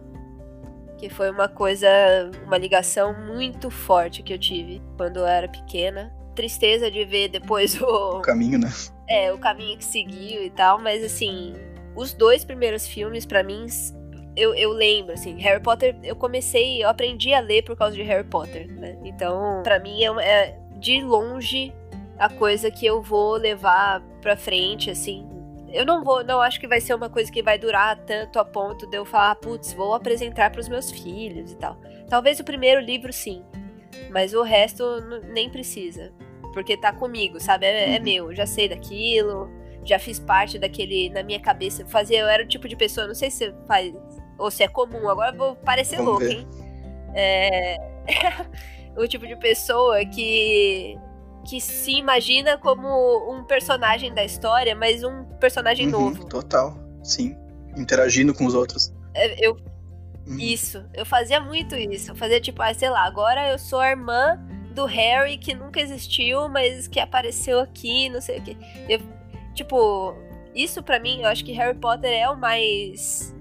Que 0.99 1.09
foi 1.09 1.31
uma 1.31 1.49
coisa, 1.49 1.89
uma 2.47 2.59
ligação 2.59 3.15
muito 3.27 3.71
forte 3.71 4.23
que 4.23 4.33
eu 4.33 4.39
tive 4.39 4.83
quando 4.97 5.19
eu 5.19 5.27
era 5.27 5.49
pequena. 5.49 6.13
Tristeza 6.35 6.91
de 6.91 7.05
ver 7.05 7.29
depois 7.29 7.79
o. 7.83 8.19
O 8.19 8.21
caminho, 8.21 8.59
né? 8.59 8.71
É, 9.09 9.33
o 9.33 9.39
caminho 9.39 9.77
que 9.79 9.85
seguiu 9.85 10.43
e 10.43 10.51
tal, 10.51 10.79
mas 10.79 11.03
assim, 11.05 11.55
os 11.95 12.13
dois 12.13 12.45
primeiros 12.45 12.87
filmes, 12.87 13.27
para 13.27 13.43
mim, 13.43 13.67
eu, 14.37 14.55
eu 14.55 14.73
lembro, 14.73 15.13
assim, 15.13 15.39
Harry 15.41 15.63
Potter, 15.63 15.97
eu 16.03 16.17
comecei, 16.17 16.83
eu 16.83 16.89
aprendi 16.89 17.33
a 17.33 17.41
ler 17.41 17.63
por 17.63 17.77
causa 17.77 17.95
de 17.95 18.03
Harry 18.03 18.27
Potter, 18.27 18.69
né? 18.73 18.99
Então, 19.05 19.63
para 19.63 19.79
mim, 19.79 20.03
é, 20.03 20.09
é, 20.23 20.59
de 20.79 21.01
longe 21.01 21.73
a 22.19 22.29
coisa 22.29 22.71
que 22.71 22.85
eu 22.87 23.03
vou 23.03 23.35
levar 23.35 24.01
pra 24.21 24.37
frente, 24.37 24.91
assim. 24.91 25.29
Eu 25.73 25.85
não 25.85 26.05
vou, 26.05 26.23
não 26.23 26.41
acho 26.41 26.61
que 26.61 26.69
vai 26.69 26.81
ser 26.81 26.95
uma 26.95 27.11
coisa 27.11 27.31
que 27.31 27.43
vai 27.43 27.59
durar 27.59 27.97
tanto 28.05 28.39
a 28.39 28.45
ponto 28.45 28.87
de 28.87 28.97
eu 28.97 29.05
falar, 29.05 29.35
putz, 29.37 29.73
vou 29.73 29.95
apresentar 29.95 30.51
para 30.51 30.61
os 30.61 30.69
meus 30.69 30.91
filhos 30.91 31.53
e 31.53 31.57
tal. 31.57 31.77
Talvez 32.09 32.39
o 32.39 32.45
primeiro 32.45 32.81
livro 32.81 33.13
sim, 33.13 33.45
mas 34.11 34.35
o 34.35 34.43
resto 34.43 34.85
nem 35.33 35.51
precisa 35.51 36.13
porque 36.55 36.77
tá 36.77 36.93
comigo, 36.93 37.39
sabe? 37.41 37.67
É, 37.67 37.97
é 37.97 37.99
uhum. 37.99 38.05
meu, 38.05 38.35
já 38.35 38.47
sei 38.47 38.69
daquilo, 38.69 39.51
já 39.85 39.99
fiz 39.99 40.19
parte 40.19 40.59
daquele 40.59 41.11
na 41.11 41.23
minha 41.23 41.41
cabeça. 41.41 41.85
Fazia, 41.85 42.21
eu 42.21 42.29
era 42.29 42.45
o 42.45 42.49
tipo 42.49 42.67
de 42.69 42.77
pessoa, 42.77 43.07
não 43.07 43.15
sei 43.15 43.31
se 43.31 43.53
faz 43.67 43.93
ou 44.39 44.51
se 44.51 44.63
é 44.63 44.69
comum, 44.69 45.09
agora 45.09 45.37
vou 45.37 45.57
parecer 45.57 45.97
Vamos 45.97 46.13
louca, 46.13 46.27
ver. 46.27 46.39
hein? 46.39 46.49
É, 47.15 47.77
o 48.97 49.07
tipo 49.07 49.27
de 49.27 49.37
pessoa 49.37 50.05
que 50.07 50.97
que 51.47 51.61
se 51.61 51.93
imagina 51.93 52.57
como 52.57 53.31
um 53.31 53.45
personagem 53.45 54.15
da 54.15 54.25
história, 54.25 54.75
mas 54.75 55.05
um 55.05 55.25
personagem 55.39 55.87
uhum, 55.87 55.93
novo. 55.93 56.25
Total, 56.25 56.75
sim. 57.03 57.37
Interagindo 57.77 58.33
com 58.33 58.47
os 58.47 58.55
outros. 58.55 58.95
É, 59.13 59.47
eu 59.47 59.53
uhum. 60.27 60.39
Isso, 60.39 60.83
eu 60.95 61.05
fazia 61.05 61.41
muito 61.41 61.75
isso. 61.75 62.13
Eu 62.13 62.17
fazia 62.17 62.41
tipo, 62.41 62.63
ah, 62.63 62.73
sei 62.73 62.89
lá, 62.89 63.05
agora 63.05 63.51
eu 63.51 63.59
sou 63.59 63.79
a 63.79 63.91
irmã 63.91 64.41
do 64.75 64.85
Harry 64.87 65.39
que 65.39 65.55
nunca 65.55 65.81
existiu, 65.81 66.49
mas 66.49 66.89
que 66.89 67.01
apareceu 67.01 67.61
aqui, 67.61 68.09
não 68.09 68.21
sei 68.21 68.39
o 68.39 68.43
que. 68.43 68.57
Eu, 68.89 69.01
tipo, 69.55 70.15
isso 70.55 70.83
para 70.83 70.99
mim, 70.99 71.23
eu 71.23 71.29
acho 71.29 71.45
que 71.45 71.53
Harry 71.53 71.79
Potter 71.79 72.11
é 72.11 72.29
o 72.29 72.37
mais. 72.37 73.35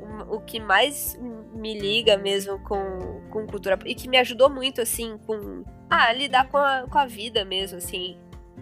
O, 0.00 0.36
o 0.36 0.40
que 0.40 0.60
mais 0.60 1.18
me 1.54 1.78
liga 1.78 2.16
mesmo 2.16 2.58
com, 2.60 3.20
com 3.30 3.46
cultura. 3.46 3.78
E 3.84 3.94
que 3.94 4.08
me 4.08 4.18
ajudou 4.18 4.50
muito, 4.50 4.80
assim, 4.80 5.16
com. 5.26 5.64
Ah, 5.88 6.12
lidar 6.12 6.48
com 6.48 6.58
a, 6.58 6.86
com 6.90 6.98
a 6.98 7.06
vida 7.06 7.44
mesmo, 7.44 7.78
assim. 7.78 8.18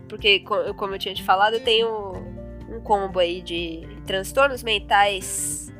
Porque, 0.09 0.41
como 0.41 0.95
eu 0.95 0.99
tinha 0.99 1.15
te 1.15 1.23
falado, 1.23 1.55
eu 1.55 1.65
tenho 1.65 2.13
um 2.69 2.81
combo 2.81 3.19
aí 3.19 3.41
de 3.41 3.83
transtornos 4.07 4.63
mentais 4.63 5.74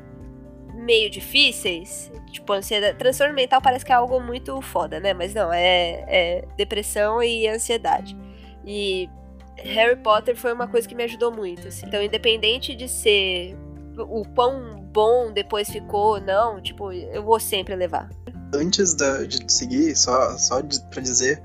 meio 0.85 1.09
difíceis, 1.09 2.11
tipo, 2.31 2.53
ansiedade. 2.53 2.97
Transtorno 2.97 3.33
mental 3.33 3.59
parece 3.61 3.83
que 3.83 3.91
é 3.91 3.95
algo 3.95 4.19
muito 4.19 4.61
foda, 4.61 4.99
né? 4.99 5.13
Mas 5.13 5.33
não, 5.33 5.51
é, 5.51 6.05
é 6.07 6.45
depressão 6.55 7.21
e 7.21 7.47
ansiedade. 7.47 8.15
E 8.63 9.09
Harry 9.57 9.95
Potter 9.95 10.35
foi 10.35 10.53
uma 10.53 10.67
coisa 10.67 10.87
que 10.87 10.95
me 10.95 11.03
ajudou 11.03 11.31
muito, 11.31 11.67
assim. 11.67 11.87
Então, 11.87 12.01
independente 12.01 12.75
de 12.75 12.87
ser 12.87 13.57
o 13.97 14.23
quão 14.35 14.81
bom 14.81 15.31
depois 15.31 15.69
ficou 15.69 16.15
ou 16.15 16.21
não, 16.21 16.61
tipo, 16.61 16.91
eu 16.91 17.23
vou 17.23 17.39
sempre 17.39 17.75
levar. 17.75 18.09
Antes 18.53 18.93
da, 18.93 19.23
de 19.23 19.51
seguir, 19.51 19.95
só, 19.95 20.37
só 20.37 20.61
de, 20.61 20.79
pra 20.89 21.01
dizer, 21.01 21.41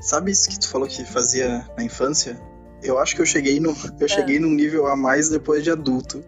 sabe 0.00 0.30
isso 0.30 0.48
que 0.48 0.60
tu 0.60 0.68
falou 0.68 0.86
que 0.86 1.04
fazia 1.04 1.66
na 1.76 1.82
infância? 1.82 2.40
Eu 2.82 2.98
acho 2.98 3.16
que 3.16 3.22
eu 3.22 3.26
cheguei, 3.26 3.58
no, 3.58 3.74
eu 3.98 4.08
cheguei 4.08 4.36
é. 4.36 4.38
num 4.38 4.50
nível 4.50 4.86
a 4.86 4.94
mais 4.94 5.28
depois 5.28 5.64
de 5.64 5.70
adulto 5.70 6.24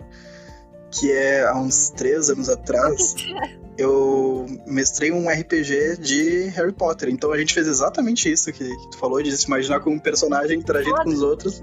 que 0.90 1.12
é 1.12 1.46
há 1.46 1.56
uns 1.56 1.90
três 1.90 2.30
anos 2.30 2.48
atrás, 2.48 3.14
eu 3.78 4.46
mestrei 4.66 5.12
um 5.12 5.28
RPG 5.28 5.98
de 5.98 6.48
Harry 6.48 6.72
Potter. 6.72 7.08
Então 7.08 7.32
a 7.32 7.38
gente 7.38 7.54
fez 7.54 7.66
exatamente 7.66 8.30
isso 8.30 8.52
que, 8.52 8.64
que 8.64 8.90
tu 8.90 8.98
falou, 8.98 9.22
de 9.22 9.36
se 9.36 9.46
imaginar 9.46 9.80
como 9.80 9.96
um 9.96 10.00
personagem 10.00 10.58
interagindo 10.58 10.96
com 10.96 11.10
os 11.10 11.22
outros, 11.22 11.62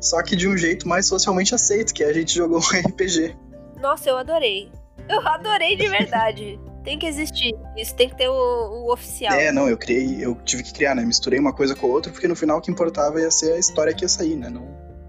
só 0.00 0.22
que 0.22 0.36
de 0.36 0.48
um 0.48 0.56
jeito 0.56 0.86
mais 0.86 1.06
socialmente 1.06 1.54
aceito, 1.54 1.92
que 1.92 2.04
é 2.04 2.08
a 2.08 2.12
gente 2.12 2.34
jogou 2.34 2.58
um 2.58 2.88
RPG. 2.88 3.36
Nossa, 3.80 4.10
eu 4.10 4.16
adorei. 4.16 4.70
Eu 5.08 5.26
adorei 5.26 5.76
de 5.76 5.88
verdade. 5.88 6.60
tem 6.84 6.98
que 6.98 7.06
existir. 7.06 7.54
Isso 7.76 7.94
tem 7.94 8.08
que 8.08 8.16
ter 8.16 8.28
o, 8.28 8.32
o, 8.32 8.92
oficial. 8.92 9.34
É, 9.34 9.50
não, 9.50 9.68
eu 9.68 9.76
criei, 9.76 10.24
eu 10.24 10.34
tive 10.44 10.62
que 10.62 10.72
criar, 10.72 10.94
né? 10.94 11.04
Misturei 11.04 11.38
uma 11.38 11.52
coisa 11.52 11.74
com 11.74 11.86
a 11.86 11.90
outra, 11.90 12.12
porque 12.12 12.28
no 12.28 12.36
final 12.36 12.58
o 12.58 12.60
que 12.60 12.70
importava 12.70 13.20
ia 13.20 13.30
ser 13.30 13.52
a 13.52 13.58
história 13.58 13.94
que 13.94 14.04
ia 14.04 14.08
sair, 14.08 14.36
né? 14.36 14.48
Não, 14.48 14.66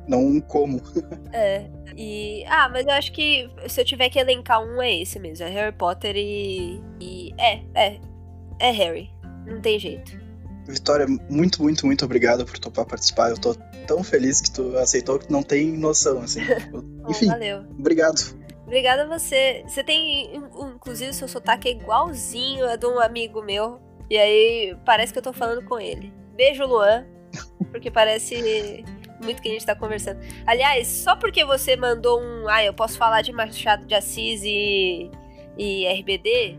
não 0.09 0.41
como. 0.41 0.81
é. 1.31 1.69
E. 1.95 2.43
Ah, 2.47 2.67
mas 2.67 2.85
eu 2.85 2.93
acho 2.93 3.11
que 3.11 3.49
se 3.67 3.79
eu 3.79 3.85
tiver 3.85 4.09
que 4.09 4.19
elencar 4.19 4.61
um, 4.61 4.81
é 4.81 5.01
esse 5.01 5.19
mesmo. 5.19 5.45
É 5.45 5.49
Harry 5.49 5.75
Potter 5.75 6.15
e. 6.15 6.81
e 6.99 7.33
é, 7.37 7.61
é. 7.75 7.99
É 8.59 8.71
Harry. 8.71 9.09
Não 9.45 9.61
tem 9.61 9.79
jeito. 9.79 10.19
Vitória, 10.67 11.07
muito, 11.29 11.63
muito, 11.63 11.85
muito 11.85 12.05
obrigado 12.05 12.45
por 12.45 12.57
topar 12.57 12.85
participar. 12.85 13.29
Eu 13.29 13.37
tô 13.37 13.55
tão 13.87 14.03
feliz 14.03 14.41
que 14.41 14.51
tu 14.51 14.77
aceitou 14.77 15.17
que 15.19 15.31
não 15.31 15.41
tem 15.41 15.71
noção, 15.71 16.19
assim. 16.19 16.41
Enfim, 17.07 17.27
oh, 17.27 17.29
valeu. 17.29 17.65
obrigado. 17.77 18.37
Obrigada 18.65 19.03
a 19.03 19.07
você. 19.07 19.63
Você 19.67 19.83
tem, 19.83 20.35
inclusive, 20.75 21.13
seu 21.13 21.27
sotaque 21.27 21.69
é 21.69 21.71
igualzinho 21.71 22.67
a 22.67 22.75
de 22.75 22.85
um 22.85 22.99
amigo 22.99 23.41
meu. 23.41 23.79
E 24.09 24.17
aí 24.17 24.77
parece 24.85 25.11
que 25.11 25.19
eu 25.19 25.23
tô 25.23 25.33
falando 25.33 25.63
com 25.63 25.79
ele. 25.79 26.13
Beijo, 26.35 26.65
Luan. 26.65 27.05
Porque 27.71 27.89
parece 27.89 28.83
muito 29.21 29.41
que 29.41 29.49
a 29.49 29.51
gente 29.51 29.65
tá 29.65 29.75
conversando. 29.75 30.19
Aliás, 30.45 30.87
só 30.87 31.15
porque 31.15 31.43
você 31.45 31.75
mandou 31.75 32.21
um. 32.21 32.47
Ah, 32.47 32.63
eu 32.63 32.73
posso 32.73 32.97
falar 32.97 33.21
de 33.21 33.31
Machado 33.31 33.85
de 33.85 33.95
Assis 33.95 34.41
e, 34.43 35.09
e 35.57 35.87
RBD, 35.99 36.57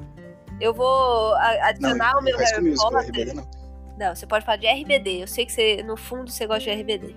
eu 0.60 0.74
vou 0.74 1.34
adicionar 1.34 2.12
não, 2.12 2.20
o 2.20 2.22
meu 2.22 2.36
Harry 2.36 2.74
Potter. 2.74 3.08
RBD, 3.08 3.32
não. 3.34 3.50
não, 3.98 4.14
você 4.14 4.26
pode 4.26 4.44
falar 4.44 4.58
de 4.58 4.66
RBD. 4.66 5.22
Eu 5.22 5.26
sei 5.26 5.46
que 5.46 5.52
você, 5.52 5.82
no 5.82 5.96
fundo, 5.96 6.30
você 6.30 6.46
gosta 6.46 6.64
de 6.64 6.82
RBD. 6.82 7.16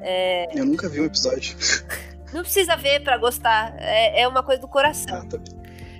É... 0.00 0.58
Eu 0.58 0.64
nunca 0.64 0.88
vi 0.88 1.00
um 1.00 1.04
episódio. 1.04 1.56
Não 2.32 2.42
precisa 2.42 2.76
ver 2.76 3.02
para 3.02 3.16
gostar. 3.16 3.74
É, 3.78 4.20
é 4.20 4.28
uma 4.28 4.42
coisa 4.42 4.60
do 4.60 4.68
coração. 4.68 5.16
Ah, 5.16 5.24
tá 5.24 5.38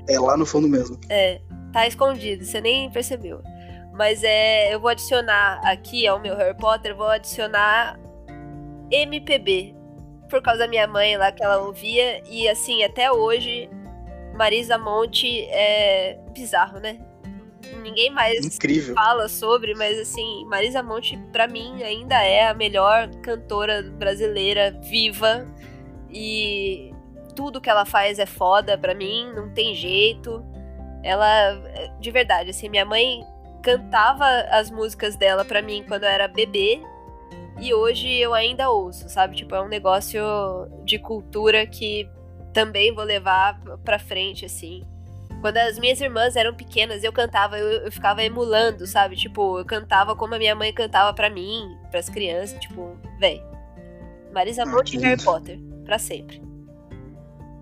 é 0.09 0.19
lá 0.19 0.37
no 0.37 0.47
fundo 0.47 0.69
mesmo. 0.69 0.99
É, 1.09 1.41
tá 1.73 1.87
escondido, 1.87 2.45
você 2.45 2.61
nem 2.61 2.91
percebeu. 2.91 3.43
Mas 3.93 4.23
é, 4.23 4.75
eu 4.75 4.81
vou 4.81 4.91
adicionar 4.91 5.61
aqui 5.65 6.07
ao 6.07 6.21
meu 6.21 6.37
Harry 6.37 6.57
Potter, 6.57 6.95
vou 6.95 7.09
adicionar 7.09 7.99
MPB. 8.91 9.75
Por 10.29 10.43
causa 10.43 10.61
da 10.61 10.69
minha 10.69 10.87
mãe 10.87 11.17
lá 11.17 11.33
que 11.33 11.43
ela 11.43 11.59
ouvia. 11.59 12.23
E 12.29 12.49
assim, 12.49 12.83
até 12.85 13.11
hoje, 13.11 13.69
Marisa 14.35 14.77
Monte 14.79 15.43
é 15.51 16.19
bizarro, 16.33 16.79
né? 16.79 17.01
Ninguém 17.83 18.11
mais 18.11 18.45
Incrível. 18.45 18.95
fala 18.95 19.29
sobre, 19.29 19.75
mas 19.75 19.99
assim, 19.99 20.45
Marisa 20.47 20.83
Monte, 20.83 21.19
para 21.33 21.49
mim, 21.49 21.83
ainda 21.83 22.23
é 22.23 22.47
a 22.47 22.55
melhor 22.55 23.09
cantora 23.23 23.83
brasileira 23.83 24.71
viva 24.83 25.47
e 26.11 26.95
tudo 27.35 27.61
que 27.61 27.69
ela 27.69 27.85
faz 27.85 28.19
é 28.19 28.27
foda 28.27 28.79
pra 28.79 28.95
mim, 28.95 29.33
não 29.35 29.51
tem 29.51 29.75
jeito. 29.75 30.45
Ela, 31.03 31.55
de 32.01 32.11
verdade, 32.11 32.51
assim, 32.51 32.69
minha 32.69 32.85
mãe 32.85 33.25
cantava 33.63 34.27
as 34.51 34.71
músicas 34.71 35.17
dela 35.17 35.45
pra 35.45 35.63
mim 35.63 35.85
quando 35.87 36.05
eu 36.05 36.09
era 36.09 36.29
bebê. 36.29 36.81
E 37.61 37.75
hoje 37.75 38.09
eu 38.09 38.35
ainda 38.35 38.71
ouço, 38.71 39.09
sabe? 39.09 39.37
Tipo, 39.37 39.55
é 39.55 39.61
um 39.61 39.69
negócio 39.69 40.21
de 40.85 40.99
cultura 40.99 41.67
que 41.67 42.09
também 42.53 42.95
vou 42.95 43.05
levar 43.05 43.61
pra 43.85 43.99
frente, 43.99 44.45
assim. 44.45 44.85
Quando 45.41 45.57
as 45.59 45.79
minhas 45.79 46.01
irmãs 46.01 46.35
eram 46.37 46.55
pequenas, 46.55 47.05
eu 47.05 47.13
cantava, 47.13 47.59
eu, 47.59 47.85
eu 47.85 47.93
ficava 47.93 48.23
emulando, 48.23 48.87
sabe? 48.87 49.17
Tipo, 49.17 49.59
eu 49.59 49.65
cantava 49.65 50.17
como 50.17 50.35
a 50.35 50.39
minha 50.39 50.55
mãe 50.55 50.73
cantava 50.73 51.13
pra 51.13 51.31
mim, 51.31 51.77
pras 51.91 52.09
crianças, 52.09 52.59
tipo, 52.59 52.97
véi. 53.19 53.43
Marisa 54.33 54.65
Monte 54.65 54.97
e 54.97 55.01
Harry 55.01 55.23
Potter 55.23 55.59
para 55.85 55.99
sempre. 55.99 56.43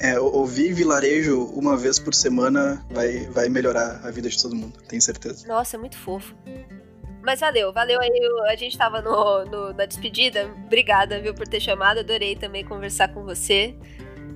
É, 0.01 0.19
ouvir 0.21 0.75
vilarejo 0.75 1.45
uma 1.55 1.77
vez 1.77 1.99
por 1.99 2.13
semana 2.13 2.85
vai, 2.91 3.27
vai 3.29 3.49
melhorar 3.49 4.01
a 4.05 4.11
vida 4.11 4.29
de 4.29 4.41
todo 4.41 4.55
mundo, 4.55 4.79
tenho 4.89 5.01
certeza. 5.01 5.47
Nossa, 5.47 5.79
muito 5.79 5.97
fofo. 5.97 6.35
Mas 7.27 7.41
valeu, 7.41 7.73
valeu 7.73 8.01
aí. 8.01 8.09
A 8.47 8.55
gente 8.55 8.79
tava 8.79 9.03
no, 9.03 9.45
no, 9.47 9.73
na 9.73 9.85
despedida. 9.85 10.49
Obrigada, 10.65 11.21
viu, 11.21 11.35
por 11.35 11.49
ter 11.49 11.59
chamado. 11.59 11.99
Adorei 11.99 12.37
também 12.37 12.65
conversar 12.65 13.13
com 13.13 13.25
você. 13.25 13.75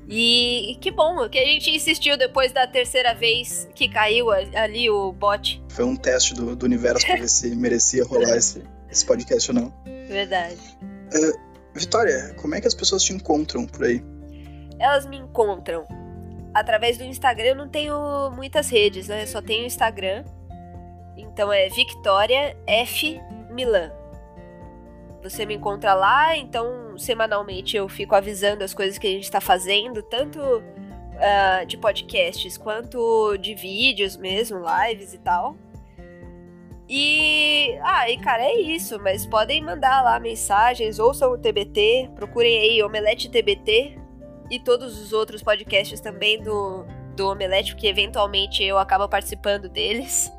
E, 0.08 0.72
e, 0.72 0.74
que 0.74 0.90
bom 0.90 1.28
que 1.28 1.38
a 1.38 1.44
gente 1.44 1.70
insistiu 1.70 2.18
depois 2.18 2.50
da 2.50 2.66
terceira 2.66 3.14
vez 3.14 3.68
que 3.76 3.88
caiu 3.88 4.32
ali 4.32 4.90
o 4.90 5.12
bot. 5.12 5.62
Foi 5.68 5.84
um 5.84 5.94
teste 5.94 6.34
do, 6.34 6.56
do 6.56 6.66
universo 6.66 7.06
pra 7.06 7.14
ver 7.14 7.28
se 7.28 7.54
merecia 7.54 8.04
rolar 8.04 8.36
esse, 8.36 8.60
esse 8.90 9.06
podcast 9.06 9.52
ou 9.52 9.54
não. 9.54 9.72
Verdade. 10.08 10.58
Uh, 11.14 11.38
Vitória, 11.72 12.34
como 12.40 12.56
é 12.56 12.60
que 12.60 12.66
as 12.66 12.74
pessoas 12.74 13.04
te 13.04 13.12
encontram 13.12 13.66
por 13.66 13.84
aí? 13.84 14.02
Elas 14.80 15.06
me 15.06 15.16
encontram 15.16 15.86
através 16.52 16.98
do 16.98 17.04
Instagram. 17.04 17.50
Eu 17.50 17.56
não 17.56 17.68
tenho 17.68 18.32
muitas 18.32 18.68
redes, 18.68 19.06
né? 19.06 19.22
Eu 19.22 19.28
só 19.28 19.40
tenho 19.40 19.64
Instagram. 19.64 20.24
Então 21.20 21.52
é 21.52 21.68
Victoria 21.68 22.56
F 22.66 23.20
Milan. 23.50 23.92
Você 25.22 25.44
me 25.44 25.54
encontra 25.54 25.92
lá, 25.92 26.36
então 26.36 26.96
semanalmente 26.96 27.76
eu 27.76 27.88
fico 27.88 28.14
avisando 28.14 28.64
as 28.64 28.72
coisas 28.72 28.96
que 28.96 29.06
a 29.06 29.10
gente 29.10 29.24
está 29.24 29.40
fazendo, 29.40 30.02
tanto 30.02 30.40
uh, 30.40 31.66
de 31.66 31.76
podcasts 31.76 32.56
quanto 32.56 33.36
de 33.36 33.54
vídeos 33.54 34.16
mesmo, 34.16 34.58
lives 34.58 35.12
e 35.12 35.18
tal. 35.18 35.56
E. 36.88 37.78
Ah, 37.82 38.10
e 38.10 38.18
cara, 38.18 38.42
é 38.42 38.60
isso. 38.60 38.98
Mas 38.98 39.24
podem 39.24 39.62
mandar 39.62 40.02
lá 40.02 40.18
mensagens, 40.18 40.98
ouçam 40.98 41.32
o 41.32 41.38
TBT, 41.38 42.10
procurem 42.16 42.58
aí 42.58 42.82
Omelete 42.82 43.30
TBT 43.30 43.96
e 44.50 44.58
todos 44.58 45.00
os 45.00 45.12
outros 45.12 45.40
podcasts 45.40 46.00
também 46.00 46.42
do, 46.42 46.84
do 47.14 47.28
Omelete, 47.28 47.74
porque 47.74 47.86
eventualmente 47.86 48.64
eu 48.64 48.76
acabo 48.76 49.08
participando 49.08 49.68
deles. 49.68 50.32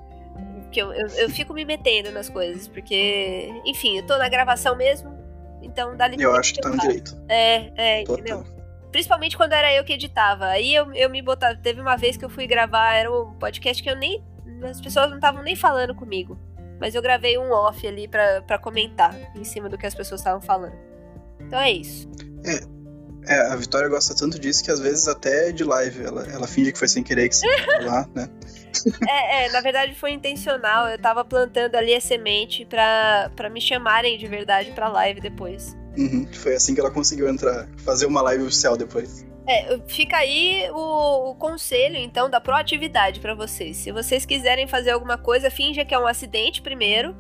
Porque 0.72 0.82
eu, 0.82 0.94
eu, 0.94 1.08
eu 1.08 1.30
fico 1.30 1.54
me 1.54 1.66
metendo 1.66 2.14
nas 2.14 2.30
coisas, 2.30 2.66
porque, 2.66 3.52
enfim, 3.66 3.98
eu 3.98 4.06
tô 4.06 4.18
na 4.18 4.30
gravação 4.30 4.74
mesmo, 4.74 5.14
então 5.62 5.98
dá 5.98 6.10
Eu 6.18 6.34
acho 6.34 6.54
que 6.54 6.62
tá 6.62 6.70
no 6.70 6.78
direito. 6.80 7.22
É, 7.28 7.72
é, 7.76 8.02
entendeu? 8.04 8.46
Principalmente 8.90 9.36
quando 9.36 9.52
era 9.52 9.74
eu 9.74 9.84
que 9.84 9.92
editava. 9.92 10.46
Aí 10.46 10.74
eu, 10.74 10.94
eu 10.94 11.10
me 11.10 11.22
botava. 11.22 11.58
Teve 11.58 11.82
uma 11.82 11.98
vez 11.98 12.16
que 12.16 12.24
eu 12.24 12.30
fui 12.30 12.48
gravar, 12.48 12.96
era 12.96 13.12
um 13.12 13.34
podcast 13.34 13.84
que 13.84 13.90
eu 13.90 13.98
nem 13.98 14.24
as 14.64 14.80
pessoas 14.80 15.10
não 15.10 15.16
estavam 15.16 15.44
nem 15.44 15.58
falando 15.58 15.94
comigo. 15.94 16.40
Mas 16.80 16.96
eu 16.96 17.02
gravei 17.02 17.38
um 17.38 17.52
off 17.52 17.86
ali 17.86 18.08
para 18.08 18.58
comentar 18.58 19.14
em 19.36 19.44
cima 19.44 19.68
do 19.68 19.78
que 19.78 19.86
as 19.86 19.94
pessoas 19.94 20.22
estavam 20.22 20.40
falando. 20.40 20.76
Então 21.42 21.60
é 21.60 21.70
isso. 21.70 22.10
É. 22.46 22.81
É, 23.28 23.52
a 23.52 23.56
Vitória 23.56 23.88
gosta 23.88 24.16
tanto 24.16 24.40
disso 24.40 24.64
que 24.64 24.72
às 24.72 24.80
vezes 24.80 25.08
até 25.08 25.52
de 25.52 25.64
live 25.64 26.04
ela, 26.04 26.26
ela 26.28 26.48
finge 26.48 26.72
que 26.72 26.80
foi 26.80 26.88
sem 26.88 27.04
querer 27.04 27.30
que 27.30 27.36
você 27.36 27.48
lá, 27.86 28.08
né? 28.14 28.30
É, 29.08 29.46
é, 29.46 29.52
na 29.52 29.60
verdade 29.60 29.94
foi 29.94 30.12
intencional. 30.12 30.88
Eu 30.88 30.98
tava 30.98 31.26
plantando 31.26 31.76
ali 31.76 31.94
a 31.94 32.02
semente 32.02 32.66
pra, 32.66 33.30
pra 33.36 33.50
me 33.50 33.60
chamarem 33.60 34.18
de 34.18 34.26
verdade 34.28 34.72
pra 34.72 34.88
live 34.88 35.20
depois. 35.20 35.76
Uhum, 35.98 36.26
foi 36.32 36.56
assim 36.56 36.74
que 36.74 36.80
ela 36.80 36.90
conseguiu 36.90 37.28
entrar, 37.28 37.68
fazer 37.84 38.06
uma 38.06 38.22
live 38.22 38.46
oficial 38.46 38.78
depois. 38.78 39.26
É, 39.48 39.78
fica 39.88 40.18
aí 40.18 40.70
o, 40.72 41.32
o 41.32 41.36
conselho, 41.36 41.98
então, 41.98 42.30
da 42.30 42.40
proatividade 42.40 43.20
para 43.20 43.36
vocês. 43.36 43.78
Se 43.78 43.92
vocês 43.92 44.26
quiserem 44.26 44.68
fazer 44.68 44.92
alguma 44.92 45.18
coisa, 45.18 45.52
finja 45.52 45.84
que 45.84 45.94
é 45.94 46.00
um 46.00 46.08
acidente 46.08 46.62
primeiro, 46.62 47.16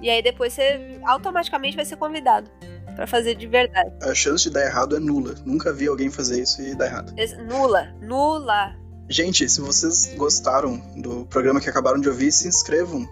e 0.00 0.08
aí 0.08 0.22
depois 0.22 0.52
você 0.52 0.98
automaticamente 1.04 1.76
vai 1.76 1.84
ser 1.84 1.96
convidado 1.96 2.50
para 2.94 3.06
fazer 3.06 3.34
de 3.34 3.46
verdade. 3.46 3.90
A 4.02 4.14
chance 4.14 4.44
de 4.44 4.50
dar 4.50 4.64
errado 4.64 4.96
é 4.96 5.00
nula. 5.00 5.34
Nunca 5.44 5.72
vi 5.72 5.86
alguém 5.86 6.10
fazer 6.10 6.42
isso 6.42 6.60
e 6.60 6.74
dar 6.74 6.86
errado. 6.86 7.14
Nula, 7.48 7.94
nula. 8.00 8.76
Gente, 9.08 9.48
se 9.48 9.60
vocês 9.60 10.14
gostaram 10.16 10.76
do 10.96 11.26
programa 11.26 11.60
que 11.60 11.68
acabaram 11.68 12.00
de 12.00 12.08
ouvir, 12.08 12.30
se 12.30 12.46
inscrevam 12.46 13.08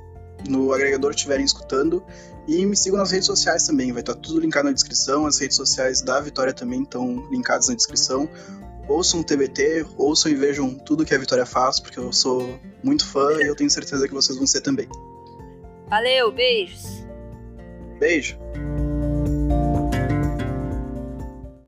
no 0.48 0.72
agregador 0.72 1.10
que 1.10 1.16
estiverem 1.16 1.44
escutando 1.44 2.04
e 2.46 2.64
me 2.64 2.76
sigam 2.76 2.98
nas 2.98 3.10
redes 3.10 3.26
sociais 3.26 3.64
também, 3.64 3.92
vai 3.92 4.00
estar 4.00 4.14
tudo 4.14 4.40
linkado 4.40 4.66
na 4.66 4.72
descrição. 4.72 5.26
As 5.26 5.38
redes 5.38 5.56
sociais 5.56 6.00
da 6.00 6.20
Vitória 6.20 6.52
também 6.52 6.82
estão 6.82 7.28
linkadas 7.30 7.68
na 7.68 7.74
descrição. 7.74 8.28
Ouçam 8.88 9.20
o 9.20 9.24
TBT, 9.24 9.84
ouçam 9.96 10.30
e 10.30 10.34
vejam 10.34 10.74
tudo 10.74 11.04
que 11.04 11.14
a 11.14 11.18
Vitória 11.18 11.44
faz, 11.44 11.78
porque 11.80 11.98
eu 11.98 12.12
sou 12.12 12.58
muito 12.82 13.04
fã 13.04 13.32
e 13.42 13.46
eu 13.46 13.54
tenho 13.54 13.68
certeza 13.68 14.06
que 14.06 14.14
vocês 14.14 14.38
vão 14.38 14.46
ser 14.46 14.60
também. 14.60 14.88
Valeu, 15.88 16.30
beijos. 16.30 17.06
Beijo. 17.98 18.38